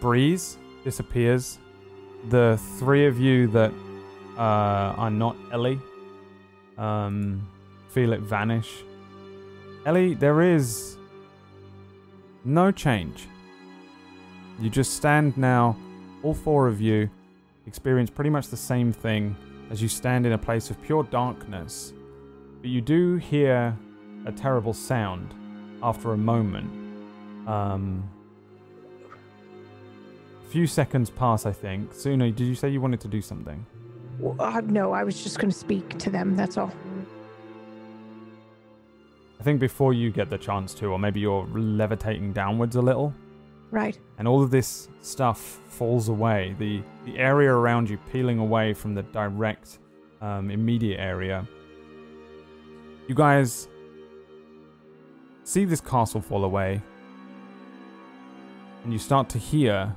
[0.00, 1.58] breeze disappears.
[2.28, 3.72] The three of you that
[4.36, 5.80] uh, are not Ellie
[6.76, 7.48] um,
[7.88, 8.84] feel it vanish.
[9.86, 10.97] Ellie, there is
[12.44, 13.26] no change.
[14.60, 15.76] You just stand now,
[16.22, 17.08] all four of you
[17.66, 19.36] experience pretty much the same thing
[19.70, 21.92] as you stand in a place of pure darkness.
[22.60, 23.76] But you do hear
[24.26, 25.32] a terrible sound
[25.82, 26.70] after a moment.
[27.46, 28.02] Um,
[30.44, 31.92] a few seconds pass, I think.
[31.94, 33.64] Suna, did you say you wanted to do something?
[34.20, 36.34] W- Uh, no, I was just going to speak to them.
[36.34, 36.72] That's all.
[39.48, 43.14] I think before you get the chance to, or maybe you're levitating downwards a little,
[43.70, 43.98] Right.
[44.18, 46.54] and all of this stuff falls away.
[46.58, 49.78] The the area around you peeling away from the direct,
[50.20, 51.48] um, immediate area.
[53.08, 53.68] You guys
[55.44, 56.82] see this castle fall away,
[58.84, 59.96] and you start to hear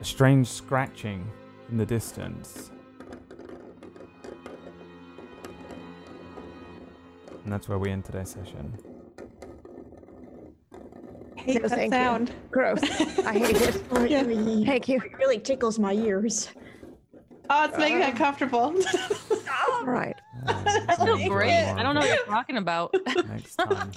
[0.00, 1.30] a strange scratching
[1.70, 2.71] in the distance.
[7.44, 8.72] And that's where we end today's session.
[11.36, 11.98] Hate No, that thank you.
[11.98, 12.32] sound.
[12.50, 12.82] Gross.
[13.26, 13.82] I hate it.
[14.10, 14.22] Yeah.
[14.64, 15.00] Thank you.
[15.18, 16.50] really tickles my ears.
[17.50, 18.74] Oh, it's making me uncomfortable.
[19.68, 20.14] All right.
[20.48, 21.52] Oh, I feel great.
[21.52, 22.94] I don't know what you're talking about.
[23.28, 23.90] Next time.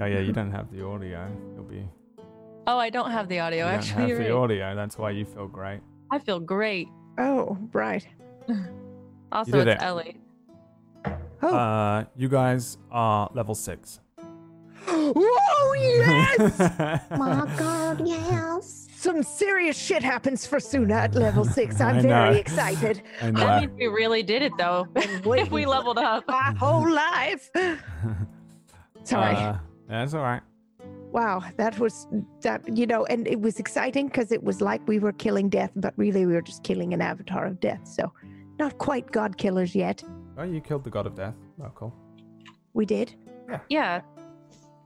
[0.00, 1.28] oh yeah, you don't have the audio.
[1.54, 1.88] You'll be.
[2.66, 3.64] Oh, I don't have the audio.
[3.64, 4.30] don't Actually, have the right.
[4.30, 4.74] audio.
[4.76, 5.80] That's why you feel great.
[6.10, 6.88] I feel great.
[7.18, 8.06] Oh, right.
[9.32, 9.82] Also, it's it.
[9.82, 10.16] Ellie.
[11.42, 11.54] Oh.
[11.54, 14.00] Uh, you guys are level six.
[14.88, 16.58] Whoa, yes!
[17.10, 18.86] My God, yes.
[18.96, 21.80] Some serious shit happens for Suna at level six.
[21.80, 22.38] I'm I very know.
[22.40, 23.02] excited.
[23.20, 24.88] and That uh, means we really did it, though.
[24.96, 26.24] if we leveled up.
[26.26, 27.50] My whole life.
[29.04, 29.36] Sorry.
[29.36, 29.56] uh,
[29.88, 30.42] that's all right.
[31.12, 32.06] wow, that was
[32.40, 32.76] that.
[32.76, 35.94] You know, and it was exciting because it was like we were killing death, but
[35.96, 37.86] really we were just killing an avatar of death.
[37.86, 38.12] So,
[38.58, 40.02] not quite god killers yet.
[40.38, 41.34] Oh, you killed the god of death.
[41.62, 41.92] Oh, cool.
[42.72, 43.14] We did.
[43.48, 43.60] Yeah.
[43.68, 44.00] Yeah.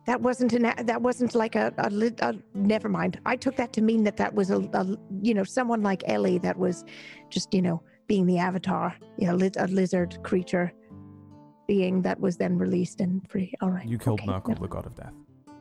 [0.07, 0.65] That wasn't an.
[0.65, 1.73] a- That wasn't like a.
[1.79, 3.21] a, li- a never mind.
[3.27, 4.97] I took that to mean that that was a, a.
[5.21, 6.85] You know, someone like Ellie that was,
[7.31, 8.97] just you know, being the avatar.
[9.19, 10.73] You know, li- a lizard creature,
[11.69, 13.53] being that was then released and free.
[13.61, 13.87] All right.
[13.87, 14.55] You killed okay, Myrkul, no.
[14.63, 15.13] the god of death.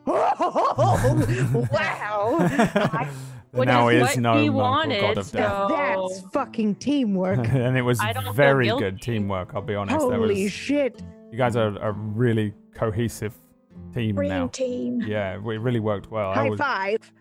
[0.08, 2.38] Oh, wow.
[2.50, 3.10] And now
[3.52, 5.70] Which he is is what no he Myrkul, god wanted, of so- death.
[5.70, 7.40] That's fucking teamwork.
[7.50, 9.52] and it was I don't feel very good teamwork.
[9.54, 10.00] I'll be honest.
[10.00, 11.02] There Holy was, shit.
[11.32, 13.34] you guys are a really cohesive
[13.94, 14.48] team Dream now.
[14.48, 15.02] team.
[15.02, 16.30] Yeah, it really worked well.
[16.32, 17.12] I High was, five.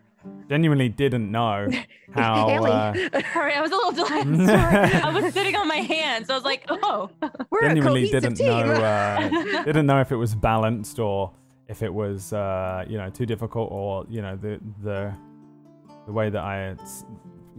[0.49, 1.69] genuinely didn't know
[2.15, 2.49] how.
[2.49, 2.95] Uh,
[3.33, 4.47] Sorry, I was a little delayed.
[4.47, 4.93] Sorry.
[5.03, 6.29] I was sitting on my hands.
[6.29, 7.11] So I was like, oh.
[7.21, 9.55] We're We're a genuinely cohesive didn't know team.
[9.57, 11.33] uh, didn't know if it was balanced or
[11.69, 15.13] if it was uh, you know too difficult or you know the the
[16.11, 16.75] the way that I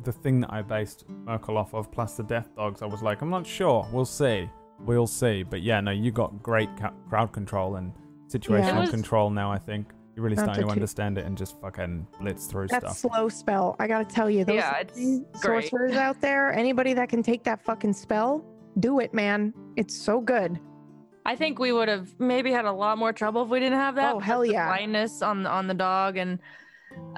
[0.04, 2.82] the thing that I based Myrkul off of plus the death dogs.
[2.82, 3.88] I was like, I'm not sure.
[3.94, 4.50] We'll see.
[4.82, 5.44] We'll see.
[5.44, 7.94] But yeah, no, you got great ca- crowd control and
[8.28, 9.52] situational It was- control now.
[9.54, 12.48] I think you're really Not starting to to toot- understand it and just fucking blitz
[12.48, 12.98] through That stuff.
[12.98, 14.96] slow spell, I gotta tell you, those Yeah, it's
[15.46, 15.70] great.
[15.70, 18.44] sorcerers out there, anybody that can take that fucking spell,
[18.80, 19.54] do it, man.
[19.78, 20.60] It's so good.
[21.26, 23.96] I think we would have maybe had a lot more trouble if we didn't have
[23.96, 24.16] that.
[24.16, 24.66] Oh, hell yeah.
[24.68, 26.40] Blindness on on the dog, and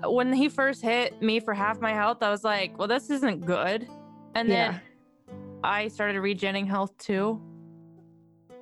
[0.06, 3.46] when he first hit me for half my health, I was like, "Well, this isn't
[3.46, 3.88] good."
[4.36, 4.82] And then
[5.64, 7.42] I started regenerating health too,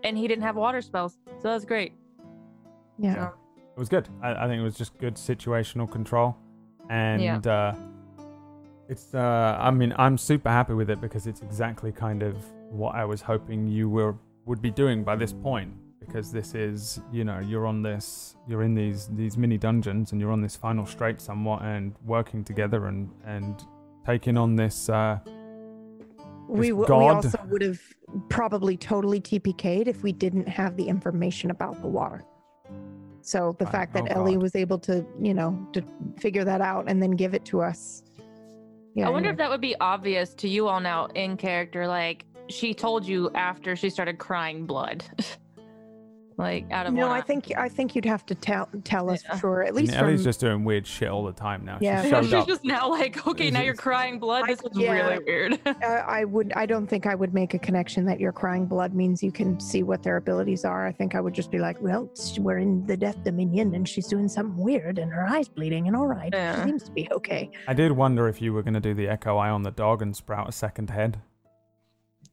[0.03, 1.93] and he didn't have water spells, so that was great.
[2.99, 3.15] Yeah.
[3.15, 3.33] So,
[3.75, 4.07] It was good.
[4.21, 6.35] I, I think it was just good situational control,
[6.89, 7.73] and uh,
[8.89, 9.13] it's.
[9.13, 12.35] Uh, I mean, I'm super happy with it because it's exactly kind of
[12.69, 14.15] what I was hoping you were
[14.45, 15.73] would be doing by this point.
[16.01, 20.19] Because this is, you know, you're on this, you're in these these mini dungeons, and
[20.19, 23.63] you're on this final straight somewhat, and working together, and and
[24.05, 24.89] taking on this.
[24.89, 25.19] Uh,
[26.49, 27.79] We, w- we also would have
[28.27, 32.23] probably totally TPK'd if we didn't have the information about the water.
[33.21, 33.71] So the Right.
[33.71, 34.41] fact that Oh, Ellie God.
[34.41, 35.81] was able to, you know, to
[36.19, 38.03] figure that out and then give it to us.
[38.95, 39.07] Yeah.
[39.07, 39.31] I wonder anyway.
[39.31, 41.87] if that would be obvious to you all now in character.
[41.87, 45.05] Like she told you after she started crying blood,
[46.37, 49.23] like out of No, one I think I think you'd have to tell tell us
[49.23, 49.33] Yeah.
[49.35, 49.61] for sure.
[49.63, 51.77] At and least Ellie's from, just doing weird shit all the time now.
[51.81, 52.01] Yeah.
[52.03, 52.47] She she's up.
[52.47, 54.43] just now like, okay, now you're crying blood.
[54.45, 54.91] I- This is yeah.
[55.09, 55.59] really weird.
[55.65, 56.51] uh, I would.
[56.55, 59.59] I don't think I would make a connection that your crying blood means you can
[59.59, 60.87] see what their abilities are.
[60.87, 64.07] I think I would just be like, well, we're in the Death Dominion, and she's
[64.07, 66.63] doing something weird, and her eyes bleeding, and all right, Yeah.
[66.63, 67.51] she seems to be okay.
[67.67, 70.01] I did wonder if you were going to do the echo eye on the dog
[70.01, 71.19] and sprout a second head.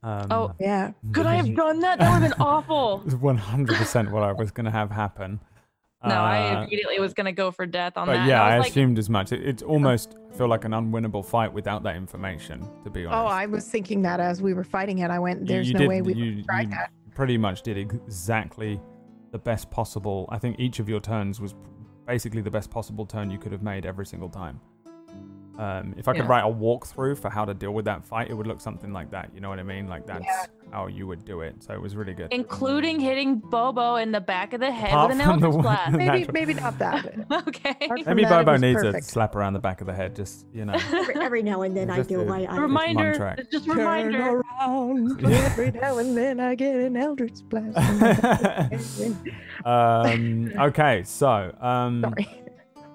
[0.03, 0.55] Um, Oh.
[0.61, 0.93] Yeah.
[1.13, 1.99] Could I have done that?
[1.99, 3.01] That would have been awful.
[3.07, 5.41] 100% what I was going to have happen.
[6.05, 8.29] No, I Uh, immediately was gonna go for death on But that.
[8.29, 9.33] yeah, I I, like, assumed as much.
[9.33, 12.61] It, it's almost I feel like an unwinnable fight without that information.
[12.85, 13.21] To be honest.
[13.21, 15.11] Oh, I was thinking that as we were fighting it.
[15.11, 17.37] I went, You- "There's you no did- way we you, would try you that." Pretty
[17.37, 18.81] much did exactly
[19.33, 20.29] the best possible.
[20.31, 21.57] I think each of your turns was
[22.07, 24.61] basically the best possible turn you could have made every single time.
[25.59, 26.29] Um, if I could Yeah.
[26.29, 29.11] write a walkthrough for how to deal with that fight, it would look something like
[29.11, 29.31] that.
[29.35, 29.89] You know what I mean?
[29.89, 30.25] Like that's
[30.71, 31.63] how you would do it.
[31.65, 32.29] So it was really good.
[32.33, 35.93] including hitting Bobo in the back of the head Apart with an Eldritch Blast.
[35.93, 36.33] Maybe, Natural.
[36.33, 37.07] maybe not that.
[37.49, 37.71] okay.
[37.83, 39.05] Apart from Maybe that, Bobo needs perfect.
[39.05, 40.15] a slap around the back of the head.
[40.15, 40.75] Just you know.
[40.93, 42.21] every, every now and then I Just do.
[42.21, 43.15] a- I, I reminder.
[43.17, 43.51] track.
[43.51, 45.25] Just a Turn around.
[45.25, 47.77] Every now and then I get an Eldritch blast.
[49.65, 52.29] um, okay, so um, Sorry.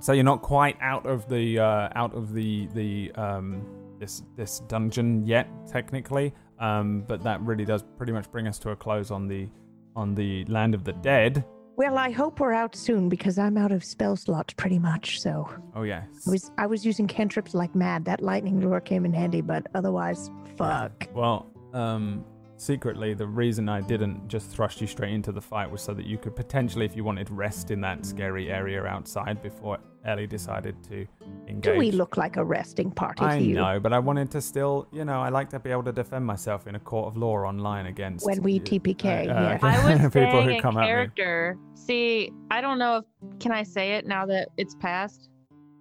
[0.04, 3.66] So you're not quite out of the uh, out of the the um,
[4.00, 8.72] this this dungeon yet, technically, um, but that really does pretty much bring us to
[8.72, 9.48] a close on the
[9.96, 11.46] on the land of the dead.
[11.78, 15.22] Well, I hope we're out soon because I'm out of spell slots pretty much.
[15.22, 16.06] So Oh yes.
[16.28, 18.04] I was I was using cantrips like mad.
[18.04, 21.08] That lightning lure came in handy, but otherwise, fuck.
[21.14, 22.26] Well, um,
[22.58, 26.06] secretly, the reason I didn't just thrust you straight into the fight was so that
[26.06, 30.76] you could potentially, if you wanted, rest in that scary area outside before Ellie decided
[30.90, 31.08] to
[31.48, 31.74] engage.
[31.74, 34.42] Do we look like a resting party I to you know, but I wanted to
[34.42, 37.18] still, you know, I like to be able to defend myself in a court of
[37.18, 39.06] law online against when we uh, TPK?
[39.06, 39.60] uh, yeah.
[39.64, 40.88] I was people saying who in come at me.
[40.88, 41.58] character.
[41.76, 45.30] See, I don't know if can I say it now that it's past.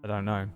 [0.04, 0.48] I don't know.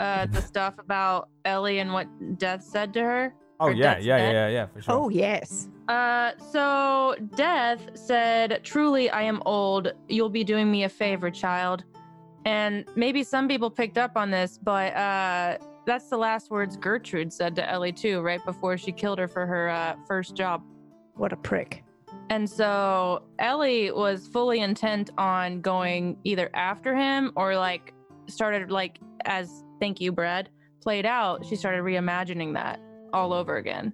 [0.00, 2.06] Uh, the stuff about Ellie and what
[2.38, 3.34] Death said to her.
[3.60, 4.32] Oh yeah, Death's yeah, dead?
[4.32, 4.94] yeah, yeah, for sure.
[4.94, 5.68] Oh yes.
[5.88, 9.92] Uh, so Death said, "Truly, I am old.
[10.08, 11.84] You'll be doing me a favor, child."
[12.44, 17.32] And maybe some people picked up on this, but uh, that's the last words Gertrude
[17.32, 20.62] said to Ellie too, right before she killed her for her uh, first job.
[21.14, 21.84] What a prick.
[22.30, 27.94] And so Ellie was fully intent on going either after him or like
[28.28, 30.50] started like as thank you, Brad,
[30.80, 32.80] played out, she started reimagining that
[33.12, 33.92] all over again.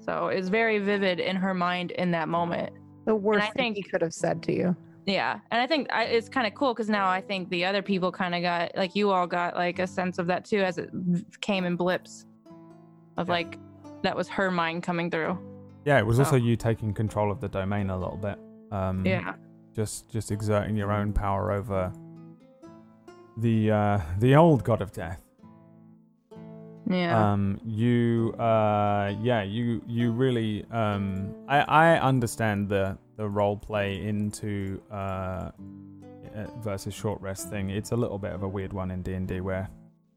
[0.00, 2.72] So it's very vivid in her mind in that moment.
[3.04, 4.76] The worst thing he could have said to you.
[5.06, 5.40] Yeah.
[5.50, 8.12] And I think I, it's kind of cool because now I think the other people
[8.12, 10.90] kind of got like you all got like a sense of that too as it
[11.40, 12.26] came in blips
[13.16, 13.32] of Yeah.
[13.34, 13.58] like
[14.02, 15.38] that was her mind coming through.
[15.84, 16.38] Yeah, it was also Oh.
[16.38, 18.38] you taking control of the domain a little bit.
[18.70, 19.34] Um, Yeah.
[19.74, 21.92] Just, just exerting your own power over
[23.38, 25.20] the uh, the old god of death.
[26.88, 27.32] Yeah.
[27.32, 34.04] Um, you, uh, yeah, you, you really, um, I, I understand the the role play
[34.04, 35.50] into uh, uh,
[36.60, 37.70] versus short rest thing.
[37.70, 39.68] It's a little bit of a weird one in D and D where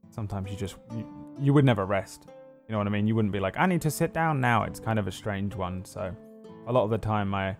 [0.09, 1.07] sometimes you just you,
[1.39, 2.27] you would never rest.
[2.67, 3.05] You know what I mean?
[3.05, 4.63] You wouldn't be like, I need to sit down now.
[4.63, 5.85] It's kind of a strange one.
[5.85, 6.15] So
[6.67, 7.55] a lot of the time I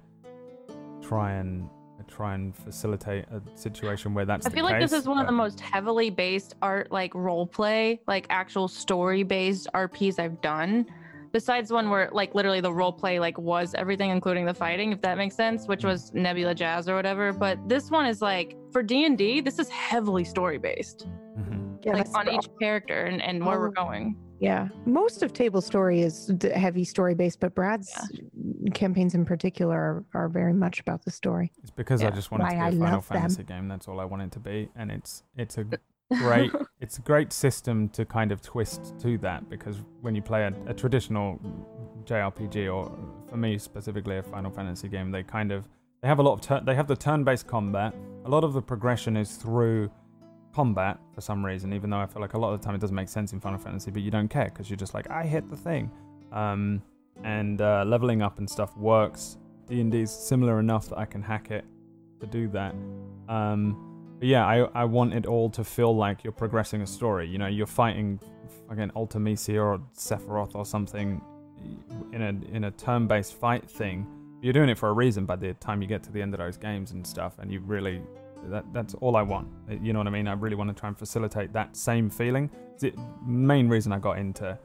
[1.01, 5.07] try and I try and facilitate a situation where that's I feel like this is
[5.07, 10.19] one of the most heavily based art, like role play, like actual story based RPs
[10.19, 10.87] I've done.
[11.35, 15.01] Besides one where like literally the role play like was everything, including the fighting, if
[15.01, 17.33] that makes sense, which was Nebula Jazz or whatever.
[17.33, 21.05] But this one is like for D and D, this is heavily story based,
[21.37, 21.83] Mhm.
[21.85, 23.83] Yeah, like on each character and, and where we're Oh.
[23.83, 24.15] going.
[24.39, 27.91] Yeah, most of Table Story is heavy story based, but Brad's
[28.73, 31.51] campaigns in particular are, are very much about the story.
[31.61, 33.17] It's because I just wanted Why to be I a Final love them.
[33.19, 33.67] Fantasy game.
[33.67, 35.65] That's all I wanted to be, and it's it's a
[36.13, 40.43] great it's a great system to kind of twist to that because when you play
[40.43, 41.39] a, a traditional
[42.05, 42.91] JRPG or
[43.27, 45.67] for me specifically a Final Fantasy game, they kind of
[46.01, 47.93] they have a lot of turn they have the turn-based combat.
[48.25, 49.89] A lot of the progression is through
[50.53, 52.81] combat for some reason, even though I feel like a lot of the time it
[52.81, 55.23] doesn't make sense in Final Fantasy, but you don't care because you're just like I
[55.23, 55.91] hit the thing,
[56.31, 56.81] um,
[57.23, 59.37] and uh, leveling up and stuff works.
[59.67, 61.65] D and D is similar enough that I can hack it
[62.19, 62.75] to do that.
[63.27, 67.27] Um, yeah, I I want it all to feel like you're progressing a story.
[67.27, 68.19] You know, you're fighting
[68.69, 71.21] again Ultimecia or Sephiroth or something
[72.13, 74.07] in a in a turn-based fight thing.
[74.41, 75.25] You're doing it for a reason.
[75.25, 77.59] By the time you get to the end of those games and stuff, and you
[77.61, 78.01] really
[78.45, 79.47] that that's all I want.
[79.81, 80.27] You know what I mean?
[80.27, 82.49] I really want to try and facilitate that same feeling.
[82.79, 82.93] The
[83.25, 84.57] main reason I got into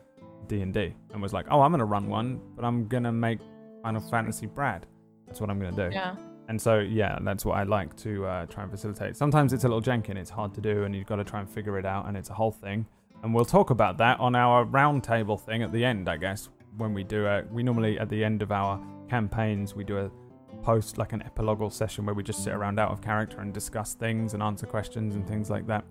[0.48, 3.38] D and D and was like, oh, I'm gonna run one, but I'm gonna make
[3.82, 4.86] Final Fantasy Brad.
[5.26, 5.94] That's what I'm gonna do.
[5.94, 6.16] Yeah.
[6.50, 9.16] And so, yeah, that's what I like to uh, try and facilitate.
[9.16, 11.38] Sometimes it's a little janky and it's hard to do, and you've got to try
[11.38, 12.84] and figure it out, and it's a whole thing.
[13.22, 16.48] And we'll talk about that on our roundtable thing at the end, I guess.
[16.76, 20.10] When we do a, we normally at the end of our campaigns, we do a
[20.64, 23.94] post like an epilogal session where we just sit around out of character and discuss
[23.94, 25.84] things and answer questions and things like that.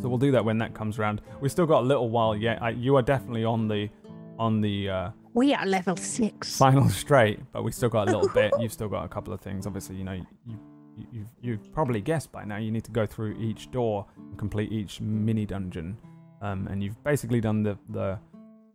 [0.00, 1.20] So we'll do that when that comes around.
[1.40, 2.62] We've still got a little while yet.
[2.62, 3.90] I, you are definitely on the,
[4.40, 4.88] on the.
[4.88, 6.56] Uh, We are level six.
[6.56, 8.50] final straight, but we still got a little bit.
[8.60, 9.66] You've still got a couple of things.
[9.66, 10.56] Obviously, you know, you, you
[11.12, 12.56] you've, you've probably guessed by now.
[12.56, 15.96] You need to go through each door and complete each mini dungeon,
[16.42, 18.18] um, and you've basically done the the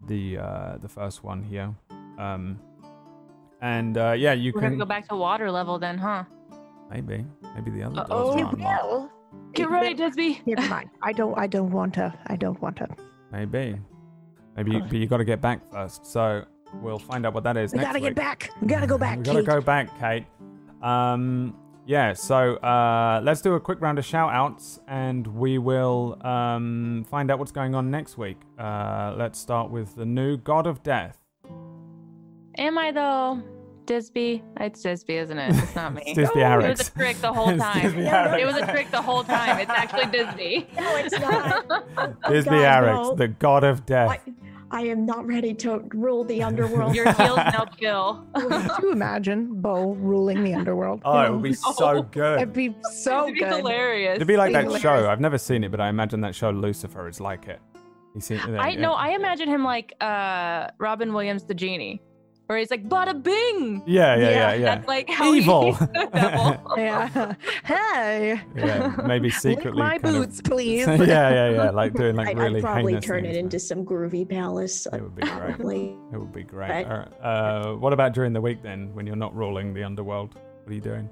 [0.08, 1.70] the uh, the first one here.
[2.18, 2.60] Um,
[3.62, 6.24] and uh, yeah, you We're can gonna go back to water level then, huh?
[6.90, 8.08] maybe maybe the other Uh-oh.
[8.08, 8.84] doors You are unlocked.
[8.88, 9.12] will.
[9.54, 10.46] Get ready, Disby.
[10.46, 10.90] Never mind.
[11.02, 11.36] I don't.
[11.38, 12.14] I don't want to.
[12.28, 12.88] I don't want to.
[13.32, 13.76] Maybe,
[14.56, 16.06] maybe, you, but you got to get back first.
[16.06, 16.46] So
[16.82, 18.10] we'll find out what that is We next gotta week.
[18.10, 18.50] get back.
[18.62, 19.18] We gotta go back.
[19.18, 19.46] We gotta Kate.
[19.48, 20.26] go back, Kate.
[20.82, 21.56] Um,
[21.88, 27.06] yeah, so uh, let's do a quick round of shout outs and we will um,
[27.10, 28.38] find out what's going on next week.
[28.58, 31.18] Uh, let's start with the new God of Death.
[32.58, 33.42] Am I though?
[33.86, 34.42] Disby?
[34.60, 35.56] It's Disby, isn't it?
[35.56, 36.02] It's not me.
[36.08, 37.82] It's Disby It was a trick the whole time.
[37.94, 39.60] Disby It was a trick the whole time.
[39.60, 40.76] It's actually Disby.
[40.76, 41.68] No, it's not.
[42.24, 43.16] Disby God, Arix, no.
[43.16, 44.10] the God of Death.
[44.10, 44.20] I
[44.84, 46.96] am not ready to rule the underworld.
[46.96, 48.26] Your heels now kill.
[48.36, 51.02] Could you imagine Bo ruling the underworld?
[51.06, 52.42] Oh, it would be so good.
[52.42, 53.30] It'd be so good.
[53.30, 53.58] It'd be good.
[53.58, 54.16] hilarious.
[54.16, 54.82] It'd be like that Hilarious.
[54.82, 55.10] show.
[55.10, 57.60] I've never seen it, but I imagine that show Lucifer is like it.
[58.14, 58.38] You see?
[58.38, 58.94] I know.
[58.94, 62.02] I imagine him like uh Robin Williams, the genie,
[62.48, 64.66] where he's like "Bada bing." Yeah, yeah, yeah, Yeah, yeah.
[64.76, 65.74] That's like how Evil.
[65.74, 66.62] He's the devil.
[66.78, 67.34] Yeah.
[67.64, 68.42] Hey.
[68.56, 69.80] yeah, maybe Lick secretly.
[69.82, 70.86] my kind of- boots, please.
[70.88, 71.70] yeah, yeah, yeah.
[71.72, 73.38] Like doing like I'd, really I'd probably heinous turn it things.
[73.38, 74.86] into some groovy palace.
[74.92, 75.96] It would be great.
[76.14, 76.70] It would be great.
[76.70, 76.86] Right.
[76.88, 77.22] All right.
[77.22, 80.36] Uh, what about during the week then, when you're not ruling the underworld?
[80.36, 81.10] What are you doing?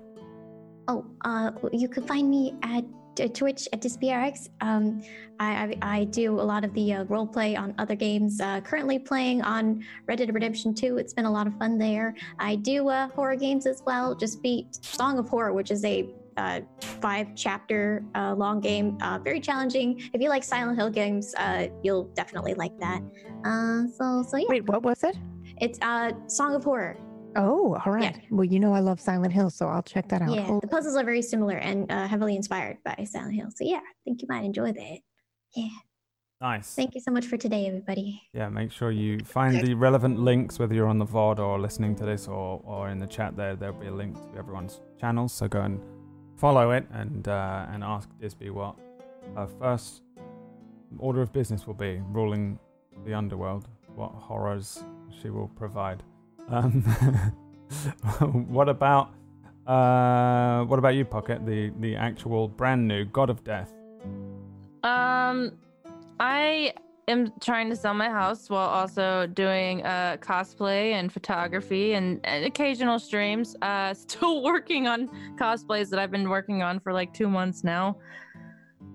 [0.87, 2.83] Oh, uh, you can find me at
[3.16, 4.50] Twitch at DispRx.
[4.61, 5.01] Um,
[5.40, 8.40] I, I I do a lot of the uh, role play on other games.
[8.40, 10.98] Uh, currently playing on Red Dead Redemption 2.
[10.98, 12.16] It's been a lot of fun there.
[12.40, 14.16] I do uh, horror games as well.
[14.16, 16.61] Just beat Song of Horror, which is a uh,
[17.01, 18.98] five chapter uh, long game.
[19.01, 20.00] Uh, very challenging.
[20.14, 23.01] If you like Silent Hill games, uh, you'll definitely like that.
[23.45, 25.16] Uh, so so yeah, Wait, what was it?
[25.61, 26.98] it's uh, Song of Horror.
[27.35, 28.21] Oh, all right.
[28.29, 30.35] Well, you know I love Silent Hill, so I'll check that out.
[30.35, 33.49] Yeah, Oh, the puzzles are very similar and uh, heavily inspired by Silent Hill.
[33.55, 34.97] So yeah, I think you might enjoy that.
[35.55, 35.69] Yeah.
[36.41, 36.75] Nice.
[36.75, 38.21] Thank you so much for today, everybody.
[38.33, 41.95] Yeah, make sure you find the relevant links, whether you're on the VOD or listening
[41.95, 43.55] to this or, or in the chat there.
[43.55, 45.31] There'll be a link to everyone's channels.
[45.31, 45.79] So go and
[46.35, 48.75] follow it and uh, and ask Disby what
[49.37, 50.01] her first
[50.97, 52.59] order of business will be, ruling
[53.05, 54.83] the underworld, what horrors
[55.21, 56.03] she will provide.
[56.49, 56.81] Um,
[58.49, 59.11] what about
[59.67, 61.45] uh, what about you, Pocket?
[61.45, 63.73] The the actual brand new God of Death.
[64.83, 65.53] Um,
[66.19, 66.73] I
[67.07, 72.45] am trying to sell my house while also doing uh cosplay and photography and, and
[72.45, 73.55] occasional streams.
[73.61, 77.97] Uh, still working on cosplays that I've been working on for like two months now.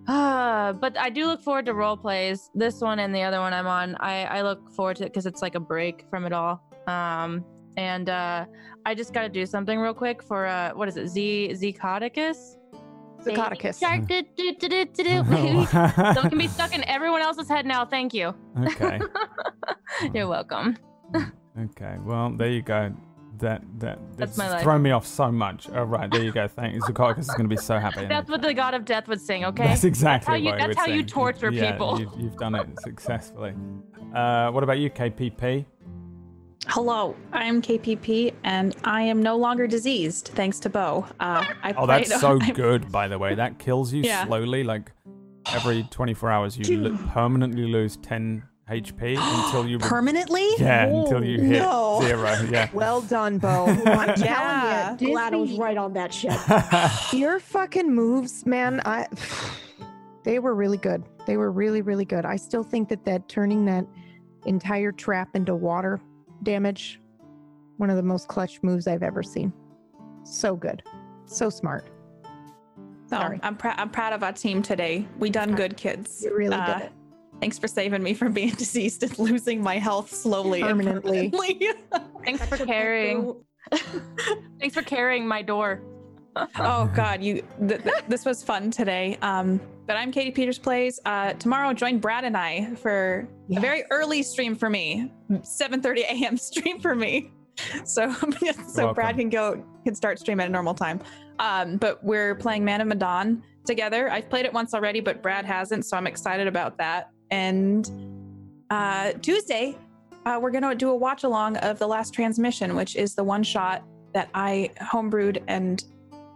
[0.07, 2.51] Uh, but I do look forward to role plays.
[2.55, 3.97] This one and the other one I'm on.
[4.01, 6.68] I I look forward to it because it's like a break from it all.
[6.89, 7.44] Um,
[7.76, 8.47] and uh,
[8.84, 11.08] I just got to do something real quick for uh, what is it?
[11.08, 12.57] Z Zecodicus.
[13.23, 13.78] Zacodicus.
[13.78, 15.67] Shark, do, do, do, do, do, do.
[15.67, 17.84] so it can be stuck in everyone else's head now.
[17.84, 18.34] Thank you.
[18.65, 19.00] okay.
[20.15, 20.76] You're welcome.
[21.15, 21.97] Okay.
[22.05, 22.94] Well, there you go.
[23.39, 24.62] That that That's my life.
[24.65, 25.68] thrown me off so much.
[25.70, 26.49] All right, there you go.
[26.49, 26.81] Thank you.
[26.81, 28.07] Zacodicus is going to be so happy.
[28.07, 29.44] That's what the god of death would sing.
[29.44, 29.65] Okay.
[29.65, 32.00] That's exactly how you- what that's would how you torture yeah, people.
[32.00, 33.55] You've, you've done it successfully.
[34.12, 35.67] Uh, what about you, KPP?
[36.71, 41.07] Hello, I'm KPP, and I am no longer diseased thanks to Bo.
[41.19, 43.35] Uh, I Oh, played- that's so I- good, by the way.
[43.35, 44.27] That kills you Yeah.
[44.27, 44.65] slowly.
[44.65, 44.93] Like
[45.53, 49.79] every 24 hours, you lo- permanently lose 10 HP until you.
[49.83, 50.47] re- Permanently?
[50.59, 52.01] yeah, until you hit no.
[52.03, 52.37] zero.
[52.51, 52.69] Yeah.
[52.75, 53.65] Well done, Bo.
[53.87, 54.95] I'm Yeah.
[54.95, 56.37] telling you, Glad I was right on that shit.
[57.19, 58.83] your fucking moves, man.
[58.85, 59.07] I,
[60.23, 61.03] they were really good.
[61.27, 62.27] They were really, really good.
[62.27, 63.87] I still think that that turning that
[64.45, 65.99] entire trap into water
[66.49, 66.99] damage,
[67.77, 69.52] one of the most clutch moves I've ever seen.
[70.25, 70.83] So good,
[71.27, 71.85] so smart.
[72.25, 73.39] So Sorry.
[73.43, 73.75] I'm proud.
[73.78, 75.07] I'm proud of our team today.
[75.18, 76.23] We done good, kids.
[76.25, 76.93] You really Uh, did it.
[77.41, 81.31] Thanks for saving me from being deceased and losing my health slowly and Permanently.
[81.31, 81.70] permanently.
[82.25, 83.35] Thanks for carrying.
[84.59, 85.83] Thanks for carrying my door.
[86.58, 87.42] Oh God, you.
[87.67, 89.18] Th- th- this was fun today.
[89.23, 91.00] Um, but I'm Katie Peters plays.
[91.05, 96.36] Uh, tomorrow, join Brad and I for a very early stream for me, 7:30 a.m.
[96.36, 97.33] stream for me.
[97.84, 98.12] So,
[98.68, 98.92] so.
[98.92, 101.00] Brad can go can start stream at a normal time.
[101.39, 104.10] Um, but we're playing Man of Medan together.
[104.10, 107.10] I've played it once already, but Brad hasn't, so I'm excited about that.
[107.31, 107.89] And
[108.70, 109.76] uh, Tuesday,
[110.26, 113.42] uh, we're gonna do a watch along of the last transmission, which is the one
[113.42, 115.83] shot that I homebrewed and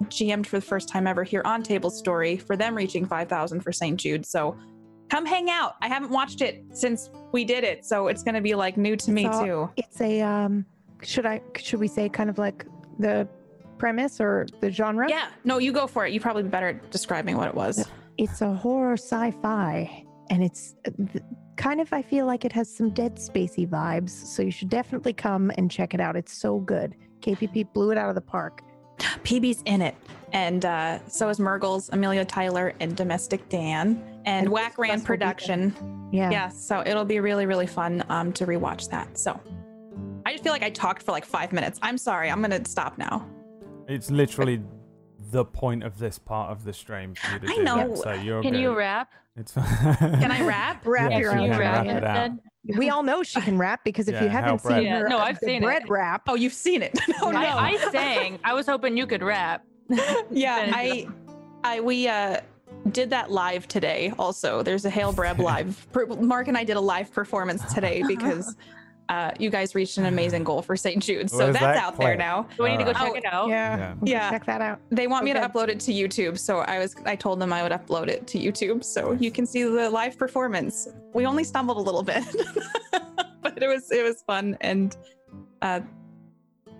[0.06, 3.72] GM'd for the first time ever here on Table Story for them reaching 5,000 for
[3.72, 3.98] St.
[3.98, 4.24] Jude.
[4.26, 4.56] So
[5.10, 5.74] come hang out.
[5.82, 9.10] I haven't watched it since we did it, so it's gonna be like new to
[9.10, 9.70] me So- too.
[9.76, 10.64] It's a um.
[11.02, 11.40] Should I?
[11.56, 12.64] Should we say kind of like
[13.00, 13.26] the
[13.78, 15.08] premise or the genre?
[15.10, 16.12] Yeah, no, you go for it.
[16.12, 17.88] You probably be better at describing what it was.
[18.18, 21.18] It's a horror sci-fi, and it's uh,
[21.56, 21.92] kind of.
[21.92, 24.10] I feel like it has some Dead Spacey vibes.
[24.10, 26.14] So you should definitely come and check it out.
[26.14, 26.94] It's so good.
[27.20, 28.62] KPP blew it out of the park.
[29.24, 29.94] PB's in it.
[30.32, 35.74] And uh, so is Murgles, Amelia Tyler, and Domestic Dan, and And Whack Ran Production.
[36.10, 36.30] Yeah.
[36.30, 39.18] Yeah, so it'll be really, really fun um, to rewatch that.
[39.18, 39.38] So
[40.24, 41.78] I just feel like I talked for like five minutes.
[41.82, 42.30] I'm sorry.
[42.30, 43.26] I'm going to stop now.
[43.88, 44.62] It's literally
[45.32, 47.88] the point of this part of the stream for you to I do know.
[47.88, 47.98] that.
[47.98, 48.60] So you're Can good.
[48.60, 49.10] you rap?
[49.34, 50.82] It's Can I rap?
[50.86, 52.30] Wrap Yeah, your she own you rap it out.
[52.76, 55.18] We all know she can rap because if Yeah, you haven't seen Yeah, her, no,
[55.18, 55.66] uh, I've the seen it.
[55.66, 56.22] bread rap.
[56.28, 56.96] Oh, you've seen it.
[57.22, 57.38] oh, no.
[57.40, 58.38] I, I sang.
[58.44, 59.64] I was hoping you could rap.
[60.30, 61.08] yeah, I,
[61.64, 62.40] I, we uh,
[62.90, 64.12] did that live today.
[64.18, 65.86] Also, there's a Hail Breb live.
[66.20, 68.54] Mark and I did a live performance today because
[69.12, 71.02] uh, you guys reached an amazing goal for St.
[71.02, 71.28] Jude.
[71.28, 72.46] So Where's that's that out there now.
[72.56, 73.14] Do we need to go Alright.
[73.14, 73.48] check it out?
[73.50, 73.76] Yeah.
[73.76, 73.94] Yeah.
[74.02, 74.30] Yeah.
[74.30, 74.80] Check that out.
[74.90, 77.62] They want me to upload it to YouTube, so I was I told them I
[77.62, 80.88] would upload it to YouTube so you can see the live performance.
[81.12, 82.24] We only stumbled a little bit,
[83.42, 84.96] but it was it was fun and
[85.60, 85.80] uh,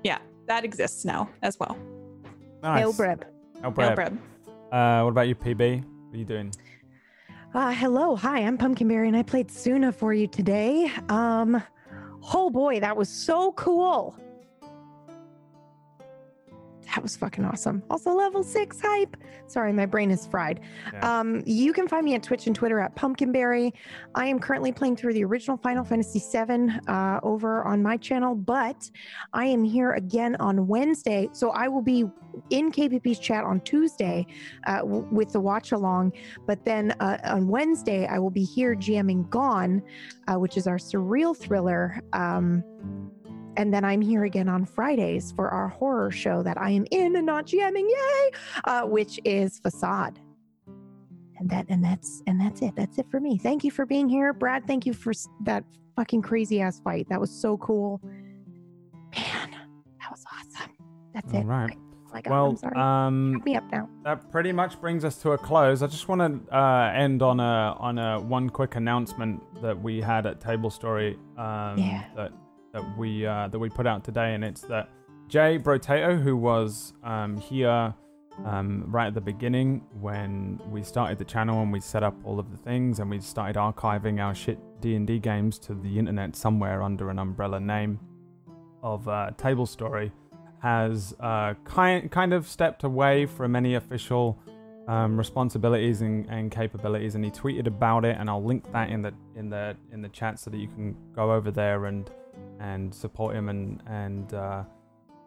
[0.03, 1.77] yeah, that exists now as well.
[2.63, 2.79] Nice.
[2.81, 3.25] Hail Breb.
[3.61, 3.97] Hail Hail Breb.
[3.97, 4.19] Breb.
[4.73, 5.85] Uh, what about you, PB?
[5.85, 6.51] What are you doing?
[7.53, 10.91] Uh, hello, hi, I'm Pumpkinberry, and I played Suna for you today.
[11.11, 11.63] Um,
[12.35, 14.17] oh boy, that was so cool.
[16.87, 17.83] That was fucking awesome.
[17.91, 19.17] Also, level six hype.
[19.47, 20.61] Sorry, my brain is fried.
[20.93, 21.21] Yeah.
[21.21, 23.73] Um, you can find me at Twitch and Twitter at Pumpkinberry.
[24.15, 28.35] I am currently playing through the original Final Fantasy VII uh, over on my channel,
[28.35, 28.91] but
[29.33, 31.29] I am here again on Wednesday.
[31.33, 32.05] So I will be
[32.51, 34.27] in KPP's chat on Tuesday
[34.67, 36.13] uh, w- with the watch along.
[36.47, 39.83] But then uh, on Wednesday, I will be here GMing Gone,
[40.29, 42.01] uh, which is our surreal thriller.
[42.13, 42.65] Um,
[43.57, 47.17] and then I'm here again on Fridays for our horror show that I am in
[47.17, 48.31] and not GMing, yay!
[48.65, 50.19] Uh, which is Facade.
[51.39, 52.75] And that and that's and that's it.
[52.77, 53.37] That's it for me.
[53.37, 54.65] Thank you for being here, Brad.
[54.67, 55.13] Thank you for
[55.45, 55.65] that
[55.97, 57.09] fucking crazy ass fight.
[57.09, 58.01] That was so cool.
[59.17, 60.71] Man, that was awesome.
[61.13, 61.45] That's All it.
[61.45, 61.77] right.
[62.15, 62.77] I got, Well, I'm sorry.
[62.77, 63.89] um, me up now.
[64.05, 65.83] that pretty much brings us to a close.
[65.83, 70.01] I just want to uh, end on a on a one quick announcement that we
[70.01, 72.05] had at Table Story um, Yeah.
[72.15, 72.33] that
[72.73, 74.89] that we uh, that we put out today, and it's that
[75.29, 77.95] Jay Brotato, who was um, here
[78.45, 82.39] um, right at the beginning when we started the channel and we set up all
[82.39, 85.99] of the things and we started archiving our shit D and D games to the
[85.99, 88.01] internet somewhere under an umbrella name
[88.83, 90.13] of uh, Table Story
[90.61, 94.39] has uh, kind kind of stepped away from any official
[94.89, 99.03] um, responsibilities and, and capabilities, and he tweeted about it, and I'll link that in
[99.03, 102.11] the in the in the chat so that you can go over there and
[102.61, 104.65] and support him and and uh,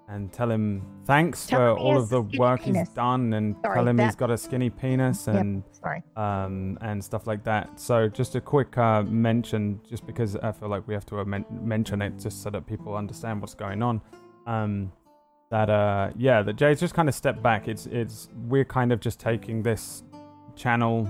[0.07, 3.75] and tell him thanks Tell for him all of the work he's done and Sorry,
[3.75, 5.35] tell him he's got a skinny penis Yep.
[5.35, 6.03] and Sorry.
[6.15, 7.79] um, and stuff like that.
[7.79, 11.25] So just a quick uh, mention, just because I feel like we have to uh,
[11.25, 13.99] men- mention it, just so that people understand what's going on.
[14.45, 14.91] Um,
[15.49, 17.67] that uh, yeah, that Jay's just kind of stepped back.
[17.67, 20.03] It's it's we're kind of just taking this
[20.55, 21.07] channel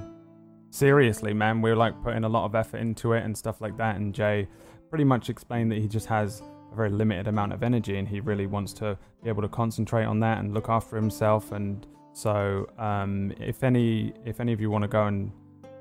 [0.69, 1.61] seriously, man.
[1.61, 3.95] We're like putting a lot of effort into it and stuff like that.
[3.97, 4.47] And Jay
[4.95, 6.41] pretty much explained that he just has
[6.71, 10.05] a very limited amount of energy and he really wants to be able to concentrate
[10.05, 11.51] on that and look after himself.
[11.51, 15.33] And so um, if any if any of you want to go and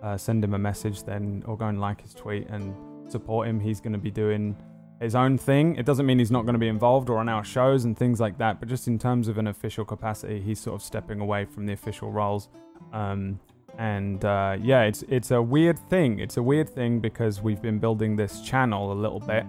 [0.03, 2.75] uh, send him a message then or go and like his tweet and
[3.09, 4.57] support him he's going to be doing
[5.01, 5.77] his own thing.
[5.77, 8.19] It doesn't mean he's not going to be involved or on our shows and things
[8.19, 11.45] like that but just in terms of an official capacity he's sort of stepping away
[11.45, 12.49] from the official roles.
[12.93, 13.39] Um,
[13.79, 17.79] and uh, yeah it's it's a weird thing it's a weird thing because we've been
[17.79, 19.45] building this channel a little bit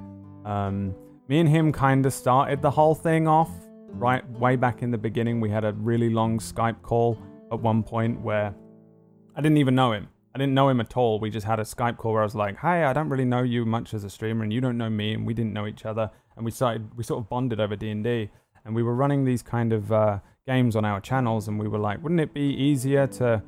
[0.45, 0.95] um,
[1.27, 3.49] me and him kind of started the whole thing off
[3.95, 5.39] right way back in the beginning.
[5.39, 7.17] We had a really long Skype call
[7.51, 8.53] at one point where
[9.35, 10.09] I didn't even know him.
[10.33, 11.19] I didn't know him at all.
[11.19, 13.41] We just had a Skype call where I was like, "Hey, I don't really know
[13.41, 15.85] you much as a streamer, and you don't know me, and we didn't know each
[15.85, 18.29] other." And we started, we sort of bonded over D and D,
[18.65, 21.79] and we were running these kind of uh, games on our channels, and we were
[21.79, 23.41] like, "Wouldn't it be easier to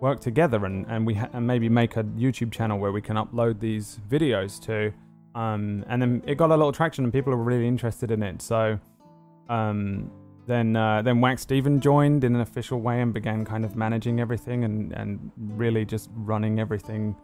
[0.00, 3.16] work together and and we ha- and maybe make a YouTube channel where we can
[3.16, 4.92] upload these videos to?"
[5.34, 8.40] Um, and then it got a little traction, and people were really interested in it.
[8.40, 8.78] So
[9.48, 10.10] um,
[10.46, 14.20] then uh, then Wax Steven joined in an official way and began kind of managing
[14.20, 17.16] everything and, and really just running everything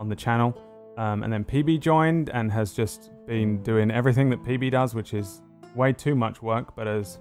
[0.00, 0.56] on the channel.
[0.96, 5.14] Um, and then PB joined and has just been doing everything that PB does, which
[5.14, 5.42] is
[5.74, 7.18] way too much work, but has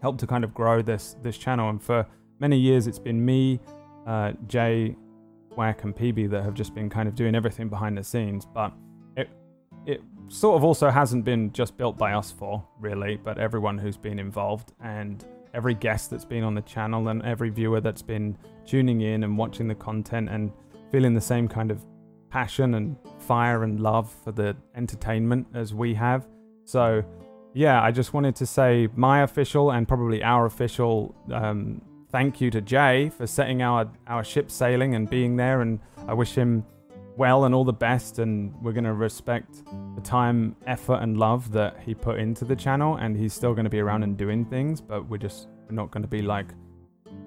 [0.00, 1.70] helped to kind of grow this this channel.
[1.70, 2.06] And for
[2.38, 3.60] many years, it's been me,
[4.06, 4.96] uh, Jay,
[5.56, 8.46] Whack, and PB that have just been kind of doing everything behind the scenes.
[8.46, 8.72] But
[9.16, 9.28] it
[9.86, 13.96] it sort of also hasn't been just built by us four, really, but everyone who's
[13.96, 15.24] been involved and
[15.54, 19.36] every guest that's been on the channel and every viewer that's been tuning in and
[19.36, 20.50] watching the content and
[20.90, 21.84] feeling the same kind of
[22.30, 26.26] passion and fire and love for the entertainment as we have.
[26.64, 27.04] So,
[27.52, 31.82] yeah, I just wanted to say my official and probably our official um,
[32.12, 35.62] thank you to Jay for setting our, our ship sailing and being there.
[35.62, 36.64] And I wish him
[37.16, 38.18] well and all the best.
[38.18, 39.64] And we're going to respect
[39.96, 42.96] the time, effort, and love that he put into the channel.
[42.96, 45.90] And he's still going to be around and doing things, but we're just we're not
[45.90, 46.48] going to be like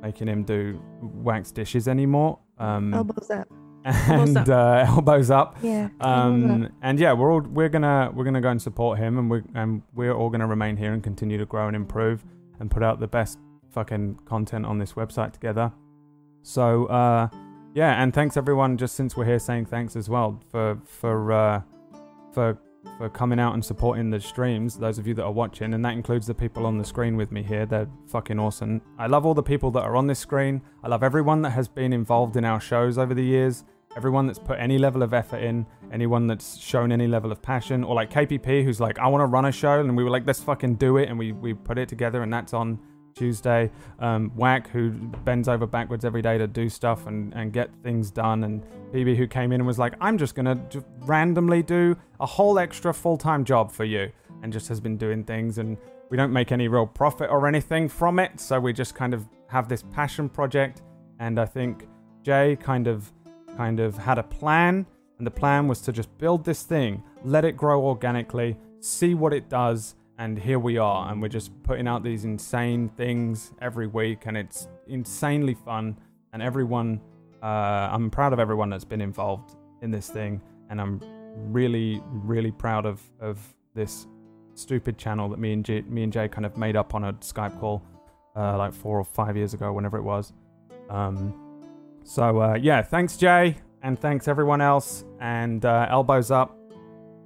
[0.02, 2.40] making him do wax dishes anymore.
[2.60, 3.48] Um, Elbows up.
[3.86, 4.50] and up.
[4.50, 5.58] uh, elbows up.
[5.62, 5.90] Yeah.
[6.00, 6.08] elbows up.
[6.08, 9.44] Um, and yeah, we're all we're gonna we're gonna go and support him, and we're
[9.54, 12.24] and we're all gonna remain here and continue to grow and improve
[12.60, 13.38] and put out the best
[13.76, 15.72] fucking content on this website together.
[16.42, 17.28] So uh,
[17.76, 18.78] yeah, and thanks everyone.
[18.78, 21.62] Just since we're here, saying thanks as well for for uh,
[22.32, 22.58] for
[22.98, 24.78] for coming out and supporting the streams.
[24.78, 27.32] Those of you that are watching, and that includes the people on the screen with
[27.32, 27.66] me here.
[27.66, 28.82] They're fucking awesome.
[28.98, 30.62] I love all the people that are on this screen.
[30.84, 33.66] I love everyone that has been involved in our shows over the years.
[33.98, 37.84] Everyone that's put any level of effort in, anyone that's shown any level of passion,
[37.84, 40.28] or like KPP, who's like, I want to run a show, and we were like,
[40.28, 42.80] let's fucking do it, and we we put it together, and that's on
[43.16, 43.72] Tuesday.
[44.00, 44.92] Um, Whack, who
[45.24, 48.44] bends over backwards every day to do stuff and, and get things done.
[48.44, 48.61] And
[48.92, 52.94] BB, who came in and was like, I'm just to randomly do a whole extra
[52.94, 54.11] full time job for you.
[54.44, 55.58] And just has been doing things.
[55.60, 55.77] And
[56.10, 58.40] we don't make any real profit or anything from it.
[58.40, 60.82] So we just kind of have this passion project.
[61.19, 61.88] And I think
[62.22, 63.11] Jay kind of
[63.56, 64.85] kind of had a plan.
[65.18, 69.32] And the plan was to just build this thing, let it grow organically, see what
[69.32, 73.88] it does, and here we are and we're just putting out these insane things every
[73.88, 75.98] week and it's insanely fun.
[76.34, 77.00] And everyone
[77.45, 81.00] uh, i'm proud of everyone that's been involved in this thing and i'm
[81.52, 83.40] really really proud of of
[83.76, 84.08] this
[84.56, 87.58] stupid channel that me and me and jay kind of made up on a skype
[87.60, 87.84] call
[88.35, 90.34] uh, like four or five years ago whenever it was.
[90.90, 91.34] Um,
[92.03, 96.55] so uh, yeah thanks jay and thanks everyone else and uh, elbows up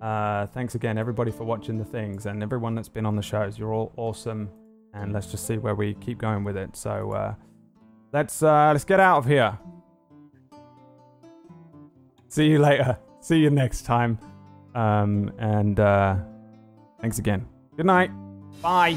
[0.02, 3.58] uh, thanks again, everybody, for watching the things and everyone that's been on the shows.
[3.60, 4.50] You're all awesome,
[4.94, 6.76] and let's just see where we keep going with it.
[6.76, 7.36] So uh,
[8.14, 9.58] let's uh, let's get out of here.
[12.28, 12.98] See you later.
[13.22, 14.18] See you next time.
[14.76, 16.16] Um, and uh,
[17.02, 17.46] thanks again.
[17.76, 18.12] Good night.
[18.62, 18.96] Bye.